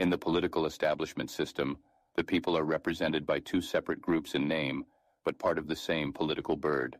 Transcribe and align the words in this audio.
In 0.00 0.10
the 0.10 0.18
political 0.18 0.66
establishment 0.66 1.30
system, 1.30 1.78
the 2.16 2.24
people 2.24 2.58
are 2.58 2.64
represented 2.64 3.24
by 3.24 3.38
two 3.38 3.60
separate 3.60 4.02
groups 4.02 4.34
in 4.34 4.48
name, 4.48 4.84
but 5.24 5.38
part 5.38 5.56
of 5.56 5.68
the 5.68 5.76
same 5.76 6.12
political 6.12 6.56
bird. 6.56 6.96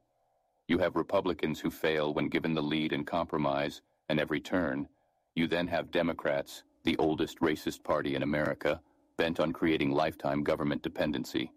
You 0.68 0.78
have 0.78 0.94
Republicans 0.94 1.58
who 1.58 1.70
fail 1.70 2.14
when 2.14 2.28
given 2.28 2.54
the 2.54 2.62
lead 2.62 2.92
in 2.92 3.04
compromise 3.04 3.82
and 4.08 4.20
every 4.20 4.40
turn. 4.40 4.88
You 5.34 5.48
then 5.48 5.66
have 5.66 5.90
Democrats, 5.90 6.62
the 6.84 6.96
oldest 6.98 7.40
racist 7.40 7.82
party 7.82 8.14
in 8.14 8.22
America, 8.22 8.80
bent 9.16 9.40
on 9.40 9.52
creating 9.52 9.90
lifetime 9.90 10.44
government 10.44 10.82
dependency. 10.82 11.50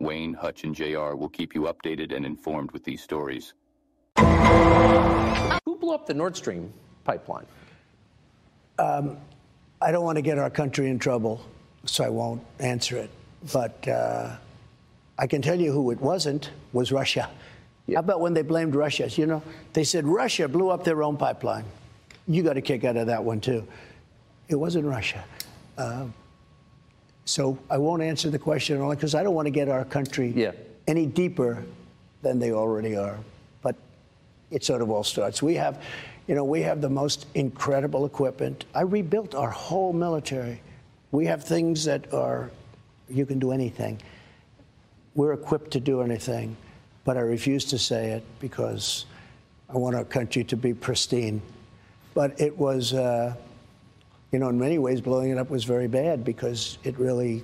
Wayne, 0.00 0.32
Hutch, 0.32 0.64
and 0.64 0.74
JR 0.74 1.14
will 1.14 1.28
keep 1.28 1.54
you 1.54 1.62
updated 1.62 2.16
and 2.16 2.24
informed 2.24 2.70
with 2.70 2.84
these 2.84 3.02
stories. 3.02 3.52
Who 4.16 5.76
blew 5.76 5.92
up 5.92 6.06
the 6.06 6.14
Nord 6.14 6.36
Stream 6.36 6.72
pipeline? 7.04 7.46
Um, 8.78 9.18
I 9.80 9.92
don't 9.92 10.04
want 10.04 10.16
to 10.16 10.22
get 10.22 10.38
our 10.38 10.50
country 10.50 10.90
in 10.90 10.98
trouble, 10.98 11.40
so 11.84 12.04
I 12.04 12.08
won't 12.08 12.42
answer 12.58 12.96
it. 12.96 13.10
But 13.52 13.86
uh, 13.86 14.36
I 15.18 15.26
can 15.26 15.40
tell 15.42 15.58
you 15.60 15.72
who 15.72 15.90
it 15.90 16.00
wasn't 16.00 16.50
was 16.72 16.90
Russia. 16.90 17.30
How 17.92 18.00
about 18.00 18.20
when 18.20 18.34
they 18.34 18.42
blamed 18.42 18.74
Russia? 18.74 19.08
You 19.08 19.26
know, 19.26 19.42
they 19.72 19.84
said 19.84 20.04
Russia 20.06 20.48
blew 20.48 20.68
up 20.70 20.84
their 20.84 21.02
own 21.02 21.16
pipeline. 21.16 21.64
You 22.26 22.42
got 22.42 22.56
a 22.56 22.60
kick 22.60 22.84
out 22.84 22.96
of 22.96 23.06
that 23.06 23.22
one 23.24 23.40
too. 23.40 23.66
It 24.48 24.56
wasn't 24.56 24.84
Russia. 24.84 25.24
Uh, 25.78 26.06
so 27.24 27.58
I 27.70 27.78
won't 27.78 28.02
answer 28.02 28.30
the 28.30 28.38
question 28.38 28.80
only 28.80 28.96
because 28.96 29.14
I 29.14 29.22
don't 29.22 29.34
want 29.34 29.46
to 29.46 29.50
get 29.50 29.68
our 29.68 29.84
country 29.84 30.32
Yeah. 30.34 30.52
any 30.86 31.06
deeper 31.06 31.62
than 32.22 32.38
they 32.38 32.52
already 32.52 32.96
are. 32.96 33.16
But 33.62 33.76
it 34.50 34.64
sort 34.64 34.82
of 34.82 34.90
all 34.90 35.04
starts. 35.04 35.42
We 35.42 35.54
have, 35.54 35.82
you 36.28 36.34
know, 36.34 36.44
we 36.44 36.60
have 36.60 36.82
the 36.82 36.90
most 36.90 37.26
incredible 37.34 38.04
equipment. 38.04 38.66
I 38.74 38.82
rebuilt 38.82 39.34
our 39.34 39.50
whole 39.50 39.94
military. 39.94 40.60
We 41.10 41.24
have 41.24 41.42
things 41.42 41.86
that 41.86 42.12
are, 42.12 42.50
you 43.08 43.24
can 43.24 43.38
do 43.38 43.50
anything. 43.50 44.00
We're 45.14 45.32
equipped 45.32 45.70
to 45.72 45.80
do 45.80 46.02
anything, 46.02 46.54
but 47.04 47.16
I 47.16 47.20
refuse 47.20 47.64
to 47.66 47.78
say 47.78 48.10
it 48.10 48.22
because 48.40 49.06
I 49.70 49.78
want 49.78 49.96
our 49.96 50.04
country 50.04 50.44
to 50.44 50.56
be 50.56 50.74
pristine. 50.74 51.40
But 52.12 52.38
it 52.38 52.56
was, 52.56 52.92
uh, 52.92 53.34
you 54.30 54.38
know, 54.38 54.50
in 54.50 54.58
many 54.58 54.78
ways, 54.78 55.00
blowing 55.00 55.30
it 55.30 55.38
up 55.38 55.48
was 55.48 55.64
very 55.64 55.88
bad 55.88 56.26
because 56.26 56.76
it 56.84 56.98
really 56.98 57.42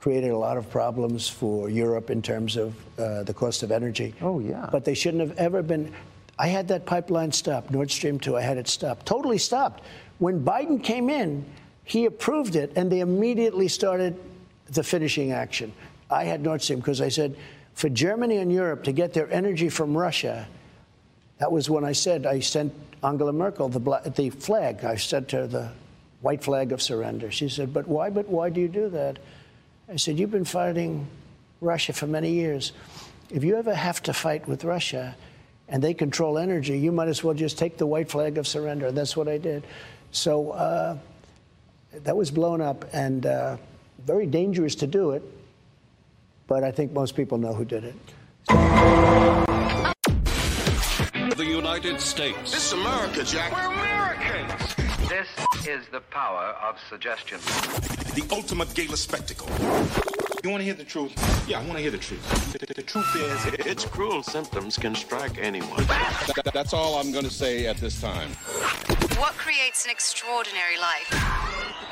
created 0.00 0.30
a 0.30 0.36
lot 0.36 0.56
of 0.56 0.68
problems 0.68 1.28
for 1.28 1.68
Europe 1.70 2.10
in 2.10 2.22
terms 2.22 2.56
of 2.56 2.74
uh, 2.98 3.22
the 3.22 3.34
cost 3.34 3.62
of 3.62 3.70
energy. 3.70 4.14
Oh, 4.20 4.40
yeah. 4.40 4.68
But 4.72 4.84
they 4.84 4.94
shouldn't 4.94 5.20
have 5.20 5.38
ever 5.38 5.62
been. 5.62 5.92
I 6.40 6.46
had 6.46 6.68
that 6.68 6.86
pipeline 6.86 7.32
stopped, 7.32 7.70
Nord 7.70 7.90
Stream 7.90 8.18
2, 8.18 8.34
I 8.34 8.40
had 8.40 8.56
it 8.56 8.66
stopped, 8.66 9.04
totally 9.04 9.36
stopped. 9.36 9.84
When 10.20 10.42
Biden 10.42 10.82
came 10.82 11.10
in, 11.10 11.44
he 11.84 12.06
approved 12.06 12.56
it, 12.56 12.72
and 12.76 12.90
they 12.90 13.00
immediately 13.00 13.68
started 13.68 14.18
the 14.64 14.82
finishing 14.82 15.32
action. 15.32 15.70
I 16.08 16.24
had 16.24 16.40
Nord 16.40 16.62
Stream 16.62 16.78
because 16.78 17.02
I 17.02 17.10
said, 17.10 17.36
for 17.74 17.90
Germany 17.90 18.38
and 18.38 18.50
Europe 18.50 18.84
to 18.84 18.92
get 18.92 19.12
their 19.12 19.30
energy 19.30 19.68
from 19.68 19.94
Russia, 19.94 20.48
that 21.40 21.52
was 21.52 21.68
when 21.68 21.84
I 21.84 21.92
said 21.92 22.24
I 22.24 22.40
sent 22.40 22.72
Angela 23.04 23.34
Merkel 23.34 23.68
the, 23.68 24.10
the 24.16 24.30
flag. 24.30 24.82
I 24.82 24.96
sent 24.96 25.32
her 25.32 25.46
the 25.46 25.70
white 26.22 26.42
flag 26.42 26.72
of 26.72 26.80
surrender. 26.80 27.30
She 27.30 27.50
said, 27.50 27.74
But 27.74 27.86
why? 27.86 28.08
But 28.08 28.28
why 28.28 28.48
do 28.48 28.62
you 28.62 28.68
do 28.68 28.88
that? 28.88 29.18
I 29.90 29.96
said, 29.96 30.18
You've 30.18 30.30
been 30.30 30.46
fighting 30.46 31.06
Russia 31.60 31.92
for 31.92 32.06
many 32.06 32.32
years. 32.32 32.72
If 33.28 33.44
you 33.44 33.56
ever 33.56 33.74
have 33.74 34.02
to 34.04 34.14
fight 34.14 34.48
with 34.48 34.64
Russia 34.64 35.14
and 35.70 35.82
they 35.82 35.94
control 35.94 36.36
energy, 36.36 36.78
you 36.78 36.92
might 36.92 37.08
as 37.08 37.24
well 37.24 37.32
just 37.32 37.56
take 37.56 37.78
the 37.78 37.86
white 37.86 38.10
flag 38.10 38.36
of 38.38 38.46
surrender. 38.46 38.88
And 38.88 38.96
that's 38.96 39.16
what 39.16 39.28
I 39.28 39.38
did. 39.38 39.64
So 40.10 40.50
uh, 40.50 40.98
that 41.92 42.16
was 42.16 42.30
blown 42.30 42.60
up 42.60 42.84
and 42.92 43.24
uh, 43.24 43.56
very 44.04 44.26
dangerous 44.26 44.74
to 44.76 44.86
do 44.88 45.12
it. 45.12 45.22
But 46.48 46.64
I 46.64 46.72
think 46.72 46.92
most 46.92 47.14
people 47.14 47.38
know 47.38 47.54
who 47.54 47.64
did 47.64 47.84
it. 47.84 47.94
The 51.36 51.46
United 51.46 52.00
States. 52.00 52.50
This 52.50 52.66
is 52.66 52.72
America, 52.72 53.22
Jack. 53.22 53.52
We're 53.52 53.72
Americans. 53.72 54.74
This 55.08 55.28
is 55.66 55.86
the 55.92 56.00
power 56.00 56.56
of 56.60 56.76
suggestion. 56.88 57.38
the 58.14 58.26
ultimate 58.32 58.74
gala 58.74 58.96
spectacle. 58.96 59.48
You 60.42 60.48
want 60.48 60.60
to 60.62 60.64
hear 60.64 60.72
the 60.74 60.84
truth? 60.84 61.12
Yeah, 61.48 61.58
I 61.60 61.64
want 61.64 61.74
to 61.74 61.82
hear 61.82 61.90
the 61.90 61.98
truth. 61.98 62.52
The, 62.52 62.64
the- 62.64 62.72
the 62.74 62.82
truth 62.82 63.14
is, 63.14 63.66
Its 63.66 63.84
cruel 63.84 64.22
symptoms 64.22 64.76
can 64.78 64.94
strike 64.94 65.36
anyone. 65.38 65.84
That's 66.54 66.72
all 66.72 66.94
I'm 66.98 67.12
going 67.12 67.24
to 67.26 67.30
say 67.30 67.66
at 67.66 67.76
this 67.76 68.00
time. 68.00 68.30
What 69.20 69.34
creates 69.34 69.84
an 69.84 69.90
extraordinary 69.90 70.78
life 70.78 71.10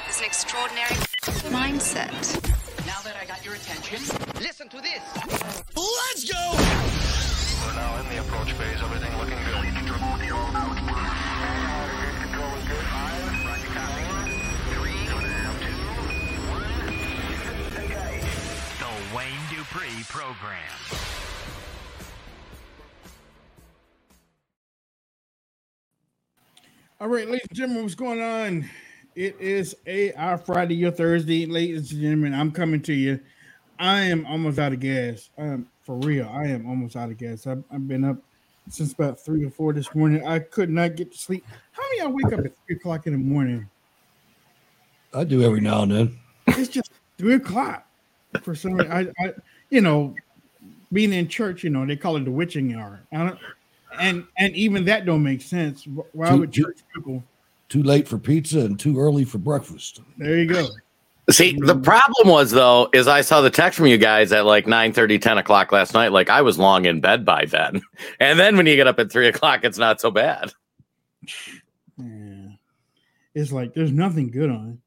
is 0.09 0.19
an 0.21 0.25
extraordinary 0.25 0.95
mindset. 1.53 2.13
Now 2.87 3.01
that 3.03 3.17
I 3.21 3.27
got 3.27 3.45
your 3.45 3.55
attention, 3.55 4.01
listen 4.41 4.69
to 4.71 4.81
this. 4.81 5.03
let's 5.77 6.25
go! 6.25 6.55
We're 7.67 7.75
now 7.75 8.01
in 8.01 8.09
the 8.09 8.21
approach 8.21 8.53
phase. 8.53 8.81
Everything 8.81 9.13
looking 9.19 9.37
good. 9.45 9.75
Control 9.77 10.17
The 12.65 13.48
Wayne 19.17 19.27
Dupree 19.49 20.05
Program. 20.11 20.59
All 27.01 27.09
right, 27.09 27.27
ladies 27.27 27.47
and 27.49 27.57
gentlemen, 27.57 27.85
what's 27.85 27.95
going 27.95 28.21
on? 28.21 28.69
It 29.15 29.41
is 29.41 29.75
a 29.87 30.13
our 30.13 30.37
Friday, 30.37 30.75
your 30.75 30.91
Thursday, 30.91 31.47
ladies 31.47 31.91
and 31.91 32.03
gentlemen. 32.03 32.35
I'm 32.35 32.51
coming 32.51 32.83
to 32.83 32.93
you. 32.93 33.19
I 33.79 34.01
am 34.01 34.27
almost 34.27 34.59
out 34.59 34.75
of 34.75 34.81
gas. 34.81 35.31
Um, 35.39 35.69
for 35.85 35.97
real, 35.97 36.29
I 36.31 36.49
am 36.49 36.69
almost 36.69 36.95
out 36.95 37.11
of 37.11 37.17
gas. 37.17 37.47
I've, 37.47 37.65
I've 37.71 37.89
been 37.89 38.05
up 38.05 38.19
since 38.69 38.93
about 38.93 39.19
three 39.19 39.43
or 39.43 39.51
four 39.51 39.73
this 39.73 39.95
morning. 39.95 40.27
I 40.27 40.41
could 40.41 40.69
not 40.69 40.97
get 40.97 41.13
to 41.13 41.19
sleep. 41.19 41.47
How 41.73 41.83
many 41.83 42.01
of 42.01 42.07
y'all 42.09 42.15
wake 42.15 42.39
up 42.39 42.45
at 42.45 42.53
three 42.67 42.77
o'clock 42.77 43.07
in 43.07 43.15
the 43.15 43.19
morning? 43.19 43.71
I 45.15 45.25
do 45.25 45.43
every 45.43 45.63
now 45.63 45.85
and 45.85 45.93
then. 45.93 46.19
It's 46.49 46.69
just 46.69 46.91
three 47.17 47.35
o'clock 47.35 47.88
for 48.43 48.55
some 48.55 48.75
reason. 48.75 48.93
I, 48.93 49.27
I, 49.27 49.33
you 49.71 49.81
know, 49.81 50.15
being 50.93 51.13
in 51.13 51.29
church, 51.29 51.65
you 51.65 51.71
know, 51.71 51.85
they 51.87 51.97
call 51.97 52.17
it 52.17 52.25
the 52.25 52.31
witching 52.31 52.75
hour. 52.75 53.01
I 53.13 53.33
and 54.01 54.25
and 54.39 54.55
even 54.55 54.85
that 54.87 55.07
don't 55.07 55.23
make 55.23 55.43
sense. 55.43 55.87
Why 56.13 56.31
Too- 56.31 56.39
would 56.39 56.53
too- 56.53 56.65
church 56.65 56.79
people? 56.95 57.23
Too 57.69 57.83
late 57.83 58.09
for 58.09 58.17
pizza 58.17 58.61
and 58.61 58.81
too 58.81 58.99
early 58.99 59.25
for 59.27 59.37
breakfast. 59.37 60.01
There 60.17 60.39
you 60.39 60.47
go. 60.47 60.69
See, 61.31 61.55
the 61.59 61.77
problem 61.77 62.29
was 62.29 62.51
though, 62.51 62.89
is 62.95 63.07
I 63.07 63.21
saw 63.21 63.43
the 63.43 63.51
text 63.51 63.77
from 63.77 63.89
you 63.89 63.99
guys 63.99 64.33
at 64.33 64.47
like 64.47 64.67
9 64.67 64.95
30, 64.95 65.19
10 65.19 65.37
o'clock 65.37 65.71
last 65.71 65.93
night. 65.93 66.11
Like 66.11 66.31
I 66.31 66.41
was 66.41 66.59
long 66.59 66.87
in 66.87 67.03
bed 67.03 67.27
by 67.27 67.45
then. 67.45 67.83
And 68.21 68.39
then 68.39 68.57
when 68.57 68.65
you 68.65 68.75
get 68.77 68.87
up 68.87 68.99
at 68.99 69.13
three 69.13 69.29
o'clock, 69.29 69.65
it's 69.65 69.77
not 69.77 70.01
so 70.01 70.11
bad. 70.11 70.53
Yeah. 71.99 72.53
It's 73.35 73.53
like 73.53 73.75
there's 73.75 73.93
nothing 73.93 74.31
good 74.31 74.49
on 74.49 74.81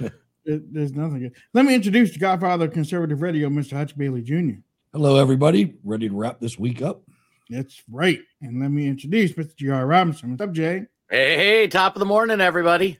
it. 0.44 0.72
There's 0.72 0.92
nothing 0.92 1.20
good. 1.20 1.34
Let 1.54 1.64
me 1.64 1.74
introduce 1.74 2.12
the 2.12 2.18
Godfather 2.18 2.66
of 2.66 2.72
Conservative 2.72 3.22
Radio, 3.22 3.48
Mr. 3.48 3.76
Hutch 3.76 3.96
Bailey 3.96 4.22
Jr. 4.22 4.60
Hello, 4.92 5.16
everybody. 5.16 5.74
Ready 5.84 6.08
to 6.08 6.14
wrap 6.14 6.40
this 6.40 6.58
week 6.58 6.82
up? 6.82 7.02
That's 7.48 7.82
right. 7.90 8.20
And 8.40 8.60
let 8.60 8.70
me 8.70 8.86
introduce 8.86 9.32
Mr. 9.32 9.56
J.R. 9.56 9.86
Robinson. 9.86 10.30
What's 10.30 10.42
up, 10.42 10.52
Jay? 10.52 10.86
Hey, 11.10 11.36
hey, 11.36 11.68
top 11.68 11.96
of 11.96 12.00
the 12.00 12.06
morning, 12.06 12.40
everybody. 12.40 12.98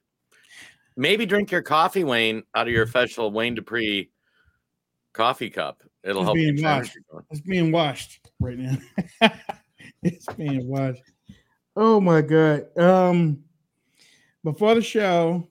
Maybe 0.96 1.24
drink 1.24 1.50
your 1.50 1.62
coffee, 1.62 2.04
Wayne, 2.04 2.42
out 2.54 2.66
of 2.66 2.72
your 2.72 2.82
official 2.82 3.30
Wayne 3.30 3.54
Dupree 3.54 4.10
coffee 5.12 5.50
cup. 5.50 5.82
It'll 6.02 6.22
It's 6.22 6.26
help 6.26 6.34
being 6.36 6.56
get 6.56 6.62
your 6.62 6.70
washed. 6.70 6.98
It's 7.30 7.40
being 7.40 7.72
washed 7.72 8.20
right 8.40 8.58
now. 8.58 8.76
it's 10.02 10.26
being 10.34 10.66
washed. 10.66 11.02
Oh 11.76 12.00
my 12.00 12.20
god. 12.20 12.66
Um 12.78 13.44
before 14.44 14.74
the 14.74 14.82
show, 14.82 15.48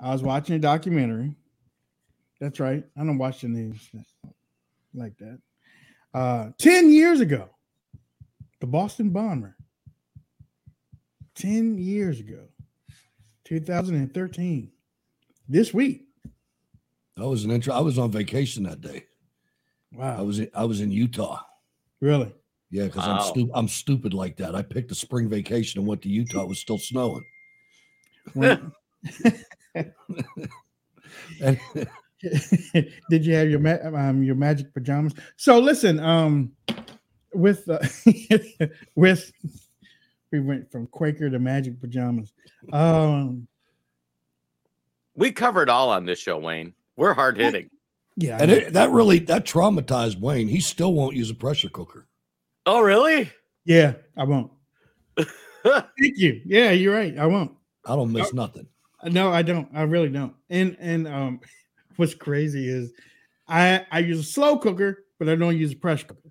I 0.00 0.12
was 0.12 0.22
watching 0.22 0.54
a 0.54 0.58
documentary. 0.58 1.34
That's 2.40 2.60
right. 2.60 2.84
I 2.96 3.00
don't 3.04 3.18
watch 3.18 3.40
the 3.40 3.48
news 3.48 3.88
like 4.94 5.16
that. 5.18 5.38
Uh 6.14 6.50
10 6.58 6.90
years 6.90 7.20
ago. 7.20 7.50
the 8.60 8.66
Boston 8.66 9.10
bomber, 9.10 9.56
10 11.34 11.78
years 11.78 12.20
ago, 12.20 12.44
2013, 13.44 14.70
this 15.48 15.72
week. 15.74 16.04
That 17.16 17.28
was 17.28 17.44
an 17.44 17.50
intro. 17.50 17.74
I 17.74 17.80
was 17.80 17.98
on 17.98 18.10
vacation 18.12 18.62
that 18.64 18.80
day. 18.80 19.04
Wow. 19.92 20.18
I 20.18 20.22
was 20.22 20.38
in, 20.38 20.50
I 20.54 20.64
was 20.64 20.80
in 20.80 20.90
Utah. 20.90 21.40
Really? 22.00 22.32
Yeah, 22.70 22.84
because 22.84 23.06
Wow. 23.06 23.16
I'm 23.18 23.22
stupid. 23.24 23.52
I'm 23.54 23.68
stupid 23.68 24.14
like 24.14 24.36
that. 24.36 24.54
I 24.54 24.62
picked 24.62 24.92
a 24.92 24.94
spring 24.94 25.28
vacation 25.28 25.80
and 25.80 25.88
went 25.88 26.02
to 26.02 26.08
Utah. 26.08 26.42
It 26.42 26.48
was 26.48 26.60
still 26.60 26.78
snowing. 26.78 27.24
When- 28.34 28.72
And- 29.74 29.90
Did 33.10 33.24
you 33.24 33.34
have 33.34 33.48
your 33.48 33.60
ma- 33.60 33.78
um, 33.96 34.24
your 34.24 34.34
magic 34.34 34.74
pajamas? 34.74 35.14
So 35.36 35.60
listen, 35.60 36.00
um, 36.00 36.50
with 37.32 37.68
uh, 37.68 37.78
with 38.96 39.30
we 40.32 40.40
went 40.40 40.70
from 40.72 40.88
Quaker 40.88 41.30
to 41.30 41.38
magic 41.38 41.80
pajamas. 41.80 42.32
Um, 42.72 43.46
We 45.14 45.30
covered 45.30 45.70
all 45.70 45.90
on 45.90 46.06
this 46.06 46.18
show, 46.18 46.38
Wayne. 46.38 46.74
We're 46.96 47.14
hard 47.14 47.36
hitting. 47.38 47.70
yeah, 48.16 48.38
and 48.40 48.50
it, 48.50 48.72
that 48.72 48.90
really 48.90 49.20
that 49.20 49.44
traumatized 49.46 50.18
Wayne. 50.18 50.48
He 50.48 50.58
still 50.58 50.92
won't 50.94 51.14
use 51.14 51.30
a 51.30 51.34
pressure 51.36 51.68
cooker. 51.68 52.08
Oh, 52.66 52.80
really? 52.80 53.30
yeah, 53.64 53.94
I 54.16 54.24
won't. 54.24 54.50
Thank 55.62 55.84
you. 56.16 56.40
Yeah, 56.44 56.72
you're 56.72 56.94
right. 56.94 57.16
I 57.16 57.26
won't. 57.26 57.52
I 57.86 57.94
don't 57.94 58.12
miss 58.12 58.28
Oh. 58.32 58.36
nothing. 58.36 58.66
No, 59.04 59.30
I 59.30 59.42
don't. 59.42 59.68
I 59.74 59.82
really 59.82 60.08
don't. 60.08 60.34
And 60.50 60.76
and 60.80 61.06
um, 61.06 61.40
what's 61.96 62.14
crazy 62.14 62.68
is 62.68 62.92
I 63.46 63.86
I 63.90 64.00
use 64.00 64.20
a 64.20 64.24
slow 64.24 64.58
cooker, 64.58 65.04
but 65.18 65.28
I 65.28 65.34
don't 65.34 65.56
use 65.56 65.72
a 65.72 65.76
pressure 65.76 66.06
cooker. 66.06 66.30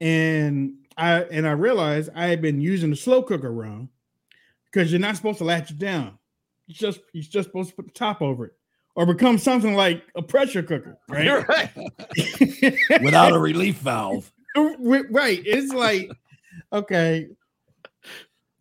And 0.00 0.74
I 0.96 1.22
and 1.22 1.46
I 1.46 1.52
realized 1.52 2.10
I 2.14 2.26
had 2.26 2.42
been 2.42 2.60
using 2.60 2.90
the 2.90 2.96
slow 2.96 3.22
cooker 3.22 3.52
wrong 3.52 3.88
because 4.66 4.90
you're 4.92 5.00
not 5.00 5.16
supposed 5.16 5.38
to 5.38 5.44
latch 5.44 5.70
it 5.70 5.78
down. 5.78 6.18
It's 6.68 6.78
just 6.78 7.00
you're 7.12 7.22
just 7.22 7.48
supposed 7.48 7.70
to 7.70 7.76
put 7.76 7.86
the 7.86 7.92
top 7.92 8.22
over 8.22 8.46
it 8.46 8.52
or 8.94 9.06
become 9.06 9.38
something 9.38 9.74
like 9.74 10.02
a 10.14 10.22
pressure 10.22 10.62
cooker, 10.62 10.98
right? 11.08 11.24
You're 11.24 11.42
right. 11.42 11.70
Without 13.02 13.32
a 13.32 13.38
relief 13.38 13.76
valve. 13.76 14.30
right. 14.56 15.40
It's 15.44 15.72
like 15.72 16.10
okay. 16.72 17.28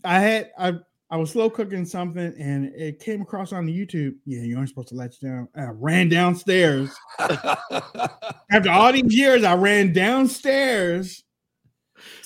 I 0.04 0.19
had 0.19 0.51
I 0.57 0.80
I 1.12 1.18
was 1.18 1.32
slow 1.32 1.50
cooking 1.50 1.86
something 1.86 2.36
and 2.40 2.66
it 2.76 3.00
came 3.00 3.22
across 3.22 3.52
on 3.52 3.66
the 3.66 3.74
YouTube. 3.74 4.16
Yeah, 4.26 4.42
you 4.42 4.58
aren't 4.58 4.70
supposed 4.70 4.90
to 4.90 4.96
latch 4.96 5.20
down. 5.20 5.48
I 5.56 5.70
ran 5.72 6.08
downstairs. 6.08 6.96
After 7.20 8.70
all 8.70 8.94
these 8.94 9.14
years, 9.16 9.44
I 9.44 9.56
ran 9.56 9.92
downstairs 9.92 11.24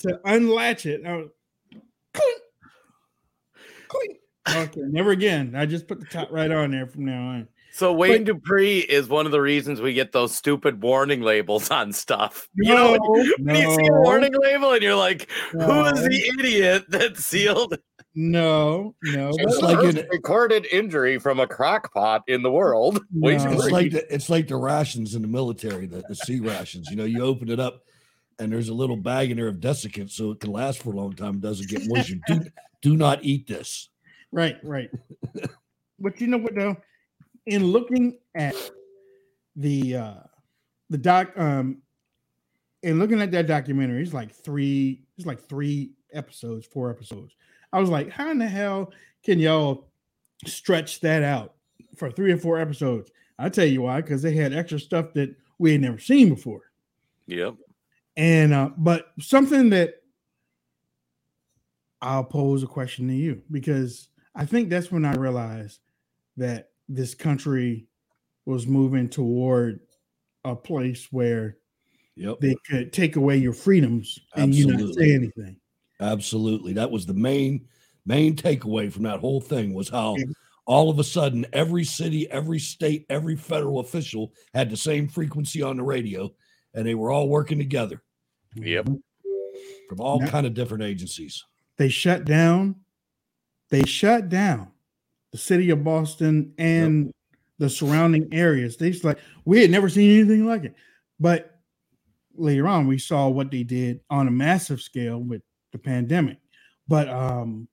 to 0.00 0.20
unlatch 0.26 0.84
it. 0.84 1.04
I 1.06 1.16
was, 1.16 1.28
clink, 2.12 2.40
clink. 3.88 4.16
Okay, 4.54 4.80
never 4.88 5.12
again. 5.12 5.54
I 5.56 5.64
just 5.64 5.88
put 5.88 6.00
the 6.00 6.06
top 6.06 6.30
right 6.30 6.50
on 6.50 6.70
there 6.70 6.86
from 6.86 7.06
now 7.06 7.28
on. 7.28 7.48
So 7.72 7.92
Wayne 7.92 8.22
Dupree 8.22 8.80
is 8.80 9.08
one 9.08 9.26
of 9.26 9.32
the 9.32 9.40
reasons 9.40 9.80
we 9.80 9.94
get 9.94 10.12
those 10.12 10.32
stupid 10.32 10.80
warning 10.80 11.22
labels 11.22 11.70
on 11.70 11.92
stuff. 11.92 12.48
You 12.54 12.72
know, 12.72 12.92
when 13.00 13.24
you, 13.24 13.36
when 13.40 13.56
you 13.56 13.74
see 13.74 13.86
a 13.86 14.00
warning 14.02 14.32
label 14.32 14.72
and 14.72 14.82
you're 14.82 14.94
like, 14.94 15.28
"Who 15.50 15.84
is 15.86 16.02
the 16.04 16.32
idiot 16.38 16.84
that 16.90 17.16
sealed 17.16 17.76
No, 18.14 18.94
no. 19.02 19.32
It's 19.38 19.60
like 19.60 19.78
first 19.80 20.06
recorded 20.10 20.66
injury 20.66 21.18
from 21.18 21.40
a 21.40 21.46
crock 21.46 21.92
pot 21.92 22.22
in 22.28 22.42
the 22.42 22.50
world?" 22.50 23.00
No. 23.12 23.28
It's 23.28 23.44
like 23.70 23.90
the, 23.92 24.14
it's 24.14 24.30
like 24.30 24.48
the 24.48 24.56
rations 24.56 25.14
in 25.14 25.22
the 25.22 25.28
military, 25.28 25.86
the, 25.86 26.04
the 26.08 26.14
C-rations. 26.14 26.88
You 26.90 26.96
know, 26.96 27.04
you 27.04 27.22
open 27.22 27.50
it 27.50 27.58
up 27.58 27.82
and 28.38 28.52
there's 28.52 28.68
a 28.68 28.74
little 28.74 28.96
bag 28.96 29.30
in 29.30 29.36
there 29.36 29.48
of 29.48 29.56
desiccant 29.56 30.10
so 30.10 30.30
it 30.30 30.40
can 30.40 30.52
last 30.52 30.82
for 30.82 30.92
a 30.92 30.96
long 30.96 31.12
time, 31.14 31.40
doesn't 31.40 31.68
get 31.68 31.82
moisture. 31.86 32.16
do, 32.26 32.40
do 32.82 32.96
not 32.96 33.24
eat 33.24 33.46
this. 33.46 33.88
Right, 34.32 34.56
right. 34.62 34.90
but 35.98 36.20
you 36.20 36.26
know 36.26 36.38
what 36.38 36.54
though? 36.54 36.76
In 37.46 37.64
looking 37.64 38.18
at 38.34 38.54
the 39.56 39.96
uh 39.96 40.14
the 40.90 40.98
doc 40.98 41.32
um 41.36 41.82
in 42.82 42.98
looking 42.98 43.20
at 43.20 43.30
that 43.30 43.46
documentary, 43.46 44.02
it's 44.02 44.12
like 44.12 44.30
three, 44.30 45.04
it's 45.16 45.26
like 45.26 45.40
three 45.40 45.92
episodes, 46.12 46.66
four 46.66 46.90
episodes. 46.90 47.34
I 47.74 47.80
was 47.80 47.90
like, 47.90 48.08
how 48.08 48.30
in 48.30 48.38
the 48.38 48.46
hell 48.46 48.92
can 49.24 49.40
y'all 49.40 49.88
stretch 50.46 51.00
that 51.00 51.24
out 51.24 51.54
for 51.96 52.08
three 52.08 52.30
or 52.30 52.38
four 52.38 52.60
episodes? 52.60 53.10
I'll 53.36 53.50
tell 53.50 53.66
you 53.66 53.82
why, 53.82 54.00
because 54.00 54.22
they 54.22 54.32
had 54.32 54.54
extra 54.54 54.78
stuff 54.78 55.12
that 55.14 55.34
we 55.58 55.72
had 55.72 55.80
never 55.80 55.98
seen 55.98 56.28
before. 56.28 56.70
Yep. 57.26 57.56
And 58.16 58.54
uh, 58.54 58.70
but 58.76 59.08
something 59.18 59.70
that 59.70 59.94
I'll 62.00 62.22
pose 62.22 62.62
a 62.62 62.68
question 62.68 63.08
to 63.08 63.14
you 63.14 63.42
because 63.50 64.08
I 64.36 64.46
think 64.46 64.70
that's 64.70 64.92
when 64.92 65.04
I 65.04 65.14
realized 65.16 65.80
that 66.36 66.70
this 66.88 67.12
country 67.16 67.88
was 68.46 68.68
moving 68.68 69.08
toward 69.08 69.80
a 70.44 70.54
place 70.54 71.08
where 71.10 71.56
Yep. 72.16 72.38
they 72.38 72.54
could 72.68 72.92
take 72.92 73.16
away 73.16 73.36
your 73.38 73.52
freedoms 73.52 74.20
and 74.36 74.54
you 74.54 74.66
not 74.66 74.94
say 74.94 75.12
anything. 75.12 75.56
Absolutely. 76.00 76.72
That 76.74 76.90
was 76.90 77.06
the 77.06 77.14
main 77.14 77.66
main 78.06 78.36
takeaway 78.36 78.92
from 78.92 79.04
that 79.04 79.20
whole 79.20 79.40
thing 79.40 79.72
was 79.72 79.88
how 79.88 80.16
all 80.66 80.90
of 80.90 80.98
a 80.98 81.04
sudden 81.04 81.46
every 81.54 81.84
city, 81.84 82.30
every 82.30 82.58
state, 82.58 83.06
every 83.08 83.36
federal 83.36 83.80
official 83.80 84.32
had 84.52 84.70
the 84.70 84.76
same 84.76 85.08
frequency 85.08 85.62
on 85.62 85.76
the 85.76 85.82
radio 85.82 86.30
and 86.74 86.86
they 86.86 86.94
were 86.94 87.10
all 87.10 87.28
working 87.28 87.58
together 87.58 88.02
Yep. 88.56 88.86
from 89.88 90.00
all 90.00 90.18
Yeah. 90.20 90.28
kind 90.28 90.46
of 90.46 90.52
different 90.54 90.84
agencies. 90.84 91.42
They 91.76 91.88
shut 91.88 92.24
down. 92.24 92.76
They 93.70 93.84
shut 93.84 94.28
down 94.28 94.68
the 95.32 95.38
city 95.38 95.70
of 95.70 95.82
Boston 95.82 96.52
and 96.58 97.10
the 97.58 97.70
surrounding 97.70 98.32
areas. 98.34 98.76
They 98.76 98.90
just 98.90 99.04
like 99.04 99.18
we 99.44 99.60
had 99.62 99.70
never 99.70 99.88
seen 99.88 100.10
anything 100.18 100.44
like 100.44 100.64
it. 100.64 100.74
But 101.18 101.58
later 102.34 102.68
on, 102.68 102.86
we 102.86 102.98
saw 102.98 103.28
what 103.28 103.50
they 103.50 103.62
did 103.62 104.00
on 104.10 104.28
a 104.28 104.30
massive 104.30 104.80
scale 104.82 105.20
with 105.20 105.42
the 105.74 105.78
pandemic. 105.78 106.38
But 106.88 107.08
um, 107.10 107.68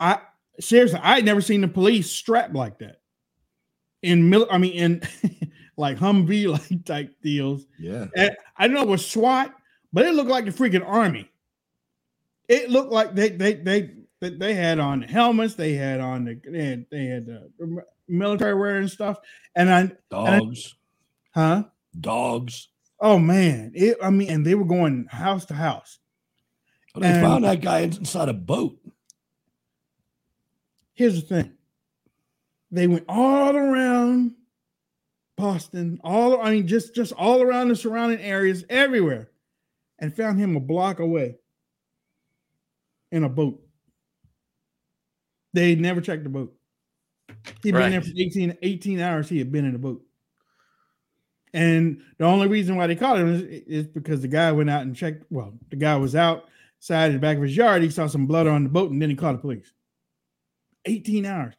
I 0.00 0.20
seriously, 0.58 0.98
I 1.02 1.16
had 1.16 1.24
never 1.24 1.40
seen 1.40 1.60
the 1.60 1.68
police 1.68 2.10
strapped 2.10 2.54
like 2.54 2.78
that 2.80 3.00
in 4.02 4.28
mil. 4.28 4.48
I 4.50 4.58
mean, 4.58 4.72
in 4.72 5.02
like 5.76 5.98
Humvee 5.98 6.48
like 6.70 6.84
type 6.84 7.14
deals. 7.22 7.66
Yeah. 7.78 8.06
And 8.16 8.36
I 8.56 8.66
know 8.66 8.82
it 8.82 8.88
was 8.88 9.06
SWAT, 9.06 9.54
but 9.92 10.04
it 10.06 10.14
looked 10.14 10.30
like 10.30 10.44
the 10.46 10.50
freaking 10.50 10.86
army. 10.86 11.30
It 12.48 12.70
looked 12.70 12.92
like 12.92 13.14
they 13.14 13.30
they 13.30 13.54
they 13.54 13.90
they, 14.20 14.30
they 14.30 14.54
had 14.54 14.78
on 14.78 15.02
helmets, 15.02 15.54
they 15.54 15.74
had 15.74 16.00
on 16.00 16.24
the 16.24 16.40
they 16.48 16.64
had, 16.64 16.86
they 16.90 17.04
had 17.06 17.26
the 17.26 17.84
military 18.08 18.54
wear 18.54 18.76
and 18.76 18.90
stuff. 18.90 19.18
And 19.54 19.70
I 19.70 19.80
and 19.80 19.92
I- 20.10 20.38
Dogs. 20.38 20.74
huh? 21.34 21.64
Dogs. 22.00 22.68
Oh 23.00 23.18
man, 23.18 23.72
it. 23.74 23.98
I 24.02 24.10
mean, 24.10 24.30
and 24.30 24.46
they 24.46 24.54
were 24.54 24.64
going 24.64 25.06
house 25.10 25.44
to 25.46 25.54
house. 25.54 25.98
Well, 26.94 27.02
they 27.02 27.08
And- 27.08 27.22
found 27.22 27.44
that 27.44 27.60
guy 27.60 27.80
inside 27.80 28.28
a 28.28 28.32
boat. 28.34 28.78
Here's 30.94 31.14
the 31.14 31.26
thing. 31.26 31.52
They 32.70 32.86
went 32.86 33.04
all 33.08 33.56
around 33.56 34.34
Boston, 35.36 35.98
all 36.04 36.40
I 36.40 36.50
mean, 36.52 36.66
just 36.66 36.94
just 36.94 37.12
all 37.14 37.42
around 37.42 37.68
the 37.68 37.76
surrounding 37.76 38.20
areas, 38.20 38.64
everywhere, 38.68 39.30
and 39.98 40.14
found 40.14 40.38
him 40.38 40.54
a 40.56 40.60
block 40.60 40.98
away 41.00 41.38
in 43.10 43.24
a 43.24 43.28
boat. 43.28 43.60
They 45.54 45.74
never 45.74 46.00
checked 46.00 46.24
the 46.24 46.30
boat. 46.30 46.54
He'd 47.62 47.72
been 47.72 47.90
there 47.90 48.00
Right. 48.00 48.04
for 48.04 48.12
18, 48.16 48.56
18 48.62 49.00
hours. 49.00 49.28
He 49.28 49.38
had 49.38 49.50
been 49.50 49.64
in 49.64 49.72
the 49.72 49.78
boat. 49.78 50.06
And 51.54 52.02
the 52.18 52.24
only 52.24 52.48
reason 52.48 52.76
why 52.76 52.86
they 52.86 52.96
caught 52.96 53.18
him 53.18 53.28
is, 53.28 53.42
is 53.42 53.86
because 53.86 54.22
the 54.22 54.28
guy 54.28 54.52
went 54.52 54.70
out 54.70 54.82
and 54.82 54.96
checked. 54.96 55.24
Well, 55.30 55.58
the 55.70 55.76
guy 55.76 55.96
was 55.96 56.14
outside 56.82 57.06
in 57.06 57.12
the 57.12 57.18
back 57.20 57.36
of 57.36 57.42
his 57.44 57.56
yard. 57.56 57.82
He 57.82 57.90
saw 57.90 58.08
some 58.08 58.26
blood 58.26 58.46
on 58.46 58.64
the 58.64 58.68
boat, 58.68 58.90
and 58.90 59.00
then 59.00 59.08
he 59.08 59.14
called 59.14 59.36
the 59.36 59.40
police. 59.40 59.72
18 60.84 61.24
hours. 61.26 61.54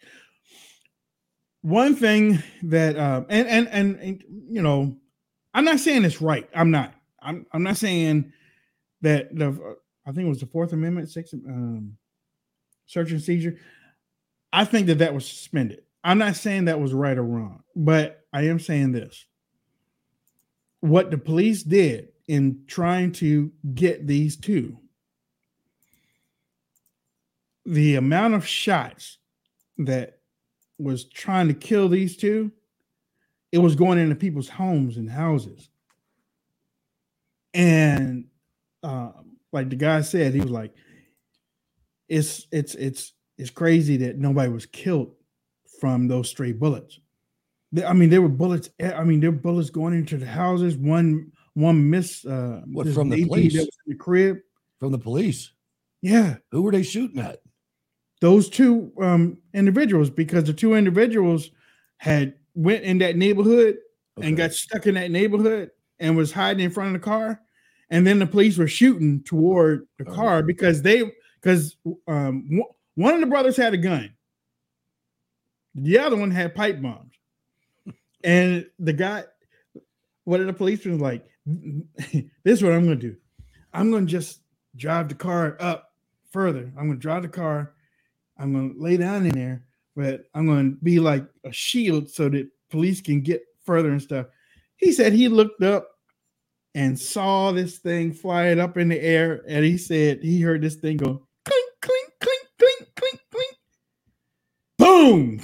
One 1.61 1.95
thing 1.95 2.43
that 2.63 2.99
um 2.99 3.25
and 3.29 3.47
and 3.47 3.69
and, 3.69 3.95
and 4.01 4.23
you 4.49 4.61
know, 4.61 4.97
I'm 5.53 5.63
not 5.63 5.79
saying 5.79 6.03
it's 6.03 6.21
right. 6.21 6.49
I'm 6.53 6.71
not. 6.71 6.93
I'm 7.21 7.45
I'm 7.53 7.63
not 7.63 7.77
saying 7.77 8.33
that 8.99 9.33
the 9.33 9.77
I 10.05 10.11
think 10.11 10.25
it 10.25 10.29
was 10.29 10.41
the 10.41 10.45
Fourth 10.45 10.73
Amendment, 10.73 11.09
sixth 11.09 11.33
um 11.33 11.95
search 12.85 13.11
and 13.11 13.21
seizure. 13.21 13.57
I 14.51 14.65
think 14.65 14.87
that 14.87 14.97
that 14.97 15.13
was 15.13 15.25
suspended. 15.25 15.83
I'm 16.03 16.17
not 16.17 16.35
saying 16.35 16.65
that 16.65 16.81
was 16.81 16.93
right 16.93 17.17
or 17.17 17.23
wrong, 17.23 17.63
but 17.77 18.25
I 18.33 18.47
am 18.47 18.59
saying 18.59 18.91
this. 18.91 19.25
What 20.81 21.11
the 21.11 21.17
police 21.17 21.63
did 21.63 22.09
in 22.27 22.65
trying 22.67 23.13
to 23.13 23.53
get 23.73 24.05
these 24.05 24.35
two 24.35 24.77
the 27.65 27.95
amount 27.95 28.33
of 28.33 28.45
shots 28.45 29.17
that 29.77 30.19
was 30.77 31.05
trying 31.05 31.47
to 31.47 31.53
kill 31.53 31.87
these 31.89 32.17
two, 32.17 32.51
it 33.51 33.59
was 33.59 33.75
going 33.75 33.99
into 33.99 34.15
people's 34.15 34.49
homes 34.49 34.97
and 34.97 35.09
houses. 35.09 35.69
And 37.53 38.25
uh, 38.81 39.11
like 39.51 39.69
the 39.69 39.75
guy 39.75 40.01
said, 40.01 40.33
he 40.33 40.41
was 40.41 40.49
like, 40.49 40.73
it's 42.09 42.47
it's 42.51 42.75
it's 42.75 43.13
it's 43.37 43.49
crazy 43.49 43.97
that 43.97 44.17
nobody 44.17 44.51
was 44.51 44.65
killed 44.65 45.13
from 45.79 46.07
those 46.07 46.29
stray 46.29 46.51
bullets. 46.51 46.99
I 47.85 47.93
mean, 47.93 48.09
there 48.09 48.21
were 48.21 48.29
bullets. 48.29 48.69
I 48.81 49.03
mean, 49.03 49.19
there 49.19 49.31
were 49.31 49.37
bullets 49.37 49.69
going 49.69 49.93
into 49.93 50.17
the 50.17 50.25
houses. 50.25 50.75
One 50.75 51.31
one 51.53 51.89
miss. 51.89 52.25
Uh, 52.25 52.61
What 52.65 52.87
from 52.89 53.09
the 53.09 53.25
police? 53.25 53.53
that 53.53 53.59
was 53.59 53.77
in 53.85 53.93
the 53.93 53.97
crib. 53.97 54.37
From 54.79 54.91
the 54.91 54.97
police. 54.99 55.51
Yeah, 56.01 56.35
Who 56.51 56.63
were 56.63 56.71
they 56.71 56.83
shooting 56.83 57.19
at? 57.19 57.39
Those 58.23 58.47
two 58.47 58.89
um 59.01 59.37
individuals 59.53 60.09
because 60.09 60.45
the 60.45 60.53
two 60.53 60.75
individuals 60.75 61.49
had 61.97 62.33
went 62.55 62.81
in 62.85 62.97
that 62.99 63.17
neighborhood 63.17 63.75
and 64.21 64.37
got 64.37 64.53
stuck 64.53 64.87
in 64.87 64.95
that 64.95 65.11
neighborhood 65.11 65.71
and 65.99 66.15
was 66.15 66.31
hiding 66.31 66.63
in 66.63 66.71
front 66.71 66.95
of 66.95 67.01
the 67.01 67.05
car. 67.05 67.41
And 67.89 68.07
then 68.07 68.19
the 68.19 68.25
police 68.25 68.57
were 68.57 68.69
shooting 68.69 69.23
toward 69.23 69.89
the 69.97 70.05
car 70.05 70.41
because 70.41 70.81
they 70.81 71.03
because 71.41 71.75
um 72.07 72.47
one- 72.49 72.69
one 72.95 73.13
of 73.13 73.19
the 73.19 73.25
brothers 73.25 73.57
had 73.57 73.73
a 73.73 73.77
gun. 73.77 74.13
The 75.75 75.97
other 75.99 76.15
one 76.15 76.31
had 76.31 76.55
pipe 76.55 76.81
bombs. 76.81 77.13
And 78.23 78.67
the 78.79 78.93
guy 78.93 79.25
one 80.23 80.39
of 80.39 80.47
the 80.47 80.53
policemen 80.53 80.93
was 80.97 81.01
like 81.01 81.25
this 81.45 82.53
is 82.59 82.63
what 82.63 82.71
i'm 82.71 82.85
gonna 82.85 82.95
do. 82.95 83.17
I'm 83.73 83.91
gonna 83.91 84.05
just 84.05 84.39
drive 84.77 85.09
the 85.09 85.15
car 85.15 85.57
up 85.59 85.91
further. 86.31 86.71
I'm 86.77 86.87
gonna 86.87 86.99
drive 86.99 87.23
the 87.23 87.27
car 87.27 87.72
I'm 88.43 88.51
gonna 88.51 88.73
lay 88.75 88.97
down 88.97 89.25
in 89.25 89.31
there, 89.31 89.63
but 89.95 90.25
I'm 90.33 90.45
gonna 90.45 90.71
be 90.83 90.99
like 90.99 91.25
a 91.45 91.53
shield 91.53 92.09
so 92.09 92.27
that 92.27 92.49
police 92.69 93.01
can 93.01 93.21
get 93.21 93.41
further 93.63 93.89
and 93.89 94.01
stuff. 94.01 94.25
He 94.75 94.91
said 94.91 95.13
he 95.13 95.29
looked 95.29 95.63
up 95.63 95.87
and 96.75 96.99
saw 96.99 97.53
this 97.53 97.77
thing 97.77 98.11
flying 98.11 98.59
up 98.59 98.77
in 98.77 98.89
the 98.89 98.99
air, 99.01 99.43
and 99.47 99.63
he 99.63 99.77
said 99.77 100.21
he 100.21 100.41
heard 100.41 100.61
this 100.61 100.75
thing 100.75 100.97
go 100.97 101.25
clink, 101.45 101.69
clink, 101.81 102.11
clink, 102.19 102.47
clink, 102.59 102.89
clink, 102.97 103.21
clink. 103.31 103.55
Boom! 104.77 105.39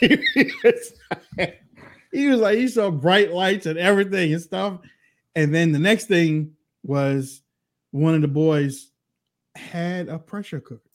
he 2.12 2.28
was 2.28 2.40
like, 2.40 2.58
he 2.58 2.68
saw 2.68 2.90
bright 2.90 3.32
lights 3.32 3.64
and 3.64 3.78
everything 3.78 4.34
and 4.34 4.42
stuff. 4.42 4.80
And 5.34 5.54
then 5.54 5.72
the 5.72 5.78
next 5.78 6.08
thing 6.08 6.52
was 6.82 7.40
one 7.90 8.14
of 8.14 8.20
the 8.20 8.28
boys 8.28 8.90
had 9.54 10.10
a 10.10 10.18
pressure 10.18 10.60
cooker. 10.60 10.87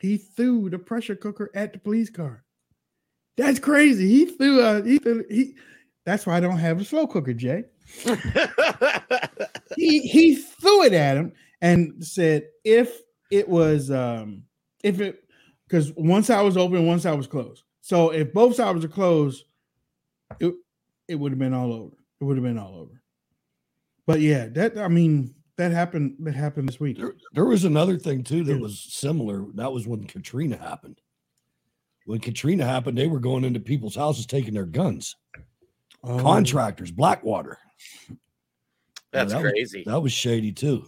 He 0.00 0.16
threw 0.16 0.70
the 0.70 0.78
pressure 0.78 1.14
cooker 1.14 1.50
at 1.54 1.72
the 1.72 1.78
police 1.78 2.10
car. 2.10 2.42
That's 3.36 3.58
crazy. 3.58 4.08
He 4.08 4.24
threw 4.26 4.60
a 4.60 4.82
he 4.82 4.98
threw 4.98 5.24
he 5.30 5.54
that's 6.04 6.26
why 6.26 6.36
I 6.36 6.40
don't 6.40 6.58
have 6.58 6.80
a 6.80 6.84
slow 6.84 7.06
cooker, 7.06 7.34
Jay. 7.34 7.64
he 9.76 10.00
he 10.00 10.36
threw 10.36 10.84
it 10.84 10.92
at 10.92 11.16
him 11.16 11.32
and 11.60 12.04
said 12.04 12.44
if 12.64 13.00
it 13.30 13.48
was 13.48 13.90
um 13.90 14.44
if 14.82 15.00
it 15.00 15.22
because 15.68 15.92
one 15.92 16.22
side 16.22 16.42
was 16.42 16.56
open, 16.56 16.86
one 16.86 17.00
side 17.00 17.16
was 17.16 17.26
closed. 17.26 17.64
So 17.82 18.10
if 18.10 18.32
both 18.32 18.56
sides 18.56 18.82
were 18.82 18.88
closed, 18.88 19.44
it 20.40 20.54
it 21.08 21.14
would 21.14 21.32
have 21.32 21.38
been 21.38 21.54
all 21.54 21.72
over. 21.72 21.96
It 22.20 22.24
would 22.24 22.36
have 22.36 22.44
been 22.44 22.58
all 22.58 22.74
over. 22.76 23.02
But 24.06 24.20
yeah, 24.20 24.46
that 24.48 24.78
I 24.78 24.88
mean 24.88 25.34
that 25.60 25.70
happened 25.72 26.16
that 26.20 26.34
happened 26.34 26.68
this 26.68 26.80
week. 26.80 26.98
There 27.32 27.44
was 27.44 27.64
another 27.64 27.96
thing 27.98 28.24
too 28.24 28.42
that 28.44 28.58
was 28.60 28.80
similar. 28.80 29.44
That 29.54 29.72
was 29.72 29.86
when 29.86 30.04
Katrina 30.04 30.56
happened. 30.56 31.00
When 32.06 32.18
Katrina 32.18 32.64
happened, 32.64 32.98
they 32.98 33.06
were 33.06 33.20
going 33.20 33.44
into 33.44 33.60
people's 33.60 33.94
houses 33.94 34.26
taking 34.26 34.54
their 34.54 34.64
guns. 34.66 35.16
Oh. 36.02 36.18
Contractors, 36.18 36.90
Blackwater. 36.90 37.58
That's 39.12 39.32
that 39.32 39.42
was- 39.42 39.52
crazy. 39.52 39.84
that 39.86 40.00
was 40.00 40.12
shady 40.12 40.52
too. 40.52 40.86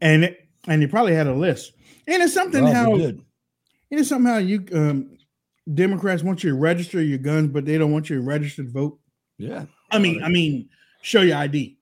and 0.00 0.24
it, 0.24 0.48
and 0.66 0.80
you 0.82 0.88
probably 0.88 1.14
had 1.14 1.26
a 1.26 1.34
list. 1.34 1.72
And 2.08 2.22
it's 2.22 2.34
something 2.34 2.62
Probably 2.62 2.74
how 2.74 2.96
did. 3.06 3.20
it 3.90 3.98
is 4.00 4.08
somehow 4.08 4.38
you 4.38 4.64
um 4.72 5.16
Democrats 5.72 6.22
want 6.22 6.44
you 6.44 6.50
to 6.50 6.56
register 6.56 7.02
your 7.02 7.18
guns, 7.18 7.50
but 7.52 7.64
they 7.64 7.76
don't 7.78 7.90
want 7.92 8.08
you 8.08 8.16
to 8.16 8.22
register 8.22 8.62
to 8.62 8.70
vote. 8.70 8.98
Yeah. 9.38 9.66
I 9.90 9.98
mean, 9.98 10.22
I 10.22 10.28
mean, 10.28 10.68
show 11.02 11.20
your 11.22 11.36
ID. 11.36 11.76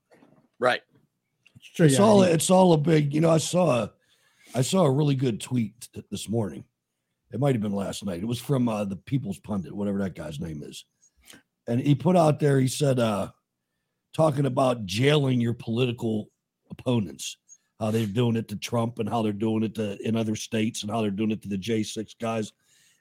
Right. 0.59 0.81
Show 1.73 1.85
It's 1.85 1.99
your 1.99 2.07
all 2.07 2.23
ID. 2.23 2.33
it's 2.33 2.51
all 2.51 2.73
a 2.73 2.79
big, 2.79 3.15
you 3.15 3.21
know, 3.21 3.31
I 3.31 3.39
saw 3.39 3.83
a 3.83 3.93
I 4.55 4.63
saw 4.63 4.85
a 4.85 4.91
really 4.91 5.17
good 5.17 5.41
tweet 5.41 5.89
this 6.11 6.29
morning. 6.29 6.65
It 7.33 7.41
might 7.41 7.57
have 7.57 7.63
been 7.63 7.73
last 7.73 8.05
night. 8.05 8.21
It 8.21 8.27
was 8.27 8.39
from 8.39 8.69
uh, 8.69 8.85
the 8.85 8.97
People's 8.97 9.41
Pundit, 9.41 9.75
whatever 9.75 9.99
that 9.99 10.15
guy's 10.15 10.39
name 10.39 10.63
is. 10.63 10.85
And 11.67 11.81
he 11.81 11.97
put 11.97 12.17
out 12.17 12.39
there, 12.39 12.61
he 12.61 12.69
said, 12.69 13.01
uh, 13.01 13.31
talking 14.15 14.47
about 14.47 14.87
jailing 14.87 15.41
your 15.41 15.55
political 15.55 16.31
opponents, 16.71 17.39
how 17.81 17.91
they're 17.91 18.07
doing 18.07 18.37
it 18.37 18.47
to 18.49 18.57
Trump 18.57 19.01
and 19.01 19.09
how 19.09 19.23
they're 19.23 19.33
doing 19.33 19.65
it 19.65 19.75
to, 19.75 19.99
in 20.07 20.15
other 20.15 20.37
states 20.37 20.83
and 20.83 20.91
how 20.93 21.03
they're 21.03 21.11
doing 21.11 21.33
it 21.33 21.43
to 21.43 21.49
the 21.49 21.59
J6 21.59 22.13
guys. 22.21 22.53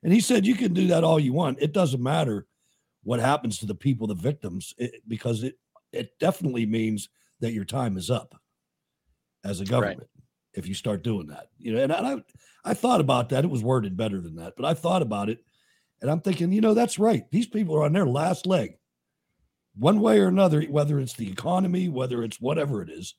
And 0.02 0.12
he 0.12 0.20
said, 0.20 0.48
you 0.48 0.56
can 0.56 0.74
do 0.74 0.88
that 0.88 1.04
all 1.04 1.20
you 1.20 1.34
want. 1.34 1.62
It 1.62 1.72
doesn't 1.72 2.02
matter 2.02 2.48
what 3.04 3.20
happens 3.20 3.60
to 3.60 3.68
the 3.68 3.76
people, 3.76 4.08
the 4.08 4.16
victims, 4.16 4.74
it, 4.80 5.08
because 5.08 5.44
it, 5.44 5.60
it 5.92 6.18
definitely 6.20 6.66
means 6.66 7.10
that 7.42 7.54
your 7.54 7.66
time 7.66 7.98
is 7.98 8.10
up 8.10 8.34
as 9.44 9.60
a 9.60 9.66
government 9.66 10.10
if 10.54 10.68
you 10.68 10.74
start 10.74 11.04
doing 11.04 11.28
that. 11.28 11.48
You 11.58 11.74
know, 11.74 11.84
and 11.84 11.94
I 11.94 12.24
I 12.64 12.74
thought 12.74 13.02
about 13.02 13.30
that. 13.30 13.44
It 13.44 13.50
was 13.50 13.64
worded 13.64 13.98
better 13.98 14.22
than 14.22 14.36
that, 14.36 14.54
but 14.56 14.66
I 14.66 14.74
thought 14.74 15.02
about 15.02 15.30
it 15.30 15.40
and 16.04 16.12
I'm 16.12 16.20
thinking, 16.20 16.52
you 16.52 16.60
know, 16.60 16.74
that's 16.74 17.00
right. 17.00 17.24
These 17.32 17.48
people 17.48 17.78
are 17.78 17.84
on 17.84 17.94
their 17.94 18.06
last 18.06 18.46
leg. 18.46 18.78
One 19.78 20.02
way 20.02 20.20
or 20.20 20.28
another, 20.28 20.62
whether 20.64 21.00
it's 21.00 21.14
the 21.14 21.32
economy, 21.32 21.88
whether 21.88 22.24
it's 22.24 22.42
whatever 22.42 22.82
it 22.82 22.90
is, 22.90 23.16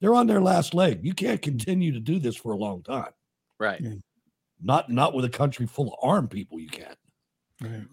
they're 0.00 0.16
on 0.16 0.26
their 0.26 0.42
last 0.42 0.74
leg. 0.74 0.98
You 1.04 1.14
can't 1.14 1.40
continue 1.40 1.92
to 1.92 2.00
do 2.00 2.18
this 2.18 2.34
for 2.34 2.50
a 2.50 2.58
long 2.58 2.82
time. 2.82 3.12
Right. 3.60 3.80
Not 4.60 4.90
not 4.90 5.14
with 5.14 5.24
a 5.24 5.30
country 5.30 5.66
full 5.66 5.88
of 5.88 5.94
armed 6.02 6.32
people, 6.32 6.58
you 6.58 6.68
can't. 6.68 6.98
Right. 7.62 7.84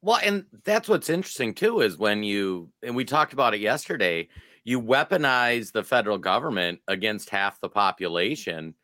Well, 0.00 0.20
and 0.22 0.46
that's 0.64 0.88
what's 0.88 1.10
interesting 1.10 1.52
too 1.52 1.80
is 1.80 1.98
when 1.98 2.22
you 2.22 2.70
and 2.84 2.94
we 2.94 3.04
talked 3.04 3.32
about 3.32 3.52
it 3.52 3.60
yesterday, 3.60 4.28
you 4.64 4.80
weaponize 4.80 5.72
the 5.72 5.84
federal 5.84 6.18
government 6.18 6.80
against 6.88 7.30
half 7.30 7.60
the 7.60 7.68
population, 7.68 8.74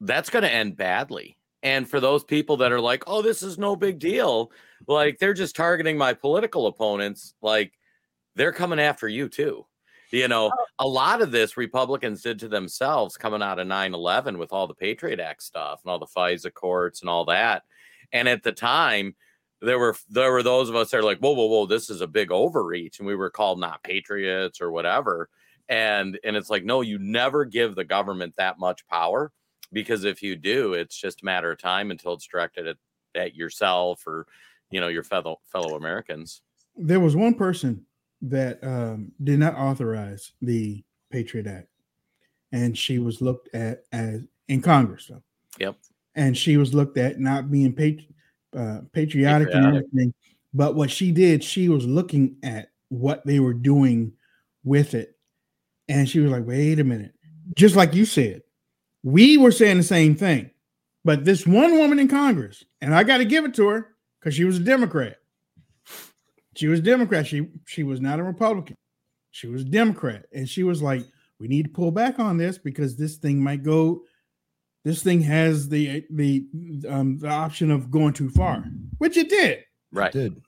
that's 0.00 0.30
going 0.30 0.42
to 0.42 0.52
end 0.52 0.76
badly. 0.76 1.38
And 1.62 1.88
for 1.88 2.00
those 2.00 2.22
people 2.22 2.58
that 2.58 2.72
are 2.72 2.80
like, 2.80 3.04
"Oh, 3.06 3.22
this 3.22 3.42
is 3.42 3.58
no 3.58 3.76
big 3.76 3.98
deal," 3.98 4.52
like 4.86 5.18
they're 5.18 5.34
just 5.34 5.56
targeting 5.56 5.98
my 5.98 6.12
political 6.12 6.66
opponents, 6.66 7.34
like 7.42 7.72
they're 8.36 8.52
coming 8.52 8.78
after 8.78 9.08
you 9.08 9.28
too. 9.28 9.66
You 10.10 10.28
know, 10.28 10.52
oh. 10.56 10.64
a 10.78 10.86
lot 10.86 11.22
of 11.22 11.32
this 11.32 11.56
Republicans 11.56 12.22
did 12.22 12.38
to 12.40 12.48
themselves 12.48 13.16
coming 13.16 13.42
out 13.42 13.58
of 13.58 13.66
9/11 13.66 14.38
with 14.38 14.52
all 14.52 14.66
the 14.66 14.74
Patriot 14.74 15.18
Act 15.18 15.42
stuff 15.42 15.80
and 15.82 15.90
all 15.90 15.98
the 15.98 16.06
FISA 16.06 16.52
courts 16.52 17.00
and 17.00 17.10
all 17.10 17.24
that. 17.24 17.64
And 18.12 18.28
at 18.28 18.42
the 18.42 18.52
time, 18.52 19.16
there 19.60 19.78
were 19.78 19.96
there 20.08 20.32
were 20.32 20.42
those 20.42 20.68
of 20.68 20.76
us 20.76 20.90
that 20.90 20.98
are 20.98 21.02
like, 21.02 21.18
whoa, 21.18 21.32
whoa, 21.32 21.46
whoa, 21.46 21.66
this 21.66 21.90
is 21.90 22.00
a 22.00 22.06
big 22.06 22.30
overreach, 22.30 22.98
and 22.98 23.06
we 23.06 23.16
were 23.16 23.30
called 23.30 23.58
not 23.58 23.82
patriots 23.82 24.60
or 24.60 24.70
whatever. 24.70 25.28
And 25.68 26.18
and 26.24 26.36
it's 26.36 26.50
like, 26.50 26.64
no, 26.64 26.80
you 26.82 26.98
never 26.98 27.44
give 27.44 27.74
the 27.74 27.84
government 27.84 28.34
that 28.36 28.58
much 28.58 28.86
power 28.86 29.32
because 29.72 30.04
if 30.04 30.22
you 30.22 30.36
do, 30.36 30.74
it's 30.74 30.96
just 30.96 31.22
a 31.22 31.24
matter 31.24 31.50
of 31.50 31.58
time 31.58 31.90
until 31.90 32.12
it's 32.12 32.26
directed 32.26 32.66
at, 32.66 32.76
at 33.14 33.34
yourself 33.34 34.06
or 34.06 34.26
you 34.70 34.80
know 34.80 34.88
your 34.88 35.02
fellow 35.02 35.40
fellow 35.46 35.76
Americans. 35.76 36.42
There 36.76 37.00
was 37.00 37.16
one 37.16 37.34
person 37.34 37.84
that 38.22 38.62
um, 38.62 39.12
did 39.24 39.38
not 39.38 39.56
authorize 39.56 40.32
the 40.42 40.84
Patriot 41.10 41.46
Act, 41.46 41.68
and 42.52 42.76
she 42.76 42.98
was 42.98 43.20
looked 43.20 43.54
at 43.54 43.84
as 43.92 44.22
in 44.48 44.60
Congress, 44.62 45.06
though. 45.08 45.22
Yep. 45.58 45.76
and 46.14 46.36
she 46.36 46.58
was 46.58 46.74
looked 46.74 46.98
at 46.98 47.18
not 47.18 47.50
being 47.50 47.72
patri- 47.72 48.14
uh, 48.56 48.80
patriotic, 48.92 49.48
and 49.52 49.66
everything. 49.66 50.14
But 50.54 50.74
what 50.74 50.90
she 50.90 51.12
did, 51.12 51.44
she 51.44 51.68
was 51.68 51.86
looking 51.86 52.36
at 52.42 52.70
what 52.88 53.26
they 53.26 53.40
were 53.40 53.54
doing 53.54 54.12
with 54.64 54.94
it, 54.94 55.16
and 55.88 56.08
she 56.08 56.20
was 56.20 56.30
like, 56.30 56.46
"Wait 56.46 56.80
a 56.80 56.84
minute!" 56.84 57.12
Just 57.54 57.76
like 57.76 57.94
you 57.94 58.04
said, 58.04 58.42
we 59.02 59.36
were 59.36 59.52
saying 59.52 59.76
the 59.76 59.82
same 59.82 60.14
thing, 60.14 60.50
but 61.04 61.24
this 61.24 61.46
one 61.46 61.78
woman 61.78 61.98
in 61.98 62.08
Congress, 62.08 62.64
and 62.80 62.94
I 62.94 63.04
got 63.04 63.18
to 63.18 63.24
give 63.24 63.44
it 63.44 63.54
to 63.54 63.68
her 63.68 63.94
because 64.18 64.34
she 64.34 64.44
was 64.44 64.56
a 64.56 64.64
Democrat. 64.64 65.18
She 66.56 66.68
was 66.68 66.80
a 66.80 66.82
Democrat. 66.82 67.26
She 67.26 67.48
she 67.66 67.82
was 67.82 68.00
not 68.00 68.18
a 68.18 68.24
Republican. 68.24 68.76
She 69.30 69.46
was 69.46 69.62
a 69.62 69.66
Democrat, 69.66 70.24
and 70.32 70.48
she 70.48 70.62
was 70.62 70.82
like, 70.82 71.04
"We 71.38 71.48
need 71.48 71.64
to 71.64 71.70
pull 71.70 71.90
back 71.90 72.18
on 72.18 72.38
this 72.38 72.56
because 72.56 72.96
this 72.96 73.16
thing 73.16 73.42
might 73.42 73.62
go." 73.62 74.02
This 74.86 75.02
thing 75.02 75.20
has 75.22 75.68
the 75.68 76.04
the 76.10 76.46
um 76.88 77.18
the 77.18 77.28
option 77.28 77.72
of 77.72 77.90
going 77.90 78.12
too 78.12 78.30
far, 78.30 78.64
which 78.98 79.16
it 79.16 79.28
did. 79.28 79.64
Right. 79.90 80.12
did. 80.12 80.40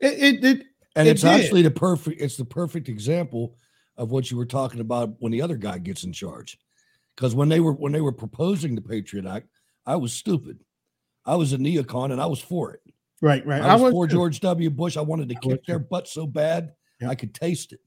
It 0.00 0.12
it, 0.18 0.44
it 0.44 0.66
And 0.96 1.06
it 1.06 1.12
it's 1.12 1.22
did. 1.22 1.30
actually 1.30 1.62
the 1.62 1.70
perfect 1.70 2.20
it's 2.20 2.36
the 2.36 2.44
perfect 2.44 2.88
example 2.88 3.56
of 3.96 4.10
what 4.10 4.32
you 4.32 4.36
were 4.36 4.46
talking 4.46 4.80
about 4.80 5.14
when 5.20 5.30
the 5.30 5.40
other 5.40 5.56
guy 5.56 5.78
gets 5.78 6.02
in 6.02 6.12
charge. 6.12 6.58
Because 7.14 7.36
when 7.36 7.48
they 7.48 7.60
were 7.60 7.72
when 7.74 7.92
they 7.92 8.00
were 8.00 8.10
proposing 8.10 8.74
the 8.74 8.80
Patriot 8.80 9.26
Act, 9.26 9.46
I 9.86 9.94
was 9.94 10.12
stupid. 10.12 10.58
I 11.24 11.36
was 11.36 11.52
a 11.52 11.58
neocon 11.58 12.10
and 12.10 12.20
I 12.20 12.26
was 12.26 12.40
for 12.40 12.72
it. 12.72 12.80
right, 13.22 13.46
right. 13.46 13.62
I 13.62 13.74
was, 13.74 13.82
was 13.84 13.92
for 13.92 14.08
too. 14.08 14.14
George 14.16 14.40
W. 14.40 14.70
Bush. 14.70 14.96
I 14.96 15.02
wanted 15.02 15.28
to 15.28 15.36
I 15.36 15.40
kick 15.40 15.64
their 15.66 15.78
butt 15.78 16.08
so 16.08 16.26
bad 16.26 16.72
I 17.06 17.14
could 17.14 17.32
taste 17.32 17.72
it. 17.72 17.80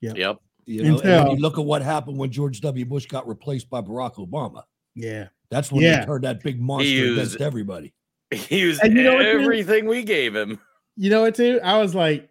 Yeah. 0.00 0.14
Yep. 0.16 0.38
You 0.64 0.82
know, 0.82 0.94
Until- 0.96 1.24
when 1.28 1.36
you 1.36 1.42
look 1.42 1.58
at 1.58 1.64
what 1.64 1.82
happened 1.82 2.18
when 2.18 2.30
George 2.32 2.60
W. 2.62 2.84
Bush 2.84 3.06
got 3.06 3.28
replaced 3.28 3.70
by 3.70 3.80
Barack 3.80 4.14
Obama. 4.16 4.64
Yeah. 4.94 5.28
That's 5.52 5.70
when 5.70 5.82
Yeah. 5.82 6.00
they 6.00 6.06
turned 6.06 6.24
that 6.24 6.42
big 6.42 6.60
monster 6.60 6.88
used- 6.88 7.18
against 7.20 7.40
everybody. 7.40 7.92
He 8.32 8.60
used 8.60 8.82
And 8.82 8.96
you 8.96 9.02
know 9.04 9.16
what, 9.16 9.26
everything 9.26 9.86
we 9.86 10.02
gave 10.02 10.34
him. 10.34 10.58
You 10.96 11.10
know 11.10 11.20
what, 11.20 11.34
too? 11.34 11.60
I 11.62 11.76
was 11.78 11.94
like, 11.94 12.28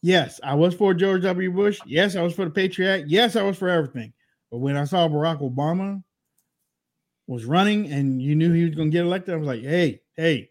yes, 0.00 0.38
I 0.44 0.54
was 0.54 0.74
for 0.74 0.94
George 0.94 1.22
W. 1.22 1.50
Bush. 1.50 1.80
Yes, 1.86 2.14
I 2.14 2.22
was 2.22 2.34
for 2.34 2.44
the 2.44 2.50
Patriot 2.52 3.06
Yes, 3.08 3.34
I 3.34 3.42
was 3.42 3.58
for 3.58 3.68
everything. 3.68 4.12
But 4.50 4.58
when 4.58 4.76
I 4.76 4.84
saw 4.84 5.08
Barack 5.08 5.40
Obama 5.42 6.02
was 7.26 7.44
running 7.44 7.90
and 7.92 8.22
you 8.22 8.34
knew 8.36 8.52
he 8.52 8.64
was 8.64 8.74
going 8.76 8.90
to 8.90 8.92
get 8.92 9.04
elected, 9.04 9.34
I 9.34 9.38
was 9.38 9.46
like, 9.48 9.62
hey, 9.62 10.00
hey, 10.16 10.50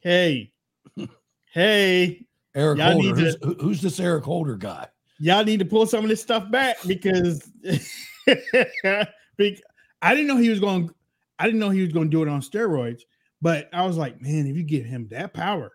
hey, 0.00 0.50
hey, 1.52 2.26
Eric 2.54 2.78
Y'all 2.78 2.92
Holder. 2.92 3.14
need 3.14 3.32
to- 3.32 3.38
Who's, 3.46 3.56
who's 3.60 3.80
this 3.82 4.00
Eric 4.00 4.24
Holder 4.24 4.56
guy? 4.56 4.86
y'all 5.22 5.44
need 5.44 5.58
to 5.58 5.66
pull 5.66 5.84
some 5.84 6.02
of 6.02 6.08
this 6.08 6.22
stuff 6.22 6.50
back 6.50 6.78
because 6.86 7.52
I 8.86 9.04
didn't 10.14 10.26
know 10.26 10.38
he 10.38 10.48
was 10.48 10.58
going. 10.60 10.90
I 11.40 11.44
didn't 11.44 11.58
know 11.58 11.70
he 11.70 11.80
was 11.80 11.92
going 11.92 12.10
to 12.10 12.16
do 12.16 12.22
it 12.22 12.28
on 12.28 12.42
steroids, 12.42 13.00
but 13.40 13.70
I 13.72 13.86
was 13.86 13.96
like, 13.96 14.20
man, 14.20 14.46
if 14.46 14.56
you 14.56 14.62
give 14.62 14.84
him 14.84 15.08
that 15.10 15.32
power, 15.32 15.72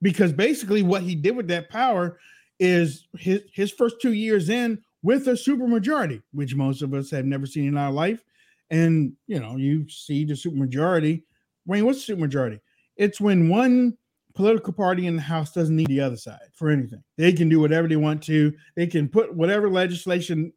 because 0.00 0.32
basically 0.32 0.82
what 0.82 1.02
he 1.02 1.14
did 1.14 1.36
with 1.36 1.46
that 1.48 1.68
power 1.68 2.18
is 2.58 3.06
his 3.18 3.42
his 3.52 3.70
first 3.70 3.96
two 4.00 4.14
years 4.14 4.48
in 4.48 4.82
with 5.02 5.28
a 5.28 5.32
supermajority, 5.32 6.22
which 6.32 6.54
most 6.54 6.80
of 6.80 6.94
us 6.94 7.10
have 7.10 7.26
never 7.26 7.44
seen 7.44 7.68
in 7.68 7.76
our 7.76 7.92
life, 7.92 8.24
and 8.70 9.12
you 9.26 9.38
know 9.38 9.56
you 9.56 9.86
see 9.90 10.24
the 10.24 10.32
supermajority. 10.32 11.22
Wayne, 11.66 11.84
what's 11.84 12.06
the 12.06 12.14
supermajority? 12.14 12.58
It's 12.96 13.20
when 13.20 13.50
one 13.50 13.98
political 14.34 14.72
party 14.72 15.06
in 15.06 15.16
the 15.16 15.22
House 15.22 15.52
doesn't 15.52 15.76
need 15.76 15.88
the 15.88 16.00
other 16.00 16.16
side 16.16 16.48
for 16.54 16.70
anything. 16.70 17.04
They 17.18 17.34
can 17.34 17.50
do 17.50 17.60
whatever 17.60 17.88
they 17.88 17.96
want 17.96 18.22
to. 18.24 18.54
They 18.74 18.86
can 18.86 19.06
put 19.06 19.34
whatever 19.34 19.68
legislation 19.68 20.50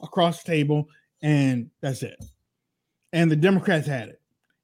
across 0.00 0.44
the 0.44 0.52
table, 0.52 0.86
and 1.20 1.68
that's 1.80 2.04
it. 2.04 2.16
And 3.16 3.30
the 3.30 3.36
Democrats 3.36 3.86
had 3.86 4.08
it, 4.08 4.20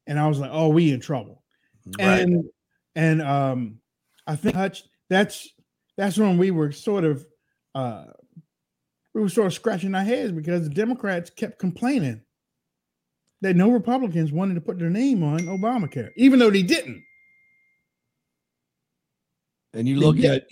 and 0.06 0.18
I 0.18 0.28
was 0.28 0.38
like, 0.38 0.50
"Oh, 0.52 0.68
we 0.68 0.92
in 0.92 1.00
trouble." 1.00 1.42
Right. 1.98 2.20
And 2.20 2.44
and 2.94 3.22
um, 3.22 3.78
I 4.26 4.36
think 4.36 4.54
Hutch, 4.54 4.84
that's 5.08 5.48
that's 5.96 6.18
when 6.18 6.36
we 6.36 6.50
were 6.50 6.70
sort 6.70 7.04
of 7.04 7.26
uh, 7.74 8.04
we 9.14 9.22
were 9.22 9.30
sort 9.30 9.46
of 9.46 9.54
scratching 9.54 9.94
our 9.94 10.04
heads 10.04 10.32
because 10.32 10.68
the 10.68 10.74
Democrats 10.74 11.30
kept 11.30 11.58
complaining 11.58 12.20
that 13.40 13.56
no 13.56 13.70
Republicans 13.70 14.32
wanted 14.32 14.54
to 14.54 14.60
put 14.60 14.78
their 14.78 14.90
name 14.90 15.22
on 15.22 15.40
Obamacare, 15.40 16.10
even 16.16 16.38
though 16.38 16.50
they 16.50 16.62
didn't. 16.62 17.02
And 19.72 19.88
you 19.88 19.98
They 19.98 20.06
look 20.06 20.16
did. 20.16 20.44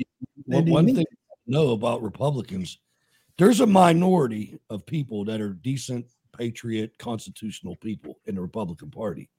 at 0.52 0.64
one 0.64 0.86
thing 0.94 1.04
know 1.46 1.72
about 1.72 2.02
Republicans, 2.02 2.78
there's 3.36 3.60
a 3.60 3.66
minority 3.66 4.58
of 4.70 4.86
people 4.86 5.24
that 5.26 5.40
are 5.40 5.52
decent, 5.52 6.06
patriot, 6.32 6.98
constitutional 6.98 7.76
people 7.76 8.18
in 8.26 8.34
the 8.34 8.40
Republican 8.40 8.90
Party. 8.90 9.30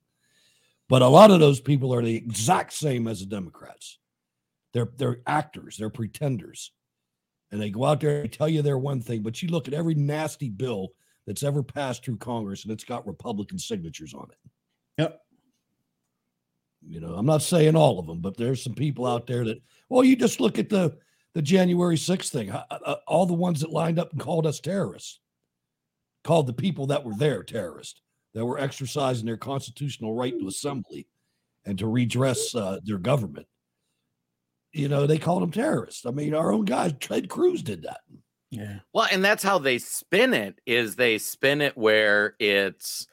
But 0.90 1.02
a 1.02 1.08
lot 1.08 1.32
of 1.32 1.40
those 1.40 1.62
people 1.62 1.94
are 1.94 2.02
the 2.02 2.16
exact 2.16 2.74
same 2.74 3.08
as 3.08 3.22
the 3.22 3.26
Democrats. 3.26 3.98
They're 4.74 4.90
they're 4.98 5.22
actors, 5.28 5.78
they're 5.78 5.90
pretenders. 5.90 6.72
And 7.52 7.62
they 7.62 7.70
go 7.70 7.84
out 7.86 8.00
there 8.00 8.22
and 8.22 8.32
tell 8.32 8.48
you 8.48 8.62
they're 8.62 8.78
one 8.78 9.02
thing, 9.02 9.24
but 9.24 9.42
you 9.42 9.50
look 9.50 9.68
at 9.68 9.74
every 9.74 9.94
nasty 9.94 10.50
bill 10.50 10.94
that's 11.28 11.44
ever 11.44 11.62
passed 11.62 12.04
through 12.04 12.18
Congress 12.18 12.64
and 12.64 12.72
it's 12.72 12.86
got 12.86 13.06
Republican 13.06 13.60
signatures 13.60 14.14
on 14.14 14.28
it. 14.32 14.52
Yep. 14.98 15.22
You 16.88 17.00
know, 17.02 17.14
I'm 17.16 17.26
not 17.26 17.42
saying 17.42 17.76
all 17.76 18.00
of 18.00 18.08
them, 18.08 18.22
but 18.22 18.38
there's 18.38 18.64
some 18.64 18.74
people 18.74 19.06
out 19.06 19.28
there 19.28 19.44
that, 19.46 19.62
well, 19.90 20.04
you 20.04 20.16
just 20.16 20.40
look 20.40 20.58
at 20.60 20.70
the 20.70 20.98
the 21.34 21.42
January 21.42 21.96
6th 21.96 22.30
thing, 22.30 22.52
uh, 22.52 22.66
uh, 22.70 22.96
all 23.08 23.26
the 23.26 23.34
ones 23.34 23.62
that 23.62 23.72
lined 23.72 23.98
up 23.98 24.12
and 24.12 24.20
called 24.20 24.46
us 24.46 24.60
terrorists, 24.60 25.22
called 26.24 26.48
the 26.48 26.54
people 26.54 26.88
that 26.88 27.04
were 27.04 27.16
there 27.16 27.44
terrorists, 27.44 28.02
that 28.34 28.46
were 28.46 28.60
exercising 28.60 29.26
their 29.26 29.38
constitutional 29.38 30.16
right 30.16 30.38
to 30.40 30.48
assembly 30.48 31.08
and 31.66 31.78
to 31.80 31.88
redress 31.88 32.56
uh, 32.56 32.80
their 32.84 32.98
government. 32.98 33.48
You 34.74 34.88
know, 34.88 35.06
they 35.06 35.18
called 35.18 35.44
them 35.44 35.52
terrorists. 35.52 36.06
I 36.06 36.12
mean, 36.12 36.34
our 36.34 36.52
own 36.52 36.66
guy, 36.66 36.90
Ted 36.90 37.30
Cruz, 37.30 37.62
did 37.62 37.84
that. 37.84 38.00
Yeah. 38.52 38.80
Well, 38.94 39.08
and 39.12 39.24
that's 39.24 39.44
how 39.44 39.60
they 39.60 39.78
spin 39.78 40.34
it 40.34 40.60
is 40.66 40.96
they 40.96 41.18
spin 41.18 41.62
it 41.62 41.78
where 41.78 42.36
it's 42.40 43.08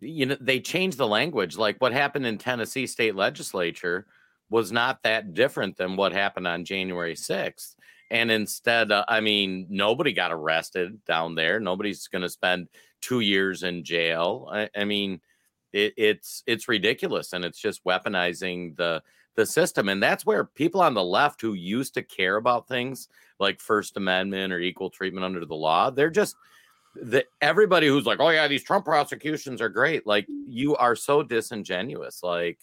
you 0.00 0.26
know 0.26 0.36
they 0.40 0.60
change 0.60 0.96
the 0.96 1.06
language 1.06 1.56
like 1.56 1.76
what 1.78 1.92
happened 1.92 2.26
in 2.26 2.38
Tennessee 2.38 2.86
state 2.86 3.14
legislature 3.14 4.06
was 4.48 4.72
not 4.72 5.02
that 5.04 5.34
different 5.34 5.76
than 5.76 5.94
what 5.94 6.12
happened 6.12 6.48
on 6.48 6.64
January 6.64 7.14
6th 7.14 7.74
and 8.10 8.30
instead 8.30 8.92
uh, 8.92 9.04
I 9.08 9.20
mean 9.20 9.66
nobody 9.70 10.12
got 10.12 10.32
arrested 10.32 11.04
down 11.04 11.34
there. 11.34 11.60
Nobody's 11.60 12.08
going 12.08 12.22
to 12.22 12.28
spend 12.28 12.68
2 13.02 13.20
years 13.20 13.62
in 13.62 13.84
jail. 13.84 14.48
I, 14.52 14.68
I 14.76 14.84
mean 14.84 15.20
it, 15.72 15.94
it's 15.96 16.42
it's 16.46 16.68
ridiculous 16.68 17.32
and 17.32 17.44
it's 17.44 17.60
just 17.60 17.84
weaponizing 17.84 18.76
the 18.76 19.02
the 19.36 19.46
system. 19.46 19.88
And 19.88 20.02
that's 20.02 20.26
where 20.26 20.44
people 20.44 20.80
on 20.80 20.94
the 20.94 21.04
left 21.04 21.40
who 21.40 21.54
used 21.54 21.94
to 21.94 22.02
care 22.02 22.36
about 22.36 22.68
things 22.68 23.08
like 23.38 23.60
first 23.60 23.96
amendment 23.96 24.52
or 24.52 24.58
equal 24.58 24.90
treatment 24.90 25.24
under 25.24 25.46
the 25.46 25.54
law 25.54 25.88
they're 25.88 26.10
just 26.10 26.36
the 26.94 27.24
everybody 27.40 27.86
who's 27.86 28.04
like 28.04 28.18
oh 28.20 28.28
yeah 28.30 28.48
these 28.48 28.64
trump 28.64 28.84
prosecutions 28.84 29.62
are 29.62 29.68
great 29.68 30.06
like 30.06 30.26
you 30.50 30.76
are 30.76 30.96
so 30.96 31.22
disingenuous. 31.22 32.22
Like 32.22 32.58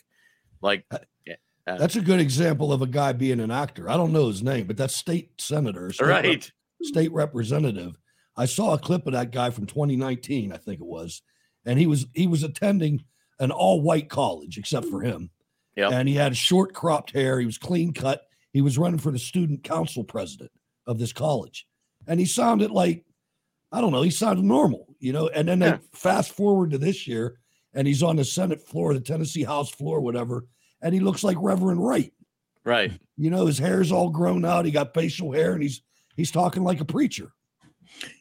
like 0.61 0.85
yeah, 1.25 1.35
uh, 1.67 1.77
That's 1.77 1.95
a 1.95 2.01
good 2.01 2.19
example 2.19 2.71
of 2.71 2.81
a 2.81 2.87
guy 2.87 3.11
being 3.13 3.39
an 3.39 3.51
actor. 3.51 3.89
I 3.89 3.97
don't 3.97 4.13
know 4.13 4.27
his 4.27 4.41
name, 4.43 4.67
but 4.67 4.77
that's 4.77 4.95
state 4.95 5.39
senator, 5.39 5.91
state 5.91 6.05
rep- 6.07 6.23
right 6.23 6.51
state 6.83 7.11
representative. 7.11 7.97
I 8.35 8.45
saw 8.45 8.73
a 8.73 8.77
clip 8.79 9.07
of 9.07 9.13
that 9.13 9.31
guy 9.31 9.49
from 9.49 9.65
2019, 9.65 10.53
I 10.53 10.57
think 10.57 10.79
it 10.79 10.85
was, 10.85 11.21
and 11.65 11.77
he 11.79 11.87
was 11.87 12.05
he 12.13 12.27
was 12.27 12.43
attending 12.43 13.03
an 13.39 13.51
all 13.51 13.81
white 13.81 14.09
college 14.09 14.57
except 14.57 14.87
for 14.87 15.01
him, 15.01 15.29
Yep. 15.75 15.91
and 15.91 16.07
he 16.07 16.15
had 16.15 16.37
short 16.37 16.73
cropped 16.73 17.11
hair. 17.11 17.39
He 17.39 17.45
was 17.45 17.57
clean 17.57 17.93
cut. 17.93 18.21
He 18.53 18.61
was 18.61 18.77
running 18.77 18.99
for 18.99 19.11
the 19.11 19.19
student 19.19 19.63
council 19.63 20.03
president 20.03 20.51
of 20.85 20.97
this 20.99 21.13
college, 21.13 21.67
and 22.07 22.19
he 22.19 22.25
sounded 22.25 22.71
like 22.71 23.03
I 23.71 23.81
don't 23.81 23.91
know. 23.91 24.01
He 24.03 24.11
sounded 24.11 24.45
normal, 24.45 24.95
you 24.99 25.11
know. 25.11 25.27
And 25.27 25.47
then 25.47 25.59
Yeah. 25.59 25.71
they 25.77 25.79
fast 25.93 26.31
forward 26.31 26.71
to 26.71 26.77
this 26.77 27.05
year, 27.07 27.39
and 27.73 27.85
he's 27.85 28.01
on 28.01 28.15
the 28.15 28.23
Senate 28.23 28.61
floor, 28.65 28.93
the 28.93 29.01
Tennessee 29.01 29.43
House 29.43 29.69
floor, 29.69 29.99
whatever, 29.99 30.45
and 30.81 30.93
he 30.93 30.99
looks 30.99 31.23
like 31.23 31.37
Reverend 31.39 31.85
Wright. 31.85 32.13
right 32.63 32.91
You 33.17 33.29
know, 33.29 33.45
his 33.45 33.57
hair's 33.57 33.91
all 33.91 34.09
grown 34.09 34.45
out. 34.45 34.65
He 34.65 34.71
got 34.71 34.93
facial 34.93 35.31
hair, 35.31 35.53
and 35.53 35.61
he's 35.61 35.81
he's 36.15 36.31
talking 36.31 36.63
like 36.63 36.81
a 36.81 36.85
preacher. 36.85 37.31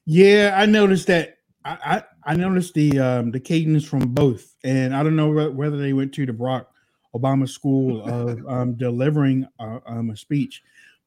Yeah, 0.04 0.54
I 0.56 0.66
noticed 0.66 1.06
that. 1.08 1.34
I, 1.64 2.02
I, 2.24 2.32
I 2.32 2.36
noticed 2.36 2.74
the 2.74 2.98
um, 2.98 3.30
the 3.30 3.40
cadence 3.40 3.84
from 3.84 4.00
both, 4.08 4.54
and 4.64 4.94
I 4.94 5.02
don't 5.02 5.16
know 5.16 5.30
whe- 5.30 5.54
whether 5.54 5.76
they 5.76 5.92
went 5.92 6.12
to 6.14 6.26
the 6.26 6.32
Brock 6.32 6.70
Obama 7.14 7.48
school 7.48 8.04
of 8.08 8.46
um, 8.46 8.74
delivering 8.74 9.46
uh, 9.58 9.80
um, 9.86 10.10
a 10.10 10.16
speech, 10.16 10.62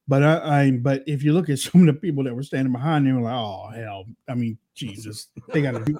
but 0.06 0.22
I, 0.22 0.64
I 0.64 0.70
but 0.72 1.02
if 1.06 1.22
you 1.22 1.32
look 1.32 1.48
at 1.48 1.58
some 1.60 1.82
of 1.82 1.86
the 1.86 2.00
people 2.00 2.24
that 2.24 2.34
were 2.34 2.42
standing 2.42 2.72
behind 2.72 3.06
them, 3.06 3.22
like, 3.22 3.34
oh 3.34 3.70
hell, 3.74 4.04
I 4.28 4.34
mean 4.34 4.58
Jesus, 4.74 5.28
they 5.52 5.62
got 5.62 5.72
to 5.72 5.84
do 5.84 5.98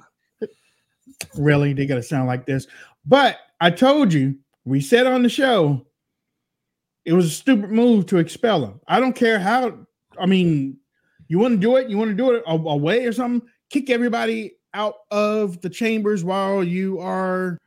really, 1.35 1.73
they 1.73 1.85
got 1.85 1.95
to 1.95 2.03
sound 2.03 2.27
like 2.27 2.45
this. 2.45 2.67
But 3.05 3.37
I 3.59 3.71
told 3.71 4.13
you, 4.13 4.37
we 4.65 4.81
said 4.81 5.07
on 5.07 5.23
the 5.23 5.29
show, 5.29 5.85
it 7.05 7.13
was 7.13 7.25
a 7.25 7.29
stupid 7.29 7.71
move 7.71 8.05
to 8.07 8.17
expel 8.17 8.63
him. 8.63 8.79
I 8.87 8.99
don't 8.99 9.15
care 9.15 9.39
how. 9.39 9.85
I 10.19 10.25
mean, 10.25 10.77
you 11.27 11.39
want 11.39 11.53
to 11.53 11.57
do 11.57 11.77
it, 11.77 11.89
you 11.89 11.97
want 11.97 12.11
to 12.11 12.15
do 12.15 12.31
it 12.31 12.43
away 12.45 13.05
or 13.05 13.13
something. 13.13 13.47
Kick 13.69 13.89
everybody 13.89 14.53
out 14.73 14.95
of 15.09 15.61
the 15.61 15.69
chambers 15.69 16.23
while 16.23 16.63
you 16.63 16.99
are 16.99 17.57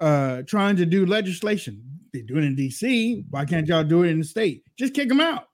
uh 0.00 0.42
trying 0.42 0.76
to 0.76 0.86
do 0.86 1.06
legislation. 1.06 1.82
They 2.12 2.20
do 2.20 2.36
it 2.36 2.44
in 2.44 2.56
DC. 2.56 3.24
Why 3.30 3.44
can't 3.46 3.66
y'all 3.66 3.84
do 3.84 4.02
it 4.02 4.10
in 4.10 4.18
the 4.18 4.24
state? 4.24 4.64
Just 4.76 4.92
kick 4.92 5.08
them 5.08 5.20
out. 5.20 5.48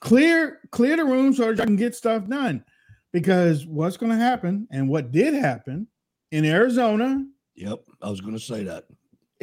Clear, 0.00 0.60
clear 0.70 0.96
the 0.96 1.04
room 1.04 1.34
so 1.34 1.50
y'all 1.50 1.56
can 1.56 1.76
get 1.76 1.94
stuff 1.94 2.26
done. 2.26 2.64
Because 3.12 3.66
what's 3.66 3.96
going 3.96 4.10
to 4.10 4.18
happen, 4.18 4.66
and 4.72 4.88
what 4.88 5.12
did 5.12 5.34
happen 5.34 5.86
in 6.32 6.44
Arizona, 6.44 7.24
Yep, 7.56 7.84
I 8.02 8.10
was 8.10 8.20
going 8.20 8.34
to 8.34 8.40
say 8.40 8.64
that. 8.64 8.84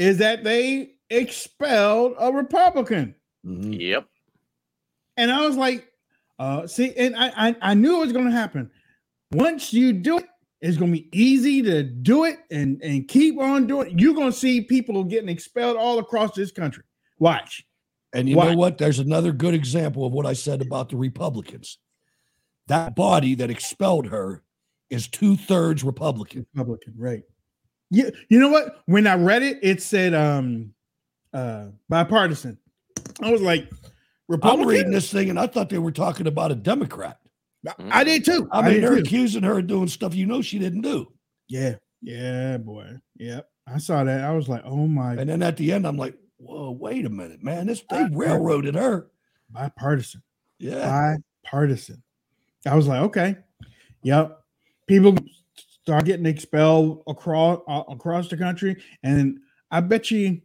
Is 0.01 0.17
that 0.17 0.43
they 0.43 0.93
expelled 1.11 2.15
a 2.19 2.31
Republican. 2.31 3.13
Mhm. 3.45 3.79
yep 3.79 4.07
And 5.15 5.31
I 5.31 5.45
was 5.45 5.55
like, 5.55 5.91
uh, 6.39 6.65
see, 6.65 6.91
and 6.95 7.15
I, 7.15 7.49
I, 7.49 7.55
I 7.61 7.73
knew 7.75 7.97
it 7.97 8.05
was 8.05 8.11
going 8.13 8.25
to 8.25 8.31
happen. 8.31 8.71
Once 9.31 9.71
you 9.71 9.93
do 9.93 10.17
it, 10.17 10.25
it's 10.59 10.77
going 10.77 10.91
to 10.91 10.99
be 10.99 11.09
easy 11.17 11.61
to 11.61 11.83
do 11.83 12.23
it 12.23 12.39
and, 12.49 12.81
and 12.81 13.07
keep 13.07 13.39
on 13.39 13.67
doing 13.67 13.91
it. 13.91 13.99
You're 13.99 14.15
going 14.15 14.31
to 14.31 14.37
see 14.37 14.61
people 14.61 15.03
getting 15.03 15.29
expelled 15.29 15.77
all 15.77 15.99
across 15.99 16.33
this 16.35 16.51
country. 16.51 16.83
Watch. 17.19 17.63
And 18.13 18.27
you 18.27 18.37
Why? 18.37 18.51
know 18.51 18.57
what? 18.57 18.79
There's 18.79 18.99
another 18.99 19.31
good 19.31 19.53
example 19.53 20.05
of 20.05 20.13
what 20.13 20.25
I 20.25 20.33
said 20.33 20.61
about 20.61 20.89
the 20.89 20.97
Republicans. 20.97 21.77
That 22.67 22.95
body 22.95 23.35
that 23.35 23.51
expelled 23.51 24.07
her 24.07 24.41
is 24.89 25.07
two 25.07 25.37
thirds 25.37 25.83
Republican. 25.83 26.45
Republican, 26.55 26.93
right. 26.97 27.23
You, 27.91 28.11
you 28.29 28.39
know 28.39 28.49
what? 28.49 28.81
When 28.85 29.05
I 29.05 29.15
read 29.15 29.43
it, 29.43 29.59
it 29.61 29.81
said 29.81 30.13
um 30.13 30.73
uh 31.33 31.67
bipartisan. 31.89 32.57
I 33.21 33.31
was 33.31 33.41
like, 33.41 33.69
I'm 34.41 34.63
reading 34.65 34.91
this 34.91 35.11
thing 35.11 35.29
and 35.29 35.39
I 35.39 35.47
thought 35.47 35.69
they 35.69 35.77
were 35.77 35.91
talking 35.91 36.25
about 36.25 36.51
a 36.51 36.55
Democrat. 36.55 37.19
I 37.91 38.03
did 38.03 38.25
too. 38.25 38.47
I 38.51 38.59
I 38.61 38.69
mean, 38.69 38.81
they're 38.81 38.95
too. 38.95 39.01
accusing 39.01 39.43
her 39.43 39.59
of 39.59 39.67
doing 39.67 39.87
stuff 39.87 40.15
you 40.15 40.25
know 40.25 40.41
she 40.41 40.57
didn't 40.57 40.81
do. 40.81 41.11
Yeah, 41.47 41.75
yeah, 42.01 42.57
boy. 42.57 42.97
Yep. 43.17 43.47
I 43.67 43.77
saw 43.77 44.03
that. 44.03 44.23
I 44.23 44.31
was 44.31 44.49
like, 44.49 44.63
oh 44.65 44.87
my 44.87 45.13
And 45.13 45.29
then 45.29 45.43
at 45.43 45.57
the 45.57 45.71
end, 45.71 45.85
I'm 45.85 45.97
like, 45.97 46.15
whoa, 46.37 46.71
wait 46.71 47.05
a 47.05 47.09
minute, 47.09 47.43
man. 47.43 47.67
This 47.67 47.83
they 47.89 48.07
railroaded 48.11 48.75
her. 48.75 49.11
bipartisan. 49.49 50.23
Yeah. 50.59 51.17
Bipartisan. 51.43 52.01
I 52.65 52.75
was 52.75 52.87
like, 52.87 53.01
okay. 53.01 53.37
Yep. 54.03 54.39
People 54.87 55.15
start 55.83 56.05
getting 56.05 56.25
expelled 56.25 57.03
across 57.07 57.61
uh, 57.67 57.83
across 57.89 58.27
the 58.27 58.37
country. 58.37 58.81
And 59.03 59.39
I 59.69 59.81
bet 59.81 60.11
you 60.11 60.41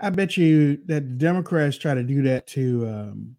I 0.00 0.10
bet 0.10 0.36
you 0.36 0.76
that 0.86 0.86
the 0.86 1.00
Democrats 1.00 1.76
try 1.76 1.94
to 1.94 2.02
do 2.02 2.22
that 2.22 2.46
to 2.48 2.86
um 2.88 3.36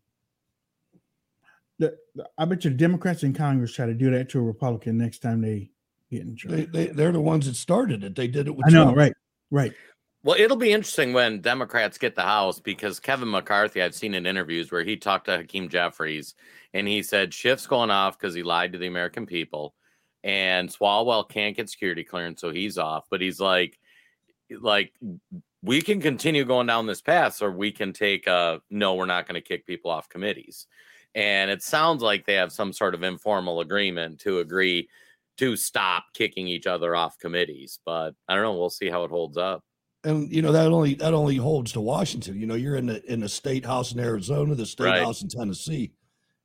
the, 1.80 1.98
I 2.38 2.46
bet 2.46 2.64
you 2.64 2.70
the 2.70 2.78
Democrats 2.78 3.24
in 3.24 3.34
Congress 3.34 3.74
try 3.74 3.88
to 3.88 3.94
do 3.94 4.12
that 4.12 4.30
to 4.30 4.40
a 4.40 4.44
Republican 4.44 4.98
next 4.98 5.20
time 5.20 5.42
they 5.42 5.72
get 6.12 6.22
in 6.22 6.36
charge. 6.36 6.54
They, 6.54 6.66
they, 6.66 6.88
they're 6.88 7.12
the 7.12 7.22
ones 7.22 7.48
that 7.48 7.56
started 7.56 8.04
it. 8.04 8.16
They 8.16 8.28
did 8.28 8.48
it 8.48 8.56
with 8.56 8.68
I 8.68 8.70
know, 8.70 8.84
Trump. 8.84 8.98
right, 8.98 9.14
right. 9.50 9.74
Well, 10.24 10.40
it'll 10.40 10.58
be 10.58 10.72
interesting 10.72 11.14
when 11.14 11.42
Democrats 11.42 11.98
get 11.98 12.16
the 12.16 12.22
House 12.22 12.60
because 12.60 13.00
Kevin 13.00 13.32
McCarthy, 13.32 13.82
I've 13.82 13.96
seen 13.96 14.14
in 14.14 14.28
interviews 14.28 14.72
where 14.72 14.84
he 14.84 14.96
talked 14.96 15.26
to 15.26 15.38
Hakeem 15.38 15.68
Jeffries 15.68 16.36
and 16.76 16.88
he 16.88 17.02
said 17.02 17.32
Schiff's 17.32 17.66
going 17.66 17.90
off 17.90 18.20
because 18.20 18.36
he 18.36 18.44
lied 18.44 18.74
to 18.74 18.78
the 18.78 18.86
American 18.86 19.26
people, 19.26 19.74
and 20.24 20.70
Swalwell 20.70 21.28
can't 21.28 21.56
get 21.56 21.70
security 21.70 22.04
clearance, 22.04 22.42
so 22.42 22.52
he's 22.52 22.78
off. 22.78 23.06
But 23.10 23.22
he's 23.22 23.40
like, 23.40 23.80
like 24.60 24.94
we 25.64 25.82
can 25.82 26.02
continue 26.02 26.44
going 26.46 26.68
down 26.68 26.88
this 26.88 27.02
path, 27.02 27.42
or 27.42 27.52
we 27.52 27.72
can 27.72 27.94
take 27.94 28.28
a 28.28 28.62
no, 28.70 28.96
we're 28.96 29.06
not 29.06 29.28
going 29.28 29.42
to 29.42 29.48
kick 29.48 29.66
people 29.66 29.92
off 29.92 30.10
committees. 30.10 30.68
And 31.14 31.52
it 31.52 31.62
sounds 31.62 32.02
like 32.02 32.26
they 32.26 32.36
have 32.36 32.52
some 32.52 32.72
sort 32.72 32.96
of 32.96 33.04
informal 33.04 33.60
agreement 33.60 34.20
to 34.22 34.40
agree 34.40 34.88
to 35.38 35.56
stop 35.56 36.06
kicking 36.14 36.48
each 36.48 36.68
other 36.68 36.96
off 36.96 37.18
committees. 37.20 37.80
But 37.86 38.16
I 38.28 38.36
don't 38.36 38.44
know. 38.44 38.58
We'll 38.58 38.70
see 38.70 38.90
how 38.90 39.04
it 39.04 39.12
holds 39.12 39.38
up. 39.38 39.64
and 40.04 40.32
you 40.34 40.42
know 40.42 40.52
that 40.52 40.68
only 40.68 40.96
that 40.96 41.14
only 41.14 41.36
holds 41.36 41.72
to 41.74 41.82
Washington. 41.82 42.40
You 42.40 42.48
know, 42.48 42.56
you're 42.56 42.76
in 42.76 42.86
the 42.88 43.04
in 43.12 43.20
the 43.20 43.30
state 43.30 43.66
house 43.66 43.92
in 43.94 44.00
Arizona, 44.00 44.56
the 44.56 44.66
state 44.66 44.86
Right. 44.86 45.04
house 45.04 45.22
in 45.22 45.30
Tennessee. 45.30 45.92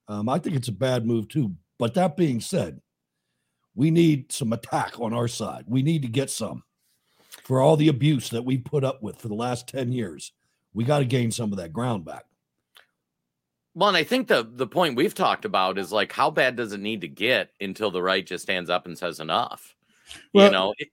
Um, 0.09 0.29
I 0.29 0.39
think 0.39 0.57
it's 0.57 0.69
a 0.69 0.73
bad 0.73 1.07
move 1.07 1.29
too. 1.29 1.55
But 1.79 1.95
that 1.95 2.17
being 2.17 2.41
said, 2.41 2.81
we 3.77 3.91
need 3.93 4.33
some 4.33 4.53
attack 4.53 4.99
on 4.99 5.13
our 5.13 5.29
side. 5.29 5.65
We 5.69 5.83
need 5.83 6.03
to 6.03 6.09
get 6.09 6.31
some 6.31 6.65
for 7.45 7.61
all 7.61 7.77
the 7.77 7.89
abuse 7.89 8.31
that 8.31 8.45
we 8.45 8.59
put 8.59 8.83
up 8.83 9.03
with 9.03 9.19
for 9.19 9.29
the 9.29 9.35
last 9.35 9.69
ten 9.69 9.93
years. 9.93 10.33
We 10.75 10.83
got 10.83 10.99
to 10.99 11.05
gain 11.05 11.31
some 11.31 11.53
of 11.53 11.59
that 11.59 11.73
ground 11.73 12.05
back. 12.05 12.25
Well, 13.75 13.89
and 13.89 13.97
I 13.97 14.05
think 14.05 14.27
the 14.27 14.49
the 14.51 14.67
point 14.67 14.97
we've 14.97 15.15
talked 15.15 15.45
about 15.45 15.79
is 15.79 15.93
like 15.93 16.11
how 16.11 16.31
bad 16.31 16.57
does 16.57 16.73
it 16.73 16.81
need 16.81 17.03
to 17.03 17.09
get 17.09 17.51
until 17.61 17.91
the 17.91 18.03
right 18.03 18.27
just 18.27 18.43
stands 18.43 18.71
up 18.71 18.87
and 18.87 18.99
says 18.99 19.21
enough? 19.21 19.77
Well- 20.35 20.47
you 20.47 20.53
know. 20.53 20.75
It, 20.79 20.89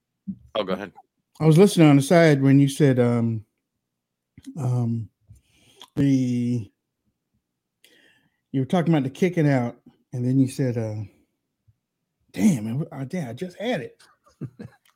oh, 0.56 0.64
go 0.64 0.74
ahead. 0.74 0.92
I 1.40 1.46
was 1.46 1.58
listening 1.58 1.90
on 1.90 1.96
the 1.96 2.02
side 2.02 2.44
when 2.44 2.60
you 2.60 2.70
said 2.70 3.00
um 3.00 3.44
um 4.58 5.10
the 5.96 6.70
you 8.52 8.62
were 8.62 8.66
talking 8.66 8.94
about 8.94 9.04
the 9.04 9.10
kicking 9.10 9.50
out, 9.50 9.78
and 10.12 10.24
then 10.24 10.38
you 10.38 10.48
said 10.48 10.78
uh 10.78 11.02
damn, 12.34 12.86
I, 12.92 13.04
damn, 13.06 13.30
I 13.30 13.34
just 13.34 13.58
had 13.58 13.82
it. 13.82 14.02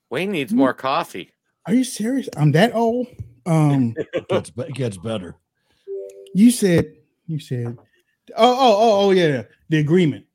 Wayne 0.09 0.31
needs 0.31 0.53
more 0.53 0.73
coffee. 0.73 1.31
Are 1.65 1.73
you 1.73 1.83
serious? 1.83 2.29
I'm 2.37 2.51
that 2.53 2.73
old. 2.75 3.07
Um 3.45 3.93
It 4.13 4.27
gets, 4.27 4.51
it 4.57 4.73
gets 4.73 4.97
better. 4.97 5.35
you 6.33 6.51
said 6.51 6.93
you 7.27 7.39
said 7.39 7.77
oh 8.35 8.53
oh 8.59 8.75
oh 8.79 9.07
oh 9.07 9.11
yeah, 9.11 9.43
the 9.69 9.79
agreement. 9.79 10.25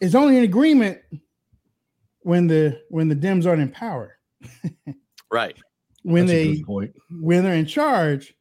It's 0.00 0.14
only 0.14 0.38
an 0.38 0.44
agreement 0.44 0.98
when 2.20 2.46
the 2.46 2.80
when 2.88 3.08
the 3.08 3.16
Dems 3.16 3.46
aren't 3.46 3.62
in 3.62 3.70
power. 3.70 4.18
Right. 5.30 5.58
when 6.04 6.24
That's 6.24 6.32
they 6.38 6.62
point. 6.62 6.94
when 7.20 7.44
they're 7.44 7.52
in 7.54 7.66
charge, 7.66 8.34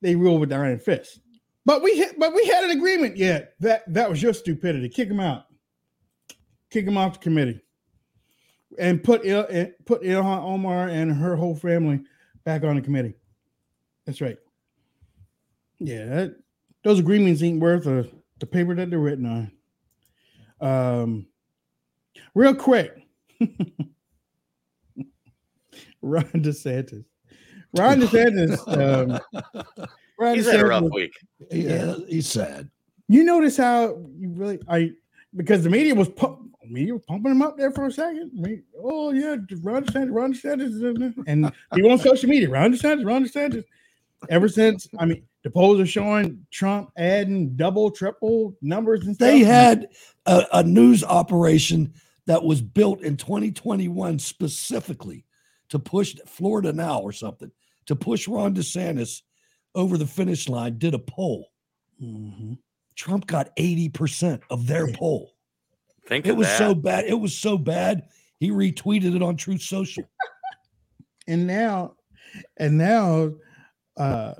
they 0.00 0.16
rule 0.16 0.38
with 0.38 0.48
the 0.48 0.54
iron 0.56 0.78
fist. 0.78 1.20
But 1.66 1.82
we 1.82 1.96
hit, 1.98 2.18
but 2.18 2.34
we 2.34 2.46
had 2.46 2.64
an 2.64 2.70
agreement. 2.70 3.16
Yeah, 3.18 3.42
that 3.60 3.82
that 3.92 4.08
was 4.08 4.22
your 4.22 4.32
stupidity. 4.32 4.88
Kick 4.88 5.08
them 5.10 5.20
out. 5.20 5.44
Kick 6.74 6.86
him 6.88 6.96
off 6.98 7.12
the 7.12 7.18
committee, 7.20 7.60
and 8.80 9.00
put 9.00 9.24
Il, 9.24 9.44
put 9.84 10.02
Ilhan 10.02 10.42
Omar 10.42 10.88
and 10.88 11.12
her 11.12 11.36
whole 11.36 11.54
family 11.54 12.00
back 12.42 12.64
on 12.64 12.74
the 12.74 12.82
committee. 12.82 13.14
That's 14.06 14.20
right. 14.20 14.36
Yeah, 15.78 16.04
that, 16.06 16.36
those 16.82 16.98
agreements 16.98 17.44
ain't 17.44 17.60
worth 17.60 17.86
uh, 17.86 18.02
the 18.40 18.46
paper 18.46 18.74
that 18.74 18.90
they're 18.90 18.98
written 18.98 19.48
on. 20.60 20.60
Um, 20.60 21.26
real 22.34 22.56
quick, 22.56 23.06
Ron 26.02 26.24
DeSantis. 26.24 27.04
Ron 27.78 28.00
DeSantis. 28.00 28.58
Um, 28.66 29.20
Ron 30.18 30.34
He's 30.34 30.50
had 30.50 30.58
a 30.58 30.66
rough 30.66 30.82
DeSantis- 30.82 30.92
week. 30.92 31.12
Yeah, 31.52 31.94
he's 32.08 32.28
sad. 32.28 32.68
You 33.06 33.22
notice 33.22 33.56
how 33.56 34.04
you 34.18 34.30
really 34.30 34.58
I 34.68 34.90
because 35.36 35.62
the 35.62 35.70
media 35.70 35.94
was 35.94 36.08
pu- 36.08 36.40
media 36.70 36.94
was 36.94 37.02
pumping 37.06 37.32
him 37.32 37.42
up 37.42 37.56
there 37.56 37.70
for 37.70 37.86
a 37.86 37.92
second. 37.92 38.30
I 38.36 38.40
mean, 38.40 38.62
oh 38.82 39.12
yeah, 39.12 39.36
Ron 39.62 39.84
DeSantis, 39.84 40.14
Ron 40.14 40.34
DeSantis, 40.34 41.24
and 41.26 41.52
people 41.72 41.90
on 41.90 41.98
social 41.98 42.28
media, 42.28 42.48
Ron 42.48 42.72
DeSantis, 42.72 43.06
Ron 43.06 43.24
DeSantis. 43.24 43.64
Ever 44.30 44.48
since, 44.48 44.88
I 44.98 45.04
mean, 45.04 45.22
the 45.42 45.50
polls 45.50 45.78
are 45.78 45.86
showing 45.86 46.46
Trump 46.50 46.90
adding 46.96 47.54
double, 47.56 47.90
triple 47.90 48.56
numbers 48.62 49.04
and 49.04 49.14
stuff. 49.14 49.28
They 49.28 49.40
had 49.40 49.88
a, 50.24 50.44
a 50.54 50.62
news 50.62 51.04
operation 51.04 51.92
that 52.26 52.42
was 52.42 52.62
built 52.62 53.02
in 53.02 53.18
2021 53.18 54.18
specifically 54.18 55.26
to 55.68 55.78
push 55.78 56.16
Florida 56.26 56.72
now 56.72 57.00
or 57.00 57.12
something 57.12 57.50
to 57.86 57.94
push 57.94 58.26
Ron 58.26 58.54
DeSantis 58.54 59.22
over 59.74 59.98
the 59.98 60.06
finish 60.06 60.48
line. 60.48 60.78
Did 60.78 60.94
a 60.94 60.98
poll. 60.98 61.50
Mhm. 62.02 62.58
Trump 62.96 63.26
got 63.26 63.54
80% 63.56 64.40
of 64.50 64.66
their 64.66 64.86
poll. 64.92 65.33
Think 66.06 66.26
It 66.26 66.30
of 66.30 66.36
was 66.36 66.46
that. 66.48 66.58
so 66.58 66.74
bad. 66.74 67.04
It 67.06 67.14
was 67.18 67.36
so 67.36 67.56
bad. 67.58 68.02
He 68.40 68.50
retweeted 68.50 69.14
it 69.16 69.22
on 69.22 69.36
Truth 69.36 69.62
Social. 69.62 70.04
and 71.26 71.46
now 71.46 71.94
and 72.58 72.76
now 72.76 73.32
uh 73.96 74.34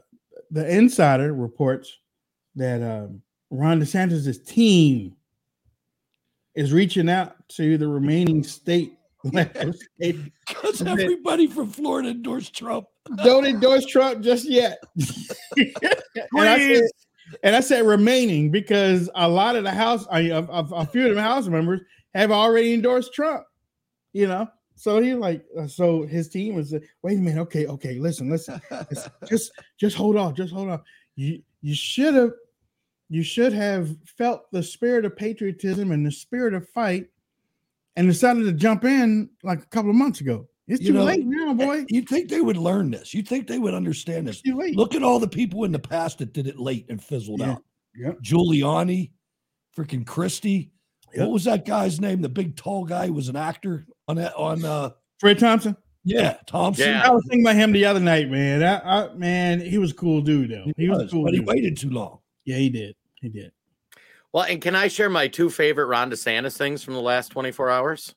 the 0.50 0.68
insider 0.68 1.32
reports 1.32 1.96
that 2.56 2.82
um 2.82 3.22
Ron 3.50 3.80
DeSantis' 3.80 4.44
team 4.46 5.16
is 6.54 6.72
reaching 6.72 7.08
out 7.08 7.36
to 7.50 7.78
the 7.78 7.86
remaining 7.88 8.42
state 8.42 8.94
state- 9.96 10.20
Because 10.46 10.82
everybody 10.82 11.46
from 11.46 11.70
Florida 11.70 12.10
endorsed 12.10 12.54
Trump. 12.54 12.86
don't 13.24 13.46
endorse 13.46 13.86
Trump 13.86 14.22
just 14.22 14.44
yet. 14.48 14.78
and, 15.56 15.72
I 16.34 16.58
said, 16.58 16.80
Please. 16.80 16.92
And 17.42 17.56
I 17.56 17.60
said 17.60 17.86
remaining 17.86 18.50
because 18.50 19.10
a 19.14 19.28
lot 19.28 19.56
of 19.56 19.64
the 19.64 19.70
house, 19.70 20.06
I, 20.10 20.20
a, 20.20 20.42
a, 20.42 20.64
a 20.72 20.86
few 20.86 21.08
of 21.08 21.14
the 21.14 21.22
house 21.22 21.46
members 21.46 21.80
have 22.14 22.30
already 22.30 22.74
endorsed 22.74 23.12
Trump. 23.12 23.44
You 24.12 24.28
know, 24.28 24.48
so 24.76 25.00
he 25.00 25.14
like, 25.14 25.44
uh, 25.58 25.66
so 25.66 26.04
his 26.04 26.28
team 26.28 26.54
was, 26.54 26.74
uh, 26.74 26.80
wait 27.02 27.18
a 27.18 27.20
minute, 27.20 27.40
okay, 27.42 27.66
okay, 27.66 27.98
listen, 27.98 28.30
listen, 28.30 28.60
listen, 28.90 29.12
just 29.28 29.52
just 29.78 29.96
hold 29.96 30.16
on, 30.16 30.34
just 30.34 30.52
hold 30.52 30.70
on. 30.70 30.80
You 31.16 31.42
you 31.62 31.74
should 31.74 32.14
have 32.14 32.32
you 33.08 33.22
should 33.22 33.52
have 33.52 33.96
felt 34.04 34.50
the 34.50 34.62
spirit 34.62 35.04
of 35.04 35.16
patriotism 35.16 35.92
and 35.92 36.04
the 36.04 36.10
spirit 36.10 36.54
of 36.54 36.68
fight, 36.68 37.06
and 37.96 38.08
decided 38.08 38.44
to 38.44 38.52
jump 38.52 38.84
in 38.84 39.30
like 39.42 39.62
a 39.62 39.66
couple 39.66 39.90
of 39.90 39.96
months 39.96 40.20
ago. 40.20 40.48
It's 40.66 40.80
You 40.80 40.88
too 40.88 40.92
know, 40.94 41.04
late 41.04 41.26
now, 41.26 41.52
boy. 41.52 41.84
You'd 41.88 42.08
think 42.08 42.28
they 42.30 42.40
would 42.40 42.56
learn 42.56 42.90
this. 42.90 43.12
You'd 43.12 43.28
think 43.28 43.46
they 43.46 43.58
would 43.58 43.74
understand 43.74 44.26
this. 44.26 44.40
Too 44.40 44.56
late. 44.56 44.76
Look 44.76 44.94
at 44.94 45.02
all 45.02 45.18
the 45.18 45.28
people 45.28 45.64
in 45.64 45.72
the 45.72 45.78
past 45.78 46.18
that 46.18 46.32
did 46.32 46.46
it 46.46 46.58
late 46.58 46.86
and 46.88 47.02
fizzled 47.02 47.40
Yeah. 47.40 47.50
out. 47.52 47.62
Yeah. 47.94 48.12
Giuliani, 48.22 49.10
freaking 49.76 50.06
Christie. 50.06 50.70
Yep. 51.14 51.20
What 51.26 51.32
was 51.32 51.44
that 51.44 51.64
guy's 51.66 52.00
name? 52.00 52.22
The 52.22 52.28
big 52.28 52.56
tall 52.56 52.84
guy 52.84 53.06
who 53.08 53.12
was 53.12 53.28
an 53.28 53.36
actor 53.36 53.86
on 54.08 54.16
that 54.16 54.34
on 54.36 54.64
uh 54.64 54.90
Fred 55.20 55.38
Thompson. 55.38 55.76
yeah, 56.02 56.38
Thompson. 56.46 56.88
Yeah. 56.88 57.02
I 57.06 57.10
was 57.10 57.22
thinking 57.28 57.46
about 57.46 57.56
him 57.56 57.70
the 57.72 57.84
other 57.84 58.00
night, 58.00 58.30
man. 58.30 58.62
I, 58.64 58.80
I, 59.04 59.14
man, 59.14 59.60
he 59.60 59.78
was 59.78 59.92
a 59.92 59.94
cool 59.94 60.22
dude 60.22 60.50
though. 60.50 60.64
He, 60.76 60.84
He 60.84 60.88
was, 60.88 61.02
was, 61.02 61.12
cool. 61.12 61.24
but 61.24 61.34
he 61.34 61.40
waited 61.40 61.76
too 61.76 61.90
long. 61.90 62.18
Yeah, 62.46 62.56
he 62.56 62.68
did. 62.70 62.96
He 63.20 63.28
did. 63.28 63.52
Well, 64.32 64.44
and 64.44 64.60
can 64.60 64.74
I 64.74 64.88
share 64.88 65.08
my 65.08 65.28
two 65.28 65.48
favorite 65.50 65.86
Ron 65.86 66.10
DeSantis 66.10 66.56
things 66.56 66.82
from 66.82 66.94
the 66.94 67.00
last 67.00 67.28
24 67.28 67.70
hours? 67.70 68.14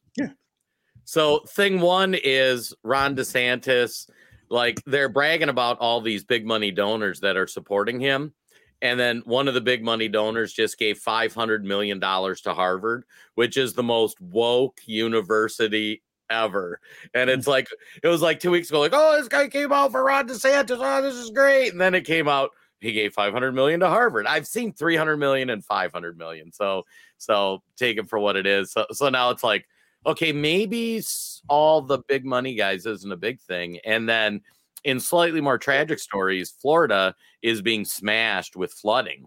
So, 1.07 1.39
thing 1.47 1.79
one 1.79 2.17
is 2.21 2.73
Ron 2.83 3.15
DeSantis, 3.15 4.09
like 4.49 4.83
they're 4.85 5.07
bragging 5.07 5.47
about 5.47 5.79
all 5.79 6.01
these 6.01 6.25
big 6.25 6.45
money 6.45 6.69
donors 6.69 7.21
that 7.21 7.37
are 7.37 7.47
supporting 7.47 8.01
him. 8.01 8.33
And 8.81 8.99
then 8.99 9.21
one 9.23 9.47
of 9.47 9.53
the 9.53 9.61
big 9.61 9.85
money 9.85 10.09
donors 10.09 10.51
just 10.51 10.77
gave 10.77 10.99
$500 10.99 11.63
million 11.63 12.01
to 12.01 12.53
Harvard, 12.53 13.05
which 13.35 13.55
is 13.55 13.71
the 13.71 13.83
most 13.83 14.19
woke 14.19 14.81
university 14.85 16.03
ever. 16.29 16.81
And 17.13 17.29
it's 17.29 17.47
like, 17.47 17.69
it 18.03 18.07
was 18.09 18.21
like 18.21 18.41
two 18.41 18.51
weeks 18.51 18.69
ago, 18.69 18.81
like, 18.81 18.91
oh, 18.93 19.17
this 19.17 19.29
guy 19.29 19.47
came 19.47 19.71
out 19.71 19.93
for 19.93 20.03
Ron 20.03 20.27
DeSantis. 20.27 20.77
Oh, 20.77 21.01
this 21.01 21.15
is 21.15 21.29
great. 21.29 21.71
And 21.71 21.79
then 21.79 21.95
it 21.95 22.03
came 22.03 22.27
out 22.27 22.49
he 22.81 22.91
gave 22.91 23.13
500 23.13 23.53
million 23.53 23.79
to 23.79 23.87
Harvard. 23.87 24.27
I've 24.27 24.45
seen 24.45 24.73
300 24.73 25.15
million 25.15 25.49
and 25.49 25.63
500 25.63 26.17
million. 26.17 26.51
So, 26.51 26.83
so 27.17 27.63
take 27.77 27.97
it 27.97 28.09
for 28.09 28.19
what 28.19 28.35
it 28.35 28.45
is. 28.45 28.71
So, 28.73 28.85
so 28.91 29.09
now 29.09 29.29
it's 29.29 29.43
like, 29.43 29.65
okay, 30.07 30.31
maybe 30.31 31.03
all 31.49 31.81
the 31.81 31.99
big 32.07 32.25
money 32.25 32.55
guys 32.55 32.85
isn't 32.85 33.11
a 33.11 33.17
big 33.17 33.41
thing. 33.41 33.79
And 33.85 34.07
then 34.07 34.41
in 34.83 34.99
slightly 34.99 35.41
more 35.41 35.57
tragic 35.57 35.99
stories, 35.99 36.49
Florida 36.49 37.13
is 37.41 37.61
being 37.61 37.83
smashed 37.83 38.55
with 38.55 38.71
flooding. 38.71 39.25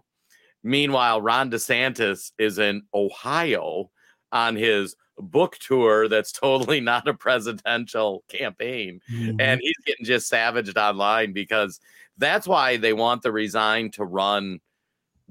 Meanwhile, 0.63 1.21
Ron 1.21 1.51
DeSantis 1.51 2.31
is 2.37 2.59
in 2.59 2.83
Ohio 2.93 3.91
on 4.31 4.55
his 4.55 4.95
book 5.17 5.57
tour 5.59 6.07
that's 6.07 6.31
totally 6.31 6.79
not 6.79 7.07
a 7.07 7.13
presidential 7.13 8.23
campaign. 8.27 9.01
Mm-hmm. 9.11 9.39
And 9.39 9.61
he's 9.61 9.77
getting 9.85 10.05
just 10.05 10.27
savaged 10.27 10.77
online 10.77 11.31
because 11.31 11.79
that's 12.17 12.47
why 12.47 12.77
they 12.77 12.93
want 12.93 13.21
the 13.21 13.31
resign 13.31 13.91
to 13.91 14.03
run 14.03 14.59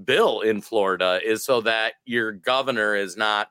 bill 0.04 0.40
in 0.40 0.60
Florida 0.60 1.20
is 1.22 1.44
so 1.44 1.60
that 1.60 1.94
your 2.04 2.32
governor 2.32 2.94
is 2.94 3.16
not 3.16 3.50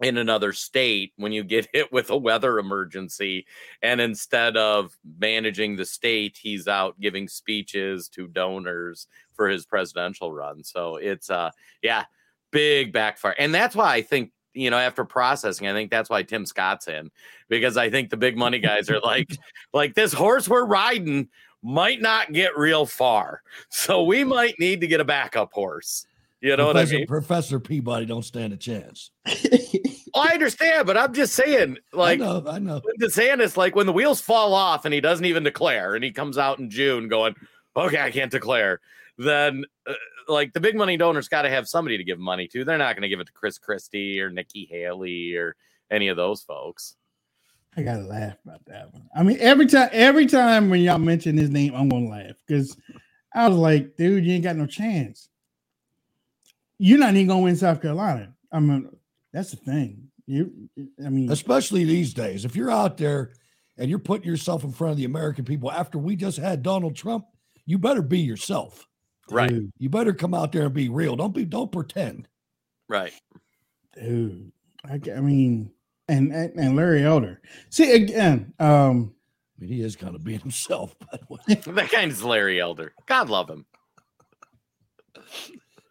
in 0.00 0.18
another 0.18 0.52
state 0.52 1.12
when 1.16 1.32
you 1.32 1.44
get 1.44 1.68
hit 1.72 1.92
with 1.92 2.10
a 2.10 2.16
weather 2.16 2.58
emergency 2.58 3.46
and 3.82 4.00
instead 4.00 4.56
of 4.56 4.96
managing 5.18 5.76
the 5.76 5.84
state 5.84 6.38
he's 6.40 6.68
out 6.68 6.98
giving 7.00 7.28
speeches 7.28 8.08
to 8.08 8.26
donors 8.28 9.06
for 9.34 9.48
his 9.48 9.64
presidential 9.64 10.32
run. 10.32 10.62
So 10.64 10.96
it's 10.96 11.30
uh 11.30 11.50
yeah 11.82 12.04
big 12.50 12.92
backfire. 12.92 13.34
And 13.38 13.54
that's 13.54 13.76
why 13.76 13.94
i 13.94 14.02
think 14.02 14.32
you 14.52 14.70
know 14.70 14.78
after 14.78 15.04
processing 15.04 15.66
i 15.66 15.72
think 15.72 15.90
that's 15.90 16.10
why 16.10 16.22
tim 16.22 16.44
scott's 16.44 16.88
in 16.88 17.10
because 17.48 17.76
i 17.76 17.88
think 17.88 18.10
the 18.10 18.16
big 18.16 18.36
money 18.36 18.58
guys 18.58 18.90
are 18.90 19.00
like 19.00 19.38
like 19.72 19.94
this 19.94 20.12
horse 20.12 20.48
we're 20.48 20.64
riding 20.64 21.28
might 21.62 22.00
not 22.00 22.32
get 22.32 22.56
real 22.56 22.86
far 22.86 23.42
so 23.68 24.02
we 24.02 24.24
might 24.24 24.58
need 24.58 24.80
to 24.80 24.86
get 24.86 25.00
a 25.00 25.04
backup 25.04 25.52
horse 25.52 26.06
you 26.40 26.56
know 26.56 26.72
Professor, 26.72 26.94
what 26.94 26.96
I 26.96 26.98
mean? 26.98 27.06
Professor 27.06 27.60
Peabody 27.60 28.06
don't 28.06 28.24
stand 28.24 28.52
a 28.52 28.56
chance. 28.56 29.10
I 30.14 30.32
understand, 30.34 30.86
but 30.86 30.96
I'm 30.96 31.12
just 31.12 31.34
saying, 31.34 31.78
like, 31.92 32.20
I 32.20 32.24
know, 32.24 32.44
I 32.48 32.58
know. 32.58 32.80
DeSantis, 33.00 33.56
like, 33.56 33.76
when 33.76 33.86
the 33.86 33.92
wheels 33.92 34.20
fall 34.20 34.54
off 34.54 34.84
and 34.84 34.92
he 34.92 35.00
doesn't 35.00 35.24
even 35.24 35.42
declare, 35.42 35.94
and 35.94 36.02
he 36.02 36.10
comes 36.10 36.38
out 36.38 36.58
in 36.58 36.70
June 36.70 37.08
going, 37.08 37.34
"Okay, 37.76 38.00
I 38.00 38.10
can't 38.10 38.30
declare," 38.30 38.80
then, 39.18 39.64
uh, 39.86 39.94
like, 40.28 40.52
the 40.52 40.60
big 40.60 40.76
money 40.76 40.96
donors 40.96 41.28
got 41.28 41.42
to 41.42 41.50
have 41.50 41.68
somebody 41.68 41.96
to 41.98 42.04
give 42.04 42.18
money 42.18 42.48
to. 42.48 42.64
They're 42.64 42.78
not 42.78 42.96
going 42.96 43.02
to 43.02 43.08
give 43.08 43.20
it 43.20 43.26
to 43.26 43.32
Chris 43.32 43.58
Christie 43.58 44.20
or 44.20 44.30
Nikki 44.30 44.66
Haley 44.70 45.34
or 45.36 45.56
any 45.90 46.08
of 46.08 46.16
those 46.16 46.42
folks. 46.42 46.96
I 47.76 47.82
gotta 47.82 48.02
laugh 48.02 48.36
about 48.44 48.64
that 48.66 48.92
one. 48.92 49.08
I 49.14 49.22
mean, 49.22 49.38
every 49.38 49.66
time, 49.66 49.90
every 49.92 50.26
time 50.26 50.70
when 50.70 50.80
y'all 50.80 50.98
mention 50.98 51.38
his 51.38 51.50
name, 51.50 51.72
I'm 51.74 51.88
gonna 51.88 52.08
laugh 52.08 52.34
because 52.46 52.76
I 53.32 53.46
was 53.48 53.56
like, 53.56 53.96
dude, 53.96 54.24
you 54.24 54.34
ain't 54.34 54.42
got 54.42 54.56
no 54.56 54.66
chance 54.66 55.29
you're 56.80 56.98
not 56.98 57.14
even 57.14 57.26
going 57.26 57.40
to 57.40 57.44
win 57.44 57.56
South 57.56 57.82
Carolina. 57.82 58.32
I 58.50 58.58
mean, 58.58 58.88
that's 59.34 59.50
the 59.50 59.58
thing. 59.58 60.08
You, 60.26 60.50
I 61.04 61.10
mean, 61.10 61.30
especially 61.30 61.84
these 61.84 62.14
days, 62.14 62.46
if 62.46 62.56
you're 62.56 62.70
out 62.70 62.96
there 62.96 63.32
and 63.76 63.90
you're 63.90 63.98
putting 63.98 64.26
yourself 64.26 64.64
in 64.64 64.72
front 64.72 64.92
of 64.92 64.96
the 64.96 65.04
American 65.04 65.44
people 65.44 65.70
after 65.70 65.98
we 65.98 66.16
just 66.16 66.38
had 66.38 66.62
Donald 66.62 66.96
Trump, 66.96 67.26
you 67.66 67.76
better 67.76 68.00
be 68.00 68.20
yourself. 68.20 68.86
Right. 69.30 69.50
Dude, 69.50 69.72
you 69.78 69.90
better 69.90 70.14
come 70.14 70.32
out 70.32 70.52
there 70.52 70.64
and 70.64 70.74
be 70.74 70.88
real. 70.88 71.16
Don't 71.16 71.34
be, 71.34 71.44
don't 71.44 71.70
pretend. 71.70 72.28
Right. 72.88 73.12
Dude, 73.94 74.50
I, 74.84 75.00
I 75.14 75.20
mean, 75.20 75.70
and, 76.08 76.32
and, 76.32 76.58
and 76.58 76.76
Larry 76.76 77.04
Elder. 77.04 77.42
See 77.68 77.92
again. 77.92 78.54
Um, 78.58 79.12
I 79.58 79.64
mean, 79.64 79.70
he 79.70 79.82
is 79.82 79.96
kind 79.96 80.14
of 80.14 80.24
being 80.24 80.40
himself. 80.40 80.94
By 80.98 81.18
the 81.18 81.26
way, 81.28 81.74
that 81.74 81.90
guy's 81.90 82.22
Larry 82.22 82.58
Elder. 82.58 82.94
God 83.04 83.28
love 83.28 83.50
him. 83.50 83.66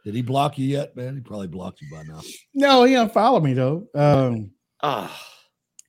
Did 0.09 0.15
he 0.15 0.21
block 0.23 0.57
you 0.57 0.65
yet, 0.65 0.95
man? 0.95 1.13
He 1.13 1.21
probably 1.21 1.45
blocked 1.45 1.81
you 1.83 1.87
by 1.91 2.01
now. 2.01 2.19
No, 2.55 2.83
he 2.83 2.95
unfollowed 2.95 3.43
me 3.43 3.53
though. 3.53 3.87
Um, 3.93 4.49
oh. 4.81 5.15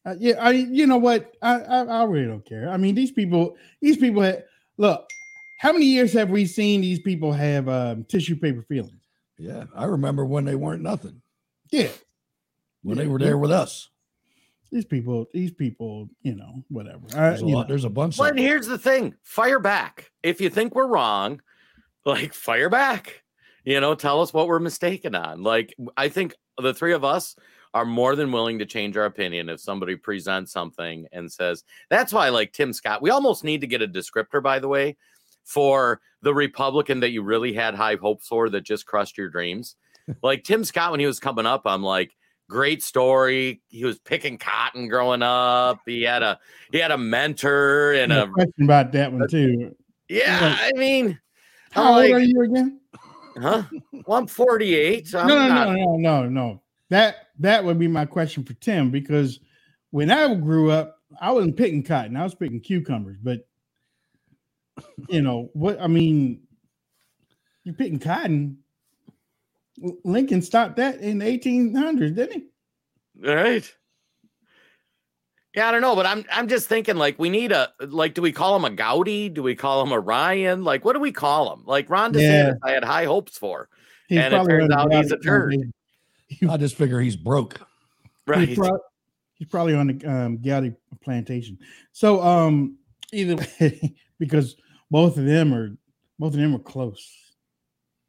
Uh, 0.04 0.14
yeah, 0.18 0.34
I. 0.38 0.50
You 0.50 0.86
know 0.86 0.98
what? 0.98 1.32
I, 1.40 1.58
I, 1.58 1.84
I 1.84 2.04
really 2.04 2.26
don't 2.26 2.44
care. 2.44 2.68
I 2.68 2.76
mean, 2.76 2.94
these 2.94 3.12
people, 3.12 3.56
these 3.80 3.96
people. 3.96 4.20
Have, 4.20 4.42
look, 4.76 5.08
how 5.58 5.72
many 5.72 5.86
years 5.86 6.12
have 6.12 6.28
we 6.28 6.44
seen 6.44 6.82
these 6.82 7.00
people 7.00 7.32
have 7.32 7.66
um, 7.70 8.04
tissue 8.04 8.36
paper 8.36 8.60
feelings? 8.60 9.08
Yeah, 9.38 9.64
I 9.74 9.84
remember 9.84 10.26
when 10.26 10.44
they 10.44 10.54
weren't 10.54 10.82
nothing. 10.82 11.22
Yeah, 11.70 11.88
when 12.82 12.98
yeah. 12.98 13.04
they 13.04 13.08
were 13.08 13.18
there 13.18 13.38
with 13.38 13.50
us. 13.50 13.88
These 14.70 14.84
people, 14.84 15.28
these 15.32 15.50
people, 15.50 16.10
you 16.20 16.34
know, 16.34 16.62
whatever. 16.68 17.06
There's, 17.08 17.40
a, 17.40 17.46
lot, 17.46 17.68
there's 17.68 17.86
a 17.86 17.90
bunch. 17.90 18.18
Well, 18.18 18.28
and 18.28 18.38
here's 18.38 18.66
the 18.66 18.76
thing: 18.76 19.14
fire 19.22 19.60
back. 19.60 20.10
If 20.22 20.42
you 20.42 20.50
think 20.50 20.74
we're 20.74 20.88
wrong, 20.88 21.40
like 22.04 22.34
fire 22.34 22.68
back 22.68 23.22
you 23.64 23.80
know 23.80 23.94
tell 23.94 24.20
us 24.20 24.32
what 24.32 24.48
we're 24.48 24.58
mistaken 24.58 25.14
on 25.14 25.42
like 25.42 25.74
i 25.96 26.08
think 26.08 26.34
the 26.58 26.74
three 26.74 26.92
of 26.92 27.04
us 27.04 27.36
are 27.72 27.84
more 27.84 28.16
than 28.16 28.32
willing 28.32 28.58
to 28.58 28.66
change 28.66 28.96
our 28.96 29.04
opinion 29.04 29.48
if 29.48 29.60
somebody 29.60 29.96
presents 29.96 30.52
something 30.52 31.06
and 31.12 31.30
says 31.30 31.64
that's 31.88 32.12
why 32.12 32.28
like 32.28 32.52
tim 32.52 32.72
scott. 32.72 33.02
We 33.02 33.10
almost 33.10 33.44
need 33.44 33.60
to 33.60 33.66
get 33.66 33.82
a 33.82 33.88
descriptor 33.88 34.42
by 34.42 34.58
the 34.58 34.68
way 34.68 34.96
for 35.44 36.00
the 36.22 36.34
republican 36.34 37.00
that 37.00 37.10
you 37.10 37.22
really 37.22 37.52
had 37.52 37.74
high 37.74 37.96
hopes 37.96 38.26
for 38.26 38.48
that 38.50 38.62
just 38.62 38.86
crushed 38.86 39.18
your 39.18 39.28
dreams. 39.28 39.76
Like 40.22 40.42
tim 40.42 40.64
scott 40.64 40.90
when 40.90 40.98
he 40.98 41.06
was 41.06 41.20
coming 41.20 41.46
up 41.46 41.62
i'm 41.66 41.84
like 41.84 42.10
great 42.48 42.82
story. 42.82 43.62
He 43.68 43.84
was 43.84 44.00
picking 44.00 44.36
cotton 44.36 44.88
growing 44.88 45.22
up. 45.22 45.82
He 45.86 46.02
had 46.02 46.24
a 46.24 46.40
he 46.72 46.78
had 46.78 46.90
a 46.90 46.98
mentor 46.98 47.92
and 47.92 48.12
a 48.12 48.26
question 48.26 48.64
about 48.64 48.90
that 48.90 49.12
one 49.12 49.28
too. 49.28 49.76
Yeah 50.08 50.56
i 50.58 50.72
mean 50.76 51.20
how 51.70 51.92
like, 51.92 52.10
old 52.10 52.22
are 52.22 52.24
you 52.24 52.42
again 52.42 52.80
Huh? 53.38 53.62
Well, 54.06 54.18
I'm 54.18 54.26
48. 54.26 55.08
So 55.08 55.18
I'm 55.18 55.28
no, 55.28 55.36
no, 55.36 55.48
not... 55.48 55.68
no, 55.68 55.74
no, 55.74 55.96
no, 55.96 56.28
no. 56.28 56.62
That 56.88 57.28
that 57.38 57.64
would 57.64 57.78
be 57.78 57.88
my 57.88 58.04
question 58.04 58.44
for 58.44 58.54
Tim 58.54 58.90
because 58.90 59.40
when 59.90 60.10
I 60.10 60.34
grew 60.34 60.70
up, 60.70 60.98
I 61.20 61.30
wasn't 61.32 61.56
picking 61.56 61.82
cotton. 61.82 62.16
I 62.16 62.24
was 62.24 62.34
picking 62.34 62.60
cucumbers. 62.60 63.16
But 63.22 63.46
you 65.08 65.22
know 65.22 65.50
what? 65.52 65.80
I 65.80 65.86
mean, 65.86 66.42
you're 67.64 67.74
picking 67.74 67.98
cotton. 67.98 68.58
Lincoln 70.04 70.42
stopped 70.42 70.76
that 70.76 71.00
in 71.00 71.18
the 71.18 71.24
1800s, 71.24 72.14
didn't 72.14 72.32
he? 72.32 73.28
All 73.28 73.34
right. 73.34 73.74
Yeah, 75.54 75.68
I 75.68 75.72
don't 75.72 75.80
know, 75.80 75.96
but 75.96 76.06
I'm 76.06 76.24
I'm 76.30 76.46
just 76.46 76.68
thinking 76.68 76.96
like 76.96 77.18
we 77.18 77.28
need 77.28 77.50
a 77.50 77.72
like 77.80 78.14
do 78.14 78.22
we 78.22 78.30
call 78.30 78.54
him 78.54 78.64
a 78.64 78.70
Gowdy? 78.70 79.28
Do 79.28 79.42
we 79.42 79.56
call 79.56 79.82
him 79.82 79.90
a 79.90 79.98
Ryan? 79.98 80.62
Like 80.62 80.84
what 80.84 80.92
do 80.92 81.00
we 81.00 81.10
call 81.10 81.52
him? 81.52 81.64
Like 81.66 81.90
Ron 81.90 82.12
DeSantis, 82.12 82.20
yeah. 82.20 82.52
I 82.62 82.70
had 82.70 82.84
high 82.84 83.04
hopes 83.04 83.36
for, 83.36 83.68
he's 84.08 84.18
and 84.18 84.32
it 84.32 84.44
turns 84.44 84.70
out 84.72 84.92
he's 84.92 85.10
a 85.10 85.18
turd. 85.18 85.56
I 86.48 86.56
just 86.56 86.76
figure 86.76 87.00
he's 87.00 87.16
broke. 87.16 87.60
Right. 88.28 88.48
He's, 88.48 88.58
pro- 88.58 88.78
he's 89.34 89.48
probably 89.48 89.74
on 89.74 89.88
the 89.88 90.06
um, 90.06 90.38
Gowdy 90.38 90.72
plantation. 91.02 91.58
So 91.92 92.22
um 92.22 92.76
either 93.12 93.34
way, 93.36 93.96
because 94.20 94.54
both 94.88 95.16
of 95.16 95.24
them 95.24 95.52
are 95.52 95.76
both 96.20 96.34
of 96.34 96.38
them 96.38 96.54
are 96.54 96.60
close. 96.60 97.12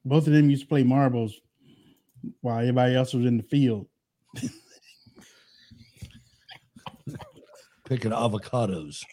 Both 0.06 0.28
of 0.28 0.34
them 0.34 0.52
used 0.52 0.64
to 0.64 0.68
play 0.68 0.84
marbles 0.84 1.40
while 2.42 2.60
everybody 2.60 2.96
else 2.96 3.16
was 3.16 3.26
in 3.26 3.38
the 3.38 3.44
field. 3.44 3.88
picking 7.92 8.12
avocados. 8.12 9.04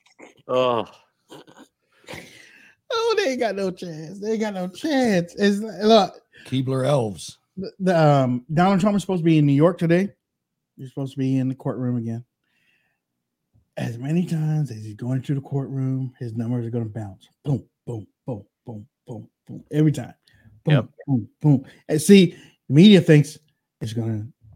Oh. 0.46 0.86
Oh, 2.90 3.14
they 3.16 3.32
ain't 3.32 3.40
got 3.40 3.56
no 3.56 3.72
chance. 3.72 4.20
They 4.20 4.32
ain't 4.32 4.40
got 4.40 4.54
no 4.54 4.68
chance. 4.68 5.34
It's 5.34 5.58
look. 5.58 6.14
Keebler 6.46 6.86
elves. 6.86 7.38
The, 7.56 7.72
the, 7.80 8.00
um, 8.00 8.44
Donald 8.54 8.80
Trump 8.80 8.94
is 8.94 9.02
supposed 9.02 9.20
to 9.20 9.24
be 9.24 9.38
in 9.38 9.46
New 9.46 9.52
York 9.52 9.78
today. 9.78 10.10
He's 10.76 10.90
supposed 10.90 11.14
to 11.14 11.18
be 11.18 11.38
in 11.38 11.48
the 11.48 11.56
courtroom 11.56 11.96
again. 11.96 12.24
As 13.76 13.98
many 13.98 14.24
times 14.24 14.70
as 14.70 14.84
he's 14.84 14.94
going 14.94 15.22
to 15.22 15.34
the 15.34 15.40
courtroom, 15.40 16.14
his 16.20 16.34
numbers 16.34 16.64
are 16.64 16.70
going 16.70 16.84
to 16.84 16.90
bounce. 16.90 17.28
Boom, 17.44 17.64
boom, 17.84 18.06
boom, 18.26 18.44
boom, 18.64 18.86
boom, 19.08 19.28
boom. 19.46 19.64
Every 19.72 19.92
time. 19.92 20.14
Boom, 20.64 20.74
yep. 20.74 20.88
boom, 21.04 21.28
boom. 21.40 21.64
And 21.88 22.00
see, 22.00 22.36
the 22.68 22.74
media 22.74 23.00
thinks 23.00 23.38
it's 23.80 23.92
going 23.92 24.20
to 24.20 24.52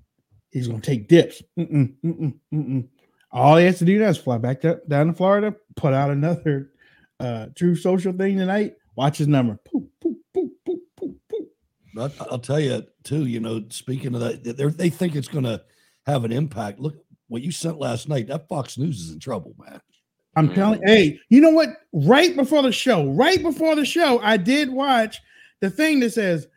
he's 0.52 0.68
going 0.68 0.80
to 0.80 0.87
take 0.87 1.08
dips. 1.08 1.42
Mm-mm, 1.58 1.94
mm-mm, 2.04 2.35
mm-mm. 2.54 2.88
All 3.33 3.57
he 3.57 3.64
has 3.64 3.79
to 3.79 3.85
do 3.85 3.99
now 3.99 4.09
is 4.09 4.18
fly 4.18 4.38
back 4.38 4.61
to, 4.61 4.81
down 4.88 5.07
to 5.07 5.12
Florida, 5.14 5.55
put 5.75 5.95
out 5.95 6.11
another 6.11 6.71
uh, 7.18 7.47
Truth 7.55 7.81
Social 7.81 8.12
thing 8.12 8.37
tonight. 8.37 8.75
Watch 8.95 9.18
his 9.18 9.29
number. 9.29 9.59
Poof, 9.64 9.85
poof, 10.01 10.18
poof, 10.35 10.51
poof, 10.66 10.81
poof, 10.97 11.14
poof. 11.29 12.21
I'll 12.31 12.38
tell 12.38 12.61
you 12.61 12.85
too. 13.05 13.25
You 13.25 13.40
know, 13.40 13.64
speaking 13.71 14.14
of 14.14 14.21
that, 14.21 14.77
they 14.77 14.90
think 14.90 15.14
it's 15.14 15.29
going 15.29 15.45
to 15.45 15.62
have 16.07 16.25
an 16.25 16.33
impact. 16.33 16.79
Look 16.79 16.97
what 17.29 17.42
you 17.42 17.51
sent 17.51 17.79
last 17.79 18.09
night. 18.09 18.29
That 18.29 18.49
Fox 18.49 18.77
News 18.77 19.01
is 19.01 19.12
in 19.12 19.18
trouble, 19.18 19.55
man. 19.59 19.81
I'm 20.37 20.53
telling. 20.55 20.81
Hey, 20.85 21.18
you 21.29 21.40
know 21.40 21.51
what? 21.51 21.68
Right 21.92 22.37
before 22.37 22.62
the 22.62 22.73
show, 22.73 23.11
right 23.11 23.42
before 23.42 23.77
the 23.77 23.85
show, 23.85 24.18
I 24.21 24.37
did 24.37 24.71
watch 24.71 25.21
the 25.61 25.71
thing 25.71 26.01
that 26.01 26.12
says 26.12 26.49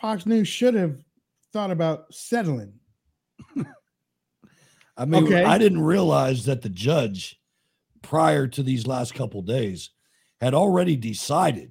Fox 0.00 0.26
News 0.26 0.48
should 0.48 0.74
have 0.74 0.96
thought 1.52 1.70
about 1.70 2.12
settling. 2.12 2.77
I 4.98 5.04
mean, 5.04 5.24
okay. 5.24 5.44
I 5.44 5.56
didn't 5.58 5.80
realize 5.80 6.44
that 6.46 6.60
the 6.62 6.68
judge, 6.68 7.40
prior 8.02 8.46
to 8.48 8.62
these 8.62 8.86
last 8.86 9.14
couple 9.14 9.40
days, 9.42 9.90
had 10.40 10.54
already 10.54 10.96
decided 10.96 11.70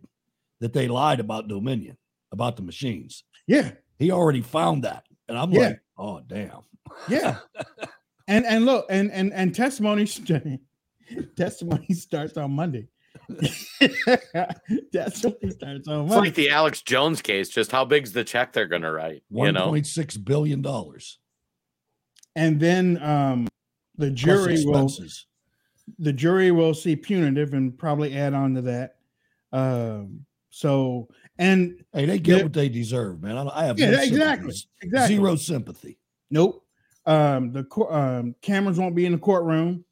that 0.62 0.74
they 0.74 0.88
lied 0.88 1.20
about 1.20 1.48
Dominion, 1.48 1.98
about 2.32 2.56
the 2.56 2.64
machines. 2.64 3.24
Yeah. 3.46 3.72
He 4.00 4.12
already 4.12 4.42
found 4.42 4.84
that. 4.86 5.04
And 5.28 5.38
I'm 5.38 5.52
Yeah. 5.52 5.60
like, 5.60 5.82
oh 5.98 6.22
damn. 6.26 6.62
Yeah. 7.10 7.38
and 8.28 8.46
and 8.46 8.66
look, 8.66 8.86
and 8.90 9.12
and 9.12 9.34
and 9.34 9.54
testimony 9.54 10.06
testimony 11.36 11.94
starts 11.94 12.38
on 12.38 12.52
Monday. 12.52 12.88
testimony 14.92 15.50
starts 15.52 15.88
on 15.88 16.02
It's 16.02 16.10
Monday. 16.10 16.16
like 16.16 16.36
the 16.36 16.50
Alex 16.50 16.82
Jones 16.82 17.22
case. 17.22 17.50
Just 17.50 17.72
how 17.72 17.86
big's 17.86 18.14
the 18.14 18.24
check 18.24 18.54
they're 18.54 18.68
going 18.68 18.82
to 18.84 18.92
write? 18.92 19.24
You 19.30 19.52
know, 19.52 19.68
point 19.68 19.88
six 19.88 20.18
billion 20.18 20.62
dollars. 20.62 21.20
And 22.38 22.60
then 22.60 23.02
um 23.04 23.48
the 23.98 24.12
jury 24.12 24.64
will 24.64 24.90
the 26.00 26.14
jury 26.14 26.52
will 26.52 26.74
see 26.74 26.96
punitive 26.96 27.54
and 27.54 27.78
probably 27.78 28.16
add 28.16 28.34
on 28.34 28.54
to 28.54 28.62
that. 28.62 28.98
Um 29.52 30.26
so 30.50 31.10
and 31.40 31.84
Hey, 31.94 32.06
they 32.06 32.20
get 32.20 32.44
what 32.44 32.54
they 32.54 32.70
deserve, 32.70 33.22
man. 33.22 33.38
I, 33.38 33.62
I 33.62 33.66
have 33.66 33.80
Yeah, 33.80 33.92
no 33.92 34.02
exactly, 34.02 34.56
exactly. 34.82 35.16
zero 35.16 35.36
sympathy. 35.36 35.98
Nope. 36.30 36.64
Um, 37.06 37.54
the 37.54 37.66
um, 37.90 38.36
cameras 38.42 38.78
won't 38.78 38.96
be 38.96 39.06
in 39.06 39.14
the 39.14 39.18
courtroom, 39.18 39.86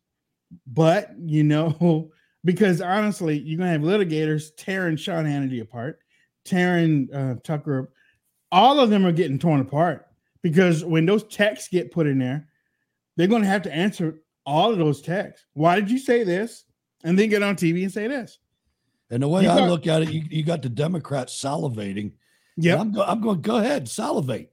but 0.67 1.11
you 1.17 1.43
know, 1.43 2.11
because 2.43 2.81
honestly, 2.81 3.39
you're 3.39 3.57
gonna 3.57 3.71
have 3.71 3.81
litigators 3.81 4.49
tearing 4.57 4.97
Sean 4.97 5.23
Hannity 5.23 5.61
apart, 5.61 5.99
tearing 6.43 7.07
uh, 7.13 7.35
Tucker. 7.41 7.93
All 8.51 8.79
of 8.79 8.89
them 8.89 9.05
are 9.05 9.13
getting 9.13 9.39
torn 9.39 9.61
apart 9.61 10.04
because 10.45 10.85
when 10.85 11.07
those 11.07 11.23
texts 11.23 11.69
get 11.69 11.91
put 11.91 12.05
in 12.05 12.19
there, 12.19 12.47
they're 13.17 13.25
gonna 13.25 13.47
have 13.47 13.63
to 13.63 13.73
answer 13.73 14.21
all 14.45 14.71
of 14.71 14.77
those 14.77 15.01
texts. 15.01 15.43
Why 15.53 15.73
did 15.79 15.89
you 15.89 15.97
say 15.97 16.23
this? 16.23 16.65
And 17.03 17.17
then 17.17 17.29
get 17.29 17.41
on 17.41 17.55
TV 17.55 17.81
and 17.81 17.91
say 17.91 18.07
this. 18.07 18.37
And 19.09 19.23
the 19.23 19.27
way 19.27 19.41
You 19.41 19.49
I 19.49 19.57
got- 19.57 19.69
look 19.71 19.87
at 19.87 20.03
it, 20.03 20.11
you, 20.11 20.21
you 20.29 20.43
got 20.43 20.61
the 20.61 20.69
Democrats 20.69 21.41
salivating. 21.41 22.11
Yeah, 22.57 22.79
I'm, 22.79 22.91
go, 22.91 23.01
I'm 23.03 23.21
going, 23.21 23.41
go 23.41 23.57
ahead, 23.57 23.89
salivate. 23.89 24.51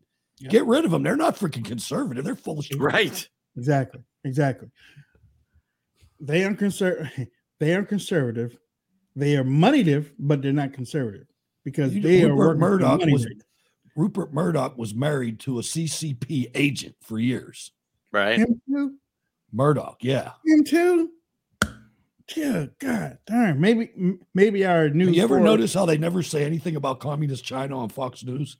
Get 0.49 0.65
rid 0.65 0.87
of 0.87 0.91
them. 0.91 1.03
They're 1.03 1.15
not 1.15 1.37
freaking 1.37 1.65
conservative. 1.65 2.25
They're 2.25 2.35
full 2.35 2.59
of 2.59 2.65
shit. 2.65 2.81
right? 2.81 3.29
Exactly. 3.57 4.01
Exactly. 4.25 4.71
They 6.21 6.43
are 6.45 6.55
conser- 6.55 7.29
They 7.61 7.75
are 7.77 7.85
conservative. 7.85 8.57
They 9.15 9.37
are 9.37 9.45
moneytive, 9.45 10.11
but 10.19 10.41
they're 10.43 10.53
not 10.55 10.73
conservative 10.73 11.27
because 11.65 11.95
You- 11.95 12.01
they 12.03 12.25
are 12.25 12.31
Rupert 12.35 12.39
working 12.39 12.61
for 12.61 12.69
Murdoch 12.71 13.01
money 13.01 13.13
was 13.13 13.27
right 13.27 13.37
now. 13.37 13.45
Rupert 13.95 14.33
Murdoch 14.33 14.77
was 14.79 14.95
married 14.95 15.39
to 15.41 15.59
a 15.59 15.63
CCP 15.63 16.51
agent 16.55 16.97
for 17.01 17.19
years. 17.19 17.73
Right. 18.11 18.39
Him 18.39 18.61
too. 18.69 18.95
Murdoch, 19.53 19.99
yeah. 20.01 20.33
Him 20.45 20.65
too. 20.65 21.11
Yeah, 22.37 22.67
God 22.79 23.19
darn. 23.27 23.61
Maybe, 23.61 23.91
maybe 24.35 24.65
our 24.65 24.89
new. 24.89 25.11
You 25.11 25.23
ever 25.23 25.41
notice 25.41 25.75
how 25.75 25.85
they 25.85 25.99
never 25.99 26.23
say 26.23 26.45
anything 26.45 26.77
about 26.77 27.01
communist 27.01 27.45
China 27.45 27.79
on 27.79 27.91
Fox 27.91 28.25
News? 28.25 28.57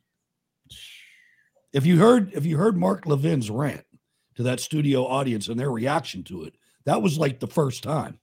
If 1.73 1.87
you 1.87 1.99
heard, 1.99 2.35
if 2.35 2.45
you 2.45 2.59
heard 2.59 2.77
Mark 2.77 3.07
Levin's 3.07 3.51
rant 3.51 3.85
to 4.35 4.43
that 4.43 4.61
studio 4.61 5.07
audience 5.07 5.49
and 5.49 5.59
their 5.59 5.71
reaction 5.71 6.23
to 6.25 6.45
it, 6.45 6.55
that 6.85 7.01
was 7.01 7.19
like 7.19 7.41
the 7.41 7.47
first 7.47 7.83
time 7.83 8.19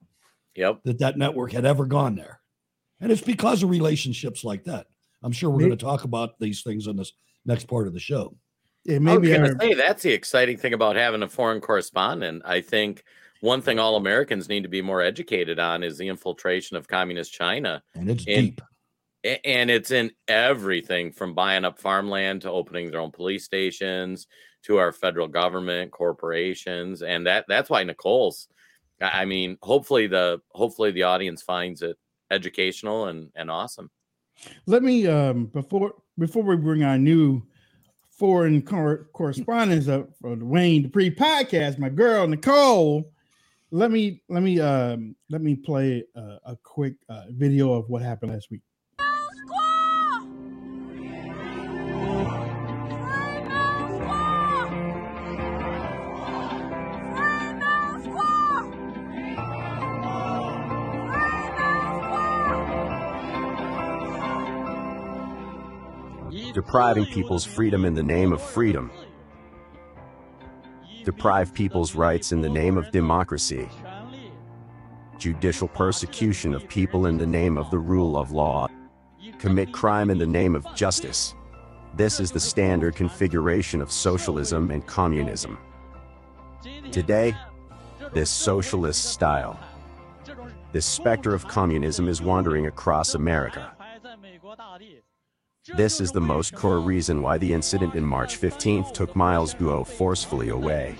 Yep. 0.55 0.81
that 0.83 0.99
that 0.99 1.17
network 1.17 1.51
had 1.51 1.65
ever 1.65 1.85
gone 1.85 2.15
there, 2.15 2.41
and 2.99 3.11
it's 3.11 3.21
because 3.21 3.63
of 3.63 3.69
relationships 3.71 4.43
like 4.43 4.65
that. 4.65 4.85
I'm 5.23 5.31
sure 5.31 5.49
we're 5.49 5.59
going 5.59 5.71
to 5.71 5.77
talk 5.77 6.03
about 6.03 6.39
these 6.39 6.61
things 6.61 6.87
on 6.87 6.95
this 6.95 7.11
next 7.45 7.67
part 7.67 7.87
of 7.87 7.93
the 7.93 7.99
show. 7.99 8.35
Yeah, 8.85 8.95
I 8.95 8.99
was 8.99 9.03
maybe 9.03 9.27
going 9.29 9.43
to 9.43 9.57
say 9.59 9.73
that's 9.73 10.03
the 10.03 10.13
exciting 10.13 10.57
thing 10.57 10.73
about 10.73 10.95
having 10.95 11.23
a 11.23 11.27
foreign 11.29 11.59
correspondent. 11.61 12.41
I 12.45 12.61
think 12.61 13.03
one 13.41 13.61
thing 13.61 13.79
all 13.79 13.95
Americans 13.97 14.47
need 14.49 14.63
to 14.63 14.69
be 14.69 14.81
more 14.81 15.01
educated 15.01 15.59
on 15.59 15.83
is 15.83 15.97
the 15.97 16.07
infiltration 16.07 16.77
of 16.77 16.87
communist 16.87 17.33
China, 17.33 17.83
And 17.95 18.09
it's 18.09 18.25
And- 18.27 18.45
deep. 18.55 18.61
And 19.43 19.69
it's 19.69 19.91
in 19.91 20.11
everything 20.29 21.11
from 21.11 21.33
buying 21.33 21.65
up 21.65 21.77
farmland 21.77 22.41
to 22.43 22.51
opening 22.51 22.89
their 22.89 23.01
own 23.01 23.11
police 23.11 23.43
stations 23.43 24.27
to 24.63 24.77
our 24.77 24.93
federal 24.93 25.27
government, 25.27 25.91
corporations, 25.91 27.01
and 27.01 27.27
that 27.27 27.43
that's 27.49 27.69
why 27.69 27.83
Nicole's. 27.83 28.47
I 29.01 29.23
I 29.23 29.25
mean, 29.25 29.57
hopefully 29.61 30.07
the 30.07 30.39
hopefully 30.51 30.91
the 30.91 31.03
audience 31.03 31.41
finds 31.41 31.81
it 31.81 31.97
educational 32.31 33.07
and 33.07 33.29
and 33.35 33.51
awesome. 33.51 33.91
Let 34.65 34.83
me 34.83 35.07
um 35.07 35.45
before 35.47 35.93
before 36.17 36.43
we 36.43 36.55
bring 36.55 36.83
our 36.83 36.97
new 36.97 37.41
foreign 38.11 38.61
cor- 38.61 39.07
up 39.87 40.09
for 40.21 40.35
the 40.35 40.45
Wayne 40.45 40.83
Dupree 40.83 41.09
podcast, 41.09 41.79
my 41.79 41.89
girl 41.89 42.27
Nicole. 42.27 43.11
Let 43.71 43.91
me 43.91 44.21
let 44.29 44.43
me 44.43 44.59
um 44.59 45.15
let 45.29 45.41
me 45.41 45.55
play 45.55 46.03
uh, 46.15 46.37
a 46.45 46.57
quick 46.63 46.95
uh, 47.07 47.25
video 47.29 47.73
of 47.73 47.89
what 47.89 48.01
happened 48.01 48.31
last 48.31 48.49
week. 48.51 48.61
Depriving 66.59 67.05
people's 67.05 67.45
freedom 67.45 67.85
in 67.85 67.93
the 67.93 68.03
name 68.03 68.33
of 68.33 68.41
freedom, 68.41 68.91
deprive 71.05 71.53
people's 71.53 71.95
rights 71.95 72.33
in 72.33 72.41
the 72.41 72.49
name 72.49 72.77
of 72.77 72.91
democracy, 72.91 73.65
judicial 75.17 75.69
persecution 75.69 76.53
of 76.53 76.67
people 76.67 77.05
in 77.05 77.17
the 77.17 77.25
name 77.25 77.57
of 77.57 77.71
the 77.71 77.79
rule 77.79 78.17
of 78.17 78.33
law, 78.33 78.67
commit 79.37 79.71
crime 79.71 80.09
in 80.09 80.17
the 80.17 80.27
name 80.27 80.53
of 80.53 80.65
justice. 80.75 81.33
This 81.95 82.19
is 82.19 82.29
the 82.29 82.41
standard 82.41 82.93
configuration 82.93 83.81
of 83.81 83.89
socialism 83.89 84.69
and 84.69 84.85
communism. 84.85 85.57
Today, 86.91 87.33
this 88.11 88.29
socialist 88.29 89.13
style, 89.13 89.57
this 90.73 90.85
specter 90.85 91.33
of 91.33 91.47
communism 91.47 92.09
is 92.09 92.21
wandering 92.21 92.67
across 92.67 93.15
America. 93.15 93.71
This 95.75 96.01
is 96.01 96.11
the 96.11 96.21
most 96.21 96.55
core 96.55 96.79
reason 96.79 97.21
why 97.21 97.37
the 97.37 97.53
incident 97.53 97.95
in 97.95 98.03
March 98.03 98.39
15th 98.39 98.93
took 98.93 99.15
Miles 99.15 99.53
Guo 99.53 99.85
forcefully 99.85 100.49
away. 100.49 100.95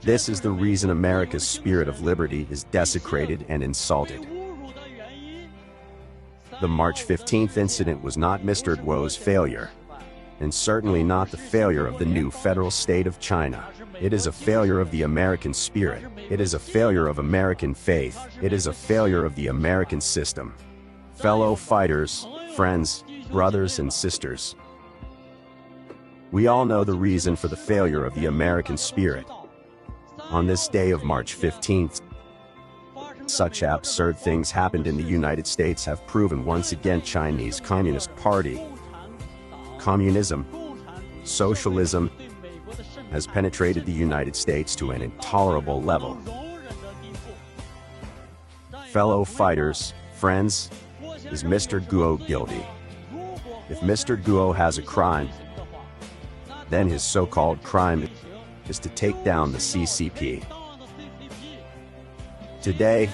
This 0.00 0.28
is 0.28 0.40
the 0.40 0.50
reason 0.50 0.90
America's 0.90 1.46
spirit 1.46 1.88
of 1.88 2.02
liberty 2.02 2.46
is 2.50 2.64
desecrated 2.64 3.44
and 3.48 3.62
insulted. 3.62 4.26
The 6.60 6.68
March 6.68 7.06
15th 7.06 7.56
incident 7.56 8.02
was 8.02 8.16
not 8.16 8.42
Mr. 8.42 8.76
Guo's 8.76 9.16
failure, 9.16 9.70
and 10.40 10.52
certainly 10.52 11.02
not 11.02 11.30
the 11.30 11.36
failure 11.36 11.86
of 11.86 11.98
the 11.98 12.06
new 12.06 12.30
federal 12.30 12.70
state 12.70 13.06
of 13.06 13.20
China. 13.20 13.68
It 14.00 14.12
is 14.12 14.26
a 14.26 14.32
failure 14.32 14.80
of 14.80 14.90
the 14.90 15.02
American 15.02 15.54
spirit. 15.54 16.04
It 16.30 16.40
is 16.40 16.54
a 16.54 16.58
failure 16.58 17.06
of 17.06 17.18
American 17.18 17.74
faith. 17.74 18.18
It 18.42 18.52
is 18.52 18.66
a 18.66 18.72
failure 18.72 19.24
of 19.24 19.34
the 19.34 19.48
American 19.48 20.00
system. 20.00 20.54
Fellow 21.18 21.56
fighters, 21.56 22.28
friends, 22.54 23.02
brothers, 23.32 23.80
and 23.80 23.92
sisters. 23.92 24.54
We 26.30 26.46
all 26.46 26.64
know 26.64 26.84
the 26.84 26.94
reason 26.94 27.34
for 27.34 27.48
the 27.48 27.56
failure 27.56 28.04
of 28.04 28.14
the 28.14 28.26
American 28.26 28.76
spirit. 28.76 29.26
On 30.30 30.46
this 30.46 30.68
day 30.68 30.92
of 30.92 31.02
March 31.02 31.36
15th, 31.36 32.02
such 33.26 33.64
absurd 33.64 34.16
things 34.16 34.52
happened 34.52 34.86
in 34.86 34.96
the 34.96 35.02
United 35.02 35.44
States 35.48 35.84
have 35.84 36.06
proven 36.06 36.44
once 36.44 36.70
again 36.70 37.02
Chinese 37.02 37.58
Communist 37.58 38.14
Party, 38.14 38.64
communism, 39.78 40.46
socialism, 41.24 42.12
has 43.10 43.26
penetrated 43.26 43.84
the 43.84 43.92
United 43.92 44.36
States 44.36 44.76
to 44.76 44.92
an 44.92 45.02
intolerable 45.02 45.82
level. 45.82 46.16
Fellow 48.92 49.24
fighters, 49.24 49.94
friends, 50.14 50.70
is 51.30 51.42
Mr. 51.42 51.80
Guo 51.80 52.24
guilty? 52.26 52.64
If 53.68 53.80
Mr. 53.80 54.20
Guo 54.20 54.54
has 54.54 54.78
a 54.78 54.82
crime, 54.82 55.28
then 56.70 56.88
his 56.88 57.02
so-called 57.02 57.62
crime 57.62 58.08
is 58.68 58.78
to 58.78 58.88
take 58.90 59.22
down 59.24 59.52
the 59.52 59.58
CCP. 59.58 60.44
Today, 62.62 63.08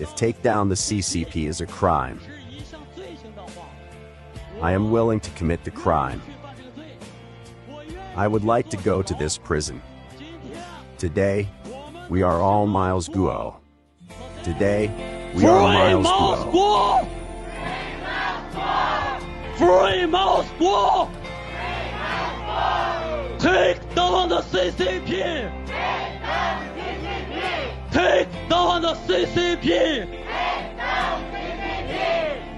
if 0.00 0.14
take 0.16 0.42
down 0.42 0.68
the 0.68 0.74
CCP 0.74 1.46
is 1.48 1.60
a 1.60 1.66
crime, 1.66 2.20
I 4.60 4.72
am 4.72 4.90
willing 4.90 5.20
to 5.20 5.30
commit 5.32 5.64
the 5.64 5.70
crime. 5.70 6.20
I 8.16 8.28
would 8.28 8.44
like 8.44 8.70
to 8.70 8.76
go 8.78 9.02
to 9.02 9.14
this 9.14 9.38
prison. 9.38 9.82
Today, 10.98 11.48
we 12.08 12.22
are 12.22 12.40
all 12.40 12.66
Miles 12.66 13.08
Guo. 13.08 13.56
Today, 14.42 15.23
we 15.34 15.44
are 15.46 15.98
Miles 16.00 16.44
Guo. 16.54 17.08
Free 19.56 20.06
Miles 20.06 20.46
Guo! 20.58 21.10
Take 23.40 23.94
down 23.94 24.28
the 24.28 24.40
CCP! 24.42 25.10
Take 25.66 26.08
down 26.08 26.70
the 26.70 26.94
CCP! 26.94 27.84
Take 27.90 28.36
down 28.48 28.82
the 28.82 28.94
CCP! 28.94 30.08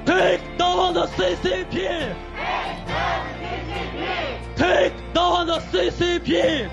Take 0.06 0.58
down 0.58 0.94
the 0.94 1.06
CCP! 1.06 2.16
Take 4.56 5.14
down 5.14 5.46
the 5.46 5.58
CCP! 5.58 6.70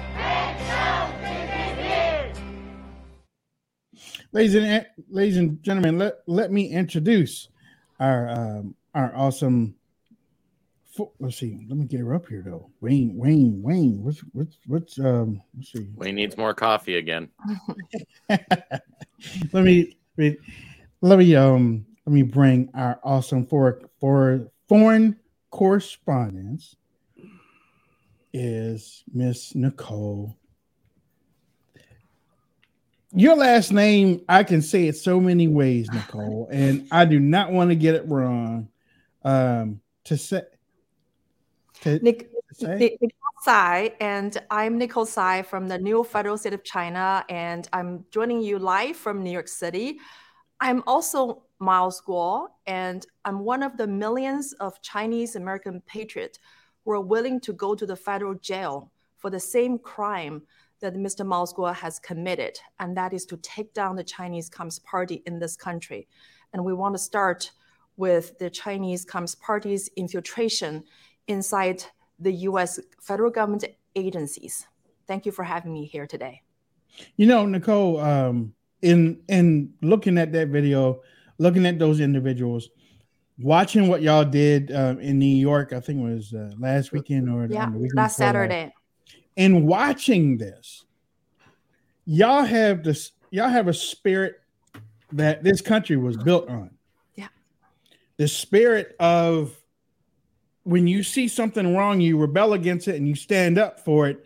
Ladies 4.34 4.56
and 4.56 4.88
ladies 5.10 5.38
and 5.38 5.62
gentlemen, 5.62 6.00
let, 6.00 6.16
let 6.26 6.52
me 6.52 6.68
introduce 6.72 7.50
our 8.00 8.30
um, 8.30 8.74
our 8.96 9.16
awesome. 9.16 9.76
Fo- 10.86 11.14
let's 11.20 11.38
see. 11.38 11.64
Let 11.70 11.78
me 11.78 11.86
get 11.86 12.00
her 12.00 12.16
up 12.16 12.28
here 12.28 12.42
though. 12.44 12.72
Wayne, 12.82 13.16
Wayne, 13.16 13.62
Wayne. 13.62 14.04
What's 14.04 14.22
what's 14.32 14.58
what's 14.66 14.98
um? 14.98 15.40
Let's 15.56 15.72
see. 15.72 15.88
Wayne 15.96 16.16
needs 16.16 16.36
more 16.36 16.56
coffee 16.56 16.98
again. 16.98 17.30
let 18.30 19.54
me 19.54 19.96
let 20.18 21.20
me 21.20 21.36
um 21.36 21.86
let 22.08 22.14
me 22.14 22.24
bring 22.24 22.72
our 22.74 23.00
awesome 23.04 23.46
for 23.46 23.82
for 24.00 24.52
foreign 24.68 25.16
correspondence 25.52 26.76
is 28.34 29.04
Miss 29.14 29.54
Nicole. 29.54 30.36
Your 33.16 33.36
last 33.36 33.72
name, 33.72 34.22
I 34.28 34.44
can 34.44 34.64
say 34.64 34.88
it 34.88 34.98
so 34.98 35.20
many 35.20 35.48
ways, 35.48 35.88
Nicole, 35.94 36.48
and 36.52 36.88
I 36.92 37.06
do 37.06 37.20
not 37.20 37.52
want 37.52 37.70
to 37.70 37.76
get 37.76 37.94
it 37.94 38.08
wrong. 38.08 38.70
Um, 39.24 39.82
to 40.06 40.18
say, 40.18 40.42
to, 41.82 42.00
Nick, 42.00 42.32
to 42.32 42.56
say? 42.56 42.98
Nicole 43.00 43.12
Sai, 43.44 43.94
and 44.02 44.36
I'm 44.50 44.80
Nicole 44.80 45.06
Sai 45.06 45.44
from 45.44 45.68
the 45.68 45.78
New 45.78 46.04
Federal 46.04 46.40
State 46.40 46.54
of 46.54 46.64
China, 46.64 47.24
and 47.30 47.70
I'm 47.72 48.04
joining 48.10 48.42
you 48.42 48.58
live 48.58 48.96
from 48.96 49.24
New 49.24 49.32
York 49.32 49.48
City. 49.48 50.00
I'm 50.60 50.82
also 50.88 51.44
Miles 51.60 52.02
Guo, 52.02 52.48
and 52.66 53.06
I'm 53.26 53.40
one 53.40 53.62
of 53.62 53.78
the 53.78 53.86
millions 53.86 54.54
of 54.54 54.82
Chinese 54.82 55.36
American 55.36 55.82
patriots 55.82 56.40
who 56.84 56.92
are 56.92 57.02
willing 57.02 57.40
to 57.42 57.54
go 57.54 57.76
to 57.76 57.86
the 57.86 57.96
federal 57.96 58.34
jail 58.34 58.92
for 59.18 59.30
the 59.30 59.40
same 59.40 59.78
crime 59.78 60.42
that 60.84 60.96
Mr. 60.96 61.26
Miles 61.26 61.54
Guo 61.54 61.74
has 61.74 61.98
committed, 61.98 62.60
and 62.80 62.96
that 62.98 63.14
is 63.14 63.26
to 63.28 63.38
take 63.38 63.74
down 63.74 63.96
the 63.96 64.04
Chinese 64.04 64.50
Communist 64.50 64.84
Party 64.84 65.24
in 65.26 65.40
this 65.40 65.56
country. 65.56 66.10
And 66.52 66.64
we 66.64 66.74
want 66.74 66.94
to 66.94 67.00
start 67.00 67.52
with 67.96 68.38
the 68.38 68.50
Chinese 68.50 69.06
Communist 69.06 69.42
Party's 69.42 69.90
infiltration 69.96 70.84
inside 71.28 71.86
the 72.20 72.34
US 72.50 72.80
federal 73.02 73.32
government 73.32 73.64
agencies. 73.96 74.68
Thank 75.08 75.26
you 75.26 75.32
for 75.32 75.44
having 75.44 75.72
me 75.72 75.86
here 75.86 76.06
today. 76.06 76.42
You 77.16 77.28
know, 77.28 77.46
Nicole, 77.46 78.00
um, 78.02 78.54
in 78.82 79.22
in 79.30 79.74
looking 79.82 80.18
at 80.18 80.34
that 80.34 80.50
video, 80.50 81.02
looking 81.38 81.66
at 81.66 81.80
those 81.80 82.02
individuals, 82.02 82.70
watching 83.40 83.88
what 83.88 84.02
y'all 84.02 84.26
did 84.26 84.70
um, 84.76 85.00
in 85.00 85.18
New 85.18 85.26
York, 85.26 85.72
I 85.72 85.80
think 85.80 86.02
it 86.02 86.14
was 86.14 86.34
uh, 86.34 86.52
last 86.60 86.92
weekend 86.92 87.30
or 87.30 87.46
Yeah, 87.46 87.70
the 87.70 87.78
weekend 87.78 87.96
last. 87.96 88.18
Saturday. 88.18 88.74
And 89.38 89.68
watching 89.68 90.38
this, 90.38 90.86
y'all 92.06 92.44
have 92.44 92.84
this, 92.84 93.12
y'all 93.32 93.50
have 93.50 93.68
a 93.68 93.74
spirit 93.74 94.42
that 95.12 95.44
this 95.44 95.62
country 95.62 95.98
was 95.98 96.18
built 96.18 96.50
on. 96.50 96.72
Yeah. 97.16 97.28
The 98.18 98.28
spirit 98.28 98.96
of 99.00 99.56
when 100.64 100.88
you 100.88 101.04
see 101.04 101.28
something 101.28 101.76
wrong, 101.76 102.02
you 102.02 102.18
rebel 102.18 102.54
against 102.54 102.88
it 102.88 102.96
and 102.96 103.08
you 103.08 103.16
stand 103.16 103.58
up 103.58 103.80
for 103.80 104.08
it, 104.08 104.26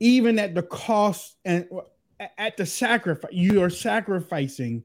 even 0.00 0.38
at 0.38 0.54
the 0.54 0.62
cost 0.62 1.36
and 1.44 1.66
uh, 1.72 2.26
at 2.38 2.56
the 2.56 2.66
sacrifice. 2.66 3.32
You 3.32 3.62
are 3.62 3.70
sacrificing 3.70 4.84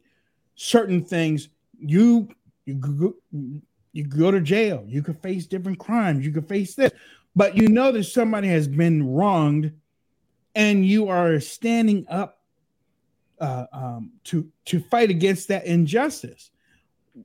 certain 0.56 1.04
things. 1.04 1.50
You 1.80 2.30
you 2.66 2.76
go, 2.76 3.16
you 3.94 4.04
go 4.04 4.32
to 4.32 4.42
jail. 4.42 4.84
You 4.88 5.02
could 5.02 5.22
face 5.22 5.46
different 5.46 5.80
crimes. 5.80 6.26
You 6.26 6.32
could 6.32 6.48
face 6.48 6.76
this, 6.76 6.92
but 7.36 7.58
you 7.58 7.68
know 7.68 7.92
that 7.92 8.06
somebody 8.06 8.48
has 8.48 8.68
been 8.68 9.14
wronged, 9.14 9.72
and 10.54 10.86
you 10.86 11.10
are 11.10 11.40
standing 11.40 12.06
up 12.10 12.40
uh, 13.40 13.66
um, 13.74 14.12
to 14.24 14.50
to 14.66 14.80
fight 14.80 15.10
against 15.10 15.48
that 15.50 15.66
injustice. 15.66 16.52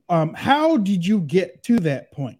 Um, 0.09 0.33
how 0.33 0.77
did 0.77 1.05
you 1.05 1.21
get 1.21 1.63
to 1.63 1.79
that 1.81 2.11
point? 2.11 2.39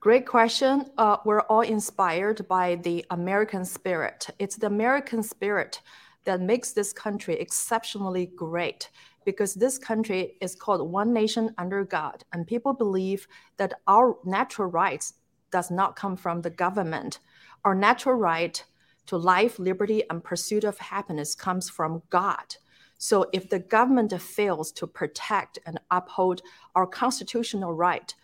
Great 0.00 0.26
question. 0.26 0.86
Uh, 0.96 1.16
we're 1.24 1.40
all 1.42 1.62
inspired 1.62 2.46
by 2.48 2.76
the 2.76 3.04
American 3.10 3.64
spirit. 3.64 4.28
It's 4.38 4.56
the 4.56 4.68
American 4.68 5.22
spirit 5.22 5.80
that 6.24 6.40
makes 6.40 6.72
this 6.72 6.92
country 6.92 7.34
exceptionally 7.34 8.26
great 8.26 8.90
because 9.24 9.54
this 9.54 9.78
country 9.78 10.36
is 10.40 10.54
called 10.54 10.88
one 10.88 11.12
nation 11.12 11.52
under 11.58 11.84
God, 11.84 12.24
and 12.32 12.46
people 12.46 12.72
believe 12.72 13.26
that 13.56 13.80
our 13.88 14.16
natural 14.24 14.68
rights 14.70 15.14
does 15.50 15.70
not 15.70 15.96
come 15.96 16.16
from 16.16 16.42
the 16.42 16.50
government. 16.50 17.18
Our 17.64 17.74
natural 17.74 18.14
right 18.14 18.62
to 19.06 19.16
life, 19.16 19.58
liberty, 19.58 20.02
and 20.10 20.22
pursuit 20.22 20.64
of 20.64 20.78
happiness 20.78 21.34
comes 21.34 21.70
from 21.70 22.02
God. 22.10 22.56
So 22.98 23.26
if 23.32 23.48
the 23.48 23.58
government 23.58 24.18
fails 24.20 24.72
to 24.72 24.86
protect 24.86 25.58
and 25.66 25.78
uphold 25.90 26.42
our 26.74 26.86
constitutional 26.86 27.74
right, 27.74 28.14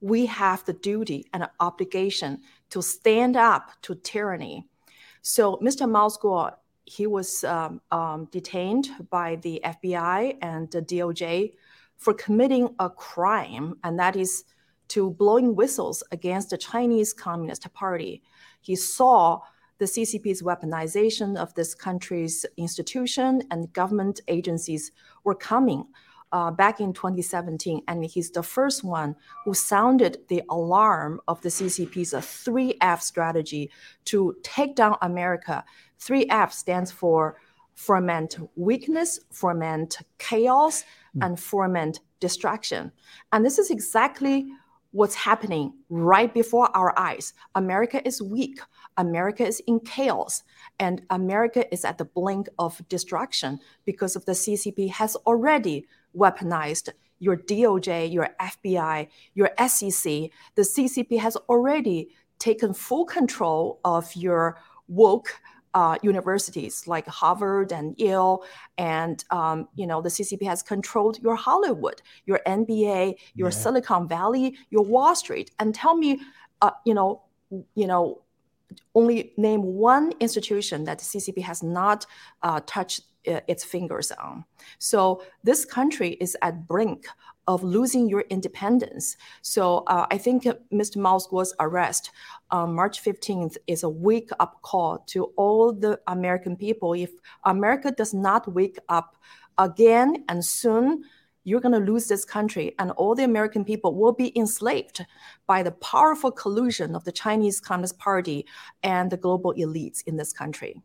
we 0.00 0.26
have 0.26 0.64
the 0.64 0.72
duty 0.72 1.26
and 1.32 1.48
obligation 1.60 2.40
to 2.70 2.82
stand 2.82 3.36
up 3.36 3.70
to 3.82 3.94
tyranny. 3.94 4.66
So 5.22 5.56
Mr. 5.56 5.86
Guo, 6.20 6.54
he 6.84 7.06
was 7.06 7.44
um, 7.44 7.80
um, 7.90 8.28
detained 8.30 8.88
by 9.10 9.36
the 9.36 9.60
FBI 9.64 10.36
and 10.42 10.70
the 10.70 10.82
DOJ 10.82 11.54
for 11.96 12.14
committing 12.14 12.74
a 12.78 12.90
crime, 12.90 13.78
and 13.82 13.98
that 13.98 14.16
is 14.16 14.44
to 14.88 15.10
blowing 15.10 15.54
whistles 15.54 16.02
against 16.12 16.50
the 16.50 16.58
Chinese 16.58 17.12
Communist 17.12 17.72
Party. 17.72 18.22
He 18.60 18.76
saw 18.76 19.40
the 19.78 19.84
CCP's 19.84 20.42
weaponization 20.42 21.36
of 21.36 21.52
this 21.54 21.74
country's 21.74 22.46
institution 22.56 23.42
and 23.50 23.72
government 23.72 24.20
agencies 24.28 24.92
were 25.24 25.34
coming 25.34 25.84
uh, 26.32 26.50
back 26.50 26.80
in 26.80 26.92
2017, 26.92 27.82
and 27.86 28.04
he's 28.04 28.30
the 28.30 28.42
first 28.42 28.82
one 28.82 29.14
who 29.44 29.54
sounded 29.54 30.18
the 30.28 30.42
alarm 30.50 31.20
of 31.28 31.40
the 31.42 31.48
CCP's 31.48 32.12
3F 32.12 33.00
strategy 33.00 33.70
to 34.06 34.34
take 34.42 34.74
down 34.74 34.96
America. 35.02 35.64
3F 36.00 36.52
stands 36.52 36.90
for 36.90 37.36
foment 37.74 38.38
weakness, 38.56 39.20
foment 39.30 39.98
chaos, 40.18 40.84
and 41.22 41.38
foment 41.38 42.00
distraction. 42.20 42.92
And 43.32 43.44
this 43.44 43.58
is 43.58 43.70
exactly 43.70 44.48
what's 44.92 45.14
happening 45.14 45.72
right 45.88 46.32
before 46.32 46.74
our 46.76 46.98
eyes. 46.98 47.34
America 47.54 48.06
is 48.06 48.22
weak. 48.22 48.60
America 48.96 49.46
is 49.46 49.60
in 49.66 49.80
chaos. 49.80 50.42
And 50.78 51.02
America 51.10 51.72
is 51.72 51.84
at 51.84 51.98
the 51.98 52.04
blink 52.04 52.48
of 52.58 52.80
destruction 52.88 53.60
because 53.84 54.16
of 54.16 54.24
the 54.24 54.32
CCP 54.32 54.90
has 54.90 55.16
already 55.16 55.86
weaponized 56.16 56.90
your 57.18 57.36
DOJ, 57.36 58.12
your 58.12 58.28
FBI, 58.40 59.08
your 59.34 59.50
SEC. 59.66 60.30
The 60.54 60.62
CCP 60.62 61.18
has 61.18 61.36
already 61.48 62.10
taken 62.38 62.74
full 62.74 63.04
control 63.04 63.80
of 63.84 64.14
your 64.14 64.58
woke 64.88 65.40
uh, 65.74 65.96
universities 66.02 66.86
like 66.86 67.06
Harvard 67.06 67.72
and 67.72 67.94
Yale, 67.98 68.44
and 68.78 69.24
um, 69.30 69.68
you 69.74 69.86
know 69.86 70.00
the 70.00 70.08
CCP 70.08 70.46
has 70.46 70.62
controlled 70.62 71.18
your 71.20 71.36
Hollywood, 71.36 72.02
your 72.24 72.40
NBA, 72.46 73.16
your 73.34 73.48
Yeah. 73.48 73.54
Silicon 73.62 74.08
Valley, 74.08 74.56
your 74.70 74.84
Wall 74.84 75.14
Street. 75.14 75.50
And 75.58 75.74
tell 75.74 75.96
me, 75.96 76.20
uh, 76.62 76.70
you 76.84 76.94
know, 76.94 77.22
you 77.74 77.86
know, 77.86 78.22
only 78.94 79.32
name 79.36 79.62
one 79.62 80.12
institution 80.20 80.84
that 80.84 80.98
the 80.98 81.04
CCP 81.04 81.42
has 81.42 81.62
not 81.62 82.06
uh, 82.42 82.60
touched 82.66 83.02
its 83.26 83.64
fingers 83.64 84.12
on. 84.12 84.44
So 84.78 85.22
this 85.44 85.64
country 85.64 86.16
is 86.20 86.36
at 86.42 86.66
brink 86.66 87.06
of 87.46 87.62
losing 87.62 88.08
your 88.08 88.22
independence. 88.22 89.16
So 89.42 89.78
uh, 89.86 90.06
I 90.10 90.18
think 90.18 90.44
Mr. 90.72 90.96
Guo's 91.30 91.54
arrest 91.60 92.10
on 92.50 92.74
March 92.74 93.02
15th 93.02 93.56
is 93.66 93.82
a 93.82 93.88
wake 93.88 94.30
up 94.40 94.62
call 94.62 94.98
to 95.08 95.24
all 95.36 95.72
the 95.72 96.00
American 96.08 96.56
people. 96.56 96.94
If 96.94 97.10
America 97.44 97.92
does 97.92 98.12
not 98.12 98.52
wake 98.52 98.78
up 98.88 99.16
again 99.58 100.24
and 100.28 100.44
soon, 100.44 101.04
you're 101.44 101.60
going 101.60 101.80
to 101.80 101.92
lose 101.92 102.08
this 102.08 102.24
country, 102.24 102.74
and 102.80 102.90
all 102.92 103.14
the 103.14 103.22
American 103.22 103.64
people 103.64 103.94
will 103.94 104.12
be 104.12 104.36
enslaved 104.36 105.06
by 105.46 105.62
the 105.62 105.70
powerful 105.70 106.32
collusion 106.32 106.96
of 106.96 107.04
the 107.04 107.12
Chinese 107.12 107.60
Communist 107.60 107.96
Party 108.00 108.44
and 108.82 109.12
the 109.12 109.16
global 109.16 109.54
elites 109.54 110.02
in 110.08 110.16
this 110.16 110.32
country. 110.32 110.82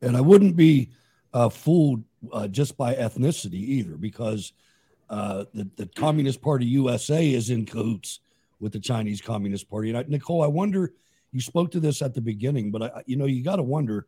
And 0.00 0.16
I 0.16 0.20
wouldn't 0.20 0.54
be 0.54 0.90
uh, 1.34 1.48
fooled 1.48 2.02
uh, 2.32 2.48
just 2.48 2.76
by 2.76 2.94
ethnicity 2.94 3.54
either, 3.54 3.96
because 3.96 4.52
uh, 5.10 5.44
the, 5.52 5.68
the 5.76 5.86
Communist 5.86 6.40
Party 6.40 6.64
USA 6.64 7.28
is 7.30 7.50
in 7.50 7.66
cahoots 7.66 8.20
with 8.60 8.72
the 8.72 8.80
Chinese 8.80 9.20
Communist 9.20 9.68
Party. 9.68 9.90
And 9.90 9.98
I, 9.98 10.04
Nicole, 10.08 10.42
I 10.42 10.46
wonder, 10.46 10.94
you 11.32 11.40
spoke 11.40 11.70
to 11.72 11.80
this 11.80 12.00
at 12.00 12.14
the 12.14 12.20
beginning, 12.20 12.70
but 12.70 12.82
I, 12.82 13.02
you 13.06 13.16
know, 13.16 13.26
you 13.26 13.42
got 13.42 13.56
to 13.56 13.62
wonder, 13.62 14.06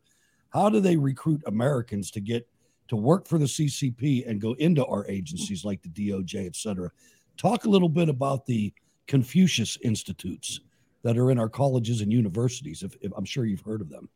how 0.49 0.69
do 0.69 0.79
they 0.79 0.95
recruit 0.95 1.43
Americans 1.45 2.09
to 2.11 2.21
get 2.21 2.47
to 2.87 2.95
work 2.95 3.27
for 3.27 3.37
the 3.37 3.45
CCP 3.45 4.27
and 4.27 4.39
go 4.39 4.53
into 4.53 4.85
our 4.85 5.05
agencies 5.07 5.65
like 5.65 5.81
the 5.83 5.89
DOJ, 5.89 6.47
et 6.47 6.55
cetera? 6.55 6.89
Talk 7.35 7.65
a 7.65 7.69
little 7.69 7.89
bit 7.89 8.07
about 8.07 8.45
the 8.45 8.73
Confucius 9.07 9.77
Institutes 9.83 10.61
that 11.03 11.17
are 11.17 11.29
in 11.29 11.37
our 11.37 11.49
colleges 11.49 12.01
and 12.01 12.11
universities. 12.11 12.83
If, 12.83 12.95
if 13.01 13.11
I'm 13.15 13.25
sure 13.25 13.45
you've 13.45 13.61
heard 13.61 13.81
of 13.81 13.89
them. 13.89 14.09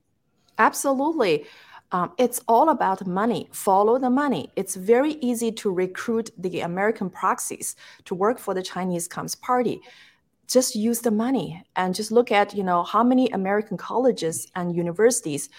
Absolutely. 0.58 1.46
Um, 1.92 2.14
it's 2.18 2.42
all 2.48 2.70
about 2.70 3.06
money. 3.06 3.50
Follow 3.52 4.00
the 4.00 4.10
money. 4.10 4.52
It's 4.56 4.76
very 4.76 5.14
easy 5.22 5.52
to 5.54 5.72
recruit 5.72 6.30
the 6.38 6.62
American 6.62 7.10
proxies 7.10 7.76
to 8.06 8.16
work 8.16 8.40
for 8.40 8.54
the 8.54 8.64
Chinese 8.64 9.08
Communist 9.08 9.42
Party. 9.42 9.82
Just 10.48 10.76
use 10.76 11.02
the 11.02 11.12
money 11.12 11.64
and 11.76 11.94
just 11.94 12.12
look 12.12 12.32
at 12.32 12.56
you 12.56 12.64
know 12.64 12.84
how 12.84 13.04
many 13.04 13.30
American 13.30 13.78
colleges 13.78 14.48
and 14.56 14.76
universities 14.76 15.50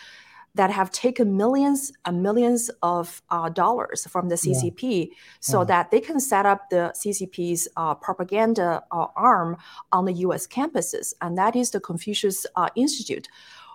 that 0.55 0.71
have 0.71 0.91
taken 0.91 1.37
millions 1.37 1.93
and 2.05 2.23
millions 2.23 2.71
of 2.83 3.23
uh, 3.31 3.49
dollars 3.49 4.07
from 4.11 4.29
the 4.29 4.35
CCP 4.35 5.09
yeah. 5.09 5.15
so 5.41 5.65
that 5.65 5.91
they 5.91 6.01
can 6.01 6.21
set 6.21 6.45
up 6.45 6.69
the 6.69 6.93
CCP's 6.95 7.69
uh, 7.77 7.95
propaganda 7.95 8.83
uh, 8.93 9.07
arm 9.17 9.57
on 9.93 10.05
the 10.05 10.13
US 10.13 10.47
campuses. 10.47 11.15
And 11.23 11.39
that 11.39 11.57
is 11.57 11.71
the 11.71 11.81
Confucius 11.81 12.45
uh, 12.57 12.69
Institute. 12.77 13.29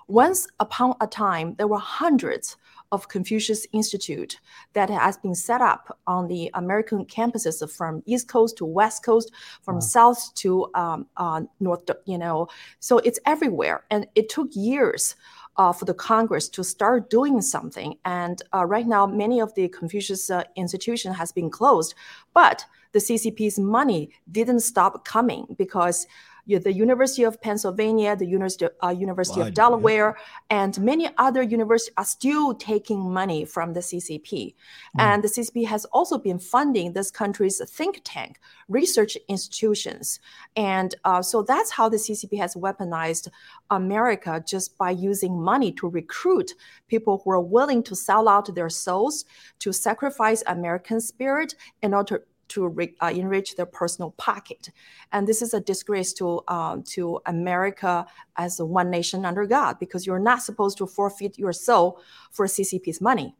Once 0.07 0.47
upon 0.59 0.95
a 1.01 1.07
time, 1.07 1.53
there 1.57 1.67
were 1.67 1.77
hundreds 1.77 2.55
of 2.93 3.09
Confucius 3.09 3.67
Institute 3.73 4.39
that 4.73 4.89
has 4.89 5.17
been 5.17 5.35
set 5.35 5.61
up 5.61 5.99
on 6.07 6.27
the 6.27 6.49
American 6.53 7.05
campuses 7.05 7.69
from 7.75 8.01
East 8.05 8.29
Coast 8.29 8.57
to 8.57 8.65
West 8.65 9.03
Coast, 9.03 9.31
from 9.61 9.75
wow. 9.75 9.81
South 9.81 10.33
to 10.35 10.67
um, 10.73 11.07
uh, 11.17 11.41
North, 11.59 11.89
you 12.05 12.17
know. 12.17 12.47
So 12.79 12.99
it's 12.99 13.19
everywhere. 13.25 13.83
And 13.91 14.07
it 14.15 14.29
took 14.29 14.47
years 14.53 15.15
uh, 15.57 15.73
for 15.73 15.85
the 15.85 15.93
Congress 15.93 16.47
to 16.49 16.63
start 16.63 17.09
doing 17.09 17.41
something. 17.41 17.97
And 18.05 18.41
uh, 18.53 18.65
right 18.65 18.87
now, 18.87 19.05
many 19.05 19.41
of 19.41 19.53
the 19.55 19.67
Confucius 19.67 20.29
uh, 20.29 20.43
institution 20.55 21.13
has 21.13 21.31
been 21.31 21.49
closed, 21.49 21.95
but 22.33 22.65
the 22.93 22.99
CCP's 22.99 23.59
money 23.59 24.11
didn't 24.31 24.61
stop 24.61 25.03
coming 25.03 25.45
because 25.57 26.07
the 26.47 26.71
University 26.71 27.23
of 27.23 27.41
Pennsylvania, 27.41 28.15
the 28.15 28.25
University, 28.25 28.67
uh, 28.81 28.89
University 28.89 29.41
of 29.41 29.53
Delaware, 29.53 30.15
yeah. 30.17 30.63
and 30.63 30.79
many 30.79 31.09
other 31.17 31.41
universities 31.41 31.93
are 31.97 32.05
still 32.05 32.53
taking 32.53 32.99
money 32.99 33.43
from 33.43 33.73
the 33.73 33.81
CCP. 33.81 34.23
Mm. 34.31 34.53
And 34.97 35.23
the 35.23 35.27
CCP 35.27 35.65
has 35.67 35.83
also 35.85 36.17
been 36.17 36.39
funding 36.39 36.93
this 36.93 37.11
country's 37.11 37.61
think 37.69 38.01
tank, 38.05 38.39
research 38.69 39.17
institutions. 39.27 40.19
And 40.55 40.95
uh, 41.03 41.21
so 41.21 41.43
that's 41.43 41.71
how 41.71 41.89
the 41.89 41.97
CCP 41.97 42.37
has 42.37 42.55
weaponized 42.55 43.27
America 43.69 44.41
just 44.47 44.77
by 44.77 44.91
using 44.91 45.41
money 45.41 45.73
to 45.73 45.87
recruit 45.89 46.53
people 46.87 47.21
who 47.23 47.31
are 47.31 47.41
willing 47.41 47.83
to 47.83 47.95
sell 47.95 48.29
out 48.29 48.53
their 48.55 48.69
souls, 48.69 49.25
to 49.59 49.73
sacrifice 49.73 50.43
American 50.47 51.01
spirit 51.01 51.55
in 51.81 51.93
order 51.93 52.25
to 52.49 52.67
re, 52.67 52.93
uh, 53.01 53.11
enrich 53.13 53.55
their 53.55 53.65
personal 53.65 54.11
pocket. 54.11 54.69
And 55.11 55.27
this 55.27 55.41
is 55.41 55.53
a 55.53 55.59
disgrace 55.59 56.13
to, 56.13 56.41
uh, 56.47 56.77
to 56.85 57.19
America 57.25 58.05
as 58.35 58.59
one 58.59 58.89
nation 58.89 59.25
under 59.25 59.45
God 59.45 59.79
because 59.79 60.05
you're 60.05 60.19
not 60.19 60.41
supposed 60.41 60.77
to 60.79 60.87
forfeit 60.87 61.37
your 61.37 61.53
soul 61.53 62.01
for 62.31 62.45
CCP's 62.45 63.01
money. 63.01 63.35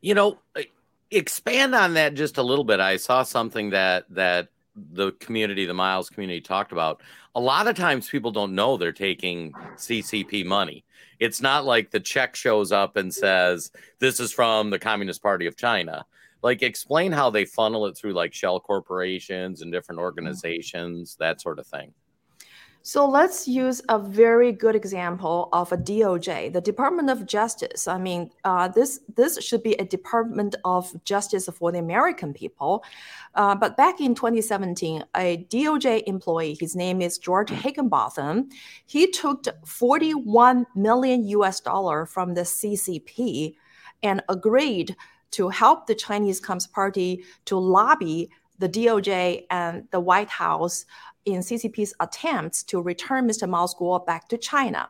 You 0.00 0.14
know, 0.14 0.38
expand 1.10 1.74
on 1.74 1.94
that 1.94 2.14
just 2.14 2.38
a 2.38 2.42
little 2.42 2.64
bit. 2.64 2.80
I 2.80 2.96
saw 2.96 3.22
something 3.22 3.70
that 3.70 4.06
that 4.10 4.48
the 4.74 5.12
community, 5.12 5.66
the 5.66 5.74
Miles 5.74 6.08
community 6.08 6.40
talked 6.40 6.72
about. 6.72 7.02
A 7.34 7.40
lot 7.40 7.66
of 7.66 7.76
times 7.76 8.08
people 8.08 8.30
don't 8.30 8.54
know 8.54 8.76
they're 8.76 8.92
taking 8.92 9.52
CCP 9.76 10.46
money. 10.46 10.84
It's 11.18 11.40
not 11.40 11.64
like 11.64 11.90
the 11.90 12.00
check 12.00 12.34
shows 12.34 12.72
up 12.72 12.96
and 12.96 13.12
says, 13.12 13.70
This 13.98 14.18
is 14.18 14.32
from 14.32 14.70
the 14.70 14.78
Communist 14.78 15.22
Party 15.22 15.46
of 15.46 15.56
China 15.56 16.04
like 16.42 16.62
explain 16.62 17.12
how 17.12 17.30
they 17.30 17.44
funnel 17.44 17.86
it 17.86 17.96
through 17.96 18.12
like 18.12 18.32
shell 18.32 18.60
corporations 18.60 19.62
and 19.62 19.72
different 19.72 19.98
mm-hmm. 19.98 20.04
organizations 20.04 21.16
that 21.18 21.40
sort 21.40 21.58
of 21.58 21.66
thing 21.66 21.92
so 22.84 23.08
let's 23.08 23.46
use 23.46 23.80
a 23.88 23.96
very 23.96 24.50
good 24.50 24.74
example 24.74 25.48
of 25.52 25.70
a 25.70 25.76
DOJ, 25.76 26.52
the 26.52 26.60
Department 26.60 27.10
of 27.10 27.26
Justice. 27.26 27.86
I 27.86 27.96
mean, 27.96 28.32
uh, 28.42 28.66
this 28.66 28.98
this 29.14 29.40
should 29.40 29.62
be 29.62 29.74
a 29.74 29.84
Department 29.84 30.56
of 30.64 30.92
Justice 31.04 31.48
for 31.48 31.70
the 31.70 31.78
American 31.78 32.34
people. 32.34 32.82
Uh, 33.36 33.54
but 33.54 33.76
back 33.76 34.00
in 34.00 34.16
2017, 34.16 35.04
a 35.16 35.46
DOJ 35.48 36.02
employee, 36.08 36.56
his 36.58 36.74
name 36.74 37.00
is 37.00 37.18
George 37.18 37.50
mm. 37.50 37.56
Higginbotham, 37.56 38.48
he 38.86 39.08
took 39.08 39.46
41 39.64 40.66
million 40.74 41.24
US 41.28 41.60
dollar 41.60 42.04
from 42.04 42.34
the 42.34 42.42
CCP 42.42 43.54
and 44.02 44.24
agreed 44.28 44.96
to 45.32 45.48
help 45.48 45.86
the 45.86 45.94
Chinese 45.94 46.40
Communist 46.40 46.72
Party 46.72 47.24
to 47.46 47.56
lobby 47.58 48.30
the 48.58 48.68
DOJ 48.68 49.46
and 49.50 49.88
the 49.90 50.00
White 50.00 50.28
House 50.28 50.84
in 51.24 51.40
CCP's 51.40 51.94
attempts 52.00 52.62
to 52.64 52.80
return 52.80 53.28
Mr. 53.28 53.48
Mao 53.48 53.66
Guo 53.66 54.04
back 54.04 54.28
to 54.28 54.38
China. 54.38 54.88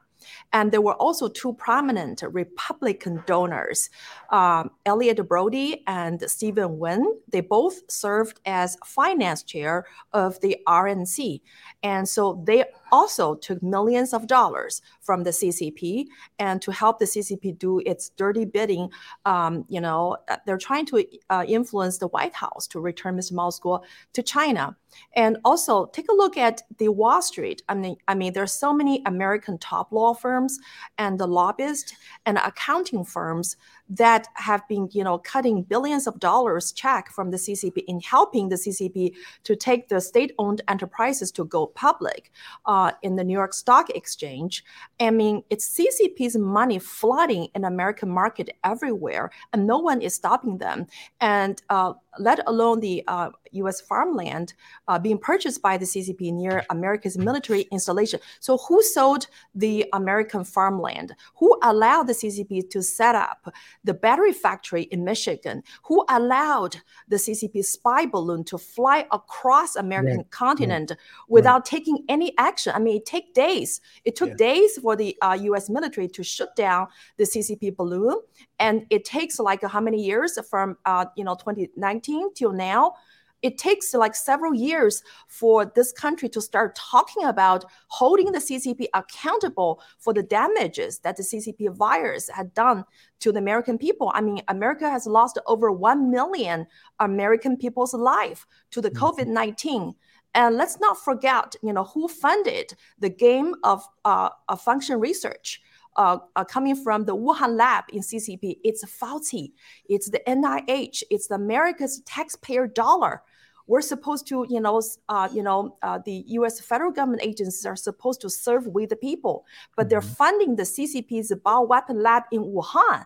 And 0.52 0.70
there 0.70 0.80
were 0.80 0.94
also 0.94 1.28
two 1.28 1.52
prominent 1.54 2.22
Republican 2.22 3.22
donors, 3.26 3.90
um, 4.30 4.70
Elliott 4.86 5.18
Broidy 5.18 5.82
and 5.86 6.22
Stephen 6.30 6.78
Wynn. 6.78 7.18
They 7.28 7.40
both 7.40 7.90
served 7.90 8.40
as 8.46 8.76
finance 8.84 9.42
chair 9.42 9.86
of 10.12 10.40
the 10.40 10.58
RNC. 10.66 11.40
And 11.82 12.08
so 12.08 12.42
they 12.46 12.64
also 12.92 13.34
took 13.34 13.62
millions 13.62 14.12
of 14.12 14.26
dollars 14.26 14.82
from 15.00 15.24
the 15.24 15.30
CCP 15.30 16.06
and 16.38 16.60
to 16.62 16.70
help 16.70 16.98
the 16.98 17.06
CCP 17.06 17.58
do 17.58 17.80
its 17.80 18.10
dirty 18.10 18.44
bidding, 18.44 18.90
um, 19.24 19.64
you 19.68 19.80
know, 19.80 20.18
uh, 20.28 20.36
they're 20.46 20.58
trying 20.58 20.86
to 20.86 21.04
uh, 21.30 21.44
influence 21.48 21.98
the 21.98 22.08
White 22.08 22.34
House 22.34 22.66
to 22.68 22.80
return 22.80 23.16
Mr. 23.16 23.32
Mao 23.32 23.48
Guo 23.48 23.82
to 24.12 24.22
China. 24.22 24.76
And 25.16 25.38
also 25.44 25.86
take 25.86 26.06
a 26.10 26.14
look 26.14 26.36
at 26.36 26.62
the 26.78 26.88
Wall 26.88 27.22
Street. 27.22 27.62
I 27.68 27.74
mean, 27.74 27.96
I 28.08 28.14
mean, 28.14 28.34
there's 28.34 28.52
so 28.52 28.74
many 28.74 29.02
American 29.06 29.56
top 29.56 29.90
law 29.90 30.12
firms 30.12 30.58
and 30.98 31.18
the 31.18 31.26
lobbyists 31.26 31.94
and 32.26 32.36
accounting 32.36 33.04
firms 33.04 33.56
that 33.92 34.26
have 34.34 34.66
been, 34.68 34.88
you 34.92 35.04
know, 35.04 35.18
cutting 35.18 35.62
billions 35.62 36.06
of 36.06 36.18
dollars 36.18 36.72
check 36.72 37.10
from 37.10 37.30
the 37.30 37.36
CCP 37.36 37.84
in 37.86 38.00
helping 38.00 38.48
the 38.48 38.56
CCP 38.56 39.14
to 39.44 39.54
take 39.54 39.88
the 39.88 40.00
state-owned 40.00 40.62
enterprises 40.66 41.30
to 41.32 41.44
go 41.44 41.66
public 41.66 42.30
uh, 42.64 42.92
in 43.02 43.16
the 43.16 43.24
New 43.24 43.34
York 43.34 43.52
Stock 43.52 43.90
Exchange. 43.90 44.64
I 44.98 45.10
mean, 45.10 45.42
it's 45.50 45.78
CCP's 45.78 46.36
money 46.36 46.78
flooding 46.78 47.48
in 47.54 47.64
American 47.64 48.08
market 48.08 48.56
everywhere, 48.64 49.30
and 49.52 49.66
no 49.66 49.78
one 49.78 50.00
is 50.00 50.14
stopping 50.14 50.56
them. 50.58 50.86
And 51.20 51.60
uh, 51.68 51.92
let 52.18 52.46
alone 52.46 52.80
the 52.80 53.02
uh, 53.08 53.30
U.S. 53.52 53.80
farmland 53.80 54.54
uh, 54.88 54.98
being 54.98 55.18
purchased 55.18 55.62
by 55.62 55.76
the 55.76 55.84
CCP 55.84 56.32
near 56.32 56.64
America's 56.70 57.18
military 57.18 57.62
installation. 57.72 58.20
So, 58.40 58.58
who 58.58 58.82
sold 58.82 59.26
the 59.54 59.86
American 59.92 60.44
farmland? 60.44 61.14
Who 61.36 61.58
allowed 61.62 62.04
the 62.04 62.12
CCP 62.12 62.70
to 62.70 62.82
set 62.82 63.14
up 63.14 63.52
the 63.84 63.94
battery 63.94 64.32
factory 64.32 64.82
in 64.84 65.04
Michigan? 65.04 65.62
Who 65.84 66.04
allowed 66.08 66.76
the 67.08 67.16
CCP 67.16 67.64
spy 67.64 68.06
balloon 68.06 68.44
to 68.44 68.58
fly 68.58 69.06
across 69.12 69.76
American 69.76 70.24
continent 70.30 70.92
without 71.28 71.64
taking 71.64 72.04
any 72.08 72.36
action? 72.38 72.72
I 72.74 72.78
mean, 72.78 72.96
it 72.96 73.06
took 73.06 73.32
days. 73.34 73.80
It 74.04 74.16
took 74.16 74.36
days 74.36 74.78
for 74.78 74.96
the 74.96 75.16
uh, 75.22 75.38
U.S. 75.42 75.68
military 75.68 76.08
to 76.08 76.22
shoot 76.22 76.48
down 76.56 76.88
the 77.16 77.24
CCP 77.24 77.76
balloon, 77.76 78.16
and 78.62 78.86
it 78.90 79.04
takes 79.04 79.40
like 79.40 79.62
how 79.64 79.80
many 79.80 80.00
years 80.00 80.38
from 80.48 80.78
uh, 80.86 81.04
you 81.16 81.24
know 81.24 81.34
2019 81.34 82.32
till 82.34 82.52
now 82.52 82.94
it 83.42 83.58
takes 83.58 83.92
like 83.92 84.14
several 84.14 84.54
years 84.54 85.02
for 85.26 85.64
this 85.74 85.90
country 85.90 86.28
to 86.28 86.40
start 86.40 86.76
talking 86.76 87.24
about 87.24 87.64
holding 87.88 88.30
the 88.30 88.38
CCP 88.38 88.86
accountable 88.94 89.82
for 89.98 90.14
the 90.14 90.22
damages 90.22 91.00
that 91.00 91.16
the 91.16 91.24
CCP 91.24 91.74
virus 91.74 92.30
had 92.30 92.54
done 92.54 92.84
to 93.18 93.32
the 93.32 93.40
American 93.40 93.78
people. 93.78 94.12
I 94.14 94.20
mean, 94.20 94.42
America 94.46 94.88
has 94.88 95.06
lost 95.06 95.40
over 95.48 95.72
1 95.72 96.08
million 96.08 96.68
American 97.00 97.56
people's 97.56 97.94
life 97.94 98.46
to 98.70 98.80
the 98.80 98.92
mm-hmm. 98.92 99.04
COVID-19. 99.04 99.94
And 100.36 100.56
let's 100.56 100.78
not 100.78 100.96
forget, 100.98 101.56
you 101.64 101.72
know, 101.72 101.84
who 101.84 102.06
funded 102.06 102.74
the 103.00 103.10
gain 103.10 103.54
of, 103.64 103.84
uh, 104.04 104.28
of 104.48 104.60
function 104.60 105.00
research 105.00 105.60
uh, 105.96 106.18
uh, 106.36 106.44
coming 106.44 106.76
from 106.76 107.04
the 107.04 107.16
Wuhan 107.16 107.56
lab 107.56 107.84
in 107.92 108.00
CCP. 108.00 108.58
It's 108.64 108.84
Fauci, 108.84 109.52
it's 109.88 110.10
the 110.10 110.20
NIH, 110.26 111.02
it's 111.10 111.28
the 111.28 111.34
America's 111.34 112.00
taxpayer 112.06 112.66
dollar. 112.66 113.22
We're 113.66 113.80
supposed 113.80 114.26
to, 114.28 114.44
you 114.48 114.60
know, 114.60 114.82
uh, 115.08 115.28
you 115.32 115.42
know, 115.42 115.76
uh, 115.82 116.00
the 116.04 116.24
U.S. 116.28 116.60
federal 116.60 116.90
government 116.90 117.22
agencies 117.22 117.64
are 117.64 117.76
supposed 117.76 118.20
to 118.22 118.30
serve 118.30 118.66
with 118.66 118.90
the 118.90 118.96
people, 118.96 119.44
but 119.76 119.84
mm-hmm. 119.84 119.90
they're 119.90 120.00
funding 120.00 120.56
the 120.56 120.64
CCP's 120.64 121.32
bioweapon 121.44 122.02
lab 122.02 122.24
in 122.32 122.42
Wuhan. 122.42 123.04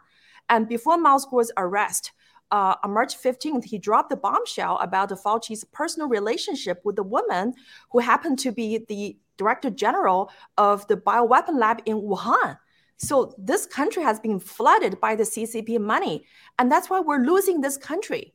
And 0.48 0.68
before 0.68 0.96
Mao 0.96 1.18
Guo's 1.18 1.52
arrest, 1.56 2.12
uh, 2.52 2.76
on 2.84 2.92
March 2.92 3.20
15th, 3.20 3.64
he 3.64 3.78
dropped 3.78 4.10
the 4.10 4.16
bombshell 4.16 4.78
about 4.78 5.10
Fauci's 5.10 5.64
personal 5.64 6.08
relationship 6.08 6.80
with 6.84 6.96
the 6.96 7.02
woman 7.02 7.54
who 7.90 7.98
happened 7.98 8.38
to 8.38 8.52
be 8.52 8.78
the 8.86 9.16
director 9.36 9.70
general 9.70 10.30
of 10.56 10.86
the 10.86 10.96
bioweapon 10.96 11.58
lab 11.58 11.80
in 11.86 11.96
Wuhan. 11.96 12.56
So 12.98 13.34
this 13.38 13.66
country 13.66 14.02
has 14.02 14.18
been 14.18 14.40
flooded 14.40 15.00
by 15.00 15.16
the 15.16 15.24
CCP 15.24 15.80
money, 15.80 16.24
and 16.58 16.70
that's 16.70 16.88
why 16.88 17.00
we're 17.00 17.24
losing 17.24 17.60
this 17.60 17.76
country. 17.76 18.34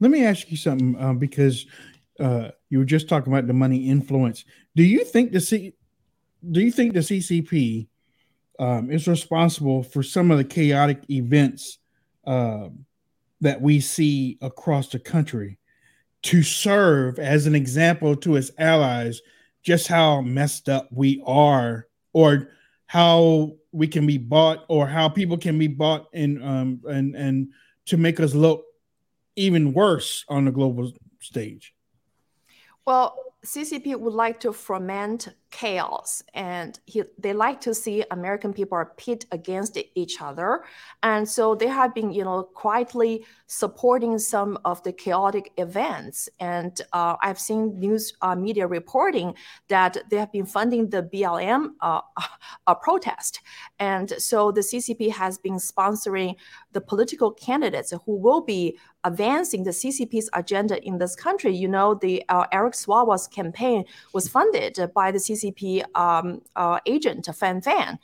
Let 0.00 0.10
me 0.10 0.24
ask 0.24 0.50
you 0.50 0.56
something, 0.56 0.96
um, 1.00 1.18
because 1.18 1.66
uh, 2.18 2.50
you 2.68 2.78
were 2.78 2.84
just 2.84 3.08
talking 3.08 3.32
about 3.32 3.46
the 3.46 3.52
money 3.52 3.88
influence. 3.88 4.44
Do 4.74 4.82
you 4.82 5.04
think 5.04 5.32
the 5.32 5.40
C, 5.40 5.74
do 6.50 6.60
you 6.60 6.72
think 6.72 6.94
the 6.94 7.00
CCP 7.00 7.86
um, 8.58 8.90
is 8.90 9.06
responsible 9.06 9.82
for 9.82 10.02
some 10.02 10.30
of 10.30 10.38
the 10.38 10.44
chaotic 10.44 11.08
events 11.08 11.78
uh, 12.26 12.68
that 13.40 13.60
we 13.60 13.80
see 13.80 14.38
across 14.42 14.88
the 14.88 14.98
country 14.98 15.58
to 16.22 16.42
serve 16.42 17.18
as 17.18 17.46
an 17.46 17.54
example 17.54 18.14
to 18.16 18.36
its 18.36 18.50
allies 18.58 19.22
just 19.62 19.88
how 19.88 20.20
messed 20.20 20.68
up 20.68 20.88
we 20.90 21.22
are 21.26 21.86
or 22.12 22.50
how 22.86 23.52
we 23.72 23.86
can 23.86 24.06
be 24.06 24.18
bought 24.18 24.64
or 24.68 24.86
how 24.86 25.08
people 25.08 25.36
can 25.36 25.58
be 25.58 25.68
bought 25.68 26.08
and 26.12 26.42
um 26.42 26.80
and 26.88 27.14
and 27.14 27.48
to 27.86 27.96
make 27.96 28.20
us 28.20 28.34
look 28.34 28.64
even 29.36 29.72
worse 29.72 30.24
on 30.28 30.44
the 30.44 30.50
global 30.50 30.92
stage. 31.20 31.74
Well 32.86 33.16
ccp 33.44 33.98
would 33.98 34.12
like 34.12 34.40
to 34.40 34.52
foment 34.52 35.28
chaos 35.50 36.22
and 36.34 36.78
he, 36.86 37.02
they 37.18 37.32
like 37.32 37.60
to 37.60 37.74
see 37.74 38.04
american 38.12 38.52
people 38.52 38.76
are 38.76 38.92
pit 38.96 39.26
against 39.32 39.76
each 39.94 40.22
other. 40.22 40.62
And 41.02 41.28
so 41.28 41.54
they 41.54 41.66
have 41.66 41.94
been 41.94 42.12
you 42.12 42.24
know 42.24 42.44
quietly 42.44 43.24
supporting 43.46 44.18
some 44.18 44.58
of 44.64 44.82
the 44.84 44.92
chaotic 44.92 45.52
events. 45.56 46.28
And 46.38 46.80
uh, 46.92 47.16
i've 47.22 47.40
seen 47.40 47.78
news 47.80 48.12
uh, 48.22 48.36
media 48.36 48.66
reporting 48.66 49.34
that 49.68 49.98
they 50.08 50.18
have 50.18 50.32
been 50.32 50.46
funding 50.46 50.90
the 50.90 51.02
blm 51.02 51.70
uh, 51.80 52.74
protest. 52.82 53.40
And 53.78 54.12
so 54.18 54.52
the 54.52 54.60
ccp 54.60 55.10
has 55.12 55.38
been 55.38 55.56
sponsoring 55.56 56.36
the 56.72 56.80
political 56.80 57.32
candidates 57.32 57.92
who 58.04 58.16
will 58.16 58.40
be 58.40 58.78
advancing 59.02 59.64
the 59.64 59.70
ccp's 59.70 60.28
agenda 60.34 60.80
in 60.86 60.98
this 60.98 61.16
country. 61.16 61.54
You 61.54 61.68
know 61.68 61.94
the 61.94 62.22
uh, 62.28 62.46
eric 62.52 62.74
swalwell's 62.74 63.26
campaign 63.26 63.84
was 64.12 64.28
funded 64.28 64.78
by 64.94 65.10
the 65.10 65.18
ccp 65.18 65.39
CCP 65.40 65.84
um, 65.94 66.42
uh, 66.56 66.78
agent, 66.86 67.28
Fang 67.34 67.60
Fang. 67.60 67.98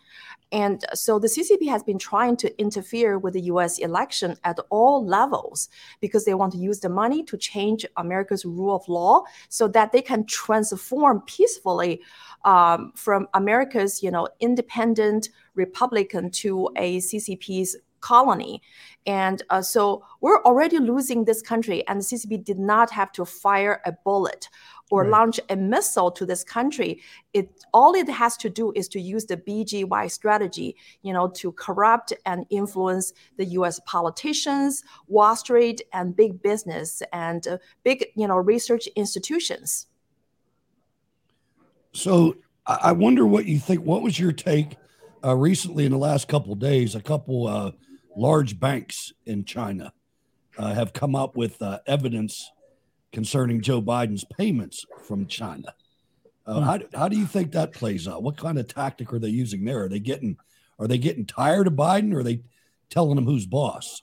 And 0.52 0.84
so 0.94 1.18
the 1.18 1.26
CCP 1.26 1.68
has 1.68 1.82
been 1.82 1.98
trying 1.98 2.36
to 2.36 2.60
interfere 2.60 3.18
with 3.18 3.34
the 3.34 3.42
US 3.42 3.78
election 3.78 4.36
at 4.44 4.58
all 4.70 5.04
levels 5.04 5.68
because 6.00 6.24
they 6.24 6.34
want 6.34 6.52
to 6.52 6.58
use 6.58 6.80
the 6.80 6.88
money 6.88 7.24
to 7.24 7.36
change 7.36 7.84
America's 7.96 8.44
rule 8.44 8.76
of 8.76 8.88
law 8.88 9.24
so 9.48 9.66
that 9.68 9.90
they 9.90 10.02
can 10.02 10.24
transform 10.26 11.22
peacefully 11.22 12.00
um, 12.44 12.92
from 12.94 13.26
America's 13.34 14.02
you 14.02 14.10
know, 14.10 14.28
independent 14.38 15.30
Republican 15.54 16.30
to 16.30 16.70
a 16.76 16.98
CCP's 16.98 17.76
colony. 18.00 18.62
And 19.04 19.42
uh, 19.50 19.62
so 19.62 20.04
we're 20.20 20.42
already 20.42 20.78
losing 20.78 21.24
this 21.24 21.42
country, 21.42 21.86
and 21.88 22.00
the 22.00 22.04
CCP 22.04 22.44
did 22.44 22.58
not 22.58 22.90
have 22.90 23.10
to 23.12 23.24
fire 23.24 23.80
a 23.84 23.92
bullet 24.04 24.48
or 24.90 25.02
right. 25.02 25.10
launch 25.10 25.40
a 25.48 25.56
missile 25.56 26.10
to 26.12 26.24
this 26.24 26.44
country. 26.44 27.00
It 27.32 27.64
all 27.72 27.94
it 27.94 28.08
has 28.08 28.36
to 28.38 28.50
do 28.50 28.72
is 28.74 28.88
to 28.88 29.00
use 29.00 29.26
the 29.26 29.36
BGY 29.36 30.10
strategy, 30.10 30.76
you 31.02 31.12
know, 31.12 31.28
to 31.36 31.52
corrupt 31.52 32.12
and 32.24 32.46
influence 32.50 33.12
the 33.36 33.44
U.S. 33.46 33.80
politicians, 33.86 34.82
Wall 35.08 35.36
Street, 35.36 35.82
and 35.92 36.14
big 36.14 36.42
business 36.42 37.02
and 37.12 37.46
uh, 37.46 37.58
big, 37.84 38.06
you 38.16 38.26
know, 38.26 38.36
research 38.36 38.86
institutions. 38.96 39.86
So 41.92 42.36
I 42.66 42.92
wonder 42.92 43.26
what 43.26 43.46
you 43.46 43.58
think. 43.58 43.82
What 43.82 44.02
was 44.02 44.18
your 44.18 44.32
take 44.32 44.76
uh, 45.24 45.36
recently 45.36 45.86
in 45.86 45.92
the 45.92 45.98
last 45.98 46.28
couple 46.28 46.52
of 46.52 46.58
days? 46.58 46.94
A 46.94 47.00
couple 47.00 47.46
uh, 47.46 47.72
large 48.16 48.58
banks 48.58 49.12
in 49.24 49.44
China 49.44 49.92
uh, 50.58 50.74
have 50.74 50.92
come 50.92 51.14
up 51.14 51.36
with 51.36 51.60
uh, 51.62 51.78
evidence 51.86 52.50
concerning 53.16 53.62
Joe 53.62 53.80
Biden's 53.80 54.24
payments 54.24 54.84
from 55.08 55.26
China. 55.26 55.74
Uh, 56.44 56.58
hmm. 56.58 56.62
how, 56.64 56.78
how 56.92 57.08
do 57.08 57.16
you 57.16 57.24
think 57.24 57.52
that 57.52 57.72
plays 57.72 58.06
out? 58.06 58.22
What 58.22 58.36
kind 58.36 58.58
of 58.58 58.68
tactic 58.68 59.10
are 59.10 59.18
they 59.18 59.30
using 59.30 59.64
there? 59.64 59.84
Are 59.84 59.88
they 59.88 60.00
getting 60.00 60.36
are 60.78 60.86
they 60.86 60.98
getting 60.98 61.24
tired 61.24 61.66
of 61.66 61.72
Biden 61.72 62.12
or 62.12 62.18
are 62.18 62.22
they 62.22 62.42
telling 62.90 63.16
him 63.16 63.24
who's 63.24 63.46
boss? 63.46 64.02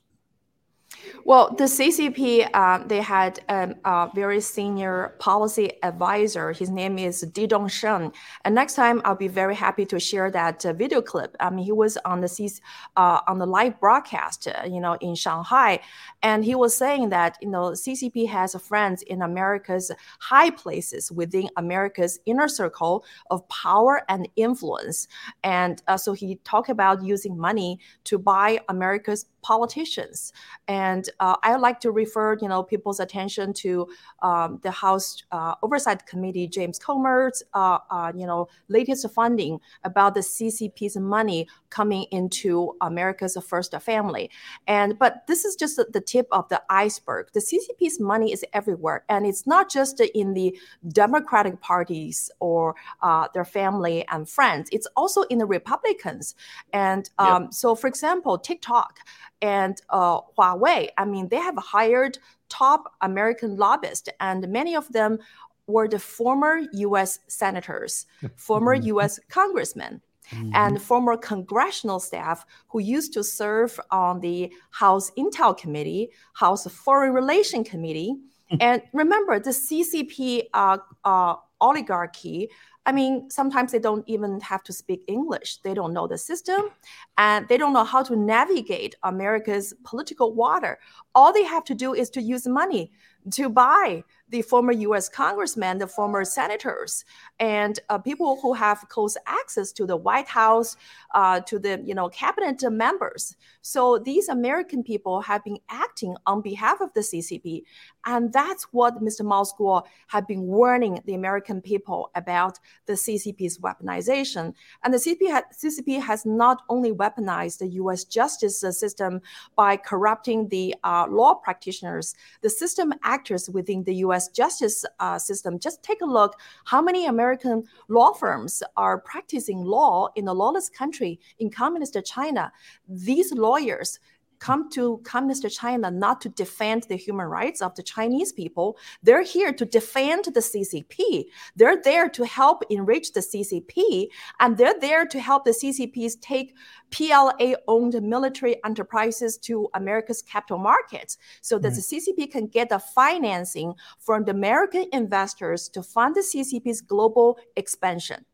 Well, 1.25 1.55
the 1.55 1.65
CCP, 1.65 2.49
uh, 2.53 2.83
they 2.85 3.01
had 3.01 3.39
um, 3.49 3.75
a 3.85 4.09
very 4.13 4.41
senior 4.41 5.15
policy 5.19 5.71
advisor. 5.81 6.51
His 6.51 6.69
name 6.69 6.99
is 6.99 7.21
Di 7.21 7.47
Dongsheng. 7.47 8.13
And 8.43 8.53
next 8.53 8.75
time, 8.75 9.01
I'll 9.05 9.15
be 9.15 9.29
very 9.29 9.55
happy 9.55 9.85
to 9.85 9.99
share 9.99 10.29
that 10.31 10.65
uh, 10.65 10.73
video 10.73 11.01
clip. 11.01 11.35
I 11.39 11.49
mean, 11.49 11.65
he 11.65 11.71
was 11.71 11.97
on 12.05 12.21
the 12.21 12.59
uh, 12.97 13.19
on 13.27 13.37
the 13.39 13.45
live 13.45 13.79
broadcast, 13.79 14.47
uh, 14.47 14.65
you 14.65 14.79
know, 14.79 14.97
in 15.01 15.15
Shanghai, 15.15 15.79
and 16.21 16.43
he 16.43 16.55
was 16.55 16.75
saying 16.75 17.09
that 17.09 17.37
you 17.41 17.49
know 17.49 17.71
CCP 17.71 18.27
has 18.27 18.53
friends 18.55 19.01
in 19.03 19.21
America's 19.21 19.91
high 20.19 20.49
places 20.49 21.11
within 21.11 21.49
America's 21.57 22.19
inner 22.25 22.47
circle 22.47 23.05
of 23.29 23.47
power 23.49 24.01
and 24.09 24.27
influence. 24.35 25.07
And 25.43 25.81
uh, 25.87 25.97
so 25.97 26.13
he 26.13 26.35
talked 26.43 26.69
about 26.69 27.03
using 27.03 27.37
money 27.37 27.79
to 28.05 28.17
buy 28.17 28.59
America's 28.67 29.25
politicians. 29.43 30.33
And 30.67 31.07
uh, 31.19 31.35
I 31.43 31.55
like 31.57 31.79
to 31.81 31.91
refer, 31.91 32.37
you 32.41 32.47
know, 32.47 32.63
people's 32.63 32.99
attention 32.99 33.53
to 33.53 33.87
um, 34.21 34.59
the 34.63 34.71
House 34.71 35.23
uh, 35.31 35.55
Oversight 35.61 36.05
Committee, 36.05 36.47
James 36.47 36.79
Comer's, 36.79 37.43
uh, 37.53 37.79
uh, 37.91 38.11
you 38.15 38.25
know, 38.25 38.47
latest 38.69 39.07
funding 39.11 39.59
about 39.83 40.15
the 40.15 40.21
CCP's 40.21 40.97
money 40.97 41.47
coming 41.69 42.05
into 42.11 42.75
America's 42.81 43.37
first 43.47 43.73
family. 43.81 44.29
And 44.67 44.97
but 44.97 45.27
this 45.27 45.45
is 45.45 45.55
just 45.55 45.79
the 45.91 46.01
tip 46.01 46.27
of 46.31 46.47
the 46.49 46.61
iceberg. 46.69 47.27
The 47.33 47.39
CCP's 47.39 47.99
money 47.99 48.31
is 48.31 48.45
everywhere, 48.53 49.03
and 49.09 49.25
it's 49.25 49.45
not 49.45 49.69
just 49.69 49.99
in 49.99 50.33
the 50.33 50.57
Democratic 50.87 51.59
parties 51.61 52.31
or 52.39 52.75
uh, 53.01 53.27
their 53.33 53.45
family 53.45 54.05
and 54.07 54.29
friends. 54.29 54.69
It's 54.71 54.87
also 54.95 55.23
in 55.23 55.37
the 55.37 55.45
Republicans. 55.45 56.35
And 56.71 57.09
um, 57.19 57.43
yep. 57.43 57.53
so, 57.53 57.75
for 57.75 57.87
example, 57.87 58.37
TikTok 58.37 58.99
and 59.43 59.79
uh, 59.89 60.21
Huawei, 60.37 60.87
I 60.97 61.03
mean, 61.03 61.27
they 61.27 61.35
have 61.37 61.57
hired 61.57 62.17
top 62.47 62.93
American 63.01 63.57
lobbyists, 63.57 64.07
and 64.21 64.47
many 64.47 64.73
of 64.73 64.87
them 64.93 65.19
were 65.67 65.87
the 65.87 65.99
former 65.99 66.61
US 66.71 67.19
senators, 67.27 68.05
former 68.35 68.73
US 68.73 69.19
congressmen. 69.29 70.01
Mm-hmm. 70.31 70.51
and 70.55 70.81
former 70.81 71.17
congressional 71.17 71.99
staff 71.99 72.45
who 72.69 72.79
used 72.79 73.11
to 73.11 73.25
serve 73.25 73.77
on 73.91 74.21
the 74.21 74.49
House 74.71 75.11
Intel 75.17 75.55
Committee, 75.55 76.11
House 76.31 76.65
Foreign 76.65 77.11
Relation 77.11 77.61
Committee. 77.65 78.15
and 78.61 78.81
remember, 78.93 79.37
the 79.37 79.49
CCP 79.49 80.43
uh, 80.53 80.77
uh, 81.03 81.35
oligarchy 81.59 82.49
I 82.85 82.91
mean, 82.91 83.29
sometimes 83.29 83.71
they 83.71 83.79
don't 83.79 84.03
even 84.07 84.41
have 84.41 84.63
to 84.63 84.73
speak 84.73 85.03
English. 85.07 85.57
They 85.63 85.73
don't 85.73 85.93
know 85.93 86.07
the 86.07 86.17
system 86.17 86.69
and 87.17 87.47
they 87.47 87.57
don't 87.57 87.73
know 87.73 87.85
how 87.85 88.03
to 88.03 88.15
navigate 88.15 88.95
America's 89.03 89.73
political 89.83 90.33
water. 90.33 90.79
All 91.15 91.31
they 91.31 91.43
have 91.43 91.63
to 91.65 91.75
do 91.75 91.93
is 91.93 92.09
to 92.11 92.21
use 92.21 92.45
money 92.45 92.91
to 93.31 93.49
buy 93.49 94.03
the 94.29 94.41
former 94.41 94.71
U.S. 94.71 95.09
congressmen, 95.09 95.77
the 95.77 95.85
former 95.85 96.25
senators, 96.25 97.05
and 97.39 97.79
uh, 97.89 97.99
people 97.99 98.39
who 98.41 98.53
have 98.53 98.89
close 98.89 99.15
access 99.27 99.71
to 99.73 99.85
the 99.85 99.95
White 99.95 100.27
House, 100.27 100.75
uh, 101.13 101.39
to 101.41 101.59
the 101.59 101.81
you 101.85 101.93
know 101.93 102.09
cabinet 102.09 102.63
members. 102.71 103.35
So 103.61 103.99
these 103.99 104.29
American 104.29 104.83
people 104.83 105.21
have 105.21 105.43
been 105.43 105.59
acting 105.69 106.15
on 106.25 106.41
behalf 106.41 106.81
of 106.81 106.91
the 106.93 107.01
CCP, 107.01 107.63
and 108.05 108.33
that's 108.33 108.63
what 108.71 109.01
Mr. 109.01 109.23
Mao 109.23 109.43
Guo 109.43 109.83
had 110.07 110.25
been 110.25 110.43
warning 110.43 110.99
the 111.05 111.13
American 111.13 111.61
people 111.61 112.09
about 112.15 112.59
the 112.87 112.93
CCP's 112.93 113.59
weaponization. 113.59 114.53
And 114.83 114.93
the 114.93 114.97
CCP, 114.97 115.31
ha- 115.31 115.43
CCP 115.53 116.01
has 116.01 116.25
not 116.25 116.63
only 116.69 116.91
weaponized 116.91 117.59
the 117.59 117.67
U.S. 117.67 118.03
justice 118.03 118.59
system 118.59 119.21
by 119.55 119.77
corrupting 119.77 120.49
the 120.49 120.75
uh, 120.83 121.05
law 121.09 121.35
practitioners, 121.35 122.15
the 122.41 122.49
system 122.49 122.93
actors 123.13 123.49
within 123.57 123.83
the 123.83 123.95
U.S. 124.05 124.25
justice 124.41 124.77
uh, 124.99 125.19
system. 125.29 125.59
Just 125.59 125.83
take 125.83 126.01
a 126.01 126.13
look 126.17 126.31
how 126.65 126.81
many 126.81 127.05
American 127.05 127.63
law 127.87 128.11
firms 128.13 128.63
are 128.75 128.97
practicing 129.11 129.59
law 129.63 130.09
in 130.15 130.27
a 130.27 130.33
lawless 130.41 130.69
country 130.69 131.19
in 131.39 131.49
communist 131.49 131.97
China. 132.05 132.51
These 132.87 133.29
lawyers 133.33 133.99
come 134.43 134.69
to 134.69 134.99
communist 135.05 135.45
China 135.57 135.89
not 135.89 136.19
to 136.19 136.27
defend 136.27 136.83
the 136.83 136.97
human 136.97 137.27
rights 137.27 137.61
of 137.61 137.73
the 137.75 137.81
Chinese 137.81 138.33
people. 138.33 138.77
They're 139.01 139.23
here 139.23 139.53
to 139.53 139.65
defend 139.65 140.25
the 140.25 140.41
CCP. 140.41 141.25
They're 141.55 141.81
there 141.81 142.09
to 142.09 142.25
help 142.25 142.63
enrich 142.69 143.13
the 143.13 143.21
CCP, 143.21 144.07
and 144.41 144.57
they're 144.57 144.79
there 144.81 145.05
to 145.05 145.19
help 145.21 145.45
the 145.45 145.51
CCPs 145.51 146.19
take 146.19 146.57
PLA 146.91 147.53
owned 147.69 147.95
military 148.01 148.61
enterprises 148.65 149.37
to 149.37 149.69
America's 149.75 150.21
capital 150.21 150.57
markets 150.57 151.17
so 151.41 151.57
that 151.57 151.69
right. 151.69 151.77
the 151.77 151.81
mm. 151.81 152.17
CCP 152.17 152.29
can 152.29 152.47
get 152.47 152.67
the 152.67 152.79
financing 152.79 153.73
from 153.97 154.25
the 154.25 154.31
American 154.31 154.87
investors 154.91 155.69
to 155.69 155.81
fund 155.81 156.15
the 156.15 156.21
CCP's 156.21 156.81
global 156.81 157.39
expansion. 157.55 158.25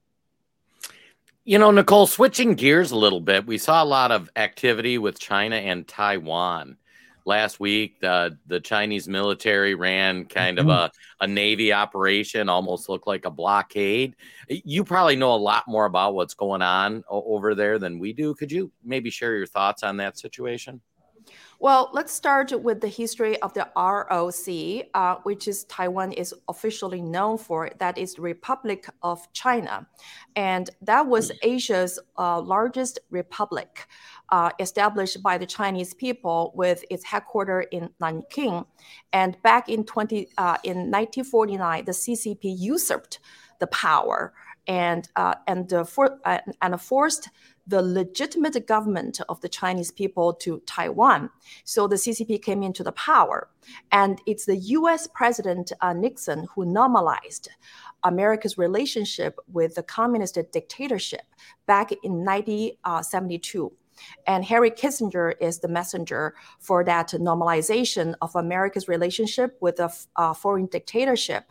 You 1.50 1.58
know, 1.58 1.72
Nicole, 1.72 2.06
switching 2.06 2.54
gears 2.54 2.92
a 2.92 2.96
little 2.96 3.22
bit, 3.22 3.48
we 3.48 3.58
saw 3.58 3.82
a 3.82 3.84
lot 3.84 4.12
of 4.12 4.30
activity 4.36 5.00
with 5.00 5.18
China 5.18 5.56
and 5.56 5.88
Taiwan 5.88 6.78
last 7.26 7.60
week. 7.60 8.00
The 8.02 8.38
the 8.46 8.60
Chinese 8.60 9.08
military 9.08 9.74
ran 9.74 10.26
kind 10.26 10.60
of 10.60 10.68
mm-hmm. 10.68 10.72
a, 10.80 10.92
a 11.22 11.26
navy 11.28 11.74
operation, 11.74 12.50
almost 12.50 12.88
looked 12.88 13.08
like 13.08 13.26
a 13.26 13.32
blockade. 13.32 14.16
You 14.48 14.84
probably 14.84 15.16
know 15.16 15.34
a 15.34 15.38
lot 15.38 15.64
more 15.68 15.86
about 15.86 16.14
what's 16.14 16.36
going 16.36 16.62
on 16.62 17.04
over 17.10 17.56
there 17.56 17.80
than 17.80 17.98
we 17.98 18.14
do. 18.14 18.36
Could 18.36 18.52
you 18.52 18.72
maybe 18.84 19.10
share 19.10 19.36
your 19.36 19.48
thoughts 19.48 19.82
on 19.82 19.98
that 19.98 20.20
situation? 20.20 20.82
Well, 21.62 21.90
let's 21.92 22.14
start 22.14 22.54
with 22.64 22.80
the 22.80 22.88
history 22.88 23.38
of 23.42 23.54
the 23.54 23.68
ROC, 23.76 24.88
uh, 24.94 25.22
which 25.24 25.46
is 25.46 25.66
Taiwan 25.66 26.14
is 26.14 26.34
officially 26.48 27.02
known 27.02 27.38
for. 27.38 27.70
That 27.80 27.98
is 27.98 28.14
the 28.14 28.22
Republic 28.22 28.88
of 29.04 29.28
China, 29.34 29.86
and 30.38 30.70
that 30.82 31.06
was 31.06 31.34
Asia's 31.44 32.00
uh, 32.18 32.40
largest 32.40 33.00
republic, 33.10 33.88
uh, 34.30 34.52
established 34.58 35.22
by 35.22 35.38
the 35.38 35.46
Chinese 35.46 35.94
people 35.94 36.54
with 36.56 36.86
its 36.90 37.04
headquarters 37.04 37.66
in 37.74 37.90
Nanking. 38.00 38.64
And 39.12 39.36
back 39.44 39.68
in 39.68 39.84
20 39.84 40.30
uh, 40.38 40.58
in 40.64 40.90
1949, 40.90 41.84
the 41.84 41.92
CCP 41.92 42.56
usurped 42.58 43.20
the 43.60 43.68
power 43.68 44.34
and 44.70 45.10
uh, 45.16 45.34
and 45.48 45.74
for, 45.86 46.20
uh, 46.24 46.38
and 46.62 46.80
forced 46.80 47.30
the 47.68 47.82
legitimate 47.82 48.66
government 48.68 49.20
of 49.30 49.42
the 49.42 49.50
Chinese 49.50 49.92
people 49.92 50.34
to 50.34 50.62
Taiwan. 50.66 51.30
So 51.66 51.88
the 51.88 51.98
CCP 51.98 52.42
came 52.42 52.64
into 52.64 52.84
the 52.84 52.94
power. 52.94 53.50
And 53.92 54.20
it's 54.26 54.46
the 54.46 54.58
US 54.58 55.08
President 55.14 55.72
uh, 55.82 55.94
Nixon 55.94 56.48
who 56.56 56.66
normalized 56.66 57.50
America's 58.04 58.58
relationship 58.58 59.38
with 59.52 59.76
the 59.76 59.84
communist 59.84 60.38
dictatorship 60.52 61.22
back 61.68 61.92
in 61.92 62.26
1972. 62.26 63.72
And 64.28 64.44
Harry 64.46 64.72
Kissinger 64.72 65.34
is 65.40 65.60
the 65.60 65.68
messenger 65.68 66.36
for 66.60 66.84
that 66.84 67.10
normalization 67.10 68.16
of 68.22 68.36
America's 68.36 68.88
relationship 68.88 69.58
with 69.60 69.80
a 69.80 69.92
uh, 70.16 70.34
foreign 70.34 70.68
dictatorship. 70.68 71.46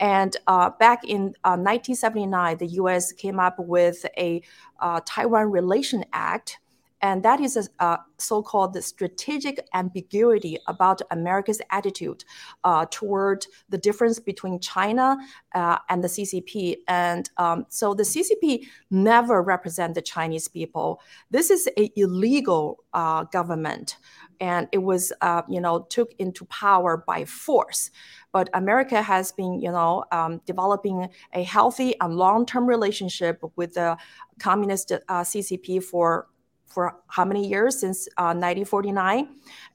And 0.00 0.36
uh, 0.46 0.70
back 0.78 1.04
in 1.04 1.34
uh, 1.44 1.56
1979, 1.56 2.58
the 2.58 2.66
US 2.82 3.12
came 3.12 3.38
up 3.38 3.58
with 3.58 4.04
a 4.16 4.42
uh, 4.80 5.00
Taiwan 5.04 5.50
Relation 5.50 6.04
Act 6.12 6.58
and 7.00 7.22
that 7.22 7.40
is 7.40 7.56
a, 7.56 7.84
a 7.84 7.98
so-called 8.18 8.82
strategic 8.82 9.66
ambiguity 9.74 10.58
about 10.66 11.00
America's 11.10 11.60
attitude 11.70 12.24
uh, 12.64 12.86
toward 12.90 13.46
the 13.68 13.78
difference 13.78 14.18
between 14.18 14.58
China 14.58 15.16
uh, 15.54 15.78
and 15.88 16.02
the 16.02 16.08
CCP. 16.08 16.78
And 16.88 17.30
um, 17.36 17.66
so 17.68 17.94
the 17.94 18.02
CCP 18.02 18.66
never 18.90 19.42
represent 19.42 19.94
the 19.94 20.02
Chinese 20.02 20.48
people. 20.48 21.00
This 21.30 21.50
is 21.50 21.68
a 21.78 21.92
illegal 21.96 22.84
uh, 22.92 23.24
government, 23.24 23.96
and 24.40 24.68
it 24.72 24.78
was, 24.78 25.12
uh, 25.20 25.42
you 25.48 25.60
know, 25.60 25.86
took 25.90 26.12
into 26.18 26.44
power 26.46 26.96
by 26.96 27.24
force. 27.24 27.90
But 28.32 28.50
America 28.54 29.02
has 29.02 29.32
been, 29.32 29.60
you 29.60 29.70
know, 29.70 30.04
um, 30.12 30.40
developing 30.46 31.08
a 31.32 31.42
healthy 31.42 31.94
and 32.00 32.14
long-term 32.14 32.66
relationship 32.66 33.42
with 33.56 33.74
the 33.74 33.96
communist 34.38 34.92
uh, 34.92 35.22
CCP 35.22 35.82
for 35.82 36.28
for 36.68 36.96
how 37.08 37.24
many 37.24 37.46
years 37.46 37.80
since 37.80 38.06
uh, 38.18 38.34
1949 38.34 39.28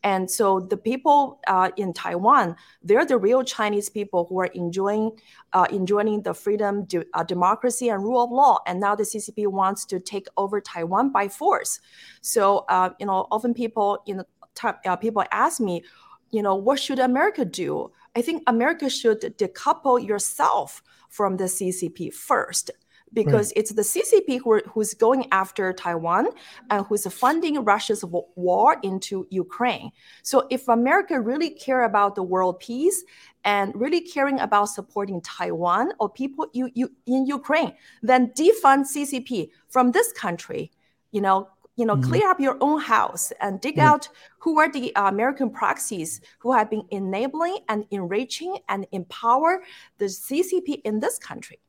and 0.04 0.30
so 0.30 0.60
the 0.60 0.78
people 0.78 1.40
uh, 1.48 1.70
in 1.78 1.92
taiwan 1.94 2.56
they're 2.84 3.06
the 3.06 3.18
real 3.18 3.44
chinese 3.44 3.90
people 3.90 4.26
who 4.30 4.40
are 4.40 4.52
enjoying 4.54 5.12
uh, 5.54 5.68
enjoying 5.72 6.22
the 6.24 6.34
freedom 6.34 6.84
de- 6.86 7.06
uh, 7.14 7.24
democracy 7.24 7.90
and 7.90 8.04
rule 8.04 8.24
of 8.24 8.32
law. 8.32 8.60
And 8.66 8.80
now 8.80 8.96
the 8.96 9.04
ccp 9.04 9.48
wants 9.48 9.86
to 9.86 10.00
take 10.00 10.28
over 10.38 10.60
taiwan 10.60 11.12
by 11.12 11.28
force. 11.28 11.80
So 12.22 12.66
uh, 12.70 12.92
you 13.00 13.06
know 13.06 13.28
often 13.32 13.54
people 13.54 14.04
you 14.06 14.16
know 14.16 14.24
uh, 14.64 14.96
people 14.96 15.24
ask 15.32 15.60
me 15.60 15.84
you 16.32 16.42
know 16.42 16.56
what 16.56 16.80
should 16.80 17.00
america 17.00 17.46
do? 17.46 17.92
I 18.16 18.22
think 18.22 18.44
america 18.48 18.90
should 18.90 19.22
decouple 19.38 20.06
yourself 20.06 20.82
from 21.10 21.38
the 21.38 21.46
ccp 21.46 22.14
first 22.14 22.72
because 23.14 23.50
right. 23.50 23.58
it's 23.58 23.72
the 23.74 23.82
CCP 23.82 24.40
who 24.44 24.52
are, 24.54 24.64
who's 24.68 24.94
going 24.94 25.28
after 25.32 25.72
Taiwan 25.74 26.28
and 26.70 26.86
who's 26.88 27.06
funding 27.14 27.64
Russia's 27.64 28.04
war 28.36 28.78
into 28.84 29.28
Ukraine. 29.30 29.92
So 30.24 30.48
if 30.50 30.68
America 30.68 31.20
really 31.20 31.52
care 31.52 31.84
about 31.84 32.16
the 32.16 32.24
world 32.24 32.60
peace 32.60 33.04
and 33.46 33.74
really 33.76 34.02
caring 34.02 34.40
about 34.40 34.66
supporting 34.66 35.22
Taiwan 35.22 35.92
or 36.00 36.10
people 36.10 36.48
you, 36.54 36.70
you, 36.74 36.92
in 37.06 37.26
Ukraine, 37.26 37.74
then 38.02 38.32
defund 38.32 38.86
CCP 38.86 39.50
from 39.70 39.92
this 39.92 40.12
country. 40.12 40.72
You 41.12 41.22
know, 41.22 41.50
you 41.76 41.86
know, 41.86 41.96
mm-hmm. 41.96 42.10
clear 42.10 42.30
up 42.30 42.40
your 42.40 42.58
own 42.62 42.80
house 42.80 43.32
and 43.42 43.60
dig 43.60 43.80
out 43.80 44.08
who 44.40 44.60
are 44.60 44.72
the 44.72 44.96
uh, 44.96 45.08
American 45.08 45.50
proxies 45.50 46.22
who 46.40 46.54
have 46.54 46.70
been 46.70 46.84
enabling 46.92 47.58
and 47.68 47.86
enriching 47.90 48.58
and 48.70 48.86
empower 48.92 49.64
the 49.98 50.06
CCP 50.06 50.82
in 50.84 51.00
this 51.00 51.18
country. 51.18 51.60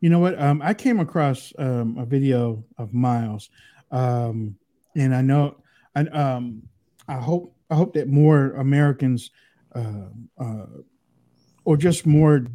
You 0.00 0.10
know 0.10 0.18
what? 0.18 0.40
Um, 0.40 0.62
I 0.62 0.74
came 0.74 1.00
across 1.00 1.52
um, 1.58 1.98
a 1.98 2.06
video 2.06 2.64
of 2.78 2.94
Miles, 2.94 3.50
um, 3.90 4.56
and 4.94 5.14
I 5.14 5.22
know, 5.22 5.56
I, 5.94 6.00
um, 6.02 6.62
I 7.08 7.14
hope, 7.14 7.54
I 7.70 7.74
hope 7.74 7.94
that 7.94 8.08
more 8.08 8.52
Americans, 8.52 9.30
uh, 9.74 10.08
uh, 10.38 10.66
or 11.64 11.76
just 11.76 12.06
more 12.06 12.46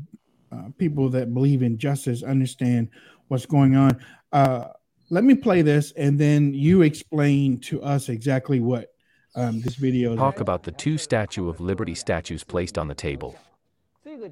uh, 0.52 0.70
people 0.78 1.10
that 1.10 1.34
believe 1.34 1.64
in 1.64 1.78
justice, 1.78 2.24
understand 2.24 2.90
what's 3.28 3.46
going 3.46 3.76
on. 3.76 4.00
Uh, 4.32 4.68
let 5.10 5.24
me 5.24 5.36
play 5.36 5.62
this, 5.62 5.92
and 5.98 6.18
then 6.18 6.54
you 6.54 6.82
explain 6.82 7.60
to 7.60 7.82
us 7.84 8.10
exactly 8.10 8.60
what 8.62 8.94
um, 9.36 9.62
this 9.62 9.76
video. 9.76 10.16
Talk 10.16 10.40
about 10.40 10.64
the 10.64 10.72
two 10.72 10.98
Statue 10.98 11.50
of 11.50 11.60
Liberty 11.60 11.96
statues 11.96 12.44
placed 12.44 12.78
on 12.78 12.88
the 12.88 12.96
table. 12.96 13.36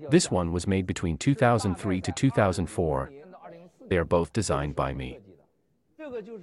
This 0.10 0.30
one 0.30 0.52
was 0.52 0.68
made 0.68 0.86
between 0.86 1.18
2003 1.18 2.02
to 2.02 2.12
2004. 2.12 3.12
They 3.88 3.98
are 3.98 4.06
both 4.06 4.34
designed 4.34 4.76
by 4.76 4.94
me. 4.94 5.20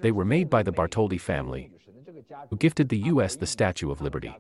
They 0.00 0.12
were 0.12 0.24
made 0.24 0.50
by 0.50 0.62
the 0.62 0.72
Bartholdi 0.72 1.20
family, 1.20 1.70
who 2.50 2.56
gifted 2.56 2.88
the 2.88 2.98
US 3.12 3.36
the 3.36 3.46
Statue 3.46 3.90
of 3.90 4.00
Liberty. 4.00 4.34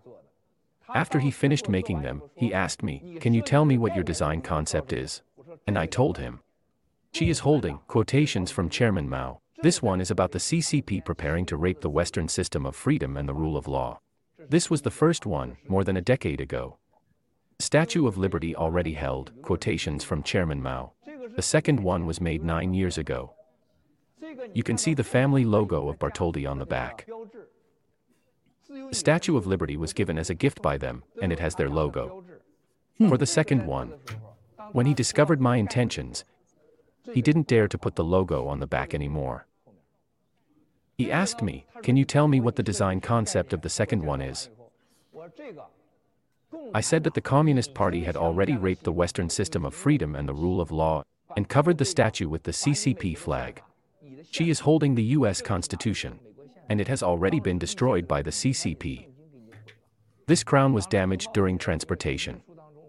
After 0.94 1.18
he 1.18 1.30
finished 1.30 1.68
making 1.68 2.02
them, 2.02 2.22
he 2.36 2.54
asked 2.54 2.82
me, 2.82 3.18
Can 3.20 3.34
you 3.34 3.42
tell 3.42 3.64
me 3.64 3.78
what 3.78 3.94
your 3.94 4.04
design 4.04 4.40
concept 4.40 4.92
is? 4.92 5.22
And 5.66 5.78
I 5.78 5.86
told 5.86 6.18
him. 6.18 6.40
She 7.12 7.30
is 7.30 7.40
holding 7.40 7.78
quotations 7.88 8.50
from 8.50 8.68
Chairman 8.68 9.08
Mao. 9.08 9.40
This 9.62 9.82
one 9.82 10.00
is 10.00 10.10
about 10.10 10.32
the 10.32 10.38
CCP 10.38 11.04
preparing 11.04 11.46
to 11.46 11.56
rape 11.56 11.80
the 11.80 11.90
Western 11.90 12.28
system 12.28 12.66
of 12.66 12.76
freedom 12.76 13.16
and 13.16 13.28
the 13.28 13.34
rule 13.34 13.56
of 13.56 13.66
law. 13.66 14.00
This 14.48 14.70
was 14.70 14.82
the 14.82 14.90
first 14.90 15.26
one, 15.26 15.56
more 15.66 15.82
than 15.82 15.96
a 15.96 16.02
decade 16.02 16.40
ago. 16.40 16.78
Statue 17.58 18.06
of 18.06 18.18
Liberty 18.18 18.54
already 18.54 18.92
held 18.92 19.32
quotations 19.42 20.04
from 20.04 20.22
Chairman 20.22 20.62
Mao. 20.62 20.92
The 21.34 21.42
second 21.42 21.80
one 21.80 22.04
was 22.06 22.20
made 22.20 22.44
nine 22.44 22.74
years 22.74 22.98
ago. 22.98 23.32
You 24.54 24.62
can 24.62 24.76
see 24.76 24.94
the 24.94 25.04
family 25.04 25.44
logo 25.44 25.88
of 25.88 25.98
Bartholdi 25.98 26.46
on 26.46 26.58
the 26.58 26.66
back. 26.66 27.06
The 28.68 28.94
Statue 28.94 29.36
of 29.36 29.46
Liberty 29.46 29.76
was 29.76 29.92
given 29.92 30.18
as 30.18 30.30
a 30.30 30.34
gift 30.34 30.60
by 30.60 30.76
them, 30.76 31.02
and 31.22 31.32
it 31.32 31.38
has 31.38 31.54
their 31.54 31.70
logo. 31.70 32.24
Hmm. 32.98 33.08
For 33.08 33.16
the 33.16 33.26
second 33.26 33.66
one, 33.66 33.94
when 34.72 34.86
he 34.86 34.94
discovered 34.94 35.40
my 35.40 35.56
intentions, 35.56 36.24
he 37.12 37.22
didn't 37.22 37.46
dare 37.46 37.68
to 37.68 37.78
put 37.78 37.96
the 37.96 38.04
logo 38.04 38.46
on 38.46 38.60
the 38.60 38.66
back 38.66 38.94
anymore. 38.94 39.46
He 40.96 41.10
asked 41.12 41.42
me, 41.42 41.66
Can 41.82 41.96
you 41.96 42.04
tell 42.04 42.28
me 42.28 42.40
what 42.40 42.56
the 42.56 42.62
design 42.62 43.00
concept 43.00 43.52
of 43.52 43.62
the 43.62 43.68
second 43.68 44.02
one 44.02 44.20
is? 44.20 44.50
I 46.74 46.80
said 46.80 47.04
that 47.04 47.14
the 47.14 47.20
Communist 47.20 47.74
Party 47.74 48.04
had 48.04 48.16
already 48.16 48.56
raped 48.56 48.84
the 48.84 48.92
Western 48.92 49.30
system 49.30 49.64
of 49.64 49.74
freedom 49.74 50.14
and 50.14 50.28
the 50.28 50.34
rule 50.34 50.60
of 50.60 50.70
law, 50.70 51.02
and 51.36 51.48
covered 51.48 51.78
the 51.78 51.84
statue 51.84 52.28
with 52.28 52.42
the 52.42 52.52
CCP 52.52 53.16
flag. 53.16 53.62
She 54.30 54.50
is 54.50 54.60
holding 54.60 54.94
the 54.94 55.04
US 55.18 55.42
Constitution, 55.42 56.18
and 56.68 56.80
it 56.80 56.88
has 56.88 57.02
already 57.02 57.40
been 57.40 57.58
destroyed 57.58 58.08
by 58.08 58.22
the 58.22 58.30
CCP. 58.30 59.08
This 60.26 60.42
crown 60.42 60.72
was 60.72 60.86
damaged 60.86 61.32
during 61.32 61.58
transportation. 61.58 62.42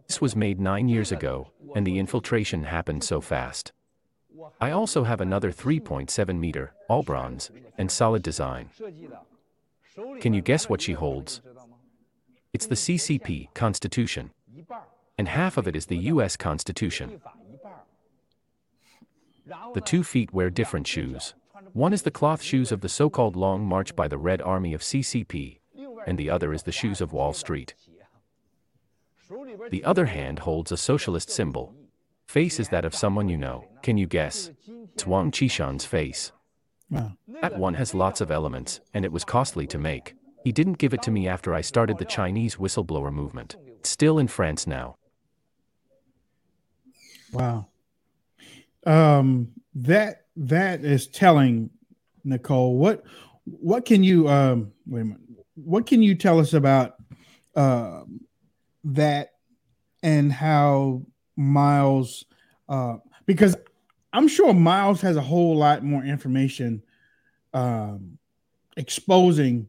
This 0.07 0.21
was 0.21 0.35
made 0.35 0.59
nine 0.59 0.89
years 0.89 1.11
ago, 1.11 1.51
and 1.75 1.85
the 1.85 1.99
infiltration 1.99 2.63
happened 2.63 3.03
so 3.03 3.21
fast. 3.21 3.73
I 4.59 4.71
also 4.71 5.03
have 5.03 5.21
another 5.21 5.51
3.7 5.51 6.39
meter, 6.39 6.73
all 6.89 7.03
bronze, 7.03 7.51
and 7.77 7.91
solid 7.91 8.23
design. 8.23 8.69
Can 10.21 10.33
you 10.33 10.41
guess 10.41 10.69
what 10.69 10.81
she 10.81 10.93
holds? 10.93 11.41
It's 12.53 12.65
the 12.67 12.75
CCP 12.75 13.53
Constitution. 13.53 14.31
And 15.17 15.27
half 15.27 15.57
of 15.57 15.67
it 15.67 15.75
is 15.75 15.87
the 15.87 15.97
US 15.97 16.37
Constitution. 16.37 17.21
The 19.73 19.81
two 19.81 20.03
feet 20.03 20.33
wear 20.33 20.49
different 20.49 20.87
shoes. 20.87 21.33
One 21.73 21.93
is 21.93 22.01
the 22.01 22.11
cloth 22.11 22.41
shoes 22.41 22.71
of 22.71 22.81
the 22.81 22.89
so 22.89 23.09
called 23.09 23.35
Long 23.35 23.65
March 23.65 23.95
by 23.95 24.07
the 24.07 24.17
Red 24.17 24.41
Army 24.41 24.73
of 24.73 24.81
CCP, 24.81 25.59
and 26.05 26.17
the 26.17 26.29
other 26.29 26.53
is 26.53 26.63
the 26.63 26.71
shoes 26.71 27.01
of 27.01 27.13
Wall 27.13 27.33
Street. 27.33 27.75
The 29.69 29.83
other 29.83 30.05
hand 30.05 30.39
holds 30.39 30.71
a 30.71 30.77
socialist 30.77 31.29
symbol. 31.29 31.73
Face 32.25 32.59
is 32.59 32.69
that 32.69 32.85
of 32.85 32.95
someone 32.95 33.29
you 33.29 33.37
know. 33.37 33.65
Can 33.83 33.97
you 33.97 34.07
guess? 34.07 34.51
It's 34.93 35.07
Wang 35.07 35.31
Qishan's 35.31 35.85
face. 35.85 36.31
Wow. 36.89 37.13
That 37.41 37.57
one 37.57 37.75
has 37.75 37.93
lots 37.93 38.21
of 38.21 38.31
elements, 38.31 38.79
and 38.93 39.05
it 39.05 39.11
was 39.11 39.23
costly 39.23 39.67
to 39.67 39.77
make. 39.77 40.15
He 40.43 40.51
didn't 40.51 40.77
give 40.77 40.93
it 40.93 41.01
to 41.03 41.11
me 41.11 41.27
after 41.27 41.53
I 41.53 41.61
started 41.61 41.97
the 41.97 42.05
Chinese 42.05 42.55
whistleblower 42.55 43.11
movement. 43.11 43.55
It's 43.79 43.89
still 43.89 44.17
in 44.17 44.27
France 44.27 44.65
now. 44.65 44.97
Wow. 47.31 47.67
Um, 48.85 49.49
that 49.75 50.25
that 50.37 50.85
is 50.85 51.07
telling, 51.07 51.69
Nicole. 52.23 52.77
What 52.77 53.03
what 53.45 53.85
can 53.85 54.03
you 54.03 54.27
um 54.29 54.71
wait 54.85 55.01
a 55.01 55.05
minute? 55.05 55.21
What 55.55 55.85
can 55.85 56.01
you 56.01 56.15
tell 56.15 56.39
us 56.39 56.53
about 56.53 56.95
uh, 57.55 58.03
that 58.85 59.33
and 60.03 60.31
how 60.31 61.01
Miles? 61.35 62.25
Uh, 62.69 62.97
because 63.25 63.55
I'm 64.13 64.27
sure 64.27 64.53
Miles 64.53 65.01
has 65.01 65.15
a 65.15 65.21
whole 65.21 65.57
lot 65.57 65.83
more 65.83 66.03
information 66.03 66.83
um, 67.53 68.17
exposing 68.75 69.67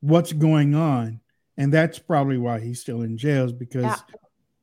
what's 0.00 0.32
going 0.32 0.74
on, 0.74 1.20
and 1.56 1.72
that's 1.72 1.98
probably 1.98 2.38
why 2.38 2.60
he's 2.60 2.80
still 2.80 3.02
in 3.02 3.16
jails 3.16 3.52
because 3.52 3.84
Yeah. 3.84 3.96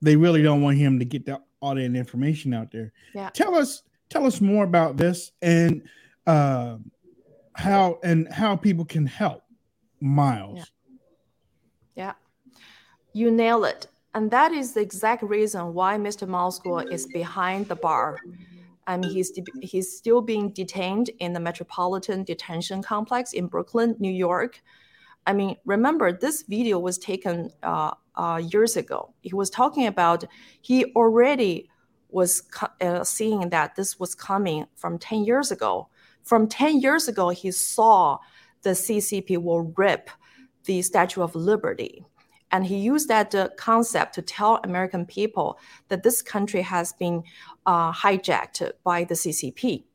they 0.02 0.16
really 0.16 0.42
don't 0.42 0.62
want 0.62 0.78
him 0.78 1.00
to 1.00 1.06
get 1.06 1.26
the, 1.26 1.42
all 1.62 1.76
that 1.76 1.96
information 1.96 2.54
out 2.54 2.72
there. 2.72 2.92
Yeah. 3.16 3.30
Tell 3.30 3.56
us, 3.56 3.84
tell 4.10 4.26
us 4.26 4.42
more 4.42 4.64
about 4.64 4.98
this 4.98 5.32
and 5.42 5.84
uh, 6.28 6.78
how 7.56 8.00
and 8.04 8.32
how 8.32 8.56
people 8.56 8.86
can 8.86 9.06
help 9.06 9.44
Miles. 10.00 10.72
Yeah. 11.96 12.14
You 13.14 13.32
nail 13.32 13.64
it. 13.66 13.88
And 14.16 14.30
that 14.32 14.52
is 14.52 14.74
the 14.74 14.82
exact 14.82 15.24
reason 15.24 15.74
why 15.74 15.98
Mr. 15.98 16.28
Miles 16.28 16.60
Guo 16.60 16.90
is 16.92 17.08
behind 17.08 17.68
the 17.68 17.76
bar. 17.76 18.20
And 18.86 19.04
he's, 19.06 19.32
de- 19.32 19.44
he's 19.62 19.96
still 19.96 20.22
being 20.22 20.52
detained 20.52 21.10
in 21.20 21.32
the 21.34 21.40
Metropolitan 21.40 22.24
Detention 22.24 22.84
Complex 22.84 23.34
in 23.34 23.48
Brooklyn, 23.48 23.96
New 24.00 24.12
York. 24.12 24.62
I 25.26 25.34
mean, 25.34 25.58
remember, 25.66 26.12
this 26.12 26.44
video 26.44 26.80
was 26.80 26.98
taken 26.98 27.52
uh, 27.62 27.92
uh, 28.16 28.42
years 28.52 28.76
ago. 28.78 29.14
He 29.22 29.34
was 29.34 29.50
talking 29.50 29.88
about 29.88 30.26
he 30.62 30.86
already 30.96 31.70
was 32.10 32.42
co- 32.42 32.68
uh, 32.82 33.04
seeing 33.04 33.50
that 33.50 33.76
this 33.76 34.00
was 34.00 34.16
coming 34.16 34.66
from 34.76 35.00
10 35.00 35.26
years 35.26 35.52
ago. 35.52 35.90
From 36.24 36.48
10 36.48 36.82
years 36.82 37.08
ago, 37.08 37.30
he 37.30 37.52
saw 37.52 38.20
the 38.62 38.72
CCP 38.72 39.42
will 39.42 39.74
rip 39.78 40.10
the 40.66 40.82
Statue 40.82 41.22
of 41.22 41.36
Liberty. 41.36 42.06
And 42.52 42.66
he 42.66 42.78
used 42.78 43.08
that 43.08 43.34
uh, 43.34 43.50
concept 43.58 44.14
to 44.16 44.22
tell 44.22 44.60
American 44.64 45.06
people 45.06 45.58
that 45.88 46.04
this 46.04 46.22
country 46.22 46.62
has 46.62 46.94
been 46.94 47.24
uh, 47.66 47.92
hijacked 47.92 48.72
by 48.84 49.04
the 49.04 49.16
CCP. 49.16 49.86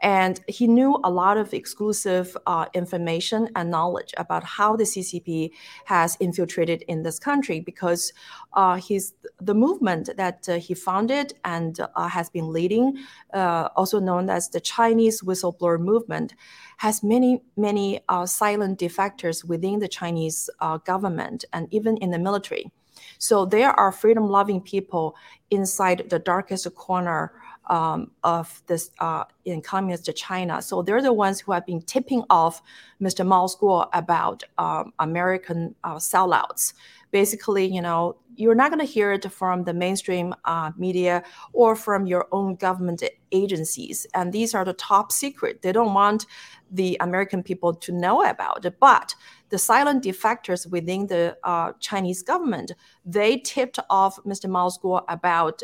And 0.00 0.40
he 0.46 0.66
knew 0.66 1.00
a 1.04 1.10
lot 1.10 1.38
of 1.38 1.54
exclusive 1.54 2.36
uh, 2.46 2.66
information 2.74 3.48
and 3.56 3.70
knowledge 3.70 4.12
about 4.18 4.44
how 4.44 4.76
the 4.76 4.84
CCP 4.84 5.50
has 5.86 6.16
infiltrated 6.20 6.82
in 6.86 7.02
this 7.02 7.18
country 7.18 7.60
because 7.60 8.12
uh, 8.52 8.76
he's 8.76 9.14
the 9.40 9.54
movement 9.54 10.10
that 10.16 10.48
uh, 10.48 10.58
he 10.58 10.74
founded 10.74 11.34
and 11.44 11.80
uh, 11.80 12.08
has 12.08 12.28
been 12.28 12.52
leading, 12.52 12.98
uh, 13.32 13.68
also 13.74 13.98
known 13.98 14.28
as 14.28 14.50
the 14.50 14.60
Chinese 14.60 15.22
whistleblower 15.22 15.80
movement, 15.80 16.34
has 16.78 17.02
many, 17.02 17.40
many 17.56 18.00
uh, 18.08 18.26
silent 18.26 18.78
defectors 18.78 19.44
within 19.44 19.78
the 19.78 19.88
Chinese 19.88 20.50
government 20.84 21.44
and 21.52 21.68
even 21.70 21.96
in 21.98 22.10
the 22.10 22.18
military. 22.18 22.70
So 23.18 23.44
there 23.44 23.70
are 23.70 23.92
freedom 23.92 24.28
loving 24.28 24.60
people 24.60 25.16
inside 25.50 26.08
the 26.10 26.18
darkest 26.18 26.72
corner 26.74 27.32
um, 27.68 28.10
of 28.22 28.62
this 28.66 28.90
uh, 29.00 29.24
in 29.44 29.60
communist 29.60 30.10
China. 30.16 30.62
So 30.62 30.82
they're 30.82 31.02
the 31.02 31.12
ones 31.12 31.40
who 31.40 31.52
have 31.52 31.66
been 31.66 31.82
tipping 31.82 32.24
off 32.30 32.62
Mr. 33.00 33.26
Mao 33.26 33.46
Guo 33.46 33.88
about 33.92 34.42
um, 34.58 34.92
American 34.98 35.74
uh, 35.84 35.96
sellouts. 35.96 36.74
Basically, 37.10 37.64
you 37.66 37.80
know, 37.80 38.16
you're 38.36 38.54
not 38.54 38.70
going 38.70 38.84
to 38.84 38.92
hear 38.92 39.12
it 39.12 39.30
from 39.32 39.64
the 39.64 39.72
mainstream 39.72 40.34
uh, 40.44 40.70
media 40.76 41.22
or 41.52 41.74
from 41.74 42.06
your 42.06 42.28
own 42.32 42.56
government 42.56 43.02
agencies. 43.32 44.06
And 44.14 44.32
these 44.32 44.54
are 44.54 44.64
the 44.64 44.74
top 44.74 45.10
secret. 45.10 45.62
They 45.62 45.72
don't 45.72 45.94
want 45.94 46.26
the 46.70 46.96
American 47.00 47.42
people 47.42 47.72
to 47.74 47.92
know 47.92 48.22
about 48.24 48.64
it. 48.64 48.78
But 48.78 49.14
the 49.48 49.58
silent 49.58 50.04
defectors 50.04 50.68
within 50.68 51.06
the 51.06 51.36
uh, 51.44 51.72
Chinese 51.80 52.22
government, 52.22 52.72
they 53.04 53.38
tipped 53.38 53.78
off 53.88 54.22
Mr. 54.24 54.50
Mao 54.50 54.68
Guo 54.68 55.04
about 55.08 55.62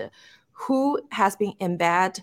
who 0.66 1.00
has 1.10 1.36
been 1.36 1.54
in 1.60 1.76
bed 1.76 2.22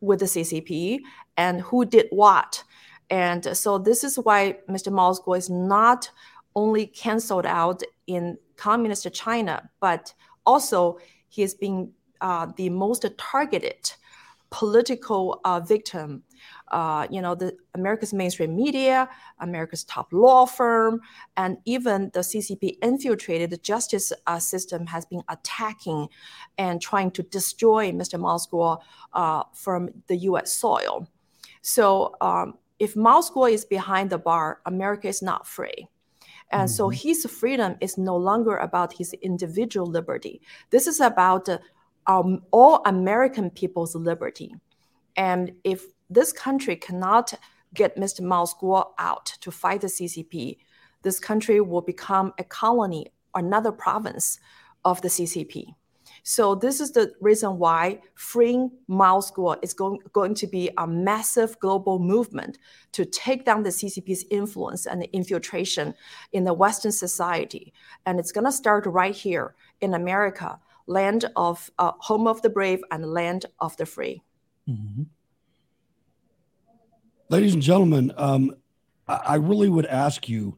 with 0.00 0.20
the 0.20 0.26
CCP 0.26 1.00
and 1.36 1.60
who 1.60 1.84
did 1.84 2.06
what. 2.10 2.62
And 3.10 3.56
so 3.56 3.78
this 3.78 4.04
is 4.04 4.16
why 4.16 4.58
Mr. 4.68 4.92
Mao 4.92 5.12
Guo 5.12 5.36
is 5.36 5.48
not 5.48 6.10
only 6.54 6.86
canceled 6.86 7.46
out 7.46 7.82
in 8.06 8.36
communist 8.56 9.06
China, 9.12 9.68
but 9.80 10.12
also 10.44 10.98
he 11.28 11.42
is 11.42 11.54
being 11.54 11.92
uh, 12.20 12.48
the 12.56 12.68
most 12.68 13.06
targeted 13.16 13.92
political 14.50 15.40
uh, 15.44 15.60
victim. 15.60 16.22
Uh, 16.70 17.06
you 17.10 17.20
know, 17.20 17.34
the 17.34 17.56
America's 17.74 18.12
mainstream 18.12 18.54
media, 18.54 19.08
America's 19.40 19.84
top 19.84 20.12
law 20.12 20.46
firm, 20.46 21.00
and 21.36 21.58
even 21.64 22.10
the 22.14 22.20
CCP 22.20 22.76
infiltrated 22.82 23.62
justice 23.62 24.12
uh, 24.26 24.38
system 24.38 24.86
has 24.86 25.06
been 25.06 25.22
attacking 25.28 26.08
and 26.58 26.80
trying 26.80 27.10
to 27.12 27.22
destroy 27.22 27.90
Mr. 27.90 28.18
Mao 28.18 28.80
uh, 29.12 29.42
from 29.54 29.88
the 30.06 30.16
U.S. 30.16 30.52
soil. 30.52 31.08
So 31.62 32.14
um, 32.20 32.54
if 32.78 32.96
Mao 32.96 33.20
is 33.46 33.64
behind 33.64 34.10
the 34.10 34.18
bar, 34.18 34.60
America 34.66 35.08
is 35.08 35.22
not 35.22 35.46
free. 35.46 35.88
And 36.50 36.70
so 36.70 36.88
his 36.88 37.26
freedom 37.26 37.76
is 37.80 37.98
no 37.98 38.16
longer 38.16 38.56
about 38.56 38.92
his 38.94 39.12
individual 39.20 39.86
liberty. 39.86 40.40
This 40.70 40.86
is 40.86 41.00
about 41.00 41.48
uh, 41.48 41.58
um, 42.06 42.42
all 42.50 42.82
American 42.86 43.50
people's 43.50 43.94
liberty. 43.94 44.54
And 45.16 45.52
if 45.64 45.84
this 46.10 46.32
country 46.32 46.76
cannot 46.76 47.34
get 47.74 47.96
Mr. 47.96 48.20
Mao 48.20 48.44
Guo 48.44 48.92
out 48.98 49.26
to 49.40 49.50
fight 49.50 49.82
the 49.82 49.88
CCP, 49.88 50.58
this 51.02 51.20
country 51.20 51.60
will 51.60 51.82
become 51.82 52.32
a 52.38 52.44
colony, 52.44 53.06
another 53.34 53.72
province 53.72 54.38
of 54.84 55.00
the 55.02 55.08
CCP. 55.08 55.74
So 56.22 56.54
this 56.54 56.80
is 56.80 56.92
the 56.92 57.12
reason 57.20 57.58
why 57.58 58.00
freeing 58.14 58.70
Mao 58.88 59.20
Guo 59.20 59.58
is 59.62 59.74
going, 59.74 60.00
going 60.12 60.34
to 60.34 60.46
be 60.46 60.70
a 60.78 60.86
massive 60.86 61.58
global 61.60 61.98
movement 61.98 62.58
to 62.92 63.04
take 63.04 63.44
down 63.44 63.62
the 63.62 63.70
CCP's 63.70 64.24
influence 64.30 64.86
and 64.86 65.04
infiltration 65.12 65.94
in 66.32 66.44
the 66.44 66.54
Western 66.54 66.92
society. 66.92 67.72
And 68.06 68.18
it's 68.18 68.32
going 68.32 68.46
to 68.46 68.52
start 68.52 68.86
right 68.86 69.14
here 69.14 69.54
in 69.80 69.94
America, 69.94 70.58
land 70.86 71.26
of 71.36 71.70
uh, 71.78 71.92
home 71.98 72.26
of 72.26 72.42
the 72.42 72.50
brave 72.50 72.82
and 72.90 73.12
land 73.12 73.46
of 73.60 73.76
the 73.76 73.86
free. 73.86 74.22
Ladies 77.30 77.52
and 77.54 77.62
gentlemen, 77.62 78.12
um, 78.16 78.54
I, 79.06 79.36
really 79.36 79.68
would 79.68 79.86
ask 79.86 80.28
you 80.28 80.56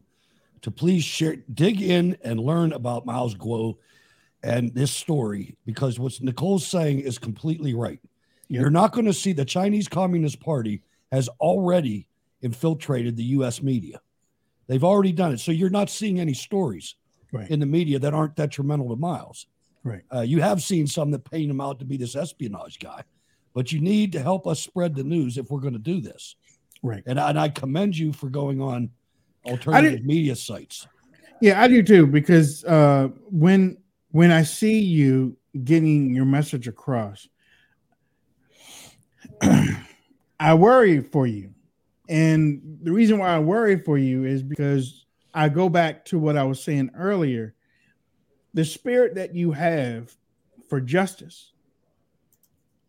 to 0.61 0.71
please 0.71 1.03
share, 1.03 1.37
dig 1.53 1.81
in 1.81 2.17
and 2.23 2.39
learn 2.39 2.71
about 2.71 3.05
Miles 3.05 3.35
Guo 3.35 3.75
and 4.43 4.73
this 4.73 4.91
story 4.91 5.57
because 5.65 5.99
what 5.99 6.19
Nicole's 6.21 6.65
saying 6.65 6.99
is 6.99 7.17
completely 7.17 7.73
right. 7.73 7.99
You're 8.47 8.69
not 8.69 8.93
going 8.93 9.05
to 9.05 9.13
see 9.13 9.33
the 9.33 9.45
Chinese 9.45 9.87
Communist 9.87 10.39
Party 10.39 10.81
has 11.11 11.27
already 11.39 12.07
infiltrated 12.41 13.15
the 13.15 13.23
U.S. 13.23 13.61
media. 13.61 13.99
They've 14.67 14.83
already 14.83 15.11
done 15.11 15.33
it. 15.33 15.39
So 15.39 15.51
you're 15.51 15.69
not 15.69 15.89
seeing 15.89 16.19
any 16.19 16.33
stories 16.33 16.95
Right. 17.33 17.49
in 17.49 17.61
the 17.61 17.65
media 17.65 17.97
that 17.99 18.13
aren't 18.13 18.35
detrimental 18.35 18.89
to 18.89 18.97
Miles. 18.97 19.47
Right. 19.85 20.01
Uh, 20.13 20.19
you 20.19 20.41
have 20.41 20.61
seen 20.61 20.85
some 20.85 21.11
that 21.11 21.23
paint 21.29 21.49
him 21.49 21.61
out 21.61 21.79
to 21.79 21.85
be 21.85 21.95
this 21.95 22.13
espionage 22.17 22.77
guy, 22.79 23.03
but 23.53 23.71
you 23.71 23.79
need 23.79 24.11
to 24.11 24.21
help 24.21 24.45
us 24.45 24.59
spread 24.59 24.95
the 24.95 25.03
news 25.05 25.37
if 25.37 25.49
we're 25.49 25.61
going 25.61 25.71
to 25.71 25.79
do 25.79 26.01
this. 26.01 26.35
Right. 26.83 27.03
And, 27.05 27.19
I- 27.19 27.29
and 27.29 27.39
I 27.39 27.49
commend 27.49 27.97
you 27.97 28.11
for 28.13 28.29
going 28.29 28.61
on 28.61 28.89
alternative 29.45 30.03
media 30.05 30.35
sites. 30.35 30.87
Yeah, 31.41 31.61
I 31.61 31.67
do 31.67 31.81
too 31.81 32.05
because 32.05 32.63
uh, 32.65 33.09
when 33.29 33.77
when 34.11 34.31
I 34.31 34.43
see 34.43 34.79
you 34.79 35.37
getting 35.63 36.13
your 36.13 36.25
message 36.25 36.67
across, 36.67 37.27
I 40.39 40.53
worry 40.53 41.01
for 41.01 41.25
you, 41.25 41.53
and 42.09 42.79
the 42.83 42.91
reason 42.91 43.17
why 43.17 43.29
I 43.29 43.39
worry 43.39 43.79
for 43.79 43.97
you 43.97 44.25
is 44.25 44.43
because 44.43 45.05
I 45.33 45.49
go 45.49 45.67
back 45.69 46.05
to 46.05 46.19
what 46.19 46.37
I 46.37 46.43
was 46.43 46.63
saying 46.63 46.91
earlier. 46.95 47.55
The 48.53 48.65
spirit 48.65 49.15
that 49.15 49.33
you 49.33 49.51
have 49.51 50.15
for 50.69 50.79
justice. 50.79 51.50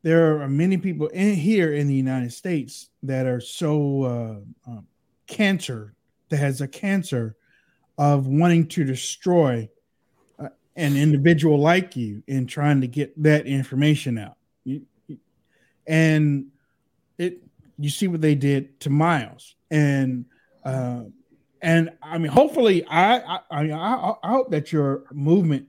There 0.03 0.40
are 0.40 0.48
many 0.48 0.76
people 0.78 1.07
in 1.09 1.34
here 1.34 1.72
in 1.74 1.86
the 1.86 1.94
United 1.94 2.32
States 2.32 2.90
that 3.05 3.26
are 3.26 3.40
so 3.40 4.03
uh, 4.03 4.70
um, 4.70 4.86
cancer 5.26 5.94
that 6.28 6.38
has 6.38 6.61
a 6.61 6.68
cancer 6.68 7.36
of 7.98 8.26
wanting 8.26 8.66
to 8.68 8.84
destroy 8.84 9.68
uh, 10.38 10.48
an 10.76 10.96
individual 10.96 11.59
like 11.59 11.94
you 11.94 12.22
in 12.26 12.46
trying 12.46 12.80
to 12.80 12.88
get 12.88 13.20
that 13.22 13.46
information 13.46 14.18
out. 14.18 14.36
You, 14.64 14.82
you- 15.07 15.18
and 15.86 16.46
it, 17.18 17.42
you 17.78 17.90
see 17.90 18.09
what 18.09 18.20
they 18.20 18.34
did 18.34 18.80
to 18.80 18.90
Miles, 18.90 19.55
and 19.70 20.24
uh, 20.64 21.03
and 21.61 21.90
I 22.03 22.18
mean, 22.18 22.30
hopefully, 22.30 22.84
I 22.86 23.18
I 23.18 23.40
I, 23.50 24.16
I 24.22 24.28
hope 24.28 24.50
that 24.50 24.72
your 24.72 25.05
movement 25.12 25.68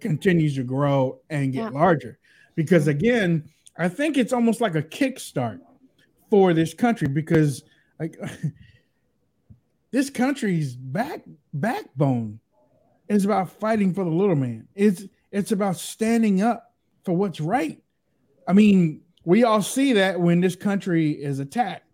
continues 0.00 0.54
to 0.56 0.64
grow 0.64 1.20
and 1.30 1.52
get 1.52 1.64
yeah. 1.72 1.78
larger, 1.78 2.18
because 2.54 2.88
again, 2.88 3.48
I 3.76 3.88
think 3.88 4.16
it's 4.16 4.32
almost 4.32 4.60
like 4.60 4.74
a 4.74 4.82
kickstart 4.82 5.60
for 6.30 6.54
this 6.54 6.74
country 6.74 7.08
because 7.08 7.62
like 7.98 8.16
this 9.90 10.10
country's 10.10 10.76
back 10.76 11.22
backbone 11.52 12.40
is 13.08 13.24
about 13.24 13.50
fighting 13.50 13.92
for 13.92 14.04
the 14.04 14.10
little 14.10 14.36
man. 14.36 14.68
It's 14.74 15.04
it's 15.30 15.52
about 15.52 15.76
standing 15.76 16.42
up 16.42 16.72
for 17.04 17.12
what's 17.12 17.40
right. 17.40 17.82
I 18.46 18.52
mean, 18.52 19.00
we 19.24 19.44
all 19.44 19.62
see 19.62 19.94
that 19.94 20.20
when 20.20 20.40
this 20.40 20.54
country 20.54 21.10
is 21.10 21.38
attacked, 21.38 21.86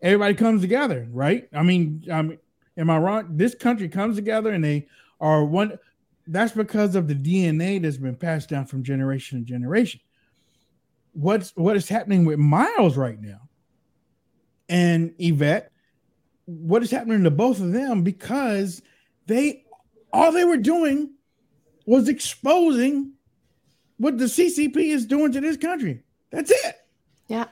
everybody 0.00 0.34
comes 0.34 0.60
together, 0.60 1.08
right? 1.10 1.48
I 1.52 1.62
mean, 1.62 2.04
I 2.12 2.22
mean 2.22 2.38
Am 2.76 2.90
I 2.90 2.98
wrong? 2.98 3.26
This 3.30 3.54
country 3.54 3.88
comes 3.88 4.16
together 4.16 4.50
and 4.50 4.64
they 4.64 4.88
are 5.20 5.44
one. 5.44 5.78
That's 6.26 6.52
because 6.52 6.94
of 6.94 7.08
the 7.08 7.14
DNA 7.14 7.82
that's 7.82 7.96
been 7.96 8.16
passed 8.16 8.48
down 8.48 8.66
from 8.66 8.82
generation 8.82 9.40
to 9.40 9.44
generation. 9.44 10.00
What's 11.12 11.50
what 11.54 11.76
is 11.76 11.88
happening 11.88 12.24
with 12.24 12.38
Miles 12.38 12.96
right 12.96 13.20
now 13.20 13.48
and 14.68 15.14
Yvette? 15.18 15.70
What 16.46 16.82
is 16.82 16.90
happening 16.90 17.24
to 17.24 17.30
both 17.30 17.60
of 17.60 17.72
them 17.72 18.02
because 18.02 18.82
they 19.26 19.64
all 20.12 20.32
they 20.32 20.44
were 20.44 20.56
doing 20.56 21.10
was 21.86 22.08
exposing 22.08 23.12
what 23.98 24.18
the 24.18 24.24
CCP 24.24 24.76
is 24.76 25.06
doing 25.06 25.32
to 25.32 25.40
this 25.40 25.56
country. 25.56 26.02
That's 26.30 26.50
it. 26.50 26.76
Yeah. 27.28 27.46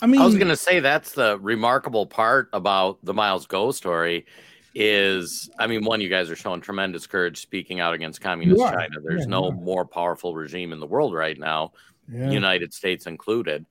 I 0.00 0.06
mean, 0.06 0.20
I 0.20 0.24
was 0.24 0.34
going 0.34 0.48
to 0.48 0.56
say 0.56 0.80
that's 0.80 1.12
the 1.12 1.38
remarkable 1.38 2.06
part 2.06 2.48
about 2.52 2.98
the 3.04 3.14
Miles 3.14 3.46
Guo 3.46 3.72
story 3.72 4.26
is 4.74 5.50
I 5.58 5.66
mean, 5.66 5.84
one, 5.84 6.00
you 6.00 6.08
guys 6.08 6.30
are 6.30 6.36
showing 6.36 6.60
tremendous 6.60 7.06
courage 7.06 7.40
speaking 7.40 7.80
out 7.80 7.94
against 7.94 8.20
communist 8.20 8.60
China. 8.60 8.96
There's 9.02 9.22
yeah, 9.22 9.26
no 9.26 9.50
more 9.50 9.84
powerful 9.84 10.34
regime 10.34 10.72
in 10.72 10.80
the 10.80 10.86
world 10.86 11.14
right 11.14 11.38
now. 11.38 11.72
United 12.08 12.74
States 12.74 13.06
included. 13.06 13.64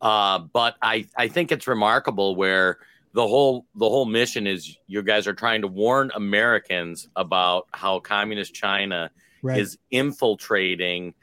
Uh, 0.00 0.38
but 0.38 0.76
I, 0.82 1.06
I 1.16 1.28
think 1.28 1.52
it's 1.52 1.66
remarkable 1.66 2.36
where 2.36 2.78
the 3.14 3.26
whole 3.26 3.66
the 3.76 3.88
whole 3.88 4.06
mission 4.06 4.46
is 4.46 4.76
you 4.86 5.02
guys 5.02 5.26
are 5.26 5.34
trying 5.34 5.62
to 5.62 5.68
warn 5.68 6.10
Americans 6.14 7.08
about 7.16 7.68
how 7.72 8.00
communist 8.00 8.54
China 8.54 9.10
right. 9.42 9.58
is 9.58 9.78
infiltrating 9.90 11.14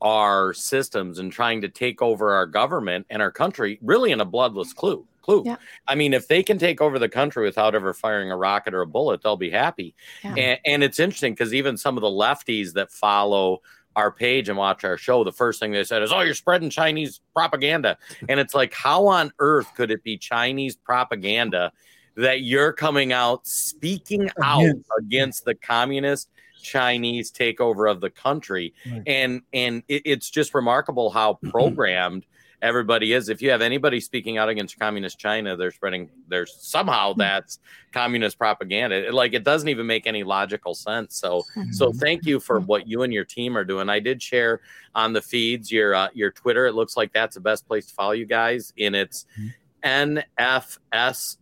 our 0.00 0.52
systems 0.52 1.18
and 1.18 1.30
trying 1.32 1.60
to 1.60 1.68
take 1.68 2.02
over 2.02 2.32
our 2.32 2.46
government 2.46 3.06
and 3.10 3.22
our 3.22 3.30
country 3.30 3.78
really 3.82 4.10
in 4.10 4.20
a 4.20 4.24
bloodless 4.24 4.72
clue 4.72 5.06
clue 5.24 5.42
yeah. 5.44 5.56
i 5.88 5.94
mean 5.94 6.12
if 6.12 6.28
they 6.28 6.42
can 6.42 6.58
take 6.58 6.80
over 6.80 6.98
the 6.98 7.08
country 7.08 7.44
without 7.44 7.74
ever 7.74 7.94
firing 7.94 8.30
a 8.30 8.36
rocket 8.36 8.74
or 8.74 8.82
a 8.82 8.86
bullet 8.86 9.22
they'll 9.22 9.36
be 9.36 9.50
happy 9.50 9.94
yeah. 10.22 10.34
and, 10.34 10.60
and 10.66 10.84
it's 10.84 10.98
interesting 10.98 11.32
because 11.32 11.54
even 11.54 11.76
some 11.76 11.96
of 11.96 12.02
the 12.02 12.08
lefties 12.08 12.72
that 12.74 12.90
follow 12.90 13.60
our 13.96 14.10
page 14.10 14.48
and 14.48 14.58
watch 14.58 14.84
our 14.84 14.96
show 14.96 15.24
the 15.24 15.32
first 15.32 15.60
thing 15.60 15.72
they 15.72 15.84
said 15.84 16.02
is 16.02 16.12
oh 16.12 16.20
you're 16.20 16.34
spreading 16.34 16.68
chinese 16.68 17.20
propaganda 17.32 17.96
and 18.28 18.38
it's 18.38 18.54
like 18.54 18.74
how 18.74 19.06
on 19.06 19.32
earth 19.38 19.72
could 19.74 19.90
it 19.90 20.02
be 20.02 20.18
chinese 20.18 20.76
propaganda 20.76 21.72
that 22.16 22.42
you're 22.42 22.72
coming 22.72 23.12
out 23.12 23.46
speaking 23.46 24.28
out 24.42 24.74
against 24.98 25.44
the 25.44 25.54
communist 25.54 26.28
Chinese 26.64 27.30
takeover 27.30 27.88
of 27.88 28.00
the 28.00 28.10
country. 28.10 28.74
Right. 28.90 29.02
And 29.06 29.42
and 29.52 29.82
it, 29.86 30.02
it's 30.04 30.30
just 30.30 30.54
remarkable 30.54 31.10
how 31.10 31.34
programmed 31.50 32.26
everybody 32.64 33.12
is. 33.12 33.28
If 33.28 33.42
you 33.42 33.50
have 33.50 33.60
anybody 33.60 34.00
speaking 34.00 34.38
out 34.38 34.48
against 34.48 34.78
communist 34.78 35.18
China, 35.18 35.56
they're 35.56 35.70
spreading 35.70 36.08
there's 36.28 36.56
somehow 36.58 37.12
hmm. 37.12 37.20
that's 37.20 37.60
communist 37.92 38.38
propaganda. 38.38 39.08
It, 39.08 39.14
like 39.14 39.34
it 39.34 39.44
doesn't 39.44 39.68
even 39.68 39.86
make 39.86 40.06
any 40.06 40.24
logical 40.24 40.74
sense. 40.74 41.14
So 41.16 41.42
mm-hmm. 41.56 41.70
so 41.72 41.92
thank 41.92 42.24
you 42.24 42.40
for 42.40 42.58
what 42.60 42.88
you 42.88 43.02
and 43.02 43.12
your 43.12 43.26
team 43.26 43.56
are 43.56 43.64
doing. 43.64 43.88
I 43.88 44.00
did 44.00 44.22
share 44.22 44.62
on 44.94 45.12
the 45.12 45.22
feeds 45.22 45.70
your 45.70 45.94
uh, 45.94 46.08
your 46.14 46.30
Twitter. 46.32 46.66
It 46.66 46.72
looks 46.72 46.96
like 46.96 47.12
that's 47.12 47.34
the 47.34 47.40
best 47.40 47.68
place 47.68 47.86
to 47.86 47.94
follow 47.94 48.12
you 48.12 48.26
guys 48.26 48.72
in 48.76 48.94
its. 48.94 49.26
NFSC 49.84 51.36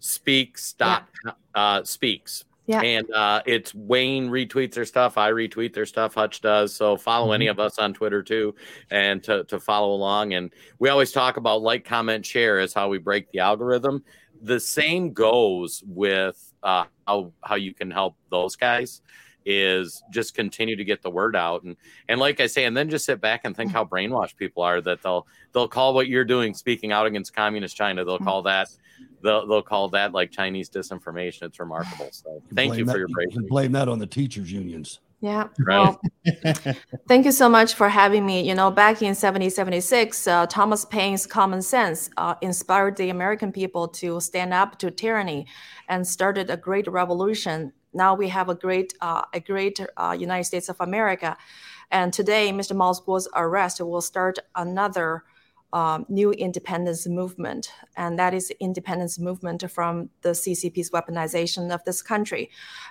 speaks 0.00 0.74
dot 0.74 1.08
yeah. 1.24 1.32
uh, 1.54 1.82
speaks 1.82 2.44
yeah. 2.70 2.82
And 2.82 3.10
uh, 3.12 3.42
it's 3.46 3.74
Wayne 3.74 4.28
retweets 4.28 4.74
their 4.74 4.84
stuff. 4.84 5.18
I 5.18 5.30
retweet 5.30 5.74
their 5.74 5.86
stuff. 5.86 6.14
Hutch 6.14 6.40
does. 6.40 6.74
So 6.74 6.96
follow 6.96 7.26
mm-hmm. 7.26 7.34
any 7.34 7.46
of 7.48 7.58
us 7.58 7.78
on 7.78 7.92
Twitter 7.94 8.22
too, 8.22 8.54
and 8.90 9.22
to, 9.24 9.44
to 9.44 9.58
follow 9.58 9.92
along. 9.92 10.34
And 10.34 10.52
we 10.78 10.88
always 10.88 11.12
talk 11.12 11.36
about 11.36 11.62
like, 11.62 11.84
comment, 11.84 12.24
share 12.24 12.60
is 12.60 12.72
how 12.72 12.88
we 12.88 12.98
break 12.98 13.30
the 13.30 13.40
algorithm. 13.40 14.04
The 14.42 14.60
same 14.60 15.12
goes 15.12 15.82
with 15.86 16.52
uh, 16.62 16.84
how 17.06 17.32
how 17.42 17.56
you 17.56 17.74
can 17.74 17.90
help 17.90 18.16
those 18.30 18.56
guys 18.56 19.02
is 19.44 20.02
just 20.10 20.34
continue 20.34 20.76
to 20.76 20.84
get 20.84 21.02
the 21.02 21.10
word 21.10 21.34
out 21.34 21.62
and 21.62 21.76
and 22.08 22.20
like 22.20 22.40
I 22.40 22.46
say, 22.46 22.64
and 22.64 22.76
then 22.76 22.90
just 22.90 23.04
sit 23.04 23.20
back 23.20 23.42
and 23.44 23.56
think 23.56 23.72
how 23.72 23.84
brainwashed 23.84 24.36
people 24.36 24.62
are 24.62 24.80
that 24.82 25.02
they'll 25.02 25.26
they'll 25.52 25.68
call 25.68 25.94
what 25.94 26.08
you're 26.08 26.24
doing 26.24 26.54
speaking 26.54 26.92
out 26.92 27.06
against 27.06 27.34
communist 27.34 27.76
China. 27.76 28.04
They'll 28.04 28.18
call 28.18 28.42
that 28.42 28.68
they'll, 29.22 29.46
they'll 29.46 29.62
call 29.62 29.88
that 29.90 30.12
like 30.12 30.30
Chinese 30.30 30.70
disinformation. 30.70 31.42
It's 31.42 31.60
remarkable. 31.60 32.08
So 32.12 32.42
thank 32.54 32.76
you 32.76 32.84
for 32.84 32.92
that, 32.92 32.98
your 32.98 33.08
bravery. 33.08 33.46
Blame 33.48 33.72
that 33.72 33.88
on 33.88 33.98
the 33.98 34.06
teachers 34.06 34.52
unions. 34.52 35.00
Yeah. 35.20 35.48
Right. 35.58 35.94
Well, 36.24 36.74
thank 37.08 37.26
you 37.26 37.32
so 37.32 37.48
much 37.48 37.74
for 37.74 37.90
having 37.90 38.24
me. 38.24 38.46
You 38.46 38.54
know, 38.54 38.70
back 38.70 39.02
in 39.02 39.08
1776, 39.08 40.26
uh, 40.26 40.46
Thomas 40.46 40.86
Paine's 40.86 41.26
common 41.26 41.60
sense 41.60 42.08
uh, 42.16 42.36
inspired 42.40 42.96
the 42.96 43.10
American 43.10 43.52
people 43.52 43.86
to 43.88 44.18
stand 44.20 44.54
up 44.54 44.78
to 44.78 44.90
tyranny 44.90 45.46
and 45.88 46.06
started 46.06 46.48
a 46.48 46.56
great 46.56 46.88
revolution. 46.88 47.72
Now 47.92 48.14
we 48.14 48.28
have 48.28 48.48
a 48.48 48.54
great, 48.54 48.94
uh, 49.00 49.22
a 49.32 49.40
great 49.40 49.80
uh, 49.96 50.16
United 50.18 50.44
States 50.44 50.68
of 50.68 50.76
America. 50.80 51.36
And 51.90 52.12
today, 52.12 52.52
Mr. 52.52 52.76
Guo's 52.76 53.28
arrest 53.34 53.80
will 53.80 54.00
start 54.00 54.38
another 54.54 55.24
um, 55.72 56.04
new 56.08 56.32
independence 56.32 57.06
movement, 57.06 57.72
and 57.96 58.18
that 58.18 58.34
is 58.34 58.50
independence 58.58 59.18
movement 59.18 59.70
from 59.70 60.10
the 60.22 60.30
CCP's 60.30 60.90
weaponization 60.90 61.72
of 61.72 61.84
this 61.84 62.02
country. 62.02 62.50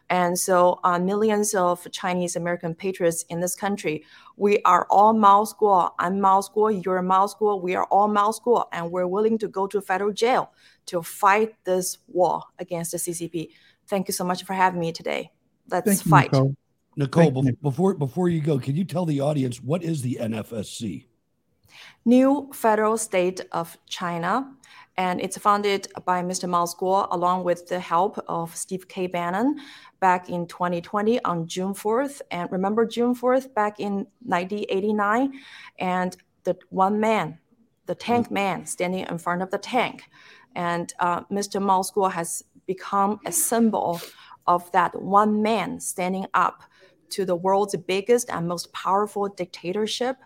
And 0.10 0.39
so, 0.39 0.80
uh, 0.84 0.97
millions 0.97 1.54
of 1.54 1.86
Chinese 1.91 2.36
American 2.36 2.74
patriots 2.74 3.26
in 3.30 3.41
this 3.41 3.56
country, 3.56 4.06
we 4.38 4.60
are 4.64 4.88
all 4.89 5.14
Mao 5.14 5.43
Guo. 5.43 5.91
I'm 6.00 6.22
Mao 6.22 6.39
Guo. 6.41 6.84
You're 6.86 7.02
Mao 7.02 7.28
Guo. 7.28 7.62
We 7.62 7.76
are 7.76 7.86
all 7.86 8.08
Mao 8.08 8.32
Guo, 8.32 8.66
and 8.72 8.91
we're 8.91 9.08
willing 9.08 9.38
to 9.39 9.50
go 9.50 9.68
to 9.68 9.82
federal 9.82 10.14
jail 10.14 10.52
to 10.86 11.02
fight 11.02 11.56
this 11.66 11.97
war 12.08 12.43
against 12.60 12.91
the 12.91 12.97
CCP. 12.97 13.50
Thank 13.89 14.07
you 14.07 14.13
so 14.13 14.23
much 14.23 14.43
for 14.43 14.53
having 14.53 14.79
me 14.79 14.91
today. 14.91 15.31
Let's 15.69 15.85
Thank 15.85 16.01
fight. 16.03 16.31
Nicole, 16.31 16.55
Nicole 16.95 17.43
before 17.61 17.93
before 17.95 18.29
you 18.29 18.41
go, 18.41 18.59
can 18.59 18.75
you 18.75 18.83
tell 18.83 19.05
the 19.05 19.19
audience 19.19 19.61
what 19.61 19.83
is 19.83 20.01
the 20.01 20.17
NFSC? 20.21 21.05
new 22.05 22.49
federal 22.53 22.97
state 22.97 23.41
of 23.51 23.77
China. 23.87 24.51
And 24.97 25.21
it's 25.21 25.37
founded 25.37 25.87
by 26.05 26.21
Mr. 26.21 26.49
Miles 26.49 26.75
Guo 26.75 27.07
along 27.11 27.45
with 27.45 27.67
the 27.67 27.79
help 27.79 28.17
of 28.27 28.55
Steve 28.55 28.87
K. 28.87 29.07
Bannon 29.07 29.59
back 30.01 30.29
in 30.29 30.45
2020 30.45 31.23
on 31.23 31.47
June 31.47 31.73
4th. 31.73 32.21
And 32.31 32.51
remember 32.51 32.85
June 32.85 33.15
4th 33.15 33.53
back 33.53 33.79
in 33.79 34.07
1989? 34.25 35.33
And 35.79 36.17
the 36.43 36.57
one 36.69 36.99
man, 36.99 37.37
the 37.85 37.95
tank 37.95 38.25
mm-hmm. 38.25 38.33
man 38.33 38.65
standing 38.65 39.05
in 39.09 39.17
front 39.17 39.41
of 39.41 39.51
the 39.51 39.57
tank. 39.57 40.03
And 40.55 40.91
uh, 40.99 41.21
Mr. 41.25 41.61
Miles 41.61 41.91
Guo 41.91 42.11
has 42.11 42.43
become 42.70 43.20
a 43.26 43.32
symbol 43.32 43.99
of 44.45 44.72
that 44.74 44.91
one 45.01 45.41
man 45.41 45.80
standing 45.80 46.28
up 46.36 46.61
to 47.09 47.26
the 47.26 47.36
world's 47.36 47.76
biggest 47.88 48.30
and 48.30 48.47
most 48.47 48.72
powerful 48.74 49.28
dictatorship 49.28 50.17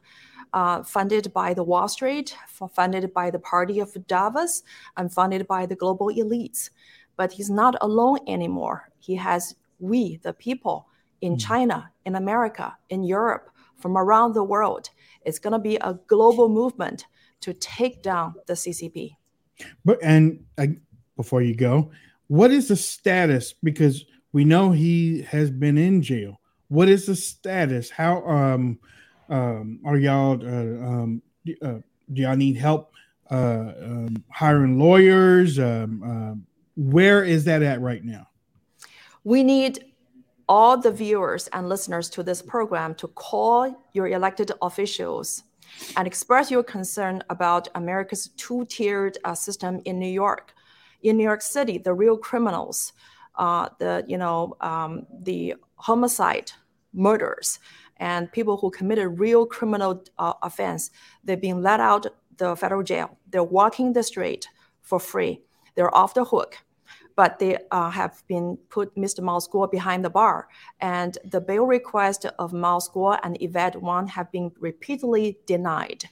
uh, 0.51 0.83
funded 0.83 1.31
by 1.31 1.53
the 1.53 1.63
Wall 1.63 1.87
Street, 1.87 2.35
funded 2.75 3.13
by 3.13 3.31
the 3.31 3.39
Party 3.39 3.79
of 3.79 3.89
Davos, 4.07 4.63
and 4.97 5.11
funded 5.11 5.47
by 5.47 5.65
the 5.65 5.77
global 5.83 6.07
elites. 6.09 6.69
But 7.15 7.31
he's 7.31 7.49
not 7.49 7.75
alone 7.79 8.19
anymore. 8.27 8.89
He 8.99 9.15
has 9.15 9.55
we, 9.79 10.17
the 10.17 10.33
people 10.33 10.87
in 11.21 11.33
hmm. 11.33 11.37
China, 11.49 11.91
in 12.05 12.15
America, 12.15 12.75
in 12.89 13.03
Europe, 13.03 13.49
from 13.77 13.97
around 13.97 14.33
the 14.33 14.43
world. 14.43 14.89
It's 15.25 15.39
going 15.39 15.53
to 15.53 15.59
be 15.71 15.77
a 15.77 15.97
global 16.07 16.49
movement 16.49 17.07
to 17.39 17.53
take 17.53 18.03
down 18.03 18.35
the 18.47 18.53
CCP. 18.53 19.15
But 19.85 19.97
and 20.03 20.43
uh, 20.57 20.67
before 21.15 21.41
you 21.41 21.55
go, 21.55 21.91
what 22.27 22.51
is 22.51 22.67
the 22.67 22.75
status? 22.75 23.53
Because 23.53 24.05
we 24.31 24.45
know 24.45 24.71
he 24.71 25.21
has 25.23 25.51
been 25.51 25.77
in 25.77 26.01
jail. 26.01 26.39
What 26.67 26.89
is 26.89 27.05
the 27.05 27.15
status? 27.15 27.89
How 27.89 28.25
um 28.27 28.79
um, 29.29 29.79
are 29.85 29.97
y'all 29.97 30.41
uh, 30.43 30.85
um, 30.85 31.21
uh, 31.61 31.79
do 32.11 32.21
y'all 32.21 32.35
need 32.35 32.57
help 32.57 32.93
uh, 33.31 33.73
um, 33.81 34.23
hiring 34.29 34.77
lawyers? 34.77 35.59
Um, 35.59 36.03
um, 36.03 36.45
where 36.75 37.23
is 37.23 37.45
that 37.45 37.61
at 37.61 37.81
right 37.81 38.03
now? 38.03 38.27
We 39.23 39.43
need 39.43 39.85
all 40.49 40.77
the 40.77 40.91
viewers 40.91 41.47
and 41.53 41.69
listeners 41.69 42.09
to 42.09 42.23
this 42.23 42.41
program 42.41 42.93
to 42.95 43.07
call 43.07 43.75
your 43.93 44.07
elected 44.07 44.51
officials 44.61 45.43
and 45.95 46.05
express 46.05 46.51
your 46.51 46.63
concern 46.63 47.23
about 47.29 47.69
America's 47.75 48.27
two-tiered 48.35 49.17
uh, 49.23 49.33
system 49.33 49.81
in 49.85 49.97
New 49.97 50.11
York. 50.11 50.53
In 51.03 51.17
New 51.17 51.23
York 51.23 51.41
City, 51.41 51.77
the 51.77 51.93
real 51.93 52.17
criminals, 52.17 52.93
uh, 53.35 53.69
the 53.79 54.03
you 54.07 54.17
know 54.17 54.55
um, 54.61 55.05
the 55.21 55.55
homicide, 55.75 56.51
murders, 56.93 57.59
and 57.97 58.31
people 58.31 58.57
who 58.57 58.71
committed 58.71 59.19
real 59.19 59.45
criminal 59.45 60.03
uh, 60.17 60.33
offense, 60.41 60.91
they've 61.23 61.41
been 61.41 61.61
let 61.61 61.79
out 61.79 62.07
the 62.37 62.55
federal 62.55 62.83
jail. 62.83 63.17
They're 63.29 63.43
walking 63.43 63.93
the 63.93 64.03
street 64.03 64.47
for 64.81 64.99
free. 64.99 65.41
They're 65.75 65.95
off 65.95 66.13
the 66.13 66.25
hook 66.25 66.57
but 67.15 67.39
they 67.39 67.57
uh, 67.71 67.89
have 67.89 68.23
been 68.27 68.57
put 68.69 68.93
Mr. 68.95 69.21
Mao 69.21 69.67
behind 69.67 70.03
the 70.03 70.09
bar. 70.09 70.47
And 70.79 71.17
the 71.25 71.41
bail 71.41 71.65
request 71.65 72.25
of 72.39 72.53
Mao 72.53 72.79
and 73.23 73.37
Yvette 73.39 73.81
Wang 73.81 74.07
have 74.07 74.31
been 74.31 74.51
repeatedly 74.59 75.37
denied. 75.45 76.05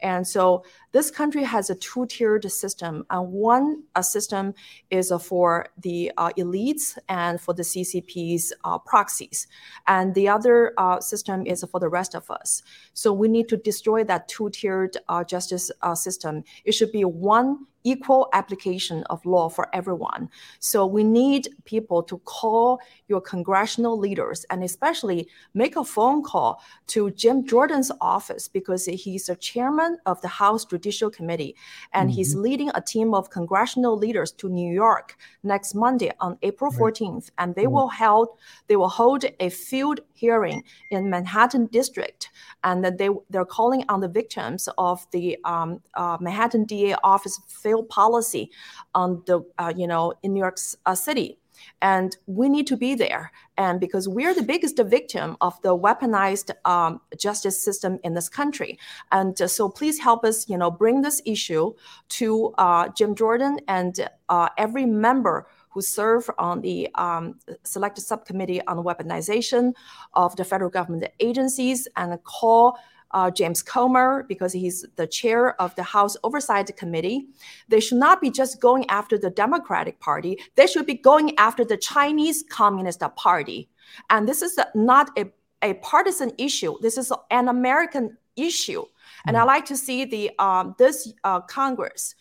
And 0.00 0.26
so 0.26 0.64
this 0.96 1.10
country 1.10 1.42
has 1.42 1.68
a 1.68 1.74
two-tiered 1.74 2.50
system. 2.50 3.04
And 3.10 3.30
one 3.30 3.82
system 4.00 4.54
is 4.88 5.12
for 5.20 5.66
the 5.76 6.10
uh, 6.16 6.30
elites 6.38 6.96
and 7.10 7.38
for 7.38 7.52
the 7.52 7.62
CCP's 7.62 8.54
uh, 8.64 8.78
proxies. 8.78 9.46
And 9.86 10.14
the 10.14 10.26
other 10.30 10.72
uh, 10.78 11.00
system 11.00 11.44
is 11.44 11.62
for 11.70 11.80
the 11.80 11.90
rest 11.90 12.14
of 12.14 12.30
us. 12.30 12.62
So 12.94 13.12
we 13.12 13.28
need 13.28 13.46
to 13.50 13.58
destroy 13.58 14.04
that 14.04 14.26
two-tiered 14.28 14.96
justice 15.28 15.70
system. 15.94 16.44
It 16.64 16.72
should 16.72 16.92
be 16.92 17.04
one 17.04 17.66
equal 17.86 18.28
application 18.32 19.04
of 19.04 19.24
law 19.24 19.48
for 19.48 19.68
everyone. 19.72 20.28
So 20.58 20.84
we 20.84 21.04
need 21.04 21.48
people 21.64 22.02
to 22.02 22.18
call 22.24 22.80
your 23.06 23.20
congressional 23.20 23.96
leaders 23.96 24.44
and 24.50 24.64
especially 24.64 25.28
make 25.54 25.76
a 25.76 25.84
phone 25.84 26.24
call 26.24 26.60
to 26.88 27.12
Jim 27.12 27.46
Jordan's 27.46 27.92
office 28.00 28.48
because 28.48 28.86
he's 28.86 29.26
the 29.26 29.36
chairman 29.36 29.98
of 30.04 30.20
the 30.20 30.28
House 30.28 30.64
Judicial 30.86 31.10
Committee 31.10 31.56
and 31.92 32.08
mm-hmm. 32.08 32.16
he's 32.16 32.34
leading 32.36 32.70
a 32.74 32.80
team 32.80 33.12
of 33.12 33.28
congressional 33.30 33.96
leaders 33.98 34.30
to 34.30 34.48
New 34.48 34.72
York 34.72 35.16
next 35.42 35.74
Monday 35.74 36.12
on 36.20 36.38
April 36.42 36.70
14th 36.70 37.30
and 37.38 37.54
they 37.56 37.64
mm-hmm. 37.64 37.72
will 37.72 37.88
held 37.88 38.28
they 38.68 38.76
will 38.76 38.94
hold 39.02 39.24
a 39.40 39.48
field 39.48 39.98
hearing 40.14 40.62
in 40.92 41.10
Manhattan 41.10 41.66
district 41.66 42.30
and 42.62 42.84
they 42.84 43.08
they're 43.30 43.52
calling 43.58 43.82
on 43.88 43.98
the 44.00 44.12
victims 44.20 44.68
of 44.78 45.04
the 45.10 45.36
um, 45.44 45.80
uh, 45.94 46.16
Manhattan 46.20 46.64
DA 46.64 46.94
office 47.02 47.40
failed 47.48 47.88
policy 47.88 48.50
on 48.94 49.22
the 49.26 49.40
uh, 49.58 49.72
you 49.76 49.88
know 49.88 50.14
in 50.22 50.34
New 50.34 50.40
York 50.46 50.58
uh, 50.86 50.94
City 50.94 51.38
and 51.82 52.16
we 52.26 52.48
need 52.48 52.66
to 52.68 52.76
be 52.76 52.94
there. 52.94 53.32
And 53.58 53.80
because 53.80 54.06
we're 54.08 54.34
the 54.34 54.42
biggest 54.42 54.78
victim 54.78 55.36
of 55.40 55.60
the 55.62 55.76
weaponized 55.76 56.50
um, 56.64 57.00
justice 57.18 57.60
system 57.60 57.98
in 58.04 58.14
this 58.14 58.28
country. 58.28 58.78
And 59.12 59.40
uh, 59.40 59.48
so 59.48 59.68
please 59.68 59.98
help 59.98 60.24
us 60.24 60.48
you 60.48 60.58
know 60.58 60.70
bring 60.70 61.02
this 61.02 61.20
issue 61.24 61.72
to 62.08 62.54
uh, 62.58 62.88
jim 62.96 63.14
jordan 63.14 63.58
and 63.68 64.08
uh, 64.28 64.48
every 64.58 64.86
member 64.86 65.46
who 65.70 65.82
serve 65.82 66.28
on 66.38 66.62
the 66.62 66.88
um, 66.94 67.34
selected 67.62 68.00
subcommittee 68.00 68.60
on 68.66 68.78
weaponization 68.78 69.74
of 70.14 70.34
the 70.36 70.44
federal 70.44 70.70
government 70.70 71.04
agencies 71.20 71.86
and 71.96 72.22
call 72.24 72.78
uh, 73.12 73.30
James 73.30 73.62
Comer 73.62 74.24
because 74.28 74.52
he's 74.52 74.84
the 74.96 75.06
chair 75.06 75.60
of 75.60 75.74
the 75.76 75.82
House 75.82 76.16
Oversight 76.24 76.76
Committee. 76.76 77.26
They 77.68 77.80
should 77.80 77.98
not 77.98 78.20
be 78.20 78.30
just 78.30 78.60
going 78.60 78.88
after 78.88 79.18
the 79.18 79.30
Democratic 79.30 80.00
Party, 80.00 80.38
they 80.54 80.66
should 80.66 80.86
be 80.86 80.94
going 80.94 81.36
after 81.38 81.64
the 81.64 81.76
Chinese 81.76 82.44
Communist 82.48 83.02
Party. 83.16 83.68
And 84.10 84.28
this 84.28 84.42
is 84.42 84.58
not 84.74 85.10
a, 85.18 85.26
a 85.62 85.74
partisan 85.74 86.32
issue, 86.38 86.76
this 86.80 86.98
is 86.98 87.12
an 87.30 87.48
American 87.48 88.16
issue. 88.36 88.84
And 89.26 89.36
I 89.36 89.42
mm. 89.42 89.46
like 89.46 89.64
to 89.66 89.76
see 89.76 90.04
the 90.04 90.30
um, 90.38 90.74
this 90.78 91.12
uh, 91.24 91.40
Congress, 91.40 92.14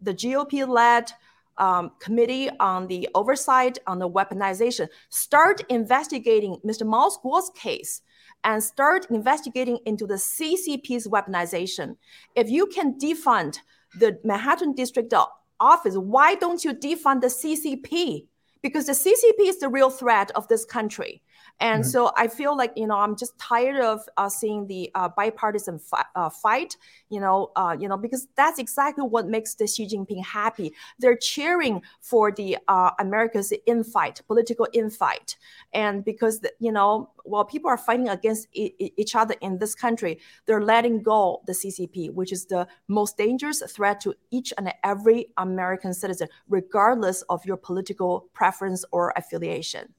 the 0.00 0.14
GOP 0.14 0.66
led 0.66 1.12
um, 1.58 1.92
committee 1.98 2.50
on 2.60 2.86
the 2.86 3.08
oversight 3.14 3.78
on 3.86 3.98
the 3.98 4.08
weaponization 4.08 4.88
start 5.10 5.62
investigating 5.68 6.56
Mr. 6.64 6.86
Mao 6.86 7.10
Guo's 7.22 7.50
case 7.54 8.02
and 8.44 8.62
start 8.62 9.06
investigating 9.10 9.78
into 9.86 10.06
the 10.06 10.14
CCP's 10.14 11.06
weaponization. 11.06 11.96
If 12.34 12.50
you 12.50 12.66
can 12.66 12.98
defund 12.98 13.58
the 13.98 14.18
Manhattan 14.24 14.74
District 14.74 15.12
Office, 15.60 15.96
why 15.96 16.34
don't 16.34 16.64
you 16.64 16.74
defund 16.74 17.20
the 17.20 17.28
CCP? 17.28 18.26
Because 18.62 18.86
the 18.86 18.92
CCP 18.92 19.48
is 19.48 19.58
the 19.58 19.68
real 19.68 19.90
threat 19.90 20.30
of 20.32 20.48
this 20.48 20.64
country. 20.64 21.22
And 21.60 21.82
mm-hmm. 21.82 21.90
so 21.90 22.12
I 22.16 22.28
feel 22.28 22.56
like, 22.56 22.72
you 22.76 22.86
know, 22.86 22.96
I'm 22.98 23.16
just 23.16 23.38
tired 23.38 23.80
of 23.80 24.00
uh, 24.16 24.28
seeing 24.28 24.66
the 24.66 24.90
uh, 24.94 25.08
bipartisan 25.08 25.78
fi- 25.78 26.04
uh, 26.14 26.28
fight, 26.28 26.76
you 27.08 27.20
know, 27.20 27.52
uh, 27.56 27.76
you 27.78 27.88
know, 27.88 27.96
because 27.96 28.28
that's 28.36 28.58
exactly 28.58 29.04
what 29.04 29.28
makes 29.28 29.54
the 29.54 29.66
Xi 29.66 29.86
Jinping 29.86 30.24
happy. 30.24 30.74
They're 30.98 31.16
cheering 31.16 31.82
for 32.00 32.32
the 32.32 32.58
uh, 32.68 32.90
America's 32.98 33.52
infight, 33.68 34.26
political 34.26 34.66
infight. 34.74 35.36
And 35.72 36.04
because, 36.04 36.40
the, 36.40 36.52
you 36.58 36.72
know, 36.72 37.10
while 37.24 37.44
people 37.44 37.70
are 37.70 37.78
fighting 37.78 38.08
against 38.08 38.48
I- 38.56 38.72
each 38.78 39.14
other 39.14 39.34
in 39.40 39.58
this 39.58 39.74
country, 39.74 40.18
they're 40.46 40.62
letting 40.62 41.02
go 41.02 41.42
the 41.46 41.52
CCP, 41.52 42.12
which 42.12 42.32
is 42.32 42.46
the 42.46 42.66
most 42.88 43.16
dangerous 43.16 43.62
threat 43.70 44.00
to 44.00 44.14
each 44.30 44.52
and 44.58 44.72
every 44.84 45.26
American 45.36 45.94
citizen, 45.94 46.28
regardless 46.48 47.22
of 47.22 47.44
your 47.44 47.56
political 47.56 48.28
preference 48.32 48.84
or 48.90 49.12
affiliation. 49.16 49.94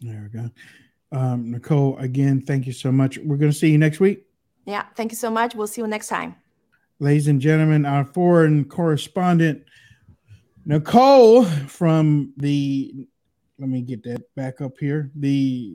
There 0.00 0.30
we 0.32 0.38
go. 0.38 0.50
Um, 1.10 1.50
Nicole, 1.50 1.96
again, 1.98 2.42
thank 2.42 2.66
you 2.66 2.72
so 2.72 2.92
much. 2.92 3.18
We're 3.18 3.36
going 3.36 3.50
to 3.50 3.56
see 3.56 3.70
you 3.70 3.78
next 3.78 4.00
week. 4.00 4.24
Yeah, 4.66 4.84
thank 4.94 5.12
you 5.12 5.16
so 5.16 5.30
much. 5.30 5.54
We'll 5.54 5.66
see 5.66 5.80
you 5.80 5.86
next 5.86 6.08
time. 6.08 6.36
Ladies 7.00 7.28
and 7.28 7.40
gentlemen, 7.40 7.86
our 7.86 8.04
foreign 8.04 8.64
correspondent, 8.64 9.62
Nicole 10.66 11.44
from 11.44 12.34
the, 12.36 13.08
let 13.58 13.68
me 13.68 13.80
get 13.80 14.02
that 14.02 14.22
back 14.34 14.60
up 14.60 14.72
here, 14.78 15.10
the 15.14 15.74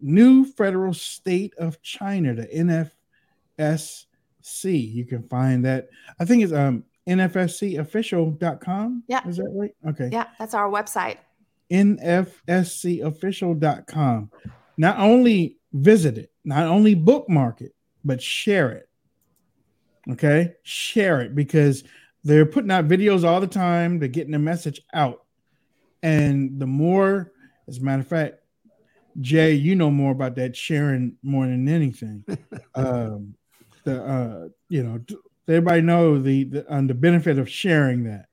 new 0.00 0.44
federal 0.44 0.94
state 0.94 1.54
of 1.58 1.82
China, 1.82 2.34
the 2.34 2.46
NFSC. 3.58 4.94
You 4.94 5.04
can 5.04 5.24
find 5.24 5.64
that. 5.64 5.88
I 6.18 6.24
think 6.24 6.42
it's 6.42 6.52
um 6.52 6.84
nfscofficial.com. 7.06 9.02
Yeah. 9.08 9.28
Is 9.28 9.36
that 9.36 9.50
right? 9.54 9.74
Okay. 9.88 10.08
Yeah, 10.10 10.28
that's 10.38 10.54
our 10.54 10.70
website 10.70 11.18
nfscofficial.com. 11.70 14.30
Not 14.76 14.98
only 14.98 15.58
visit 15.72 16.18
it, 16.18 16.32
not 16.44 16.66
only 16.66 16.94
bookmark 16.94 17.60
it, 17.60 17.74
but 18.04 18.20
share 18.20 18.72
it. 18.72 18.88
Okay? 20.10 20.54
Share 20.62 21.22
it 21.22 21.34
because 21.34 21.84
they're 22.22 22.46
putting 22.46 22.70
out 22.70 22.88
videos 22.88 23.24
all 23.24 23.40
the 23.40 23.46
time. 23.46 23.98
They're 23.98 24.08
getting 24.08 24.32
the 24.32 24.38
message 24.38 24.82
out. 24.92 25.22
And 26.02 26.60
the 26.60 26.66
more, 26.66 27.32
as 27.68 27.78
a 27.78 27.82
matter 27.82 28.00
of 28.00 28.08
fact, 28.08 28.40
Jay, 29.20 29.54
you 29.54 29.76
know 29.76 29.90
more 29.90 30.12
about 30.12 30.34
that 30.36 30.56
sharing 30.56 31.16
more 31.22 31.46
than 31.46 31.68
anything. 31.68 32.24
um, 32.74 33.34
the 33.84 34.02
uh, 34.02 34.48
you 34.68 34.82
know, 34.82 35.00
everybody 35.48 35.82
know 35.82 36.20
the 36.20 36.44
the, 36.44 36.74
um, 36.74 36.86
the 36.86 36.94
benefit 36.94 37.38
of 37.38 37.48
sharing 37.48 38.04
that. 38.04 38.26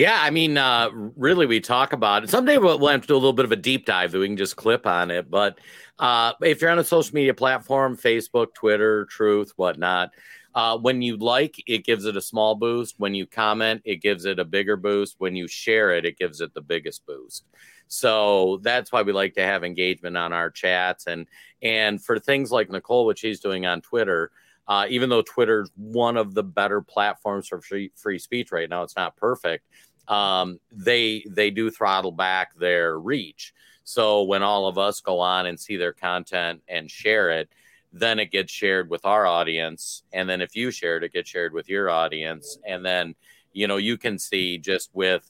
Yeah, 0.00 0.18
I 0.18 0.30
mean, 0.30 0.56
uh, 0.56 0.88
really, 0.94 1.44
we 1.44 1.60
talk 1.60 1.92
about 1.92 2.24
it. 2.24 2.30
Someday 2.30 2.56
we'll, 2.56 2.78
we'll, 2.78 2.88
have 2.88 3.02
to 3.02 3.06
do 3.06 3.12
a 3.12 3.16
little 3.16 3.34
bit 3.34 3.44
of 3.44 3.52
a 3.52 3.56
deep 3.56 3.84
dive 3.84 4.12
that 4.12 4.18
we 4.18 4.28
can 4.28 4.38
just 4.38 4.56
clip 4.56 4.86
on 4.86 5.10
it. 5.10 5.30
But 5.30 5.58
uh, 5.98 6.32
if 6.40 6.62
you're 6.62 6.70
on 6.70 6.78
a 6.78 6.84
social 6.84 7.14
media 7.14 7.34
platform, 7.34 7.98
Facebook, 7.98 8.54
Twitter, 8.54 9.04
Truth, 9.10 9.52
whatnot, 9.56 10.12
uh, 10.54 10.78
when 10.78 11.02
you 11.02 11.18
like, 11.18 11.62
it 11.66 11.84
gives 11.84 12.06
it 12.06 12.16
a 12.16 12.22
small 12.22 12.54
boost. 12.54 12.94
When 12.96 13.14
you 13.14 13.26
comment, 13.26 13.82
it 13.84 13.96
gives 13.96 14.24
it 14.24 14.38
a 14.38 14.44
bigger 14.46 14.78
boost. 14.78 15.16
When 15.18 15.36
you 15.36 15.46
share 15.46 15.90
it, 15.90 16.06
it 16.06 16.16
gives 16.16 16.40
it 16.40 16.54
the 16.54 16.62
biggest 16.62 17.04
boost. 17.04 17.44
So 17.86 18.58
that's 18.62 18.90
why 18.90 19.02
we 19.02 19.12
like 19.12 19.34
to 19.34 19.42
have 19.42 19.64
engagement 19.64 20.16
on 20.16 20.32
our 20.32 20.48
chats 20.48 21.08
and 21.08 21.26
and 21.60 22.02
for 22.02 22.18
things 22.18 22.50
like 22.50 22.70
Nicole, 22.70 23.04
what 23.04 23.18
she's 23.18 23.40
doing 23.40 23.66
on 23.66 23.82
Twitter. 23.82 24.30
Uh, 24.66 24.86
even 24.88 25.10
though 25.10 25.22
Twitter's 25.22 25.68
one 25.74 26.16
of 26.16 26.32
the 26.32 26.44
better 26.44 26.80
platforms 26.80 27.48
for 27.48 27.60
free, 27.60 27.90
free 27.96 28.20
speech 28.20 28.52
right 28.52 28.70
now, 28.70 28.84
it's 28.84 28.94
not 28.94 29.16
perfect 29.16 29.64
um, 30.08 30.58
they 30.72 31.24
they 31.28 31.50
do 31.50 31.70
throttle 31.70 32.12
back 32.12 32.54
their 32.56 32.98
reach. 32.98 33.52
So 33.84 34.22
when 34.22 34.42
all 34.42 34.66
of 34.66 34.78
us 34.78 35.00
go 35.00 35.18
on 35.18 35.46
and 35.46 35.58
see 35.58 35.76
their 35.76 35.92
content 35.92 36.62
and 36.68 36.90
share 36.90 37.30
it, 37.30 37.48
then 37.92 38.18
it 38.18 38.30
gets 38.30 38.52
shared 38.52 38.88
with 38.88 39.04
our 39.04 39.26
audience, 39.26 40.04
and 40.12 40.28
then 40.28 40.40
if 40.40 40.54
you 40.54 40.70
share 40.70 40.96
it, 40.96 41.04
it 41.04 41.12
gets 41.12 41.28
shared 41.28 41.52
with 41.52 41.68
your 41.68 41.90
audience, 41.90 42.58
and 42.66 42.84
then 42.84 43.14
you 43.52 43.66
know 43.66 43.78
you 43.78 43.96
can 43.98 44.18
see 44.18 44.58
just 44.58 44.90
with 44.92 45.28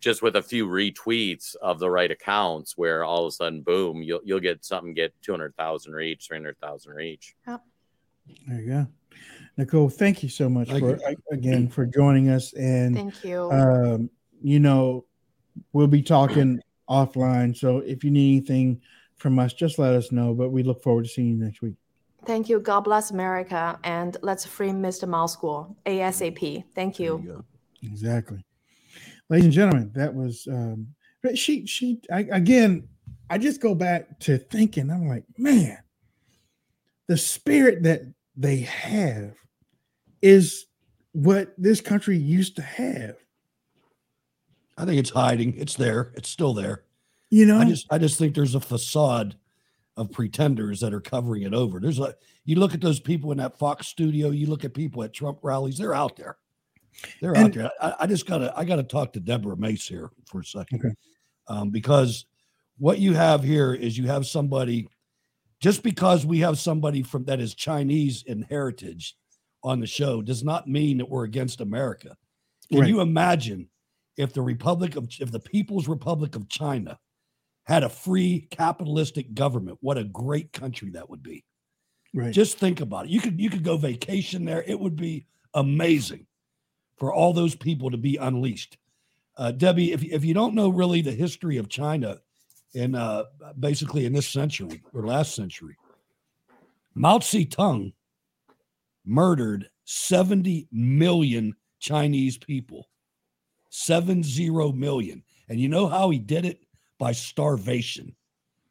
just 0.00 0.22
with 0.22 0.36
a 0.36 0.42
few 0.42 0.66
retweets 0.66 1.56
of 1.56 1.78
the 1.78 1.90
right 1.90 2.10
accounts 2.10 2.76
where 2.76 3.04
all 3.04 3.26
of 3.26 3.30
a 3.30 3.32
sudden 3.32 3.62
boom 3.62 4.02
you'll 4.02 4.20
you'll 4.24 4.40
get 4.40 4.64
something 4.64 4.94
get 4.94 5.12
200,000 5.22 5.92
reach 5.92 6.26
300,000 6.28 6.92
reach 6.92 7.34
yep. 7.46 7.62
there 8.46 8.60
you 8.60 8.68
go 8.68 8.86
Nicole 9.58 9.90
thank 9.90 10.22
you 10.22 10.28
so 10.28 10.48
much 10.48 10.68
thank 10.68 10.80
for 10.80 10.96
you. 10.96 11.16
again 11.30 11.68
for 11.68 11.84
joining 11.84 12.30
us 12.30 12.54
and 12.54 12.96
thank 12.96 13.22
you 13.22 13.50
um, 13.50 14.10
you 14.42 14.60
know, 14.60 15.04
we'll 15.72 15.86
be 15.86 16.02
talking 16.02 16.60
offline. 16.88 17.56
So 17.56 17.78
if 17.78 18.04
you 18.04 18.10
need 18.10 18.38
anything 18.38 18.80
from 19.16 19.38
us, 19.38 19.52
just 19.52 19.78
let 19.78 19.94
us 19.94 20.12
know. 20.12 20.34
But 20.34 20.50
we 20.50 20.62
look 20.62 20.82
forward 20.82 21.04
to 21.04 21.10
seeing 21.10 21.28
you 21.28 21.36
next 21.36 21.62
week. 21.62 21.74
Thank 22.24 22.48
you. 22.48 22.60
God 22.60 22.80
bless 22.80 23.10
America. 23.10 23.78
And 23.84 24.16
let's 24.22 24.44
free 24.44 24.70
Mr. 24.70 25.08
Mao 25.08 25.26
Guo 25.26 25.74
ASAP. 25.86 26.64
Thank 26.74 26.98
you. 26.98 27.20
you 27.24 27.44
exactly. 27.82 28.44
ladies 29.28 29.46
and 29.46 29.54
gentlemen, 29.54 29.90
that 29.94 30.14
was. 30.14 30.46
Um, 30.50 30.88
but 31.22 31.38
she, 31.38 31.66
she, 31.66 32.00
I, 32.12 32.26
again, 32.32 32.88
I 33.30 33.38
just 33.38 33.60
go 33.60 33.74
back 33.74 34.18
to 34.20 34.38
thinking. 34.38 34.90
I'm 34.90 35.08
like, 35.08 35.24
man, 35.38 35.78
the 37.06 37.16
spirit 37.16 37.84
that 37.84 38.02
they 38.36 38.60
have 38.60 39.34
is 40.20 40.66
what 41.12 41.52
this 41.58 41.80
country 41.80 42.16
used 42.16 42.56
to 42.56 42.62
have. 42.62 43.16
I 44.78 44.84
think 44.84 44.98
it's 44.98 45.10
hiding. 45.10 45.56
It's 45.58 45.74
there. 45.74 46.12
It's 46.16 46.30
still 46.30 46.54
there. 46.54 46.84
You 47.30 47.46
know, 47.46 47.58
I 47.58 47.64
just 47.64 47.86
I 47.90 47.98
just 47.98 48.18
think 48.18 48.34
there's 48.34 48.54
a 48.54 48.60
facade 48.60 49.36
of 49.96 50.10
pretenders 50.10 50.80
that 50.80 50.94
are 50.94 51.00
covering 51.00 51.42
it 51.42 51.54
over. 51.54 51.80
There's 51.80 51.98
a 51.98 52.14
you 52.44 52.56
look 52.56 52.74
at 52.74 52.80
those 52.80 53.00
people 53.00 53.32
in 53.32 53.38
that 53.38 53.58
Fox 53.58 53.86
studio, 53.88 54.30
you 54.30 54.46
look 54.46 54.64
at 54.64 54.74
people 54.74 55.02
at 55.02 55.12
Trump 55.12 55.38
rallies, 55.42 55.78
they're 55.78 55.94
out 55.94 56.16
there. 56.16 56.36
They're 57.20 57.34
And- 57.36 57.44
out 57.46 57.52
there. 57.52 57.70
I, 57.80 57.94
I 58.00 58.06
just 58.06 58.26
gotta 58.26 58.52
I 58.56 58.64
gotta 58.64 58.82
talk 58.82 59.12
to 59.14 59.20
Deborah 59.20 59.56
Mace 59.56 59.86
here 59.86 60.10
for 60.26 60.40
a 60.40 60.44
second. 60.44 60.80
Okay. 60.80 60.94
Um, 61.48 61.70
because 61.70 62.26
what 62.78 62.98
you 62.98 63.14
have 63.14 63.42
here 63.42 63.74
is 63.74 63.96
you 63.98 64.06
have 64.06 64.26
somebody 64.26 64.88
just 65.62 65.84
because 65.84 66.26
we 66.26 66.40
have 66.40 66.58
somebody 66.58 67.02
from 67.04 67.24
that 67.24 67.40
is 67.40 67.54
Chinese 67.54 68.24
in 68.26 68.42
heritage 68.42 69.16
on 69.62 69.78
the 69.78 69.86
show 69.86 70.20
does 70.20 70.42
not 70.42 70.66
mean 70.66 70.98
that 70.98 71.08
we're 71.08 71.22
against 71.22 71.60
America. 71.60 72.16
Can 72.68 72.80
Right. 72.80 72.88
you 72.88 73.00
imagine 73.00 73.68
if 74.16 74.32
the 74.32 74.42
Republic 74.42 74.96
of 74.96 75.08
if 75.20 75.30
the 75.30 75.38
People's 75.38 75.86
Republic 75.86 76.34
of 76.34 76.48
China 76.48 76.98
had 77.64 77.84
a 77.84 77.88
free 77.88 78.48
capitalistic 78.50 79.34
government, 79.34 79.78
what 79.80 79.96
a 79.96 80.04
great 80.04 80.52
country 80.52 80.90
that 80.90 81.08
would 81.08 81.22
be. 81.22 81.44
Right. 82.12 82.34
Just 82.34 82.58
think 82.58 82.80
about 82.80 83.06
it. 83.06 83.12
You 83.12 83.20
could 83.20 83.40
you 83.40 83.48
could 83.48 83.62
go 83.62 83.76
vacation 83.76 84.44
there. 84.44 84.64
It 84.64 84.78
would 84.78 84.96
be 84.96 85.26
amazing 85.54 86.26
for 86.96 87.14
all 87.14 87.32
those 87.32 87.54
people 87.54 87.88
to 87.92 87.96
be 87.96 88.16
unleashed. 88.16 88.78
Uh, 89.36 89.52
Debbie, 89.52 89.92
if 89.92 90.02
if 90.02 90.24
you 90.24 90.34
don't 90.34 90.56
know 90.56 90.70
really 90.70 91.02
the 91.02 91.12
history 91.12 91.56
of 91.56 91.68
China 91.68 92.18
in 92.74 92.94
uh, 92.94 93.24
basically 93.58 94.06
in 94.06 94.12
this 94.12 94.28
century 94.28 94.82
or 94.92 95.06
last 95.06 95.34
century, 95.34 95.76
Mao 96.94 97.18
Zedong 97.18 97.92
murdered 99.04 99.68
70 99.84 100.68
million 100.70 101.54
Chinese 101.80 102.38
people. 102.38 102.88
Seven 103.70 104.22
zero 104.22 104.70
million. 104.70 105.22
And 105.48 105.58
you 105.58 105.68
know 105.68 105.86
how 105.86 106.10
he 106.10 106.18
did 106.18 106.44
it? 106.44 106.60
By 106.98 107.12
starvation 107.12 108.14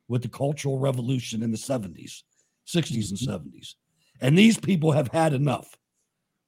with 0.07 0.21
the 0.21 0.29
Cultural 0.29 0.77
Revolution 0.77 1.41
in 1.43 1.51
the 1.51 1.57
70s, 1.57 2.23
60s, 2.67 3.09
and 3.09 3.19
70s. 3.19 3.75
And 4.21 4.37
these 4.37 4.57
people 4.57 4.91
have 4.91 5.07
had 5.07 5.33
enough. 5.33 5.75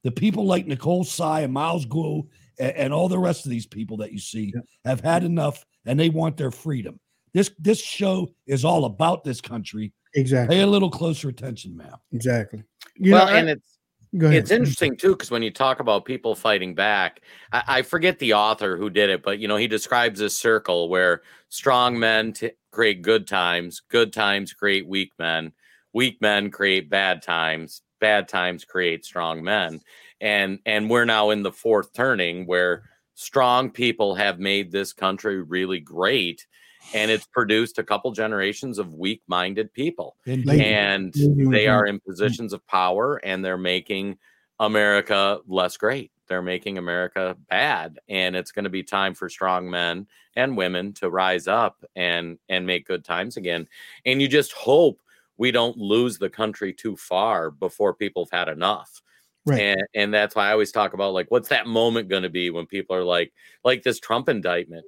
The 0.03 0.11
people 0.11 0.45
like 0.45 0.67
Nicole 0.67 1.03
Sy 1.03 1.41
and 1.41 1.53
Miles 1.53 1.85
Guo 1.85 2.27
and, 2.59 2.71
and 2.75 2.93
all 2.93 3.09
the 3.09 3.17
rest 3.17 3.45
of 3.45 3.51
these 3.51 3.65
people 3.65 3.97
that 3.97 4.11
you 4.11 4.19
see 4.19 4.53
have 4.85 5.01
had 5.01 5.23
enough 5.23 5.65
and 5.85 5.99
they 5.99 6.09
want 6.09 6.38
their 6.38 6.51
freedom. 6.51 6.99
This 7.34 7.51
this 7.60 7.81
show 7.81 8.34
is 8.45 8.64
all 8.64 8.85
about 8.85 9.23
this 9.23 9.41
country. 9.41 9.93
Exactly. 10.15 10.57
Pay 10.57 10.61
a 10.61 10.68
little 10.68 10.91
closer 10.91 11.30
attention, 11.30 11.76
ma'am. 11.76 11.95
Exactly. 12.11 12.64
You 12.95 13.14
well, 13.14 13.26
know, 13.26 13.34
I- 13.34 13.38
and 13.38 13.49
it's 13.49 13.77
it's 14.15 14.51
interesting 14.51 14.95
too 14.95 15.14
because 15.14 15.31
when 15.31 15.41
you 15.41 15.49
talk 15.49 15.80
about 15.80 16.05
people 16.05 16.35
fighting 16.35 16.76
back, 16.76 17.22
I, 17.51 17.64
I 17.68 17.81
forget 17.81 18.19
the 18.19 18.34
author 18.35 18.77
who 18.77 18.91
did 18.91 19.10
it, 19.10 19.23
but 19.23 19.39
you 19.39 19.47
know 19.47 19.55
he 19.55 19.68
describes 19.68 20.19
this 20.19 20.38
circle 20.38 20.88
where 20.88 21.23
strong 21.49 21.97
men 21.97 22.34
t- 22.34 22.51
create 22.72 23.01
good 23.01 23.27
times, 23.27 23.81
good 23.89 24.14
times 24.14 24.53
create 24.53 24.88
weak 24.88 25.11
men, 25.18 25.51
weak 25.93 26.22
men 26.22 26.51
create 26.51 26.91
bad 26.91 27.23
times, 27.23 27.81
bad 27.99 28.27
times 28.27 28.65
create 28.65 29.03
strong 29.03 29.43
men, 29.43 29.81
and 30.22 30.60
and 30.68 30.91
we're 30.91 31.05
now 31.05 31.31
in 31.31 31.41
the 31.41 31.51
fourth 31.51 31.91
turning 31.93 32.45
where 32.45 32.84
strong 33.15 33.72
people 33.72 34.14
have 34.14 34.39
made 34.39 34.72
this 34.72 34.93
country 34.93 35.41
really 35.41 35.80
great. 35.80 36.45
And 36.93 37.10
it's 37.10 37.26
produced 37.26 37.80
a 37.80 37.84
couple 37.84 38.11
generations 38.11 38.77
of 38.77 38.93
weak-minded 38.93 39.73
people, 39.73 40.15
Indeed. 40.26 40.61
and 40.61 41.14
they 41.51 41.68
are 41.68 41.85
in 41.85 41.99
mm. 41.99 42.05
positions 42.05 42.53
of 42.53 42.65
power, 42.68 43.15
and 43.23 43.43
they're 43.43 43.57
making 43.57 44.18
America 44.60 45.39
less 45.47 45.77
great. 45.77 46.11
They're 46.27 46.41
making 46.41 46.77
America 46.77 47.35
bad, 47.49 47.99
and 48.07 48.35
it's 48.35 48.51
going 48.51 48.64
to 48.64 48.69
be 48.69 48.84
time 48.84 49.14
for 49.14 49.30
strong 49.30 49.69
men 49.69 50.07
and 50.35 50.57
women 50.57 50.93
to 50.93 51.10
rise 51.10 51.47
up 51.47 51.84
and 51.95 52.38
and 52.49 52.65
make 52.65 52.88
good 52.88 53.03
times 53.03 53.38
again. 53.38 53.68
And 54.05 54.22
you 54.22 54.27
just 54.27 54.53
hope 54.53 55.01
we 55.38 55.51
don't 55.51 55.77
lose 55.77 56.18
the 56.18 56.30
country 56.30 56.73
too 56.73 56.95
far 56.95 57.51
before 57.51 57.93
people 57.93 58.26
have 58.26 58.47
had 58.47 58.53
enough. 58.53 59.01
Right. 59.45 59.60
And 59.60 59.84
and 59.93 60.14
that's 60.14 60.35
why 60.35 60.47
I 60.47 60.51
always 60.53 60.72
talk 60.72 60.93
about 60.93 61.14
like 61.14 61.30
what's 61.30 61.49
that 61.49 61.68
moment 61.68 62.07
going 62.07 62.23
to 62.23 62.30
be 62.30 62.49
when 62.49 62.65
people 62.65 62.95
are 62.95 63.03
like 63.03 63.34
like 63.64 63.84
this 63.84 63.99
Trump 63.99 64.30
indictment. 64.30 64.85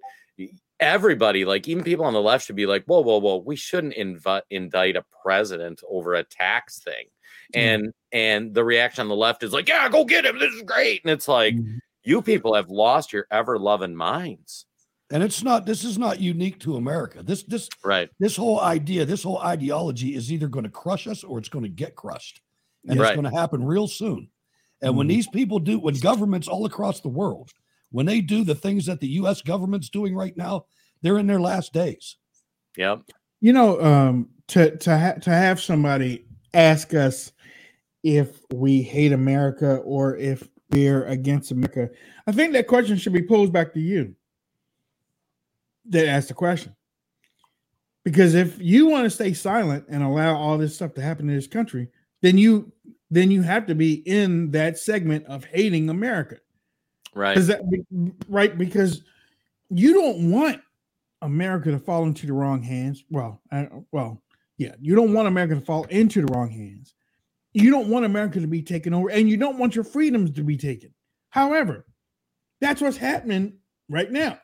Everybody, 0.85 1.45
like 1.45 1.67
even 1.67 1.83
people 1.83 2.05
on 2.05 2.13
the 2.13 2.21
left, 2.21 2.45
should 2.45 2.55
be 2.55 2.67
like, 2.67 2.85
"Whoa, 2.85 3.01
whoa, 3.01 3.17
whoa! 3.17 3.37
We 3.37 3.55
shouldn't 3.55 3.95
invi- 3.95 4.43
indict 4.51 4.95
a 4.95 5.03
president 5.23 5.81
over 5.89 6.13
a 6.13 6.23
tax 6.23 6.79
thing." 6.79 7.05
And 7.55 7.91
and 8.11 8.53
the 8.53 8.63
reaction 8.63 9.01
on 9.01 9.07
the 9.07 9.15
left 9.15 9.41
is 9.41 9.51
like, 9.51 9.67
"Yeah, 9.67 9.89
go 9.89 10.05
get 10.05 10.25
him! 10.25 10.37
This 10.37 10.53
is 10.53 10.61
great!" 10.61 11.01
And 11.03 11.11
it's 11.11 11.27
like, 11.27 11.55
mm-hmm. 11.55 11.77
you 12.03 12.21
people 12.21 12.53
have 12.53 12.69
lost 12.69 13.13
your 13.13 13.25
ever 13.31 13.57
loving 13.57 13.95
minds. 13.95 14.67
And 15.11 15.23
it's 15.23 15.43
not 15.43 15.65
this 15.65 15.83
is 15.83 15.97
not 15.97 16.19
unique 16.19 16.59
to 16.61 16.75
America. 16.75 17.23
This 17.23 17.43
this 17.43 17.67
right. 17.83 18.09
this 18.19 18.35
whole 18.35 18.59
idea, 18.59 19.05
this 19.05 19.23
whole 19.23 19.39
ideology 19.39 20.15
is 20.15 20.31
either 20.31 20.47
going 20.47 20.65
to 20.65 20.71
crush 20.71 21.07
us 21.07 21.23
or 21.23 21.39
it's 21.39 21.49
going 21.49 21.63
to 21.63 21.69
get 21.69 21.95
crushed. 21.95 22.41
And 22.87 22.99
Right. 22.99 23.09
it's 23.09 23.19
going 23.19 23.31
to 23.31 23.39
happen 23.39 23.63
real 23.65 23.87
soon. 23.87 24.29
And 24.81 24.95
when 24.95 25.07
mm-hmm. 25.07 25.15
these 25.15 25.27
people 25.27 25.59
do 25.59 25.79
when 25.79 25.95
governments 25.95 26.47
all 26.47 26.65
across 26.65 27.01
the 27.01 27.09
world, 27.09 27.51
when 27.95 28.05
they 28.05 28.19
do 28.19 28.43
the 28.43 28.53
things 28.53 28.85
that 28.87 28.99
the 28.99 29.07
US 29.07 29.41
government's 29.41 29.87
doing 29.87 30.13
right 30.13 30.35
now, 30.35 30.65
they're 31.01 31.17
in 31.17 31.27
their 31.27 31.39
last 31.39 31.71
days. 31.71 32.17
Yep. 32.75 33.03
you 33.39 33.53
know, 33.53 33.81
um, 33.81 34.27
to 34.49 34.75
to 34.77 34.97
ha- 34.97 35.13
to 35.13 35.29
have 35.29 35.61
somebody 35.61 36.25
ask 36.53 36.93
us 36.93 37.31
if 38.03 38.41
we 38.53 38.81
hate 38.81 39.13
America 39.13 39.77
or 39.77 40.17
if 40.17 40.45
we're 40.71 41.05
against 41.05 41.51
America, 41.51 41.89
I 42.27 42.33
think 42.33 42.51
that 42.51 42.67
question 42.67 42.97
should 42.97 43.13
be 43.13 43.25
posed 43.25 43.53
back 43.53 43.73
to 43.75 43.79
you. 43.79 44.13
That 45.85 46.05
asked 46.05 46.27
the 46.27 46.33
question, 46.33 46.75
because 48.03 48.35
if 48.35 48.59
you 48.59 48.87
want 48.87 49.05
to 49.05 49.09
stay 49.09 49.31
silent 49.31 49.85
and 49.87 50.03
allow 50.03 50.35
all 50.35 50.57
this 50.57 50.75
stuff 50.75 50.93
to 50.95 51.01
happen 51.01 51.29
in 51.29 51.35
this 51.35 51.47
country, 51.47 51.87
then 52.21 52.37
you 52.37 52.73
then 53.09 53.31
you 53.31 53.41
have 53.41 53.67
to 53.67 53.75
be 53.75 53.93
in 54.05 54.51
that 54.51 54.77
segment 54.77 55.25
of 55.27 55.45
hating 55.45 55.89
America. 55.89 56.39
Right. 57.15 57.37
That 57.37 57.61
right? 58.29 58.55
Because 58.57 59.01
you 59.69 59.93
don't 59.93 60.29
want 60.29 60.61
America 61.21 61.71
to 61.71 61.79
fall 61.79 62.03
into 62.03 62.27
the 62.27 62.33
wrong 62.33 62.61
hands. 62.61 63.03
Well, 63.09 63.41
I, 63.51 63.69
well, 63.91 64.21
yeah, 64.57 64.75
you 64.79 64.95
don't 64.95 65.13
want 65.13 65.27
America 65.27 65.55
to 65.55 65.61
fall 65.61 65.85
into 65.85 66.21
the 66.21 66.31
wrong 66.33 66.49
hands. 66.49 66.93
You 67.53 67.71
don't 67.71 67.87
want 67.87 68.05
America 68.05 68.39
to 68.41 68.47
be 68.47 68.61
taken 68.61 68.93
over, 68.93 69.09
and 69.09 69.29
you 69.29 69.37
don't 69.37 69.57
want 69.57 69.75
your 69.75 69.85
freedoms 69.85 70.31
to 70.31 70.43
be 70.43 70.57
taken. 70.57 70.93
However, 71.29 71.85
that's 72.59 72.81
what's 72.81 72.97
happening 72.97 73.53
right 73.89 74.11
now. 74.11 74.39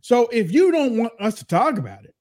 So 0.00 0.28
if 0.32 0.52
you 0.52 0.72
don't 0.72 0.96
want 0.96 1.12
us 1.20 1.34
to 1.36 1.46
talk 1.46 1.78
about 1.78 2.04
it, 2.04 2.14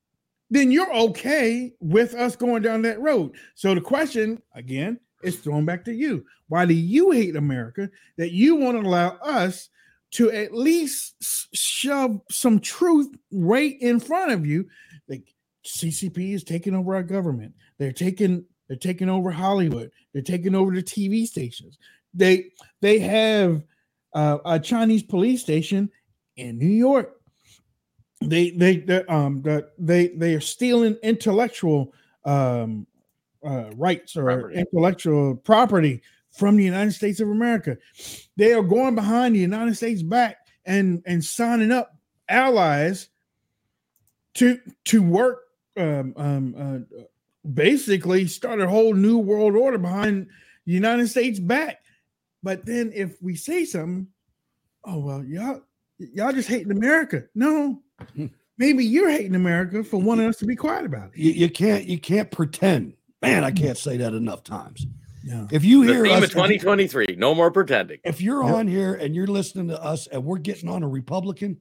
then 0.49 0.71
you're 0.71 0.93
okay 0.93 1.73
with 1.79 2.13
us 2.13 2.35
going 2.35 2.61
down 2.61 2.81
that 2.83 3.01
road. 3.01 3.35
So 3.55 3.73
the 3.73 3.81
question 3.81 4.41
again 4.53 4.99
is 5.23 5.37
thrown 5.37 5.65
back 5.65 5.83
to 5.85 5.93
you. 5.93 6.25
Why 6.49 6.65
do 6.65 6.73
you 6.73 7.11
hate 7.11 7.35
America 7.35 7.89
that 8.17 8.31
you 8.31 8.55
want 8.55 8.79
to 8.79 8.87
allow 8.87 9.17
us 9.21 9.69
to 10.13 10.31
at 10.31 10.53
least 10.53 11.15
shove 11.53 12.19
some 12.29 12.59
truth 12.59 13.09
right 13.31 13.75
in 13.81 13.99
front 13.99 14.31
of 14.31 14.45
you? 14.45 14.67
Like 15.07 15.33
CCP 15.65 16.33
is 16.33 16.43
taking 16.43 16.75
over 16.75 16.95
our 16.95 17.03
government. 17.03 17.53
They're 17.77 17.91
taking 17.91 18.45
they're 18.67 18.77
taking 18.77 19.09
over 19.09 19.31
Hollywood. 19.31 19.91
They're 20.13 20.21
taking 20.21 20.55
over 20.55 20.71
the 20.73 20.83
TV 20.83 21.25
stations. 21.25 21.77
They 22.13 22.51
they 22.81 22.99
have 22.99 23.63
uh, 24.13 24.37
a 24.45 24.59
Chinese 24.59 25.03
police 25.03 25.41
station 25.41 25.89
in 26.37 26.57
New 26.57 26.67
York. 26.67 27.19
They 28.21 28.51
they 28.51 28.77
they 28.77 29.05
um 29.05 29.41
the, 29.41 29.69
they 29.77 30.09
they 30.09 30.35
are 30.35 30.41
stealing 30.41 30.95
intellectual 31.03 31.93
um 32.25 32.87
uh, 33.45 33.71
rights 33.75 34.15
or 34.15 34.23
Property. 34.25 34.55
intellectual 34.59 35.35
property 35.35 36.01
from 36.33 36.57
the 36.57 36.63
United 36.63 36.91
States 36.93 37.19
of 37.19 37.29
America. 37.29 37.77
They 38.35 38.53
are 38.53 38.63
going 38.63 38.95
behind 38.95 39.35
the 39.35 39.39
United 39.39 39.75
States 39.75 40.01
back 40.01 40.37
and 40.65 41.01
and 41.05 41.23
signing 41.23 41.71
up 41.71 41.95
allies 42.27 43.09
to 44.35 44.59
to 44.85 45.01
work 45.01 45.41
um, 45.77 46.13
um, 46.17 46.55
uh, 46.57 47.03
basically 47.53 48.27
start 48.27 48.61
a 48.61 48.67
whole 48.67 48.93
new 48.93 49.17
world 49.17 49.55
order 49.55 49.77
behind 49.77 50.27
the 50.65 50.73
United 50.73 51.07
States 51.07 51.39
back. 51.39 51.83
But 52.41 52.65
then 52.65 52.91
if 52.93 53.21
we 53.21 53.35
say 53.35 53.65
something, 53.65 54.07
oh 54.85 54.99
well, 54.99 55.23
y'all 55.23 55.61
y'all 55.97 56.33
just 56.33 56.49
hating 56.49 56.71
America. 56.71 57.25
No, 57.35 57.81
maybe 58.57 58.85
you're 58.85 59.09
hating 59.09 59.35
America 59.35 59.83
for 59.83 60.01
wanting 60.01 60.27
us 60.27 60.37
to 60.37 60.45
be 60.45 60.55
quiet 60.55 60.85
about 60.85 61.11
it. 61.13 61.17
You, 61.17 61.31
you 61.31 61.49
can't 61.49 61.85
you 61.85 61.99
can't 61.99 62.31
pretend. 62.31 62.93
Man, 63.21 63.43
I 63.43 63.51
can't 63.51 63.77
say 63.77 63.97
that 63.97 64.13
enough 64.13 64.43
times. 64.43 64.85
Yeah. 65.23 65.47
If 65.51 65.63
you 65.63 65.85
The 65.85 65.93
hear 65.93 66.03
theme 66.03 66.13
us, 66.17 66.23
of 66.25 66.31
2023. 66.31 67.15
No 67.17 67.33
more 67.33 67.49
pretending. 67.51 67.99
if 68.03 68.19
you're 68.21 68.43
on 68.43 68.67
here 68.67 68.95
and 68.95 69.15
you're 69.15 69.27
listening 69.27 69.69
to 69.69 69.81
us 69.81 70.07
and 70.07 70.23
we're 70.25 70.37
getting 70.39 70.69
on 70.69 70.83
a 70.83 70.87
Republican, 70.87 71.57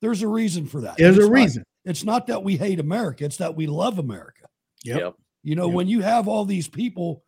There's 0.00 0.22
a 0.22 0.28
reason 0.28 0.66
for 0.66 0.80
that. 0.80 0.96
There's 0.96 1.16
It's 1.16 1.26
a 1.26 1.28
not- 1.28 1.34
reason. 1.34 1.64
it's 1.84 2.04
not 2.04 2.26
that 2.26 2.42
we 2.42 2.56
hate 2.56 2.80
America, 2.80 3.24
it's 3.24 3.36
that 3.36 3.54
we 3.54 3.66
love 3.68 3.98
America. 4.00 4.46
Yep. 4.84 5.14
You 5.44 5.54
know, 5.54 5.66
Yep. 5.66 5.74
when 5.74 5.86
you 5.88 6.00
have 6.02 6.26
all 6.26 6.44
these 6.44 6.66
people 6.68 7.22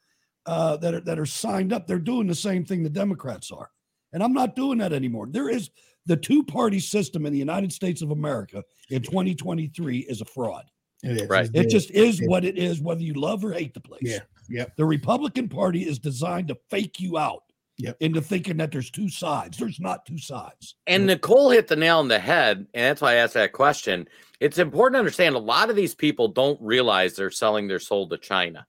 uh, 0.47 0.77
that 0.78 0.93
are 0.94 1.01
that 1.01 1.19
are 1.19 1.24
signed 1.27 1.73
up, 1.73 1.86
they're 1.86 1.98
doing 1.98 2.27
the 2.27 2.35
same 2.35 2.65
thing 2.65 2.82
the 2.82 2.90
Democrats 2.90 3.51
are, 3.51 3.70
and 4.12 4.23
I'm 4.23 4.32
not 4.32 4.55
doing 4.56 4.78
that 4.78 4.93
anymore. 4.93 5.27
There 5.31 5.48
is 5.48 5.70
the 6.06 6.16
two-party 6.16 6.81
system 6.81 7.24
in 7.27 7.32
the 7.32 7.39
United 7.39 7.73
States 7.73 8.02
of 8.02 8.11
America 8.11 8.62
in 8.90 9.01
2023 9.02 10.01
is 10.01 10.20
a 10.20 10.24
fraud. 10.27 10.65
It 11.02 11.23
is. 11.23 11.28
Right. 11.28 11.47
It 11.47 11.52
dead. 11.52 11.70
just 11.70 11.90
is 11.93 12.20
It's 12.20 12.28
what 12.28 12.44
it 12.44 12.59
is, 12.59 12.81
whether 12.81 13.02
you 13.02 13.15
love 13.15 13.43
or 13.44 13.52
hate 13.52 13.73
the 13.73 13.81
place. 13.81 14.02
Yeah. 14.02 14.19
Yep. 14.49 14.77
The 14.77 14.85
Republican 14.85 15.49
Party 15.49 15.87
is 15.87 15.99
designed 15.99 16.49
to 16.49 16.57
fake 16.71 17.01
you 17.01 17.19
out 17.19 17.43
Yep. 17.79 17.97
into 18.01 18.21
thinking 18.21 18.57
that 18.59 18.71
there's 18.71 18.91
two 18.91 19.09
sides. 19.09 19.59
There's 19.59 19.81
not 19.81 20.07
two 20.07 20.19
sides. 20.19 20.77
And 20.87 21.07
Nicole 21.07 21.51
hit 21.51 21.66
the 21.66 21.77
nail 21.77 21.99
on 21.99 22.09
the 22.09 22.19
head, 22.21 22.59
and 22.59 22.85
that's 22.85 23.01
why 23.01 23.12
I 23.12 23.15
asked 23.16 23.35
that 23.35 23.53
question. 23.53 24.09
It's 24.39 24.59
important 24.59 24.95
to 24.95 24.99
understand 25.01 25.35
a 25.35 25.41
lot 25.41 25.71
of 25.71 25.77
these 25.77 25.95
people 25.95 26.29
don't 26.29 26.61
realize 26.61 27.15
they're 27.16 27.31
selling 27.31 27.66
their 27.66 27.81
soul 27.81 28.09
to 28.11 28.19
China. 28.19 28.66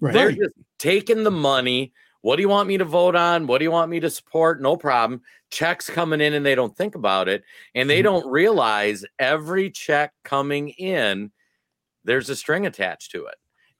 Right. 0.00 0.12
They're 0.14 0.32
just 0.32 0.54
taking 0.78 1.24
the 1.24 1.30
money. 1.32 1.92
What 2.20 2.36
do 2.36 2.42
you 2.42 2.48
want 2.48 2.68
me 2.68 2.78
to 2.78 2.84
vote 2.84 3.16
on? 3.16 3.46
What 3.46 3.58
do 3.58 3.64
you 3.64 3.70
want 3.70 3.90
me 3.90 4.00
to 4.00 4.10
support? 4.10 4.60
No 4.60 4.76
problem. 4.76 5.22
Checks 5.50 5.88
coming 5.88 6.20
in 6.20 6.34
and 6.34 6.44
they 6.44 6.54
don't 6.54 6.76
think 6.76 6.94
about 6.94 7.28
it. 7.28 7.42
And 7.74 7.88
they 7.88 8.00
Mhm. 8.00 8.04
don't 8.04 8.26
realize 8.30 9.04
every 9.18 9.70
check 9.70 10.12
coming 10.24 10.68
in, 10.70 11.32
there's 12.04 12.28
a 12.28 12.36
string 12.36 12.66
attached 12.66 13.12
to 13.12 13.26
it. 13.26 13.36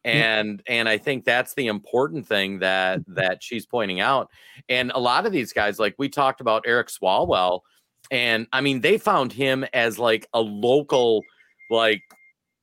And 0.09 0.63
and 0.67 0.89
I 0.89 0.99
think 0.99 1.25
that's 1.25 1.55
the 1.55 1.67
important 1.67 2.27
thing 2.27 2.61
that 2.61 3.01
mm-hmm. 3.01 3.15
that 3.15 3.43
she's 3.43 3.67
pointing 3.67 4.01
out. 4.01 4.31
And 4.69 4.91
a 4.95 5.01
lot 5.01 5.27
of 5.27 5.33
these 5.33 5.53
guys, 5.53 5.79
like 5.79 5.95
we 5.99 6.09
talked 6.09 6.41
about 6.41 6.65
Eric 6.67 6.89
Swalwell, 6.89 7.61
and 8.11 8.47
I 8.53 8.61
mean, 8.61 8.81
they 8.81 8.99
found 8.99 9.33
him 9.33 9.65
as 9.73 9.99
like 9.99 10.29
a 10.33 10.41
local, 10.41 11.23
like 11.71 12.03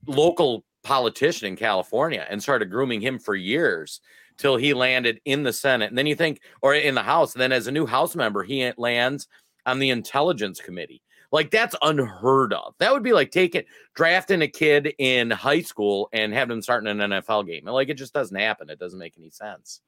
local 0.07 0.63
politician 0.83 1.47
in 1.47 1.55
California 1.55 2.25
and 2.29 2.41
started 2.41 2.69
grooming 2.69 3.01
him 3.01 3.19
for 3.19 3.35
years 3.35 4.01
till 4.37 4.57
he 4.57 4.73
landed 4.73 5.19
in 5.25 5.43
the 5.43 5.53
Senate. 5.53 5.89
And 5.89 5.97
then 5.97 6.07
you 6.07 6.15
think, 6.15 6.41
or 6.61 6.73
in 6.75 6.95
the 6.95 7.03
House, 7.03 7.33
and 7.33 7.41
then 7.41 7.51
as 7.51 7.67
a 7.67 7.71
new 7.71 7.85
House 7.85 8.15
member, 8.15 8.43
he 8.43 8.71
lands 8.77 9.27
on 9.65 9.79
the 9.79 9.89
Intelligence 9.89 10.59
Committee. 10.59 11.01
Like 11.35 11.51
that's 11.51 11.75
unheard 11.81 12.53
of. 12.53 12.75
That 12.79 12.93
would 12.93 13.03
be 13.03 13.11
like 13.11 13.29
taking 13.29 13.65
drafting 13.93 14.41
a 14.41 14.47
kid 14.47 14.93
in 14.99 15.29
high 15.29 15.63
school 15.63 16.07
and 16.13 16.33
having 16.33 16.55
him 16.55 16.61
start 16.61 16.87
in 16.87 17.01
an 17.01 17.11
NFL 17.11 17.45
game. 17.45 17.65
Like 17.65 17.89
it 17.89 17.95
just 17.95 18.13
doesn't 18.13 18.37
happen. 18.37 18.69
It 18.69 18.79
doesn't 18.79 18.97
make 18.97 19.15
any 19.17 19.31
sense. 19.31 19.81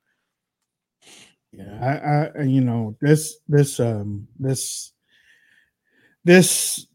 Yeah, 1.54 2.32
I, 2.36 2.40
I, 2.40 2.44
you 2.44 2.60
know, 2.60 2.98
this, 3.00 3.38
this, 3.48 3.80
um, 3.80 4.28
this, 4.38 4.92
this 6.26 6.86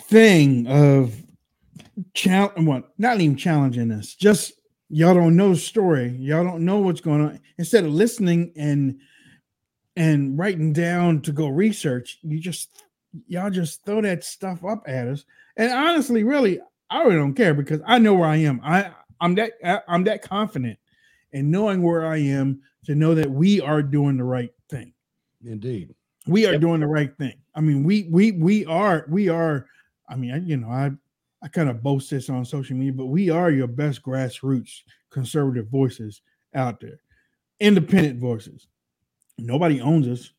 thing 0.00 0.66
of 0.66 1.14
challenge, 2.12 2.66
what, 2.66 2.90
not 2.98 3.20
even 3.20 3.36
challenging 3.36 3.92
us, 3.92 4.16
just 4.16 4.54
y'all 4.88 5.14
don't 5.14 5.36
know 5.36 5.50
the 5.50 5.60
story, 5.60 6.08
y'all 6.18 6.42
don't 6.42 6.64
know 6.64 6.80
what's 6.80 7.00
going 7.00 7.20
on. 7.20 7.40
Instead 7.56 7.84
of 7.84 7.92
listening 7.92 8.52
and 8.56 8.98
and 9.94 10.36
writing 10.36 10.72
down 10.72 11.20
to 11.20 11.30
go 11.30 11.46
research, 11.46 12.18
you 12.22 12.40
just 12.40 12.82
y'all 13.26 13.50
just 13.50 13.84
throw 13.84 14.00
that 14.02 14.24
stuff 14.24 14.64
up 14.64 14.82
at 14.86 15.08
us. 15.08 15.24
And 15.56 15.72
honestly, 15.72 16.24
really, 16.24 16.60
I 16.90 17.02
really 17.02 17.16
don't 17.16 17.34
care 17.34 17.54
because 17.54 17.80
I 17.86 17.98
know 17.98 18.14
where 18.14 18.28
I 18.28 18.36
am. 18.36 18.60
I 18.62 18.90
I'm 19.20 19.34
that 19.36 19.52
I- 19.64 19.82
I'm 19.88 20.04
that 20.04 20.22
confident 20.22 20.78
in 21.32 21.50
knowing 21.50 21.82
where 21.82 22.06
I 22.06 22.18
am 22.18 22.60
to 22.84 22.94
know 22.94 23.14
that 23.14 23.30
we 23.30 23.60
are 23.60 23.82
doing 23.82 24.16
the 24.16 24.24
right 24.24 24.52
thing. 24.68 24.92
Indeed. 25.44 25.94
We 26.26 26.46
are 26.46 26.58
doing 26.58 26.80
the 26.80 26.86
right 26.86 27.16
thing. 27.18 27.34
I 27.54 27.60
mean, 27.60 27.82
we 27.84 28.04
we 28.10 28.32
we 28.32 28.64
are 28.66 29.06
we 29.08 29.28
are. 29.28 29.66
I 30.08 30.16
mean, 30.16 30.32
I, 30.32 30.38
you 30.38 30.56
know, 30.56 30.68
I 30.68 30.90
I 31.42 31.48
kind 31.48 31.68
of 31.68 31.82
boast 31.82 32.10
this 32.10 32.30
on 32.30 32.44
social 32.44 32.76
media, 32.76 32.92
but 32.92 33.06
we 33.06 33.30
are 33.30 33.50
your 33.50 33.66
best 33.66 34.02
grassroots 34.02 34.82
conservative 35.10 35.68
voices 35.68 36.22
out 36.54 36.80
there, 36.80 37.00
independent 37.60 38.20
voices. 38.20 38.68
Nobody 39.38 39.80
owns 39.80 40.06
us. 40.08 40.30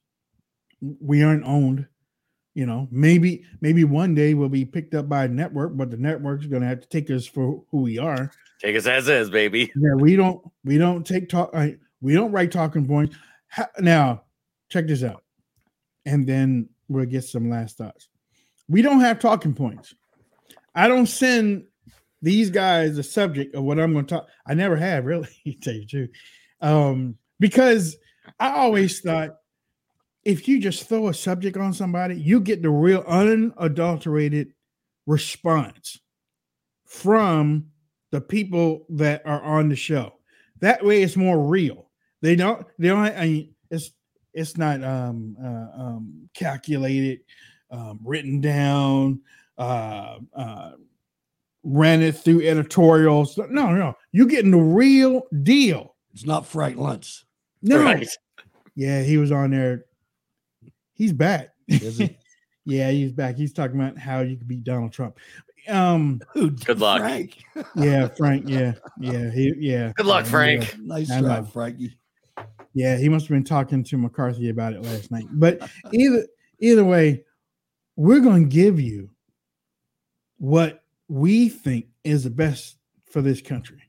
We 0.81 1.23
aren't 1.23 1.43
owned. 1.45 1.87
You 2.53 2.67
know, 2.67 2.87
maybe 2.91 3.45
maybe 3.61 3.83
one 3.83 4.13
day 4.13 4.35
we'll 4.35 4.49
be 4.49 4.65
picked 4.65 4.93
up 4.93 5.09
by 5.09 5.25
a 5.25 5.27
network, 5.27 5.75
but 5.75 5.89
the 5.89 5.97
network's 5.97 6.45
going 6.45 6.61
to 6.61 6.67
have 6.67 6.81
to 6.81 6.87
take 6.87 7.09
us 7.09 7.25
for 7.25 7.63
who 7.71 7.81
we 7.81 7.97
are. 7.97 8.31
Take 8.61 8.75
us 8.75 8.85
as 8.85 9.07
is, 9.07 9.29
baby. 9.31 9.71
Yeah, 9.75 9.95
we 9.95 10.15
don't 10.15 10.39
we 10.63 10.77
don't 10.77 11.05
take 11.05 11.29
talk. 11.29 11.49
I, 11.55 11.77
we 11.99 12.13
don't 12.13 12.31
write 12.31 12.51
talking 12.51 12.87
points. 12.87 13.15
Now, 13.79 14.23
check 14.69 14.87
this 14.87 15.03
out, 15.03 15.23
and 16.05 16.27
then 16.27 16.69
we'll 16.87 17.05
get 17.05 17.23
some 17.23 17.49
last 17.49 17.77
thoughts. 17.77 18.09
We 18.69 18.83
don't 18.83 18.99
have 18.99 19.19
talking 19.19 19.55
points. 19.55 19.95
I 20.75 20.87
don't 20.87 21.07
send 21.07 21.65
these 22.21 22.51
guys 22.51 22.97
a 22.99 23.03
subject 23.03 23.55
of 23.55 23.63
what 23.63 23.79
I'm 23.79 23.93
going 23.93 24.05
to 24.05 24.15
talk. 24.15 24.27
I 24.45 24.53
never 24.53 24.75
have 24.75 25.05
really. 25.05 25.27
to 25.45 25.53
tell 25.53 25.73
you 25.73 25.81
the 25.81 25.87
truth, 25.87 26.09
um, 26.61 27.17
because 27.39 27.97
I 28.39 28.51
always 28.51 28.99
thought 29.01 29.37
if 30.25 30.47
you 30.47 30.59
just 30.59 30.87
throw 30.87 31.07
a 31.07 31.13
subject 31.13 31.57
on 31.57 31.73
somebody, 31.73 32.15
you 32.15 32.39
get 32.39 32.61
the 32.61 32.69
real 32.69 33.03
unadulterated 33.07 34.53
response 35.05 35.99
from 36.85 37.65
the 38.11 38.21
people 38.21 38.85
that 38.89 39.21
are 39.25 39.41
on 39.41 39.69
the 39.69 39.75
show. 39.75 40.13
That 40.59 40.83
way, 40.85 41.01
it's 41.03 41.17
more 41.17 41.39
real. 41.39 41.89
They 42.21 42.35
don't. 42.35 42.65
They 42.79 42.87
don't. 42.87 42.99
I 42.99 43.25
mean, 43.25 43.55
it's 43.69 43.91
it's 44.33 44.57
not 44.57 44.83
um, 44.83 45.35
uh, 45.43 45.81
um, 45.81 46.29
calculated, 46.33 47.19
um, 47.69 47.99
written 48.03 48.39
down, 48.39 49.21
uh, 49.57 50.19
uh, 50.33 50.71
ran 51.63 52.01
it 52.01 52.15
through 52.15 52.47
editorials. 52.47 53.37
No, 53.37 53.73
no, 53.73 53.93
you're 54.11 54.27
getting 54.27 54.51
the 54.51 54.57
real 54.57 55.23
deal. 55.43 55.95
It's 56.13 56.25
not 56.25 56.45
Frank 56.45 56.77
Luntz. 56.77 57.23
No. 57.61 57.83
Right. 57.83 58.07
Yeah, 58.75 59.01
he 59.01 59.17
was 59.17 59.31
on 59.31 59.51
there. 59.51 59.85
He's 60.93 61.13
back. 61.13 61.49
Is 61.67 61.97
he? 61.97 62.17
yeah, 62.65 62.91
he's 62.91 63.11
back. 63.11 63.35
He's 63.35 63.53
talking 63.53 63.79
about 63.79 63.97
how 63.97 64.21
you 64.21 64.37
could 64.37 64.47
beat 64.47 64.63
Donald 64.63 64.91
Trump. 64.93 65.17
Um, 65.67 66.21
Good 66.33 66.79
luck. 66.79 67.01
Frank. 67.01 67.43
yeah, 67.75 68.07
Frank. 68.17 68.47
Yeah, 68.47 68.73
yeah, 68.99 69.29
he, 69.31 69.53
yeah. 69.57 69.91
Good 69.95 70.05
luck, 70.05 70.25
Frank. 70.25 70.69
yeah. 70.69 70.77
Nice 70.81 71.11
I 71.11 71.21
try. 71.21 71.41
Frankie. 71.43 71.97
Yeah, 72.73 72.97
he 72.97 73.07
must 73.07 73.27
have 73.27 73.35
been 73.35 73.43
talking 73.43 73.83
to 73.83 73.97
McCarthy 73.97 74.49
about 74.49 74.73
it 74.73 74.81
last 74.81 75.11
night. 75.11 75.25
But 75.31 75.69
either 75.91 76.25
either 76.59 76.83
way, 76.83 77.23
we're 77.95 78.19
going 78.19 78.49
to 78.49 78.55
give 78.55 78.79
you 78.79 79.09
what 80.37 80.83
we 81.07 81.49
think 81.49 81.87
is 82.03 82.23
the 82.23 82.29
best 82.29 82.77
for 83.11 83.21
this 83.21 83.41
country. 83.41 83.81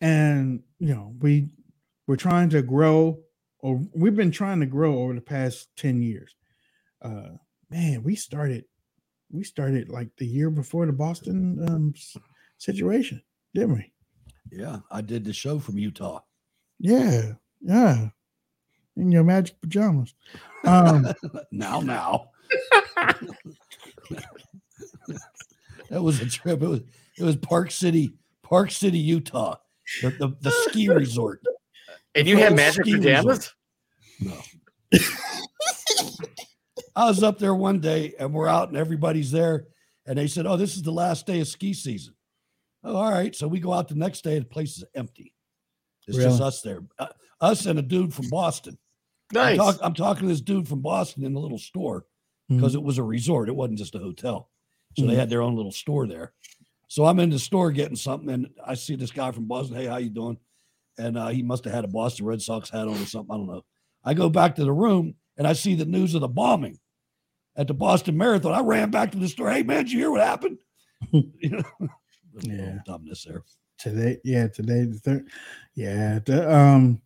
And 0.00 0.62
you 0.78 0.94
know, 0.94 1.14
we 1.20 1.50
we're 2.06 2.16
trying 2.16 2.48
to 2.50 2.62
grow 2.62 3.20
or 3.60 3.82
we've 3.94 4.16
been 4.16 4.30
trying 4.30 4.60
to 4.60 4.66
grow 4.66 4.98
over 5.00 5.14
the 5.14 5.20
past 5.20 5.68
10 5.76 6.02
years. 6.02 6.34
Uh 7.02 7.30
man, 7.70 8.02
we 8.02 8.14
started 8.16 8.64
we 9.30 9.44
started 9.44 9.88
like 9.88 10.08
the 10.16 10.26
year 10.26 10.50
before 10.50 10.86
the 10.86 10.92
Boston 10.92 11.64
um 11.68 11.94
situation, 12.58 13.22
didn't 13.54 13.74
we? 13.74 13.92
Yeah, 14.50 14.78
I 14.90 15.00
did 15.00 15.24
the 15.24 15.32
show 15.32 15.58
from 15.58 15.78
Utah. 15.78 16.20
Yeah, 16.78 17.32
yeah. 17.60 18.08
In 18.96 19.12
your 19.12 19.24
magic 19.24 19.60
pajamas. 19.60 20.14
Um, 20.64 21.12
now, 21.50 21.80
now. 21.80 22.30
that 25.90 26.02
was 26.02 26.20
a 26.20 26.26
trip. 26.26 26.62
It 26.62 26.68
was 26.68 26.80
it 27.18 27.24
was 27.24 27.36
Park 27.36 27.70
City, 27.70 28.14
Park 28.42 28.70
City, 28.70 28.98
Utah, 28.98 29.56
the 30.02 30.10
the, 30.10 30.36
the 30.40 30.50
ski 30.50 30.88
resort. 30.88 31.42
And 32.16 32.26
you 32.26 32.36
had 32.38 32.56
magic 32.56 32.84
ski 32.86 32.96
pajamas? 32.96 33.54
No. 34.20 34.34
I 36.96 37.08
was 37.08 37.22
up 37.22 37.38
there 37.38 37.54
one 37.54 37.80
day 37.80 38.14
and 38.18 38.32
we're 38.32 38.48
out 38.48 38.68
and 38.68 38.76
everybody's 38.76 39.30
there. 39.30 39.66
And 40.06 40.16
they 40.18 40.26
said, 40.26 40.46
Oh, 40.46 40.56
this 40.56 40.76
is 40.76 40.82
the 40.82 40.92
last 40.92 41.26
day 41.26 41.40
of 41.40 41.48
ski 41.48 41.74
season. 41.74 42.14
Oh, 42.84 42.96
all 42.96 43.10
right. 43.10 43.34
So 43.34 43.46
we 43.48 43.60
go 43.60 43.72
out 43.72 43.88
the 43.88 43.94
next 43.96 44.22
day 44.24 44.36
and 44.36 44.44
the 44.46 44.48
place 44.48 44.78
is 44.78 44.84
empty. 44.94 45.34
It's 46.06 46.16
just 46.16 46.40
us 46.40 46.62
there. 46.62 46.80
Uh, 46.98 47.08
us 47.40 47.66
and 47.66 47.78
a 47.78 47.82
dude 47.82 48.14
from 48.14 48.28
Boston. 48.30 48.78
Nice. 49.32 49.52
I'm, 49.52 49.56
talk- 49.58 49.78
I'm 49.82 49.94
talking 49.94 50.22
to 50.22 50.28
this 50.28 50.40
dude 50.40 50.68
from 50.68 50.80
Boston 50.80 51.24
in 51.24 51.34
the 51.34 51.40
little 51.40 51.58
store 51.58 52.06
because 52.48 52.76
it 52.76 52.82
was 52.82 52.96
a 52.98 53.02
resort. 53.02 53.48
It 53.48 53.56
wasn't 53.56 53.78
just 53.78 53.96
a 53.96 53.98
hotel. 53.98 54.48
So 54.96 55.04
they 55.04 55.14
Mhm. 55.14 55.16
had 55.16 55.30
their 55.30 55.42
own 55.42 55.56
little 55.56 55.72
store 55.72 56.06
there. 56.06 56.32
So 56.88 57.04
I'm 57.04 57.18
in 57.18 57.28
the 57.30 57.38
store 57.40 57.72
getting 57.72 57.96
something, 57.96 58.30
and 58.30 58.48
I 58.64 58.74
see 58.74 58.94
this 58.94 59.10
guy 59.10 59.32
from 59.32 59.46
Boston. 59.46 59.76
Hey, 59.76 59.86
how 59.86 59.96
you 59.96 60.08
doing? 60.08 60.38
And 60.98 61.18
uh, 61.18 61.28
he 61.28 61.42
must 61.42 61.64
have 61.64 61.74
had 61.74 61.84
a 61.84 61.88
Boston 61.88 62.26
Red 62.26 62.42
Sox 62.42 62.70
hat 62.70 62.88
on 62.88 62.94
or 63.02 63.06
something. 63.06 63.34
I 63.34 63.38
don't 63.38 63.46
know. 63.46 63.64
I 64.04 64.14
go 64.14 64.30
back 64.30 64.56
to 64.56 64.64
the 64.64 64.72
room 64.72 65.14
and 65.36 65.46
I 65.46 65.52
see 65.52 65.74
the 65.74 65.84
news 65.84 66.14
of 66.14 66.20
the 66.22 66.28
bombing 66.28 66.78
at 67.56 67.66
the 67.68 67.74
Boston 67.74 68.16
Marathon. 68.16 68.52
I 68.52 68.60
ran 68.60 68.90
back 68.90 69.12
to 69.12 69.18
the 69.18 69.28
store. 69.28 69.50
Hey, 69.50 69.62
man, 69.62 69.84
did 69.84 69.92
you 69.92 69.98
hear 70.00 70.10
what 70.10 70.20
happened? 70.22 70.58
you 71.12 71.30
know, 71.50 71.62
Yeah. 72.42 72.78
dumbness 72.86 73.24
there. 73.24 73.42
today 73.78 74.18
yeah 74.22 74.46
today 74.48 74.84
the 74.84 74.98
third 74.98 75.28
yeah 75.74 76.18
the, 76.26 76.54
um 76.54 77.00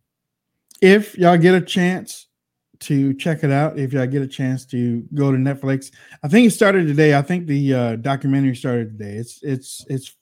if 0.81 1.17
y'all 1.17 1.37
get 1.37 1.55
a 1.55 1.61
chance 1.61 2.27
to 2.81 3.13
check 3.13 3.43
it 3.43 3.51
out 3.51 3.77
if 3.79 3.93
y'all 3.93 4.07
get 4.07 4.21
a 4.23 4.27
chance 4.27 4.65
to 4.65 5.03
go 5.13 5.31
to 5.31 5.37
Netflix. 5.37 5.91
I 6.23 6.27
think 6.27 6.47
it 6.47 6.51
started 6.51 6.87
today. 6.87 7.15
I 7.15 7.21
think 7.21 7.45
the 7.47 7.73
uh, 7.73 7.95
documentary 7.97 8.55
started 8.55 8.97
today. 8.97 9.15
It's 9.17 9.39
it's 9.43 9.85
it's 9.89 10.15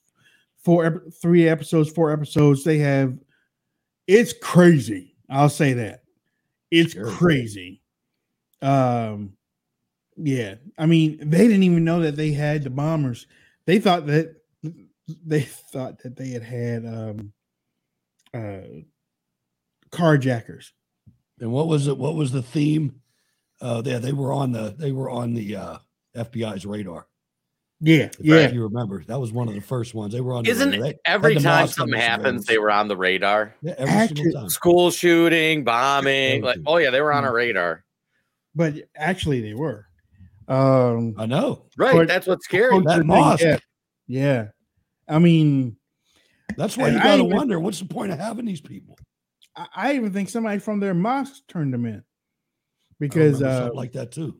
four 0.62 1.04
three 1.22 1.48
episodes, 1.48 1.90
four 1.90 2.12
episodes. 2.12 2.62
They 2.62 2.78
have 2.78 3.16
it's 4.10 4.32
crazy. 4.32 5.14
I'll 5.30 5.48
say 5.48 5.72
that. 5.74 6.02
It's 6.70 6.94
Sure. 6.94 7.06
crazy. 7.06 7.82
Um 8.62 9.34
yeah. 10.16 10.56
I 10.76 10.86
mean, 10.86 11.18
they 11.30 11.46
didn't 11.48 11.62
even 11.62 11.84
know 11.84 12.00
that 12.00 12.16
they 12.16 12.32
had 12.32 12.62
the 12.64 12.70
bombers. 12.70 13.26
They 13.66 13.78
thought 13.78 14.06
that 14.06 14.36
they 15.24 15.40
thought 15.42 16.00
that 16.02 16.16
they 16.16 16.30
had 16.30 16.42
had 16.42 16.86
um 16.86 17.32
uh 18.34 18.82
carjackers. 19.90 20.70
And 21.40 21.52
what 21.52 21.68
was 21.68 21.86
it? 21.88 21.96
What 21.96 22.16
was 22.16 22.32
the 22.32 22.42
theme? 22.42 23.00
Uh, 23.60 23.82
yeah, 23.84 23.98
they 23.98 24.12
were 24.12 24.32
on 24.32 24.52
the 24.52 24.74
they 24.78 24.92
were 24.92 25.10
on 25.10 25.34
the 25.34 25.56
uh, 25.56 25.78
FBI's 26.16 26.66
radar. 26.66 27.06
Yeah, 27.82 28.04
If 28.04 28.14
yeah. 28.20 28.50
you 28.50 28.62
remember, 28.62 29.02
that 29.04 29.18
was 29.18 29.32
one 29.32 29.48
of 29.48 29.54
the 29.54 29.60
first 29.62 29.94
ones. 29.94 30.12
They 30.12 30.20
were 30.20 30.34
on. 30.34 30.44
the 30.44 30.50
Isn't 30.50 30.70
radar. 30.72 30.86
They 30.88 30.98
every 31.06 31.34
the 31.34 31.40
time 31.40 31.66
something 31.66 31.98
happens, 31.98 32.26
radars. 32.26 32.44
they 32.46 32.58
were 32.58 32.70
on 32.70 32.88
the 32.88 32.96
radar? 32.96 33.54
Yeah, 33.62 33.74
every 33.78 33.94
Actually- 33.94 34.16
single 34.24 34.40
time. 34.42 34.48
School 34.50 34.90
shooting, 34.90 35.64
bombing, 35.64 36.42
like 36.42 36.58
oh 36.66 36.76
yeah, 36.76 36.90
they 36.90 37.00
were 37.00 37.12
on 37.12 37.24
a 37.24 37.32
radar. 37.32 37.84
But 38.54 38.74
actually 38.96 39.40
they 39.40 39.54
were. 39.54 39.86
Um 40.46 41.14
I 41.16 41.24
know. 41.26 41.66
Right, 41.78 41.94
But- 41.94 42.08
that's 42.08 42.26
what's 42.26 42.44
scary. 42.44 42.78
That 42.80 43.06
mosque. 43.06 43.42
Yeah. 43.42 43.58
yeah. 44.06 44.46
I 45.08 45.18
mean, 45.18 45.76
That's 46.56 46.76
why 46.76 46.88
you 46.88 46.98
got 46.98 47.16
to 47.16 47.24
even- 47.24 47.34
wonder 47.36 47.58
what's 47.58 47.78
the 47.80 47.86
point 47.86 48.12
of 48.12 48.18
having 48.18 48.44
these 48.44 48.60
people? 48.60 48.98
I, 49.56 49.66
I 49.74 49.92
even 49.94 50.12
think 50.12 50.28
somebody 50.28 50.58
from 50.58 50.80
their 50.80 50.94
mosque 50.94 51.42
turned 51.48 51.72
them 51.72 51.86
in 51.86 52.02
because 53.00 53.40
remember 53.40 53.70
uh, 53.72 53.74
like 53.74 53.92
that 53.92 54.12
too. 54.12 54.38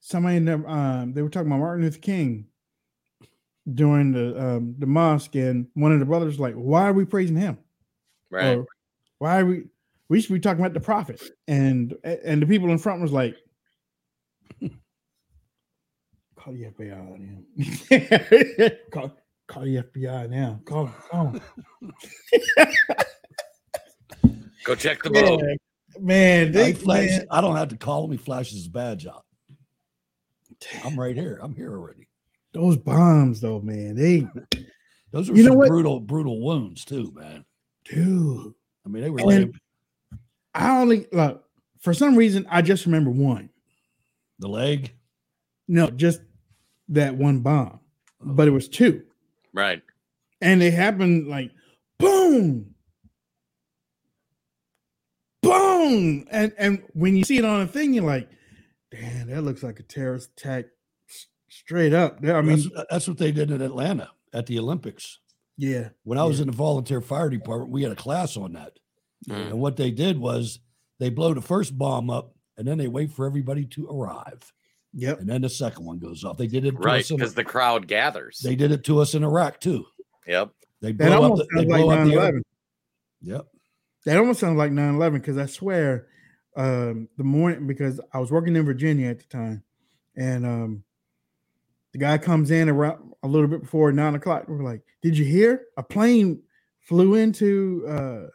somebody 0.00 0.36
in 0.36 0.44
their, 0.44 0.68
um, 0.68 1.12
they 1.14 1.22
were 1.22 1.30
talking 1.30 1.46
about 1.48 1.60
Martin 1.60 1.84
Luther 1.84 1.98
King 1.98 2.44
during 3.74 4.12
the 4.12 4.40
um, 4.40 4.74
the 4.78 4.86
mosque, 4.86 5.34
and 5.34 5.66
one 5.74 5.92
of 5.92 5.98
the 6.00 6.06
brothers 6.06 6.34
was 6.34 6.40
like, 6.40 6.54
"Why 6.54 6.84
are 6.84 6.92
we 6.92 7.04
praising 7.04 7.36
him? 7.36 7.58
Right. 8.30 8.58
Or, 8.58 8.66
why 9.18 9.40
are 9.40 9.46
we? 9.46 9.64
We 10.08 10.20
should 10.20 10.32
be 10.32 10.40
talking 10.40 10.60
about 10.60 10.74
the 10.74 10.80
prophet." 10.80 11.20
And 11.46 11.94
and 12.04 12.42
the 12.42 12.46
people 12.46 12.70
in 12.70 12.78
front 12.78 13.02
was 13.02 13.12
like, 13.12 13.36
"Call 16.36 16.52
the 16.52 16.64
FBI 16.64 16.92
on 16.92 17.20
him. 17.20 17.44
call, 18.90 19.16
call 19.46 19.64
the 19.64 19.82
FBI 19.82 20.30
now. 20.30 20.60
Call. 20.64 20.86
Call. 21.10 21.34
Go 24.64 24.74
check 24.74 25.02
the 25.02 25.10
boat. 25.10 25.40
Yeah, 25.42 25.54
man, 26.00 26.48
I, 26.48 26.50
they, 26.50 26.72
flash, 26.74 27.08
man, 27.08 27.26
I 27.30 27.40
don't 27.40 27.56
have 27.56 27.68
to 27.68 27.76
call 27.76 28.04
him. 28.04 28.10
He 28.10 28.18
flashes 28.18 28.58
his 28.58 28.68
badge 28.68 29.06
out. 29.06 29.24
I'm 30.84 30.98
right 30.98 31.16
here. 31.16 31.38
I'm 31.42 31.54
here 31.54 31.72
already. 31.72 32.07
Those 32.52 32.76
bombs 32.76 33.40
though, 33.40 33.60
man, 33.60 33.96
they 33.96 34.26
Those 35.12 35.30
were 35.30 35.36
You 35.36 35.42
know 35.44 35.50
some 35.50 35.58
what? 35.58 35.68
brutal, 35.68 36.00
brutal 36.00 36.40
wounds 36.42 36.84
too, 36.84 37.12
man. 37.14 37.44
dude. 37.84 38.54
I 38.86 38.88
mean, 38.88 39.02
they 39.02 39.10
were 39.10 39.20
And 39.20 39.28
laying 39.28 39.52
I 40.54 40.78
only 40.80 41.06
look 41.12 41.44
for 41.80 41.94
some 41.94 42.16
reason 42.16 42.46
I 42.50 42.62
just 42.62 42.86
remember 42.86 43.10
one. 43.10 43.50
the 44.38 44.48
leg. 44.48 44.92
No, 45.68 45.90
just 45.90 46.20
that 46.88 47.14
one 47.16 47.40
bomb, 47.40 47.80
but 48.20 48.48
it 48.48 48.52
was 48.52 48.68
two, 48.68 49.02
Right. 49.52 49.82
and 50.40 50.60
they 50.60 50.70
happened 50.70 51.28
like 51.28 51.50
boom, 51.98 52.74
boom, 55.42 56.26
and 56.30 56.52
and 56.58 56.82
when 56.94 57.16
you 57.16 57.24
see 57.24 57.38
it 57.38 57.44
on 57.44 57.60
a 57.62 57.66
thing, 57.66 57.92
you're 57.94 58.04
like, 58.04 58.28
damn, 58.90 59.28
that 59.28 59.42
looks 59.42 59.62
like 59.62 59.80
a 59.80 59.82
terrorist 59.82 60.30
attack, 60.38 60.66
s- 60.66 60.77
straight 61.48 61.92
up. 61.92 62.18
I 62.24 62.40
mean, 62.42 62.58
that's, 62.74 62.86
that's 62.90 63.08
what 63.08 63.18
they 63.18 63.32
did 63.32 63.50
in 63.50 63.60
Atlanta 63.62 64.10
at 64.32 64.46
the 64.46 64.58
Olympics. 64.58 65.18
yeah, 65.56 65.88
When 66.04 66.18
I 66.18 66.24
was 66.24 66.38
Yeah. 66.38 66.42
in 66.44 66.50
the 66.50 66.56
volunteer 66.56 67.00
fire 67.00 67.28
department, 67.30 67.70
we 67.72 67.82
had 67.82 67.92
a 67.92 67.96
class 67.96 68.36
on 68.36 68.52
that. 68.52 68.78
Mm. 69.28 69.50
And 69.50 69.60
what 69.60 69.76
they 69.76 69.90
did 69.90 70.18
was 70.18 70.60
they 71.00 71.10
blow 71.10 71.34
the 71.34 71.40
first 71.42 71.76
bomb 71.76 72.10
up 72.10 72.34
and 72.56 72.66
then 72.66 72.78
they 72.78 72.88
wait 72.88 73.12
for 73.12 73.26
everybody 73.26 73.64
to 73.66 73.88
arrive. 73.88 74.52
yep, 74.94 75.18
And 75.20 75.28
then 75.28 75.42
the 75.42 75.48
second 75.48 75.84
one 75.84 75.98
goes 75.98 76.24
off. 76.24 76.38
They 76.38 76.46
did 76.46 76.64
it 76.64 76.74
Right, 76.78 77.00
us 77.00 77.10
because 77.10 77.34
the 77.34 77.44
crowd 77.44 77.86
gathers. 77.88 78.40
they 78.42 78.54
did 78.56 78.70
it 78.72 78.84
to 78.84 79.00
us 79.00 79.14
in 79.14 79.22
Iraq 79.24 79.60
too. 79.60 79.84
Yep. 80.26 80.50
They 80.80 80.92
that 80.92 81.18
blow 81.18 81.32
up 81.32 81.38
the, 81.38 81.46
they 81.54 81.60
sounds 81.62 81.70
like 81.70 81.80
blow 81.82 81.90
up 81.90 82.04
the 82.06 82.12
9/11. 82.14 82.34
air- 82.34 82.42
Yep. 83.20 83.46
That 84.06 84.16
almost 84.18 84.40
sounds 84.40 84.56
like 84.56 84.70
9 84.72 84.94
11 84.94 85.20
because 85.20 85.36
I 85.38 85.46
swear 85.46 86.06
um, 86.56 87.08
the 87.16 87.24
morning, 87.24 87.66
because 87.66 88.00
I 88.12 88.18
was 88.18 88.30
working 88.30 88.54
in 88.56 88.64
Virginia 88.64 89.08
at 89.08 89.18
the 89.18 89.24
time, 89.26 89.62
and 90.16 90.46
um, 90.46 90.84
the 91.98 92.04
guy 92.04 92.18
comes 92.18 92.50
in 92.50 92.68
around 92.68 93.12
a 93.24 93.28
little 93.28 93.48
bit 93.48 93.60
before 93.62 93.90
nine 93.92 94.14
o'clock. 94.14 94.44
We're 94.48 94.62
like, 94.62 94.82
Did 95.02 95.18
you 95.18 95.24
hear? 95.24 95.66
A 95.76 95.82
plane 95.82 96.40
flew 96.80 97.14
into 97.16 97.84
uh, 97.88 98.26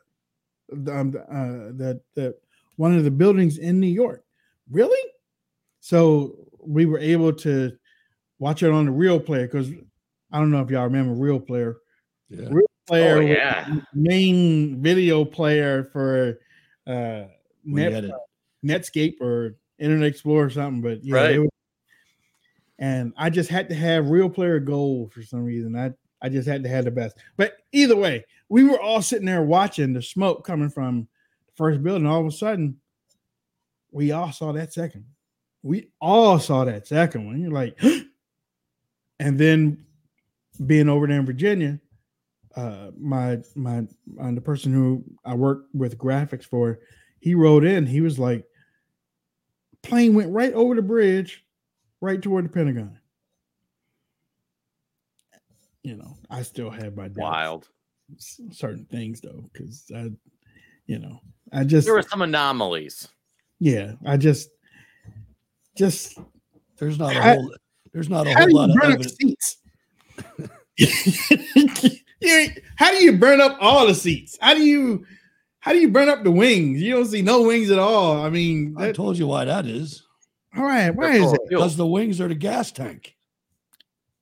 the, 0.69 0.97
um, 0.97 1.11
the, 1.11 1.21
uh, 1.21 1.71
the, 1.77 2.01
the 2.15 2.35
one 2.75 2.95
of 2.97 3.03
the 3.03 3.11
buildings 3.11 3.57
in 3.57 3.79
New 3.79 3.87
York. 3.87 4.25
Really? 4.69 5.09
So 5.79 6.35
we 6.59 6.85
were 6.85 6.99
able 6.99 7.31
to 7.33 7.71
watch 8.39 8.63
it 8.63 8.71
on 8.71 8.85
the 8.85 8.91
real 8.91 9.19
player 9.19 9.47
because 9.47 9.69
I 10.31 10.39
don't 10.39 10.51
know 10.51 10.61
if 10.61 10.69
y'all 10.69 10.83
remember 10.83 11.13
real 11.13 11.39
player. 11.39 11.77
Yeah. 12.29 12.47
Real 12.51 12.67
player 12.87 13.17
Oh, 13.17 13.21
yeah. 13.21 13.75
main 13.93 14.81
video 14.81 15.23
player 15.23 15.85
for 15.93 16.39
uh 16.87 17.25
Net. 17.63 18.03
Netscape 18.65 19.21
or 19.21 19.55
Internet 19.79 20.07
Explorer 20.07 20.45
or 20.45 20.49
something, 20.49 20.81
but 20.81 21.03
yeah, 21.03 21.15
Right. 21.15 21.27
they 21.31 21.39
were- 21.39 21.49
and 22.79 23.13
I 23.17 23.29
just 23.29 23.49
had 23.49 23.69
to 23.69 23.75
have 23.75 24.09
real 24.09 24.29
player 24.29 24.59
gold 24.59 25.13
for 25.13 25.23
some 25.23 25.43
reason. 25.43 25.75
I 25.75 25.91
I 26.21 26.29
just 26.29 26.47
had 26.47 26.63
to 26.63 26.69
have 26.69 26.85
the 26.85 26.91
best. 26.91 27.17
But 27.35 27.57
either 27.73 27.97
way, 27.97 28.25
we 28.49 28.63
were 28.63 28.79
all 28.79 29.01
sitting 29.01 29.25
there 29.25 29.43
watching 29.43 29.93
the 29.93 30.01
smoke 30.01 30.45
coming 30.45 30.69
from 30.69 31.07
the 31.47 31.53
first 31.55 31.83
building. 31.83 32.07
All 32.07 32.21
of 32.21 32.27
a 32.27 32.31
sudden, 32.31 32.79
we 33.91 34.11
all 34.11 34.31
saw 34.31 34.53
that 34.53 34.73
second. 34.73 35.05
We 35.61 35.89
all 35.99 36.39
saw 36.39 36.63
that 36.63 36.87
second 36.87 37.25
one. 37.25 37.41
You're 37.41 37.51
like, 37.51 37.77
and 39.19 39.37
then 39.37 39.85
being 40.65 40.87
over 40.87 41.07
there 41.07 41.19
in 41.19 41.25
Virginia, 41.25 41.79
uh, 42.55 42.91
my 42.97 43.39
my 43.55 43.79
uh, 44.19 44.31
the 44.31 44.41
person 44.41 44.73
who 44.73 45.03
I 45.25 45.33
work 45.33 45.65
with 45.73 45.97
graphics 45.97 46.45
for, 46.45 46.79
he 47.19 47.35
wrote 47.35 47.65
in. 47.65 47.85
He 47.85 48.01
was 48.01 48.17
like, 48.17 48.45
plane 49.81 50.13
went 50.13 50.31
right 50.31 50.53
over 50.53 50.75
the 50.75 50.81
bridge, 50.81 51.42
right 52.03 52.21
toward 52.21 52.45
the 52.45 52.49
Pentagon. 52.49 52.99
You 55.83 55.95
know, 55.97 56.17
I 56.29 56.43
still 56.43 56.69
have 56.69 56.95
my. 56.95 57.09
Wild. 57.15 57.69
certain 58.51 58.85
things 58.85 59.21
though, 59.21 59.49
because 59.51 59.89
I, 59.95 60.11
you 60.85 60.99
know, 60.99 61.19
I 61.51 61.63
just 61.63 61.85
There 61.87 61.95
were 61.95 62.01
some 62.03 62.21
anomalies. 62.21 63.07
yeah, 63.59 63.93
I 64.05 64.17
just 64.17 64.49
just 65.75 66.17
There's 66.77 66.99
not 66.99 67.15
a 67.15 67.21
How- 67.21 67.33
whole 67.35 67.51
there's 67.93 68.09
not 68.09 68.25
a 68.27 68.33
whole 68.33 68.51
lot 68.53 68.69
of 68.71 68.77
evidence. 68.83 69.15
seats? 69.19 69.57
You 72.25 72.47
how 72.77 72.89
do 72.91 73.03
you 73.03 73.17
burn 73.17 73.41
up 73.41 73.57
all 73.59 73.85
the 73.85 73.93
seats? 73.93 74.37
How 74.39 74.53
do 74.53 74.61
you 74.63 75.05
how 75.59 75.73
do 75.73 75.79
you 75.79 75.89
burn 75.89 76.07
up 76.07 76.23
the 76.23 76.31
wings? 76.31 76.81
You 76.81 76.93
don't 76.95 77.05
see 77.05 77.21
no 77.21 77.41
wings 77.41 77.69
at 77.69 77.79
all. 77.79 78.21
I 78.23 78.29
mean, 78.29 78.75
I 78.77 78.93
told 78.93 79.17
you 79.17 79.27
why 79.27 79.43
that 79.43 79.65
is. 79.65 80.03
All 80.55 80.63
right, 80.63 80.91
why 80.91 81.13
is 81.13 81.33
it? 81.33 81.41
Because 81.49 81.75
the 81.75 81.87
wings 81.87 82.21
are 82.21 82.27
the 82.27 82.35
gas 82.35 82.71
tank. 82.71 83.15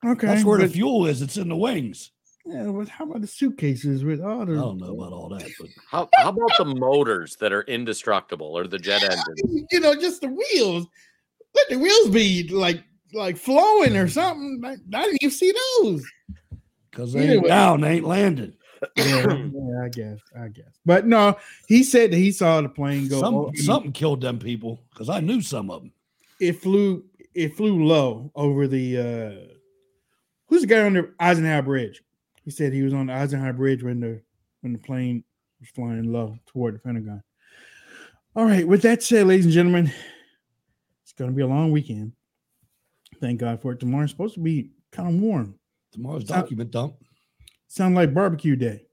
Okay, 0.06 0.28
That's 0.28 0.44
where 0.44 0.60
the 0.60 0.68
fuel 0.68 1.06
is. 1.06 1.22
It's 1.22 1.38
in 1.38 1.50
the 1.50 1.56
wings. 1.56 2.12
Yeah, 2.46 2.72
but 2.72 2.90
how 2.90 3.06
about 3.06 3.22
the 3.22 3.28
suitcases 3.28 4.04
with 4.04 4.20
all 4.20 4.46
the? 4.46 4.54
I 4.54 4.56
don't 4.56 4.80
know 4.80 4.96
about 4.96 5.14
all 5.14 5.30
that, 5.30 5.48
but 5.60 5.70
How, 5.90 6.10
how 6.18 6.30
about 6.30 6.52
the 6.58 6.66
motors 6.66 7.36
that 7.36 7.54
are 7.54 7.62
indestructible 7.64 8.48
or 8.48 8.66
the 8.66 8.80
jet 8.80 9.04
engine? 9.04 9.68
You 9.70 9.80
know, 9.80 9.94
just 9.94 10.22
the 10.22 10.28
wheels. 10.28 10.88
Let 11.54 11.70
the 11.70 11.78
wheels 11.78 12.10
be 12.10 12.48
like 12.48 12.84
like 13.14 13.38
flowing 13.38 13.96
or 13.96 14.06
mm-hmm. 14.06 14.10
something. 14.10 14.62
I, 14.66 14.72
I 14.72 15.04
didn't 15.04 15.20
even 15.22 15.32
see 15.32 15.54
those. 15.82 16.04
because 16.90 17.14
they 17.14 17.34
ain't 17.34 17.48
down, 17.48 17.82
they 17.82 17.98
ain't 17.98 18.06
landing. 18.06 18.54
Yeah, 18.96 19.06
yeah, 19.54 19.84
I 19.84 19.90
guess, 19.90 20.20
I 20.40 20.48
guess. 20.48 20.80
But 20.84 21.06
no, 21.06 21.38
he 21.68 21.84
said 21.84 22.12
that 22.12 22.18
he 22.18 22.32
saw 22.32 22.62
the 22.62 22.70
plane 22.70 23.08
go. 23.08 23.20
Some, 23.20 23.36
o- 23.36 23.52
something 23.56 23.92
killed 23.92 24.22
them 24.22 24.40
people 24.40 24.82
because 24.90 25.10
I 25.10 25.20
knew 25.20 25.42
some 25.42 25.70
of 25.70 25.84
them. 25.84 25.92
It 26.42 26.54
flew. 26.62 27.06
It 27.34 27.56
flew 27.56 27.86
low 27.86 28.32
over 28.36 28.68
the. 28.68 28.98
uh 28.98 29.54
Who's 30.48 30.62
the 30.62 30.68
guy 30.68 30.82
on 30.82 30.94
the 30.94 31.14
Eisenhower 31.20 31.62
Bridge? 31.62 32.02
He 32.44 32.52
said 32.52 32.74
he 32.74 32.82
was 32.82 32.94
on 32.94 33.06
the 33.08 33.14
Eisenhower 33.14 33.54
Bridge 33.54 33.84
when 33.84 34.00
the 34.02 34.22
when 34.62 34.74
the 34.74 34.80
plane 34.80 35.24
was 35.60 35.70
flying 35.70 36.12
low 36.12 36.38
toward 36.48 36.76
the 36.76 36.80
Pentagon. 36.80 37.24
All 38.36 38.46
right. 38.46 38.68
With 38.68 38.82
that 38.82 39.04
said, 39.04 39.28
ladies 39.28 39.46
and 39.46 39.54
gentlemen, 39.54 39.92
it's 41.04 41.14
going 41.14 41.30
to 41.30 41.36
be 41.36 41.42
a 41.44 41.48
long 41.48 41.72
weekend. 41.72 42.14
Thank 43.20 43.40
God 43.40 43.62
for 43.62 43.74
it. 43.74 43.80
Tomorrow's 43.80 44.10
supposed 44.12 44.34
to 44.36 44.40
be 44.42 44.72
kind 44.92 45.08
of 45.16 45.22
warm. 45.22 45.56
Tomorrow's 45.92 46.28
Sound- 46.28 46.44
document 46.44 46.72
dump. 46.72 46.96
Sound 47.68 47.96
like 47.96 48.14
barbecue 48.14 48.56
day. 48.56 48.86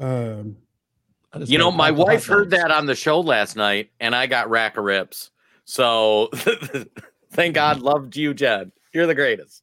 Um, 0.00 0.56
You 1.44 1.58
know, 1.58 1.70
my 1.70 1.88
hot- 1.90 1.98
hot 1.98 2.06
wife 2.06 2.26
heard 2.26 2.50
that 2.50 2.70
on 2.70 2.86
the 2.86 2.94
show 2.94 3.20
last 3.20 3.56
night, 3.56 3.90
and 4.00 4.14
I 4.14 4.26
got 4.26 4.48
rack 4.50 4.76
of 4.76 4.84
ribs. 4.84 5.30
So 5.64 6.30
thank 7.32 7.54
God, 7.54 7.80
loved 7.80 8.16
you, 8.16 8.34
Jed. 8.34 8.72
You're 8.92 9.06
the 9.06 9.14
greatest. 9.14 9.62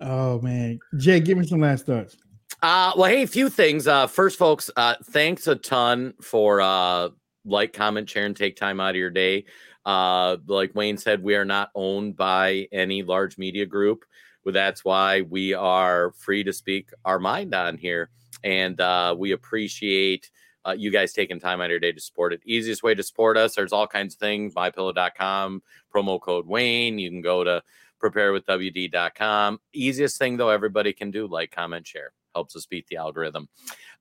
Oh 0.00 0.40
man, 0.40 0.80
Jay, 0.96 1.20
give 1.20 1.36
me 1.36 1.46
some 1.46 1.60
last 1.60 1.86
thoughts. 1.86 2.16
Uh, 2.62 2.92
well, 2.96 3.10
hey, 3.10 3.22
a 3.22 3.26
few 3.26 3.48
things. 3.48 3.86
Uh, 3.86 4.06
first, 4.06 4.38
folks, 4.38 4.70
uh, 4.76 4.94
thanks 5.04 5.46
a 5.46 5.56
ton 5.56 6.14
for 6.20 6.60
uh, 6.60 7.08
like, 7.44 7.72
comment, 7.72 8.08
share, 8.08 8.26
and 8.26 8.36
take 8.36 8.56
time 8.56 8.80
out 8.80 8.90
of 8.90 8.96
your 8.96 9.10
day. 9.10 9.44
Uh, 9.86 10.36
like 10.46 10.74
Wayne 10.74 10.98
said, 10.98 11.22
we 11.22 11.36
are 11.36 11.44
not 11.44 11.70
owned 11.74 12.16
by 12.16 12.68
any 12.70 13.02
large 13.02 13.38
media 13.38 13.64
group. 13.64 14.04
Well, 14.44 14.52
that's 14.52 14.84
why 14.84 15.22
we 15.22 15.54
are 15.54 16.12
free 16.12 16.44
to 16.44 16.52
speak 16.52 16.90
our 17.04 17.18
mind 17.18 17.54
on 17.54 17.78
here, 17.78 18.10
and 18.44 18.78
uh, 18.80 19.14
we 19.18 19.32
appreciate 19.32 20.30
uh, 20.66 20.74
you 20.76 20.90
guys 20.90 21.12
taking 21.12 21.40
time 21.40 21.60
out 21.60 21.64
of 21.64 21.70
your 21.70 21.80
day 21.80 21.92
to 21.92 22.00
support 22.00 22.32
it. 22.32 22.40
Easiest 22.44 22.82
way 22.82 22.94
to 22.94 23.02
support 23.02 23.36
us, 23.36 23.54
there's 23.54 23.72
all 23.72 23.86
kinds 23.86 24.14
of 24.14 24.20
things. 24.20 24.54
MyPillow.com, 24.54 25.62
promo 25.94 26.20
code 26.20 26.46
Wayne. 26.46 26.98
You 26.98 27.10
can 27.10 27.22
go 27.22 27.44
to 27.44 27.62
preparewithwd.com. 28.02 29.60
Easiest 29.72 30.18
thing 30.18 30.36
though, 30.36 30.50
everybody 30.50 30.92
can 30.92 31.10
do 31.10 31.26
like, 31.26 31.50
comment, 31.50 31.86
share 31.86 32.12
helps 32.34 32.56
us 32.56 32.66
beat 32.66 32.86
the 32.88 32.96
algorithm. 32.96 33.48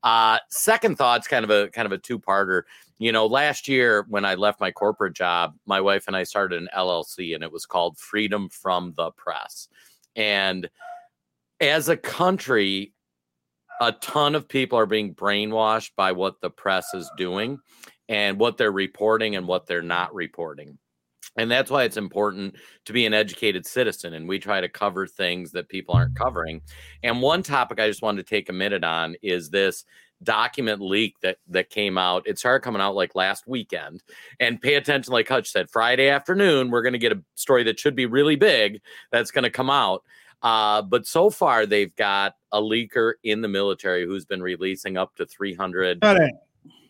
Uh, 0.04 0.40
second 0.50 0.98
thought's 0.98 1.28
kind 1.28 1.44
of 1.44 1.52
a 1.52 1.70
kind 1.70 1.86
of 1.86 1.92
a 1.92 1.98
two 1.98 2.20
parter. 2.20 2.64
You 2.98 3.12
know, 3.12 3.26
last 3.26 3.68
year 3.68 4.06
when 4.10 4.26
I 4.26 4.36
left 4.36 4.60
my 4.60 4.72
corporate 4.72 5.14
job, 5.14 5.56
my 5.66 5.82
wife 5.82 6.06
and 6.08 6.16
I 6.16 6.24
started 6.24 6.62
an 6.62 6.70
LLC, 6.76 7.36
and 7.36 7.44
it 7.44 7.52
was 7.52 7.66
called 7.66 7.98
Freedom 7.98 8.50
from 8.50 8.94
the 8.96 9.12
Press. 9.12 9.68
And 10.16 10.70
as 11.62 11.90
a 11.90 11.98
country, 11.98 12.94
a 13.80 13.92
ton 13.94 14.36
of 14.36 14.48
people 14.48 14.78
are 14.78 14.86
being 14.86 15.16
brainwashed 15.16 15.92
by 15.96 16.12
what 16.12 16.42
the 16.42 16.50
press 16.50 16.94
is 16.94 17.10
doing 17.18 17.60
and 18.08 18.40
what 18.40 18.58
they're 18.58 18.72
reporting 18.72 19.36
and 19.36 19.48
what 19.48 19.68
they're 19.68 19.82
not 19.82 20.14
reporting. 20.14 20.78
And 21.38 21.50
that's 21.50 21.72
why 21.72 21.84
it's 21.84 21.98
important 21.98 22.56
to 22.86 22.94
be 22.94 23.06
an 23.06 23.14
educated 23.14 23.66
citizen. 23.66 24.14
And 24.14 24.28
we 24.28 24.40
try 24.40 24.60
to 24.60 24.68
cover 24.68 25.08
things 25.08 25.52
that 25.52 25.70
people 25.70 25.96
aren't 25.96 26.16
covering. 26.16 26.62
And 27.04 27.22
one 27.22 27.44
topic 27.44 27.80
I 27.80 27.88
just 27.88 28.02
wanted 28.02 28.26
to 28.26 28.30
take 28.30 28.50
a 28.50 28.54
minute 28.54 28.84
on 28.84 29.16
is 29.22 29.50
this 29.50 29.86
document 30.24 30.82
leak 30.82 31.16
that 31.22 31.38
that 31.48 31.70
came 31.70 31.98
out. 31.98 32.28
It 32.28 32.40
started 32.40 32.64
coming 32.64 32.82
out 32.82 32.96
like 32.96 33.16
last 33.16 33.48
weekend. 33.48 34.04
And 34.40 34.62
pay 34.62 34.76
attention, 34.76 35.14
like 35.14 35.30
Hutch 35.30 35.50
said, 35.50 35.70
Friday 35.70 36.10
afternoon, 36.10 36.72
we're 36.72 36.82
going 36.82 36.94
to 36.94 37.00
get 37.00 37.14
a 37.14 37.24
story 37.36 37.64
that 37.64 37.80
should 37.80 37.96
be 37.96 38.06
really 38.06 38.36
big 38.36 38.82
that's 39.12 39.32
going 39.32 39.44
to 39.44 39.50
come 39.50 39.70
out. 39.70 40.04
Uh, 40.42 40.82
but 40.82 41.06
so 41.06 41.30
far, 41.30 41.66
they've 41.66 41.96
got 41.96 42.36
a 42.52 42.62
leaker 42.62 43.14
in 43.24 43.42
the 43.42 43.48
military 43.48 44.06
who's 44.06 44.26
been 44.26 44.42
releasing 44.42 44.98
up 44.98 45.16
to 45.16 45.26
300. 45.26 46.00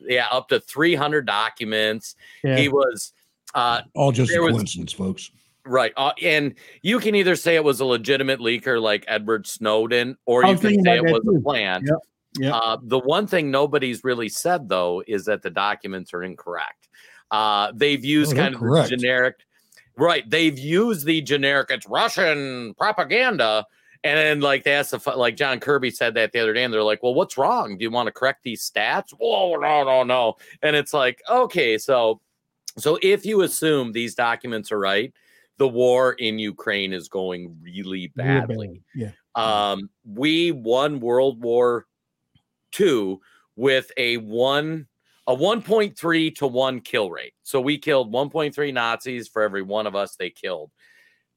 Yeah, 0.01 0.27
up 0.31 0.49
to 0.49 0.59
300 0.59 1.25
documents. 1.25 2.15
Yeah. 2.43 2.57
He 2.57 2.69
was 2.69 3.13
uh, 3.53 3.81
All 3.95 4.11
just 4.11 4.29
a 4.31 4.33
there 4.33 4.43
was- 4.43 4.53
coincidence, 4.53 4.93
folks. 4.93 5.31
Right. 5.65 5.91
Uh, 5.97 6.13
and 6.23 6.55
you 6.81 6.99
can 6.99 7.13
either 7.15 7.35
say 7.35 7.55
it 7.55 7.63
was 7.63 7.79
a 7.79 7.85
legitimate 7.85 8.39
leaker 8.39 8.81
like 8.81 9.03
Edward 9.07 9.45
Snowden, 9.45 10.17
or 10.25 10.43
you 10.45 10.55
can 10.57 10.83
say 10.83 10.95
it 10.97 10.99
about 10.99 11.05
that 11.05 11.13
was 11.13 11.21
a 11.27 11.37
too. 11.37 11.41
plan. 11.43 11.83
Yep. 11.85 11.97
Yep. 12.39 12.53
Uh, 12.55 12.77
the 12.83 12.99
one 12.99 13.27
thing 13.27 13.51
nobody's 13.51 14.03
really 14.03 14.29
said, 14.29 14.69
though, 14.69 15.03
is 15.05 15.25
that 15.25 15.41
the 15.43 15.49
documents 15.49 16.13
are 16.13 16.23
incorrect. 16.23 16.87
Uh, 17.29 17.71
they've 17.75 18.03
used 18.03 18.33
Oh, 18.33 18.35
kind 18.37 18.55
of 18.55 18.61
the 18.61 18.87
generic, 18.89 19.35
right? 19.99 20.27
They've 20.29 20.57
used 20.57 21.05
the 21.05 21.21
generic, 21.21 21.69
it's 21.69 21.87
Russian 21.87 22.73
propaganda. 22.75 23.65
And 24.03 24.17
then, 24.17 24.39
like, 24.39 24.63
they 24.63 24.71
asked, 24.71 24.91
the, 24.91 25.11
like, 25.17 25.35
John 25.35 25.59
Kirby 25.59 25.91
said 25.91 26.13
that 26.13 26.31
the 26.31 26.39
other 26.39 26.53
day, 26.53 26.63
and 26.63 26.73
they're 26.73 26.83
like, 26.83 27.03
well, 27.03 27.13
what's 27.13 27.37
wrong? 27.37 27.77
Do 27.77 27.83
you 27.83 27.91
want 27.91 28.07
to 28.07 28.13
correct 28.13 28.43
these 28.43 28.69
stats? 28.69 29.11
Whoa, 29.11 29.55
no, 29.57 29.83
no, 29.83 30.03
no. 30.03 30.35
And 30.61 30.75
it's 30.75 30.93
like, 30.93 31.21
okay, 31.29 31.77
so 31.77 32.21
so 32.77 32.97
if 33.01 33.25
you 33.25 33.41
assume 33.41 33.91
these 33.91 34.15
documents 34.15 34.71
are 34.71 34.79
right, 34.79 35.13
the 35.57 35.67
war 35.67 36.13
in 36.13 36.39
Ukraine 36.39 36.93
is 36.93 37.09
going 37.09 37.57
really 37.61 38.11
Real 38.15 38.25
badly. 38.25 38.81
bad. 38.95 39.13
Yeah. 39.35 39.71
Um, 39.71 39.89
we 40.05 40.53
won 40.53 41.01
World 41.01 41.41
War 41.41 41.85
II 42.79 43.17
with 43.57 43.91
a 43.97 44.17
one 44.17 44.87
a 45.29 45.35
1.3 45.35 46.35
to 46.37 46.47
1 46.47 46.81
kill 46.81 47.11
rate. 47.11 47.33
So 47.43 47.61
we 47.61 47.77
killed 47.77 48.11
1.3 48.11 48.73
Nazis 48.73 49.27
for 49.27 49.43
every 49.43 49.61
one 49.61 49.85
of 49.85 49.95
us 49.95 50.15
they 50.15 50.31
killed. 50.31 50.71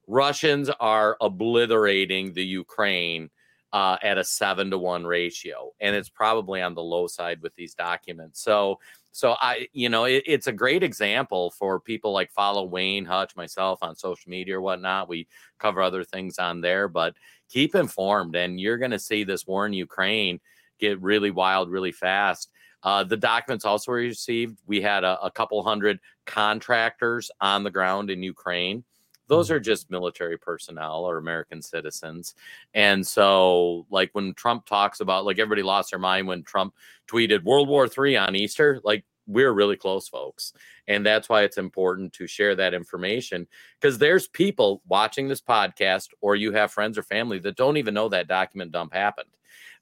Russians 0.07 0.71
are 0.79 1.15
obliterating 1.21 2.33
the 2.33 2.43
Ukraine 2.43 3.29
uh, 3.71 3.97
at 4.01 4.17
a 4.17 4.23
seven 4.23 4.71
to 4.71 4.79
one 4.79 5.05
ratio, 5.05 5.73
and 5.79 5.95
it's 5.95 6.09
probably 6.09 6.59
on 6.59 6.73
the 6.73 6.81
low 6.81 7.05
side 7.05 7.43
with 7.43 7.53
these 7.53 7.75
documents. 7.75 8.41
So, 8.41 8.79
so 9.11 9.35
I, 9.39 9.67
you 9.73 9.89
know, 9.89 10.05
it, 10.05 10.23
it's 10.25 10.47
a 10.47 10.51
great 10.51 10.81
example 10.81 11.51
for 11.51 11.79
people 11.79 12.13
like 12.13 12.31
follow 12.31 12.63
Wayne 12.63 13.05
Hutch, 13.05 13.35
myself 13.35 13.83
on 13.83 13.95
social 13.95 14.27
media 14.27 14.57
or 14.57 14.61
whatnot. 14.61 15.07
We 15.07 15.27
cover 15.59 15.83
other 15.83 16.03
things 16.03 16.39
on 16.39 16.61
there, 16.61 16.87
but 16.87 17.13
keep 17.47 17.75
informed, 17.75 18.35
and 18.35 18.59
you're 18.59 18.79
going 18.79 18.89
to 18.89 18.97
see 18.97 19.23
this 19.23 19.45
war 19.45 19.67
in 19.67 19.73
Ukraine 19.73 20.39
get 20.79 20.99
really 20.99 21.29
wild, 21.29 21.69
really 21.69 21.91
fast. 21.91 22.49
Uh, 22.83 23.03
the 23.03 23.17
documents 23.17 23.65
also 23.65 23.91
were 23.91 23.97
received. 23.97 24.59
We 24.67 24.81
had 24.81 25.03
a, 25.03 25.19
a 25.21 25.31
couple 25.31 25.63
hundred 25.63 25.99
contractors 26.25 27.31
on 27.41 27.63
the 27.63 27.71
ground 27.71 28.09
in 28.09 28.21
Ukraine 28.21 28.83
those 29.27 29.49
are 29.49 29.59
just 29.59 29.89
military 29.89 30.37
personnel 30.37 31.05
or 31.05 31.17
American 31.17 31.61
citizens. 31.61 32.35
And 32.73 33.05
so, 33.05 33.85
like 33.89 34.09
when 34.13 34.33
Trump 34.33 34.65
talks 34.65 34.99
about, 34.99 35.25
like 35.25 35.39
everybody 35.39 35.63
lost 35.63 35.91
their 35.91 35.99
mind 35.99 36.27
when 36.27 36.43
Trump 36.43 36.73
tweeted 37.07 37.43
World 37.43 37.67
War 37.67 37.87
III 37.87 38.17
on 38.17 38.35
Easter, 38.35 38.79
like 38.83 39.05
we're 39.25 39.53
really 39.53 39.77
close, 39.77 40.07
folks. 40.07 40.53
And 40.87 41.05
that's 41.05 41.29
why 41.29 41.43
it's 41.43 41.57
important 41.57 42.11
to 42.13 42.27
share 42.27 42.55
that 42.55 42.73
information 42.73 43.47
because 43.79 43.97
there's 43.97 44.27
people 44.27 44.81
watching 44.87 45.29
this 45.29 45.41
podcast, 45.41 46.09
or 46.19 46.35
you 46.35 46.51
have 46.51 46.71
friends 46.71 46.97
or 46.97 47.03
family 47.03 47.39
that 47.39 47.55
don't 47.55 47.77
even 47.77 47.93
know 47.93 48.09
that 48.09 48.27
document 48.27 48.71
dump 48.71 48.93
happened, 48.93 49.29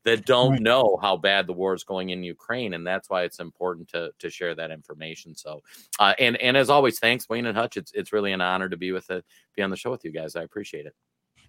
that 0.03 0.25
don't 0.25 0.53
Right. 0.53 0.61
know 0.61 0.97
how 1.01 1.15
bad 1.17 1.45
the 1.47 1.53
war 1.53 1.73
is 1.73 1.83
going 1.83 2.09
in 2.09 2.23
Ukraine. 2.23 2.73
And 2.73 2.85
that's 2.85 3.09
why 3.09 3.23
it's 3.23 3.39
important 3.39 3.87
to, 3.89 4.11
to 4.19 4.29
share 4.29 4.55
that 4.55 4.71
information. 4.71 5.35
So, 5.35 5.61
uh, 5.99 6.13
and, 6.17 6.37
and 6.37 6.57
as 6.57 6.69
always, 6.69 6.99
thanks, 6.99 7.29
Wayne 7.29 7.45
and 7.45 7.57
Hutch. 7.57 7.77
It's, 7.77 7.91
it's 7.93 8.11
really 8.11 8.31
an 8.31 8.41
honor 8.41 8.67
to 8.69 8.77
be 8.77 8.91
with 8.91 9.09
it, 9.11 9.23
be 9.55 9.61
on 9.61 9.69
the 9.69 9.77
show 9.77 9.91
with 9.91 10.03
you 10.03 10.11
guys. 10.11 10.35
I 10.35 10.41
appreciate 10.43 10.85
it. 10.85 10.95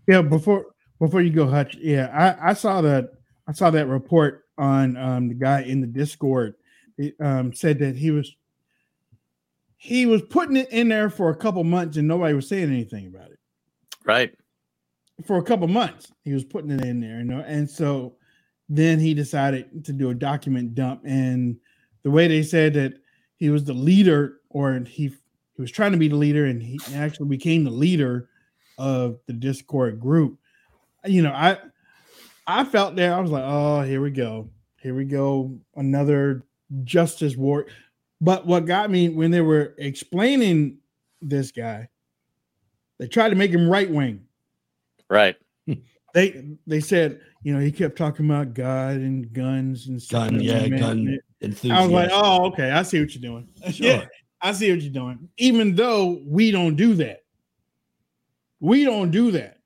Yeah, 0.07 0.23
before 0.23 0.67
before 0.99 1.23
you 1.23 1.31
go, 1.31 1.49
Hutch. 1.49 1.77
Yeah, 1.77 2.11
I, 2.13 2.51
I 2.51 2.53
saw 2.53 2.81
that 2.83 3.11
I 3.49 3.53
saw 3.53 3.71
that 3.71 3.87
report 3.87 4.45
on 4.59 4.97
um, 4.97 5.29
the 5.29 5.35
guy 5.35 5.63
in 5.63 5.81
the 5.81 5.87
Discord. 5.87 6.55
It 6.99 7.15
um, 7.21 7.53
said 7.53 7.79
that 7.81 7.97
he 7.97 8.11
was 8.11 8.37
he 9.77 10.07
was 10.07 10.23
putting 10.23 10.57
it 10.57 10.71
in 10.71 10.89
there 10.89 11.11
for 11.11 11.31
a 11.31 11.37
couple 11.37 11.65
months 11.65 11.97
and 11.97 12.07
nobody 12.07 12.35
was 12.35 12.49
saying 12.49 12.71
anything 12.71 13.09
about 13.09 13.31
it. 13.33 13.39
Right. 14.05 14.33
For 15.27 15.39
a 15.39 15.43
couple 15.43 15.67
months, 15.67 16.13
he 16.23 16.33
was 16.33 16.45
putting 16.45 16.71
it 16.71 16.85
in 16.85 17.01
there, 17.01 17.19
you 17.19 17.25
know, 17.25 17.41
and 17.41 17.69
so 17.69 18.15
then 18.69 18.99
he 18.99 19.15
decided 19.15 19.85
to 19.85 19.93
do 19.93 20.11
a 20.11 20.15
document 20.15 20.75
dump. 20.75 21.03
And 21.05 21.57
the 22.03 22.11
way 22.11 22.29
they 22.29 22.43
said 22.43 22.75
that 22.75 22.95
he 23.37 23.51
was 23.51 23.65
the 23.65 23.73
leader, 23.73 24.41
or 24.51 24.81
he 24.87 25.13
he 25.55 25.61
was 25.61 25.71
trying 25.71 25.93
to 25.93 25.99
be 25.99 26.09
the 26.09 26.17
leader, 26.17 26.47
and 26.47 26.63
he 26.63 26.81
actually 26.95 27.29
became 27.29 27.65
the 27.65 27.71
leader 27.71 28.29
of 28.79 29.19
the 29.27 29.33
Discord 29.33 30.01
group. 30.01 30.39
You 31.05 31.23
know, 31.23 31.33
I 31.33 31.59
I 32.47 32.65
felt 32.65 32.97
there. 32.97 33.15
I 33.15 33.21
was 33.21 33.31
like, 33.31 33.45
oh, 33.45 33.83
here 33.83 34.01
we 34.01 34.11
go, 34.11 34.49
here 34.81 34.95
we 34.95 35.05
go, 35.05 35.59
another 35.77 36.43
justice 36.85 37.37
war. 37.37 37.67
But 38.21 38.47
what 38.47 38.67
got 38.67 38.91
me 38.91 39.09
when 39.09 39.31
they 39.31 39.41
were 39.41 39.75
explaining 39.79 40.79
this 41.21 41.51
guy, 41.51 41.89
they 42.99 43.09
tried 43.09 43.31
to 43.31 43.35
make 43.35 43.51
him 43.51 43.69
right 43.69 43.91
wing. 43.91 44.25
Right. 45.11 45.37
They 46.15 46.45
they 46.67 46.81
said, 46.81 47.21
you 47.43 47.55
know, 47.55 47.61
he 47.61 47.73
kept 47.73 47.97
talking 47.97 48.27
about 48.27 48.55
God 48.55 48.97
and 48.97 49.33
guns 49.33 49.89
and 49.89 50.01
stuff. 50.01 50.31
Gun, 50.31 50.41
yeah, 50.41 50.69
gun 50.69 51.19
I 51.71 51.83
was 51.83 51.91
like, 51.91 52.11
oh, 52.13 52.47
okay, 52.47 52.71
I 52.71 52.83
see 52.83 53.01
what 53.01 53.15
you're 53.15 53.23
doing. 53.23 53.49
Sure. 53.73 53.87
Yeah, 53.87 54.05
I 54.41 54.53
see 54.53 54.71
what 54.71 54.81
you're 54.83 54.93
doing. 54.93 55.29
Even 55.39 55.75
though 55.75 56.21
we 56.27 56.51
don't 56.51 56.77
do 56.77 56.95
that, 56.95 57.21
we 58.61 58.85
don't 58.85 59.11
do 59.11 59.31
that. 59.33 59.59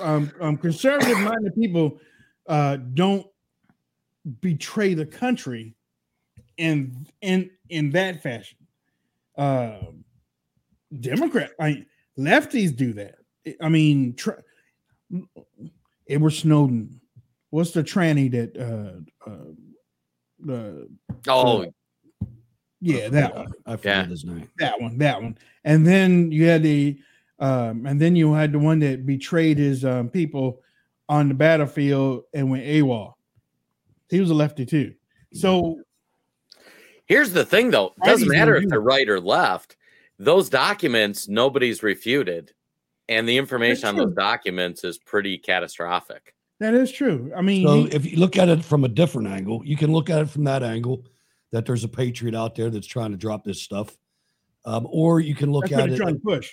Um, 0.00 0.32
um 0.40 0.56
conservative 0.56 1.18
minded 1.18 1.54
people 1.54 2.00
uh, 2.48 2.76
don't 2.76 3.26
betray 4.40 4.94
the 4.94 5.06
country 5.06 5.74
in 6.56 7.06
in 7.20 7.50
in 7.68 7.90
that 7.90 8.22
fashion. 8.22 8.58
Uh, 9.36 9.78
Democrat, 11.00 11.52
I 11.60 11.84
lefties 12.18 12.74
do 12.74 12.92
that. 12.94 13.16
I 13.60 13.68
mean, 13.68 14.14
tr- 14.14 14.40
Edward 16.08 16.30
Snowden. 16.30 17.00
What's 17.50 17.70
the 17.70 17.84
tranny 17.84 18.30
that 18.32 18.56
uh, 18.56 19.30
uh 19.30 19.52
the 20.40 20.88
Oh, 21.28 21.66
yeah 22.80 23.08
that 23.08 23.34
one 23.34 23.52
I 23.66 23.76
forget 23.76 23.96
Yeah. 23.96 24.06
his 24.06 24.24
name. 24.24 24.48
that 24.58 24.80
one 24.80 24.98
that 24.98 25.22
one 25.22 25.38
and 25.64 25.86
then 25.86 26.30
you 26.32 26.46
had 26.46 26.62
the 26.62 26.98
um 27.38 27.86
and 27.86 28.00
then 28.00 28.16
you 28.16 28.32
had 28.32 28.52
the 28.52 28.58
one 28.58 28.80
that 28.80 29.06
betrayed 29.06 29.58
his 29.58 29.84
um 29.84 30.08
people 30.10 30.60
on 31.08 31.28
the 31.28 31.34
battlefield 31.34 32.24
and 32.34 32.50
went 32.50 32.64
AWOL. 32.64 33.14
He 34.10 34.20
was 34.20 34.30
a 34.30 34.34
lefty 34.34 34.66
too. 34.66 34.94
So 35.32 35.78
Here's 37.06 37.32
the 37.32 37.44
thing, 37.44 37.70
though. 37.70 37.92
It 37.98 38.04
doesn't 38.04 38.28
matter 38.28 38.56
if 38.56 38.66
they're 38.68 38.80
right 38.80 39.08
or 39.08 39.20
left. 39.20 39.76
Those 40.18 40.48
documents, 40.48 41.28
nobody's 41.28 41.82
refuted, 41.82 42.54
and 43.08 43.28
the 43.28 43.36
information 43.36 43.88
on 43.88 43.96
those 43.96 44.14
documents 44.14 44.84
is 44.84 44.98
pretty 44.98 45.38
catastrophic. 45.38 46.34
That 46.60 46.74
is 46.74 46.90
true. 46.92 47.32
I 47.36 47.42
mean, 47.42 47.66
So 47.66 47.74
he- 47.84 47.92
if 47.94 48.10
you 48.10 48.16
look 48.18 48.36
at 48.38 48.48
it 48.48 48.64
from 48.64 48.84
a 48.84 48.88
different 48.88 49.28
angle, 49.28 49.62
you 49.64 49.76
can 49.76 49.92
look 49.92 50.08
at 50.10 50.20
it 50.22 50.30
from 50.30 50.44
that 50.44 50.62
angle 50.62 51.04
that 51.52 51.66
there's 51.66 51.84
a 51.84 51.88
patriot 51.88 52.34
out 52.34 52.54
there 52.54 52.70
that's 52.70 52.86
trying 52.86 53.10
to 53.10 53.16
drop 53.16 53.44
this 53.44 53.60
stuff, 53.62 53.96
um, 54.64 54.86
or 54.90 55.20
you 55.20 55.34
can 55.34 55.52
look 55.52 55.70
at 55.72 55.90
it 55.90 55.96
trying 55.96 56.14
to 56.14 56.20
push. 56.20 56.52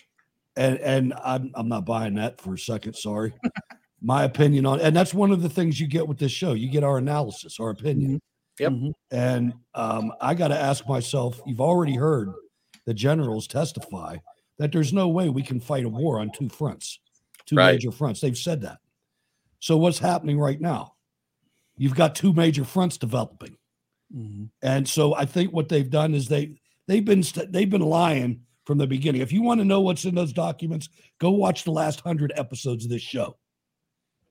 and 0.58 0.78
and 0.80 1.14
I'm 1.24 1.52
I'm 1.56 1.70
not 1.70 1.86
buying 1.86 2.16
that 2.16 2.42
for 2.42 2.56
a 2.56 2.60
second. 2.60 2.96
Sorry, 2.96 3.34
my 4.02 4.24
opinion 4.26 4.66
on 4.66 4.80
and 4.82 4.96
that's 4.96 5.14
one 5.14 5.32
of 5.32 5.42
the 5.42 5.50
things 5.50 5.80
you 5.80 5.88
get 5.88 6.08
with 6.08 6.18
this 6.18 6.32
show. 6.32 6.54
You 6.54 6.70
get 6.70 6.84
our 6.84 6.98
analysis, 6.98 7.60
our 7.60 7.70
opinion. 7.70 8.20
Yep. 8.60 8.74
And 9.12 9.54
um, 9.74 10.12
I 10.22 10.34
got 10.36 10.50
to 10.50 10.58
ask 10.60 10.88
myself. 10.88 11.42
You've 11.48 11.62
already 11.62 11.96
heard 11.96 12.30
the 12.86 12.94
generals 12.94 13.48
testify 13.48 14.18
that 14.62 14.72
there's 14.72 14.94
no 14.94 15.08
way 15.08 15.28
we 15.28 15.42
can 15.42 15.60
fight 15.60 15.86
a 15.86 15.90
war 15.90 16.20
on 16.20 16.30
two 16.30 16.48
fronts, 16.48 17.00
two 17.48 17.56
Right. 17.56 17.74
major 17.74 17.92
fronts. 17.92 18.22
They've 18.22 18.38
said 18.38 18.62
that. 18.62 18.78
So 19.58 19.76
what's 19.76 19.98
happening 19.98 20.40
right 20.40 20.62
now? 20.62 20.94
You've 21.78 21.96
got 21.96 22.14
two 22.14 22.32
major 22.32 22.64
fronts 22.64 23.00
developing. 23.00 23.58
Mm-hmm. 24.16 24.46
And 24.62 24.88
so 24.88 25.16
I 25.16 25.26
think 25.26 25.52
what 25.52 25.68
they've 25.68 25.90
done 25.90 26.14
is 26.14 26.28
they 26.28 26.60
they've 26.88 27.04
been 27.04 27.24
st- 27.24 27.52
they've 27.52 27.70
been 27.72 27.82
lying 27.82 28.42
from 28.66 28.78
the 28.78 28.86
beginning. 28.86 29.22
If 29.22 29.32
you 29.32 29.42
want 29.42 29.62
to 29.62 29.66
know 29.66 29.82
what's 29.82 30.06
in 30.06 30.14
those 30.14 30.32
documents, 30.32 30.90
go 31.18 31.32
watch 31.32 31.64
the 31.64 31.72
last 31.72 32.02
hundred 32.02 32.32
episodes 32.36 32.86
of 32.86 32.92
this 32.92 33.02
show, 33.02 33.38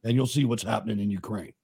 and 0.04 0.14
you'll 0.14 0.26
see 0.26 0.44
what's 0.44 0.62
happening 0.62 1.00
in 1.00 1.10
Ukraine. 1.10 1.54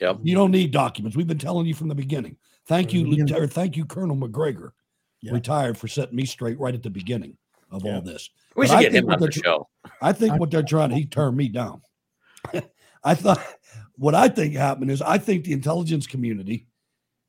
Yep. 0.00 0.18
You 0.24 0.34
don't 0.34 0.50
need 0.50 0.72
documents. 0.72 1.16
We've 1.16 1.28
been 1.28 1.38
telling 1.38 1.66
you 1.66 1.74
from 1.74 1.86
the 1.86 1.94
beginning. 1.94 2.38
Thank 2.66 2.92
you, 2.92 3.04
the. 3.04 3.10
Lieutenant, 3.10 3.52
thank 3.52 3.76
you, 3.76 3.84
Colonel 3.84 4.16
Macgregor, 4.16 4.74
retired 5.30 5.78
for 5.78 5.86
setting 5.86 6.16
me 6.16 6.24
straight 6.26 6.58
right 6.58 6.74
at 6.74 6.82
the 6.82 6.90
beginning 6.90 7.36
of 7.76 7.84
all 7.84 8.00
this. 8.00 8.30
We 8.54 8.66
But 8.66 8.70
should 8.70 8.78
I 8.78 8.82
get 8.82 8.92
think 8.92 9.02
him 9.04 9.06
what 9.06 9.14
on 9.14 9.20
the 9.20 9.26
they're 9.26 9.42
show. 9.44 9.68
I 10.00 10.12
think 10.12 10.38
what 10.40 10.50
they're 10.50 10.62
trying 10.62 10.90
to 10.90 10.96
he 10.96 11.06
turned 11.06 11.36
me 11.36 11.48
down. 11.48 11.82
I 13.04 13.14
thought 13.14 13.44
what 13.96 14.14
I 14.14 14.28
think 14.28 14.54
happened 14.54 14.90
is 14.90 15.02
I 15.02 15.18
think 15.18 15.44
the 15.44 15.52
intelligence 15.52 16.06
community 16.06 16.66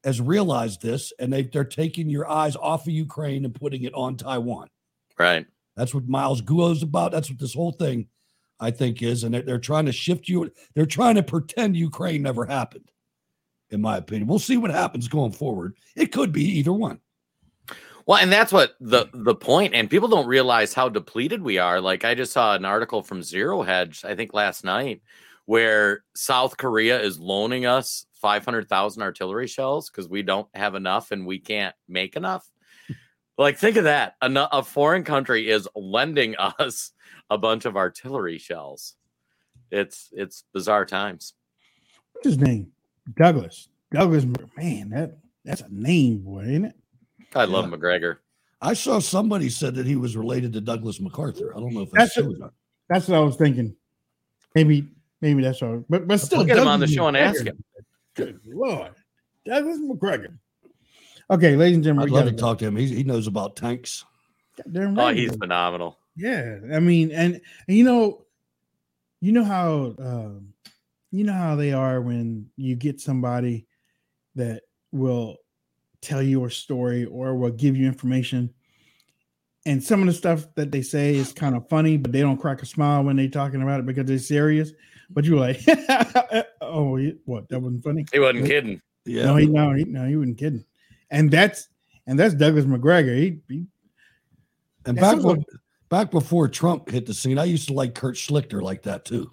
has 0.04 0.22
realized 0.22 0.82
this 0.82 1.12
and 1.20 1.32
they 1.32 1.44
they're 1.44 1.64
taking 1.64 2.10
your 2.10 2.30
eyes 2.30 2.56
off 2.56 2.88
of 2.88 2.94
Ukraine 2.94 3.46
and 3.46 3.54
putting 3.54 3.84
it 3.84 3.94
on 3.94 4.16
Taiwan. 4.16 4.70
Right. 5.20 5.46
That's 5.76 5.94
what 5.94 6.08
Miles 6.08 6.42
Guo 6.42 6.72
is 6.72 6.84
about. 6.84 7.12
That's 7.12 7.30
what 7.30 7.40
this 7.40 7.54
whole 7.54 7.72
thing 7.72 8.08
I 8.60 8.72
think 8.72 9.02
is. 9.04 9.24
And 9.24 9.34
they're, 9.34 9.44
they're 9.44 9.60
trying 9.60 9.86
to 9.86 9.92
shift 9.92 10.28
you. 10.28 10.52
They're 10.74 10.86
trying 10.86 11.16
to 11.16 11.24
pretend 11.24 11.78
Ukraine 11.78 12.24
never 12.24 12.46
happened, 12.46 12.90
in 13.70 13.82
my 13.82 13.98
opinion. 13.98 14.28
We'll 14.28 14.40
see 14.40 14.58
what 14.58 14.72
happens 14.72 15.08
going 15.08 15.34
forward. 15.34 15.76
It 15.96 16.12
could 16.12 16.32
be 16.32 16.46
either 16.58 16.74
one. 16.74 17.00
Well, 18.08 18.20
and 18.20 18.32
that's 18.32 18.54
what 18.54 18.76
the 18.80 19.08
the 19.14 19.36
point, 19.36 19.76
and 19.76 19.90
people 19.90 20.08
don't 20.08 20.28
realize 20.28 20.74
how 20.74 20.88
depleted 20.88 21.42
we 21.42 21.58
are. 21.58 21.82
Like 21.82 22.06
I 22.06 22.16
just 22.16 22.32
saw 22.32 22.56
an 22.56 22.64
article 22.64 23.04
from 23.04 23.22
Zero 23.22 23.62
Hedge, 23.64 24.06
I 24.06 24.16
think 24.16 24.34
last 24.34 24.64
night, 24.64 25.02
where 25.46 26.06
South 26.16 26.56
Korea 26.56 27.02
is 27.02 27.20
loaning 27.20 27.66
us 27.66 28.06
five 28.14 28.46
hundred 28.46 28.70
thousand 28.70 29.04
artillery 29.04 29.48
shells 29.48 29.90
because 29.90 30.08
we 30.08 30.24
don't 30.24 30.48
have 30.54 30.74
enough 30.74 31.12
and 31.12 31.28
we 31.28 31.38
can't 31.38 31.76
make 31.90 32.16
enough. 32.16 32.50
like, 33.38 33.58
think 33.58 33.76
of 33.76 33.84
that: 33.84 34.16
a, 34.22 34.48
a 34.54 34.64
foreign 34.64 35.04
country 35.04 35.50
is 35.50 35.68
lending 35.76 36.38
us 36.60 36.94
a 37.30 37.38
bunch 37.38 37.66
of 37.66 37.76
artillery 37.76 38.38
shells. 38.38 38.96
It's 39.70 40.08
it's 40.14 40.46
bizarre 40.54 40.86
times. 40.86 41.34
What's 42.14 42.28
his 42.28 42.40
name? 42.40 42.72
Douglas. 43.18 43.68
Douglas. 43.92 44.26
Man, 44.56 44.92
that 44.92 45.18
that's 45.44 45.60
a 45.60 45.68
name, 45.70 46.20
boy, 46.20 46.46
ain't 46.46 46.66
it? 46.68 46.76
I 47.36 47.46
love 47.46 47.70
Macgregor. 47.70 48.22
I 48.62 48.74
saw 48.74 49.00
somebody 49.00 49.50
said 49.50 49.76
that 49.76 49.86
he 49.86 49.96
was 49.96 50.18
related 50.18 50.54
to 50.54 50.62
Douglas 50.62 51.00
MacArthur. 51.00 51.56
I 51.56 51.60
don't 51.60 51.74
know 51.74 51.82
if 51.82 51.92
that's, 51.92 52.16
That's 52.16 52.26
true 52.28 52.34
or 52.36 52.38
not. 52.38 52.54
That's 52.90 53.08
what 53.08 53.18
I 53.18 53.20
was 53.20 53.36
thinking. 53.36 53.76
Maybe, 54.56 54.88
maybe 55.22 55.44
that's 55.44 55.62
all. 55.62 55.84
But 55.90 56.08
but 56.08 56.20
still, 56.20 56.40
We'll 56.40 56.48
get 56.48 56.58
him 56.58 56.68
on 56.68 56.80
the 56.80 56.88
Douglas 56.88 56.96
show 56.96 57.08
and 57.08 57.18
ask 57.18 57.46
him. 57.46 57.64
Good 58.16 58.40
lord, 58.46 58.94
Douglas 59.46 59.78
Macgregor. 59.80 60.40
Okay, 61.30 61.56
ladies 61.56 61.76
and 61.76 61.84
gentlemen, 61.84 62.10
I'd 62.10 62.14
love 62.14 62.24
gotta 62.26 62.32
go. 62.32 62.38
talk 62.38 62.58
to 62.60 62.66
him. 62.66 62.76
He, 62.78 62.88
he 62.88 63.04
knows 63.04 63.28
about 63.28 63.56
tanks. 63.56 64.06
Goddamn 64.56 64.98
Oh, 64.98 65.04
right. 65.04 65.16
he's 65.16 65.36
phenomenal. 65.36 66.00
Yeah, 66.16 66.58
I 66.74 66.80
mean, 66.80 67.12
and, 67.12 67.40
and 67.68 67.78
you 67.78 67.84
know, 67.84 68.26
you 69.22 69.32
know 69.34 69.44
how 69.44 69.94
um, 70.00 70.54
you 71.12 71.24
know 71.26 71.34
how 71.34 71.56
they 71.56 71.74
are 71.74 72.02
when 72.02 72.50
you 72.56 72.76
get 72.76 73.00
somebody 73.02 73.68
that 74.36 74.64
will 74.92 75.38
tell 76.08 76.22
you 76.22 76.46
a 76.46 76.52
story 76.52 77.06
or 77.06 77.36
will 77.36 77.52
give 77.52 77.76
you 77.76 77.86
information, 77.86 78.54
and 79.66 79.84
some 79.84 80.00
of 80.00 80.08
the 80.08 80.14
stuff 80.14 80.48
that 80.56 80.72
they 80.72 80.82
say 80.82 81.16
is 81.16 81.34
kind 81.34 81.56
of 81.56 81.68
funny, 81.68 81.98
but 81.98 82.12
they 82.12 82.22
don't 82.22 82.38
crack 82.38 82.62
a 82.62 82.66
smile 82.66 83.04
when 83.04 83.18
they're 83.18 83.28
talking 83.28 83.62
about 83.62 83.82
it 83.82 83.86
because 83.86 84.06
they're 84.06 84.18
serious. 84.20 84.72
But 85.10 85.26
you're 85.26 85.40
like, 85.40 85.62
oh, 86.62 86.98
what? 87.26 87.50
That 87.50 87.60
wasn't 87.60 87.84
funny. 87.84 88.06
He 88.12 88.20
wasn't 88.20 88.46
kidding. 88.46 88.82
Yeah. 89.06 89.26
No, 89.26 89.36
he 89.36 89.46
no, 89.48 89.74
he 89.74 89.84
no, 89.86 90.06
he 90.06 90.16
wasn't 90.16 90.38
kidding. 90.38 90.66
And 91.10 91.30
that's 91.32 91.68
and 92.08 92.18
that's 92.18 92.34
Douglas 92.34 92.66
Macgregor. 92.66 93.14
He, 93.16 93.40
he 93.48 93.66
And 94.86 94.98
back 94.98 95.18
when, 95.18 95.38
like- 95.38 95.46
back 95.90 96.12
before 96.12 96.48
Trump 96.48 96.90
hit 96.90 97.06
the 97.06 97.14
scene, 97.14 97.38
I 97.38 97.46
used 97.46 97.68
to 97.68 97.74
like 97.74 97.94
Kurt 97.96 98.16
Schlichter 98.16 98.62
like 98.62 98.84
that 98.84 99.06
too. 99.06 99.32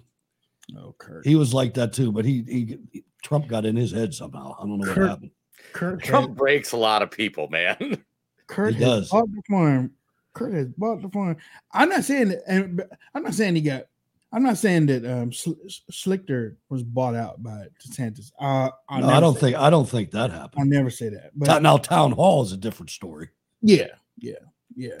oh, 0.77 0.95
Kurt. 0.97 1.25
He 1.25 1.35
was 1.35 1.53
like 1.53 1.73
that 1.75 1.93
too, 1.93 2.11
but 2.11 2.25
he, 2.25 2.43
he 2.47 3.03
Trump 3.23 3.47
got 3.47 3.65
in 3.65 3.75
his 3.75 3.91
head 3.91 4.13
somehow. 4.13 4.55
I 4.57 4.61
don't 4.63 4.79
know 4.79 4.87
what 4.87 4.97
happened. 5.09 5.31
Kurt 5.75 6.01
Trump 6.01 6.35
breaks 6.37 6.71
a 6.71 6.77
lot 6.77 7.01
of 7.01 7.11
people, 7.11 7.49
man. 7.49 8.01
Kurt 8.47 8.75
He 8.75 8.83
has 8.83 9.01
does. 9.01 9.09
bought 9.09 9.29
the 9.31 9.41
farm. 9.49 9.91
Kurt 10.33 10.53
has 10.53 10.67
bought 10.77 11.01
the 11.01 11.09
farm. 11.09 11.35
I'm 11.73 11.89
not 11.89 12.05
saying 12.05 12.29
that, 12.29 12.43
and 12.47 12.81
I'm 13.13 13.23
not 13.23 13.33
saying 13.33 13.55
he 13.55 13.61
got. 13.61 13.83
I'm 14.31 14.43
not 14.43 14.57
saying 14.57 14.85
that 14.87 15.05
um 15.05 15.31
Schlichter 15.31 16.55
was 16.69 16.83
bought 16.83 17.15
out 17.15 17.41
by 17.43 17.67
DeSantis. 17.85 18.31
Uh, 18.39 18.69
I'll 18.89 19.01
No, 19.01 19.09
I 19.09 19.19
don't 19.19 19.37
think 19.37 19.55
that. 19.55 19.61
I 19.61 19.69
don't 19.69 19.87
think 19.87 20.11
that 20.11 20.31
happened. 20.31 20.61
I'll 20.61 20.65
never 20.65 20.89
say 20.89 21.09
that. 21.09 21.31
But 21.35 21.61
now 21.61 21.77
town 21.77 22.11
hall 22.13 22.41
is 22.43 22.51
a 22.51 22.57
different 22.57 22.89
story. 22.89 23.29
yeah, 23.61 23.87
yeah, 24.17 24.33
yeah. 24.75 24.97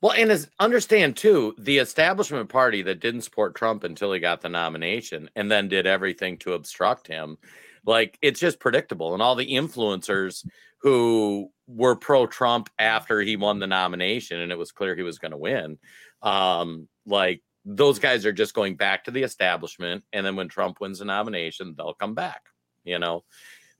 Well, 0.00 0.12
and 0.12 0.30
as 0.30 0.48
understand 0.60 1.16
too, 1.16 1.54
the 1.58 1.78
establishment 1.78 2.48
party 2.48 2.82
that 2.82 3.00
didn't 3.00 3.22
support 3.22 3.54
Trump 3.54 3.82
until 3.84 4.12
he 4.12 4.20
got 4.20 4.40
the 4.40 4.48
nomination 4.48 5.30
and 5.36 5.50
then 5.50 5.68
did 5.68 5.86
everything 5.86 6.36
to 6.38 6.52
obstruct 6.52 7.06
him, 7.08 7.38
like 7.86 8.18
it's 8.20 8.40
just 8.40 8.60
predictable. 8.60 9.14
And 9.14 9.22
all 9.22 9.34
the 9.36 9.54
influencers 9.54 10.46
who 10.78 11.50
were 11.66 11.96
pro 11.96 12.26
Trump 12.26 12.68
after 12.78 13.20
he 13.20 13.36
won 13.36 13.58
the 13.58 13.66
nomination 13.66 14.40
and 14.40 14.52
it 14.52 14.58
was 14.58 14.72
clear 14.72 14.94
he 14.94 15.02
was 15.02 15.18
going 15.18 15.30
to 15.30 15.38
win, 15.38 15.78
um, 16.22 16.88
like 17.06 17.42
those 17.64 17.98
guys 17.98 18.26
are 18.26 18.32
just 18.32 18.54
going 18.54 18.76
back 18.76 19.04
to 19.04 19.10
the 19.10 19.22
establishment. 19.22 20.04
And 20.12 20.24
then 20.26 20.36
when 20.36 20.48
Trump 20.48 20.80
wins 20.80 20.98
the 20.98 21.04
nomination, 21.04 21.74
they'll 21.76 21.94
come 21.94 22.14
back. 22.14 22.42
You 22.84 22.98
know, 22.98 23.24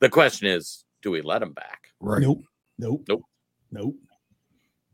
the 0.01 0.09
question 0.09 0.49
is, 0.49 0.85
do 1.03 1.11
we 1.11 1.21
let 1.23 1.41
them 1.41 1.53
back? 1.53 1.89
Right. 2.01 2.23
Nope, 2.23 2.45
nope, 2.79 3.05
Nope. 3.09 3.23
nope, 3.71 3.95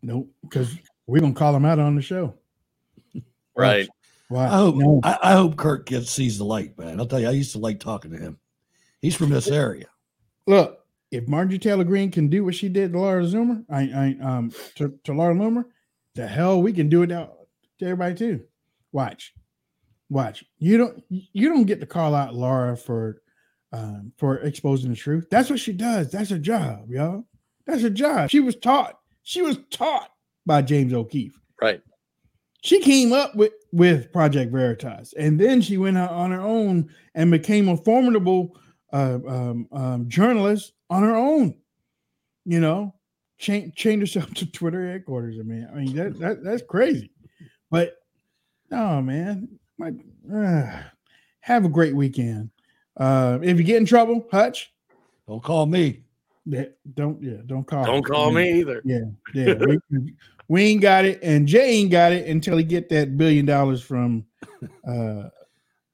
nope. 0.02 0.28
Because 0.43 0.76
we're 1.06 1.20
gonna 1.20 1.32
call 1.32 1.52
them 1.52 1.64
out 1.64 1.78
on 1.78 1.97
the 1.97 2.02
show. 2.02 2.34
Right. 3.56 3.89
Wow. 4.28 4.44
I 4.44 4.56
hope 4.56 4.76
no. 4.76 5.01
I, 5.02 5.18
I 5.22 5.32
hope 5.32 5.56
Kirk 5.56 5.86
gets 5.86 6.10
sees 6.10 6.39
the 6.39 6.44
light, 6.44 6.78
man. 6.78 7.01
I'll 7.01 7.06
tell 7.06 7.20
you, 7.20 7.28
I 7.28 7.32
used 7.32 7.52
to 7.52 7.59
like 7.59 7.80
talking 7.80 8.10
to 8.12 8.18
him. 8.18 8.39
He's 9.02 9.16
from 9.16 9.30
this 9.30 9.48
area. 9.48 9.86
Look, 10.46 10.78
if 11.10 11.28
Marjorie 11.28 11.58
Taylor 11.58 11.84
Greene 11.84 12.10
can 12.10 12.28
do 12.28 12.44
what 12.44 12.54
she 12.54 12.68
did 12.68 12.92
to 12.92 12.98
Laura 12.98 13.24
Zoomer, 13.24 13.64
I, 13.68 14.16
I 14.22 14.24
um 14.24 14.52
to, 14.76 14.98
to 15.04 15.12
Laura 15.12 15.34
Loomer, 15.34 15.64
the 16.14 16.26
hell 16.26 16.62
we 16.62 16.72
can 16.72 16.88
do 16.88 17.02
it 17.02 17.08
now 17.08 17.32
to 17.78 17.84
everybody 17.84 18.14
too. 18.14 18.44
Watch, 18.92 19.34
watch. 20.08 20.44
You 20.58 20.78
don't 20.78 21.04
you 21.08 21.48
don't 21.48 21.66
get 21.66 21.80
to 21.80 21.86
call 21.86 22.14
out 22.14 22.34
Laura 22.34 22.76
for 22.76 23.20
um 23.72 24.12
for 24.16 24.38
exposing 24.38 24.90
the 24.90 24.96
truth. 24.96 25.26
That's 25.30 25.50
what 25.50 25.60
she 25.60 25.72
does. 25.72 26.10
That's 26.10 26.30
her 26.30 26.38
job, 26.38 26.90
y'all. 26.90 27.24
That's 27.66 27.82
her 27.82 27.90
job. 27.90 28.30
She 28.30 28.40
was 28.40 28.56
taught. 28.56 28.98
She 29.24 29.42
was 29.42 29.58
taught 29.70 30.10
by 30.46 30.62
James 30.62 30.92
O'Keefe. 30.92 31.38
Right. 31.60 31.80
She 32.62 32.80
came 32.80 33.12
up 33.12 33.34
with 33.34 33.52
with 33.72 34.12
Project 34.12 34.52
Veritas, 34.52 35.12
and 35.14 35.38
then 35.38 35.60
she 35.60 35.76
went 35.76 35.98
out 35.98 36.10
on 36.10 36.30
her 36.30 36.40
own 36.40 36.88
and 37.14 37.30
became 37.30 37.68
a 37.68 37.76
formidable 37.76 38.56
uh, 38.93 39.19
um, 39.27 39.69
um, 39.73 40.09
journalist 40.09 40.73
on 40.90 41.02
her 41.02 41.14
own. 41.14 41.55
You 42.44 42.60
know, 42.60 42.94
change 43.39 43.74
change 43.74 44.01
herself 44.01 44.32
to 44.35 44.47
Twitter 44.51 44.90
headquarters. 44.90 45.36
I 45.39 45.43
mean, 45.43 45.69
I 45.73 45.77
mean 45.77 45.94
that, 45.97 46.19
that 46.19 46.44
that's 46.44 46.62
crazy. 46.62 47.10
But 47.70 47.97
no, 48.70 49.01
man, 49.02 49.48
my 49.78 49.93
uh, 50.35 50.82
have 51.40 51.64
a 51.64 51.69
great 51.69 51.94
weekend. 51.94 52.51
Uh, 52.97 53.39
if 53.43 53.59
you 53.59 53.64
get 53.64 53.77
in 53.78 53.86
trouble, 53.86 54.27
Hutch, 54.31 54.73
Don't 55.27 55.43
call 55.43 55.66
me. 55.66 56.02
yeah, 56.44 56.64
don't 56.94 57.23
yeah, 57.23 57.39
don't 57.47 57.64
call. 57.66 57.85
Don't 57.85 58.05
call 58.05 58.28
Yeah. 58.28 58.35
me 58.39 58.60
either. 58.60 58.82
Yeah, 58.85 59.05
yeah. 59.35 59.55
we, 59.90 60.14
we 60.48 60.62
ain't 60.64 60.82
got 60.82 61.05
it, 61.06 61.20
and 61.23 61.47
Jay 61.47 61.70
ain't 61.77 61.90
got 61.90 62.12
it 62.12 62.27
until 62.27 62.56
he 62.59 62.64
get 62.64 62.89
that 62.90 63.16
billion 63.16 63.47
dollars 63.47 63.82
from 63.82 64.27
uh 64.86 65.28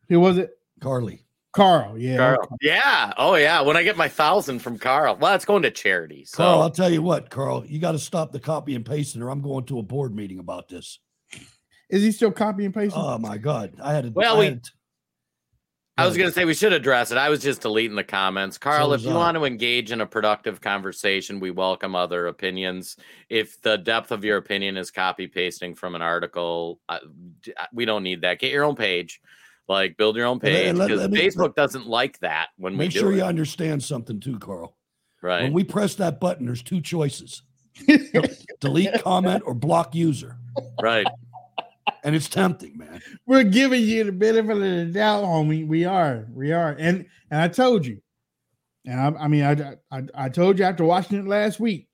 who 0.08 0.18
was 0.18 0.38
it? 0.38 0.58
Carly. 0.80 1.24
Carl, 1.52 1.98
yeah. 1.98 2.16
Carl. 2.16 2.56
Yeah. 2.60 3.12
Oh, 3.16 3.34
yeah. 3.34 3.60
When 3.62 3.76
I 3.76 3.82
get 3.82 3.96
my 3.96 4.08
thousand 4.08 4.58
from 4.60 4.78
Carl, 4.78 5.16
well, 5.20 5.34
it's 5.34 5.44
going 5.44 5.62
to 5.62 5.70
charity. 5.70 6.24
So. 6.24 6.36
Carl, 6.38 6.62
I'll 6.62 6.70
tell 6.70 6.90
you 6.90 7.02
what, 7.02 7.30
Carl, 7.30 7.64
you 7.66 7.78
got 7.78 7.92
to 7.92 7.98
stop 7.98 8.32
the 8.32 8.40
copy 8.40 8.74
and 8.74 8.84
pasting, 8.84 9.22
or 9.22 9.30
I'm 9.30 9.40
going 9.40 9.64
to 9.66 9.78
a 9.78 9.82
board 9.82 10.14
meeting 10.14 10.38
about 10.38 10.68
this. 10.68 11.00
Is 11.90 12.02
he 12.02 12.12
still 12.12 12.30
copy 12.32 12.64
and 12.66 12.74
pasting? 12.74 13.00
Oh 13.00 13.16
my 13.18 13.38
god, 13.38 13.74
I 13.82 13.94
had 13.94 14.04
to. 14.04 14.10
Well, 14.10 14.36
I 14.36 14.38
we- 14.38 14.44
had 14.46 14.64
to- 14.64 14.70
I 15.96 16.06
was 16.06 16.16
going 16.16 16.28
to 16.30 16.32
say 16.32 16.44
we 16.44 16.54
should 16.54 16.72
address 16.72 17.10
it. 17.10 17.18
I 17.18 17.28
was 17.28 17.40
just 17.42 17.62
deleting 17.62 17.96
the 17.96 18.04
comments. 18.04 18.56
Carl, 18.56 18.90
So 18.90 18.92
if 18.92 19.02
you 19.02 19.10
I. 19.10 19.14
want 19.14 19.36
to 19.36 19.44
engage 19.44 19.90
in 19.90 20.00
a 20.00 20.06
productive 20.06 20.60
conversation, 20.60 21.40
we 21.40 21.50
welcome 21.50 21.96
other 21.96 22.28
opinions. 22.28 22.96
If 23.28 23.60
the 23.62 23.78
depth 23.78 24.12
of 24.12 24.22
your 24.24 24.36
opinion 24.36 24.76
is 24.76 24.92
copy 24.92 25.26
pasting 25.26 25.74
from 25.74 25.96
an 25.96 26.02
article, 26.02 26.78
we 27.72 27.84
don't 27.84 28.04
need 28.04 28.20
that. 28.20 28.38
Get 28.38 28.52
your 28.52 28.62
own 28.62 28.76
page. 28.76 29.20
Like 29.68 29.96
build 29.98 30.16
your 30.16 30.26
own 30.26 30.40
page 30.40 30.74
let- 30.74 30.88
because 30.88 31.02
let 31.02 31.10
Facebook 31.10 31.54
doesn't 31.54 31.86
like 31.86 32.18
that 32.20 32.48
when 32.56 32.72
we 32.72 32.78
make 32.78 32.92
sure 32.92 33.12
it. 33.12 33.16
you 33.16 33.22
understand 33.22 33.82
something 33.82 34.18
too, 34.18 34.38
Carl. 34.38 34.76
right. 35.22 35.42
When 35.42 35.52
we 35.52 35.62
press 35.62 35.94
that 35.96 36.20
button, 36.20 36.46
there's 36.46 36.62
two 36.62 36.80
choices: 36.80 37.42
delete 38.60 39.02
comment 39.02 39.42
or 39.44 39.52
block 39.54 39.94
user, 39.94 40.36
right. 40.80 41.06
and 42.02 42.16
it's 42.16 42.28
tempting, 42.30 42.78
man. 42.78 43.02
We're 43.26 43.44
giving 43.44 43.82
you 43.82 44.04
the 44.04 44.12
benefit 44.12 44.50
of 44.50 44.60
the 44.60 44.86
doubt, 44.86 45.24
homie. 45.24 45.66
We 45.66 45.84
are, 45.84 46.26
we 46.32 46.52
are, 46.52 46.74
and 46.78 47.04
and 47.30 47.40
I 47.40 47.48
told 47.48 47.84
you, 47.84 48.00
and 48.86 48.98
I, 48.98 49.24
I 49.24 49.28
mean, 49.28 49.44
I, 49.44 49.76
I 49.94 50.02
I 50.14 50.28
told 50.30 50.58
you 50.58 50.64
after 50.64 50.84
watching 50.84 51.18
it 51.18 51.26
last 51.26 51.60
week. 51.60 51.88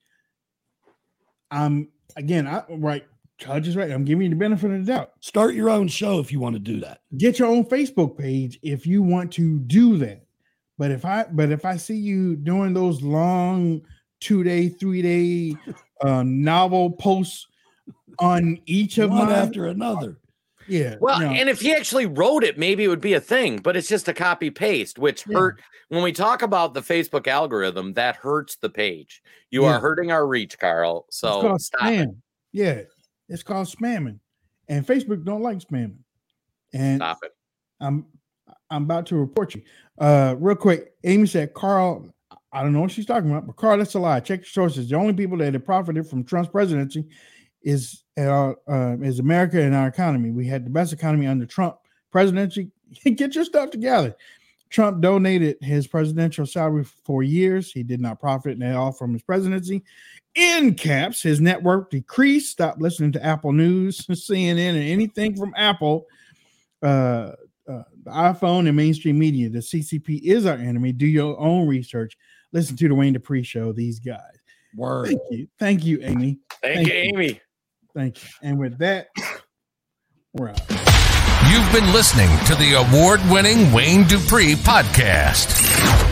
I'm 1.50 1.88
again, 2.16 2.46
I 2.46 2.62
right, 2.68 3.04
Judge 3.38 3.68
is 3.68 3.76
right. 3.76 3.90
I'm 3.90 4.04
giving 4.04 4.22
you 4.24 4.30
the 4.30 4.36
benefit 4.36 4.70
of 4.70 4.86
the 4.86 4.92
doubt. 4.92 5.12
Start 5.20 5.54
your 5.54 5.68
own 5.68 5.88
show 5.88 6.20
if 6.20 6.30
you 6.30 6.38
want 6.40 6.54
to 6.54 6.60
do 6.60 6.80
that. 6.80 7.00
Get 7.18 7.38
your 7.38 7.48
own 7.48 7.64
Facebook 7.64 8.16
page 8.16 8.58
if 8.62 8.86
you 8.86 9.02
want 9.02 9.32
to 9.32 9.58
do 9.60 9.96
that. 9.98 10.24
But 10.78 10.90
if 10.90 11.04
I 11.04 11.24
but 11.30 11.50
if 11.50 11.64
I 11.64 11.76
see 11.76 11.96
you 11.96 12.36
doing 12.36 12.74
those 12.74 13.02
long 13.02 13.82
two 14.20 14.44
day, 14.44 14.68
three 14.68 15.02
day 15.02 15.56
uh, 16.04 16.22
novel 16.24 16.92
posts 16.92 17.46
on 18.20 18.58
each 18.66 18.98
of 18.98 19.10
One 19.10 19.26
mine 19.26 19.34
after 19.36 19.66
another. 19.66 20.18
yeah. 20.68 20.96
Well, 21.00 21.20
no. 21.20 21.26
and 21.26 21.48
if 21.48 21.60
he 21.60 21.74
actually 21.74 22.06
wrote 22.06 22.44
it, 22.44 22.56
maybe 22.58 22.84
it 22.84 22.88
would 22.88 23.00
be 23.00 23.14
a 23.14 23.20
thing, 23.20 23.58
but 23.58 23.76
it's 23.76 23.88
just 23.88 24.08
a 24.08 24.14
copy 24.14 24.50
paste, 24.50 24.98
which 24.98 25.24
Yeah. 25.26 25.38
hurt. 25.38 25.60
When 25.88 26.02
we 26.02 26.12
talk 26.12 26.42
about 26.42 26.72
the 26.74 26.80
Facebook 26.80 27.26
algorithm, 27.26 27.92
that 27.94 28.16
hurts 28.16 28.56
the 28.56 28.70
page. 28.70 29.22
You 29.50 29.62
Yeah. 29.64 29.72
are 29.74 29.80
hurting 29.80 30.10
our 30.12 30.26
reach, 30.26 30.58
Carl. 30.58 31.06
So 31.10 31.56
stop 31.58 31.90
it. 31.92 32.08
Yeah, 32.52 32.82
it's 33.28 33.42
called 33.42 33.66
spamming, 33.68 34.18
and 34.68 34.86
Facebook 34.86 35.24
don't 35.24 35.42
like 35.42 35.58
spamming. 35.58 35.98
And 36.72 36.98
Stop 36.98 37.18
it. 37.22 37.32
I'm 37.80 38.06
I'm 38.70 38.84
about 38.84 39.06
to 39.06 39.16
report 39.16 39.54
you. 39.54 39.62
Uh, 39.98 40.34
real 40.38 40.56
quick, 40.56 40.92
Amy 41.04 41.26
said, 41.26 41.54
Carl, 41.54 42.06
I 42.52 42.62
don't 42.62 42.72
know 42.72 42.80
what 42.80 42.90
she's 42.90 43.06
talking 43.06 43.30
about, 43.30 43.46
but 43.46 43.56
Carl, 43.56 43.78
that's 43.78 43.94
a 43.94 43.98
lie. 43.98 44.20
Check 44.20 44.40
your 44.40 44.46
sources. 44.46 44.88
The 44.88 44.96
only 44.96 45.12
people 45.12 45.38
that 45.38 45.54
have 45.54 45.64
profited 45.64 46.06
from 46.06 46.24
Trump's 46.24 46.50
presidency 46.50 47.06
is 47.62 48.04
uh, 48.18 48.52
uh, 48.68 48.96
is 49.02 49.18
America 49.18 49.60
and 49.60 49.74
our 49.74 49.88
economy. 49.88 50.30
We 50.30 50.46
had 50.46 50.64
the 50.64 50.70
best 50.70 50.92
economy 50.92 51.26
under 51.26 51.46
Trump 51.46 51.76
presidency. 52.12 52.70
Get 53.04 53.34
your 53.34 53.44
stuff 53.44 53.70
together. 53.70 54.14
Trump 54.70 55.00
donated 55.00 55.56
his 55.60 55.86
presidential 55.86 56.46
salary 56.46 56.84
for 56.84 57.22
years. 57.22 57.70
He 57.70 57.82
did 57.82 58.00
not 58.00 58.18
profit 58.18 58.60
at 58.60 58.76
all 58.76 58.92
from 58.92 59.12
his 59.12 59.22
presidency. 59.22 59.84
In 60.34 60.74
caps, 60.74 61.22
his 61.22 61.40
net 61.40 61.62
worth 61.62 61.90
decreased. 61.90 62.52
Stop 62.52 62.76
listening 62.78 63.12
to 63.12 63.24
Apple 63.24 63.52
News, 63.52 64.00
CNN, 64.06 64.70
and 64.70 64.78
anything 64.78 65.36
from 65.36 65.54
Apple. 65.56 66.06
Uh, 66.82 67.32
uh, 67.68 67.82
the 68.02 68.10
iPhone 68.10 68.66
and 68.66 68.76
mainstream 68.76 69.18
media. 69.18 69.48
The 69.48 69.60
CCP 69.60 70.22
is 70.22 70.44
our 70.44 70.56
enemy. 70.56 70.92
Do 70.92 71.06
your 71.06 71.38
own 71.38 71.66
research. 71.66 72.18
Listen 72.52 72.76
to 72.76 72.88
the 72.88 72.94
Wayne 72.94 73.12
Dupree 73.12 73.42
show. 73.42 73.72
These 73.72 74.00
guys. 74.00 74.20
Word. 74.76 75.06
Thank 75.06 75.20
you. 75.30 75.48
Thank 75.58 75.84
you, 75.84 76.00
Amy. 76.02 76.40
Thank, 76.62 76.88
you, 76.88 76.94
Amy. 76.94 77.40
Thank 77.94 78.22
you. 78.22 78.28
And 78.42 78.58
with 78.58 78.76
that, 78.78 79.08
we're 80.32 80.50
out. 80.50 80.60
You've 81.50 81.72
been 81.72 81.92
listening 81.92 82.28
to 82.46 82.54
the 82.56 82.74
award 82.74 83.20
winning 83.30 83.72
Wayne 83.72 84.04
Dupree 84.04 84.54
podcast. 84.54 85.63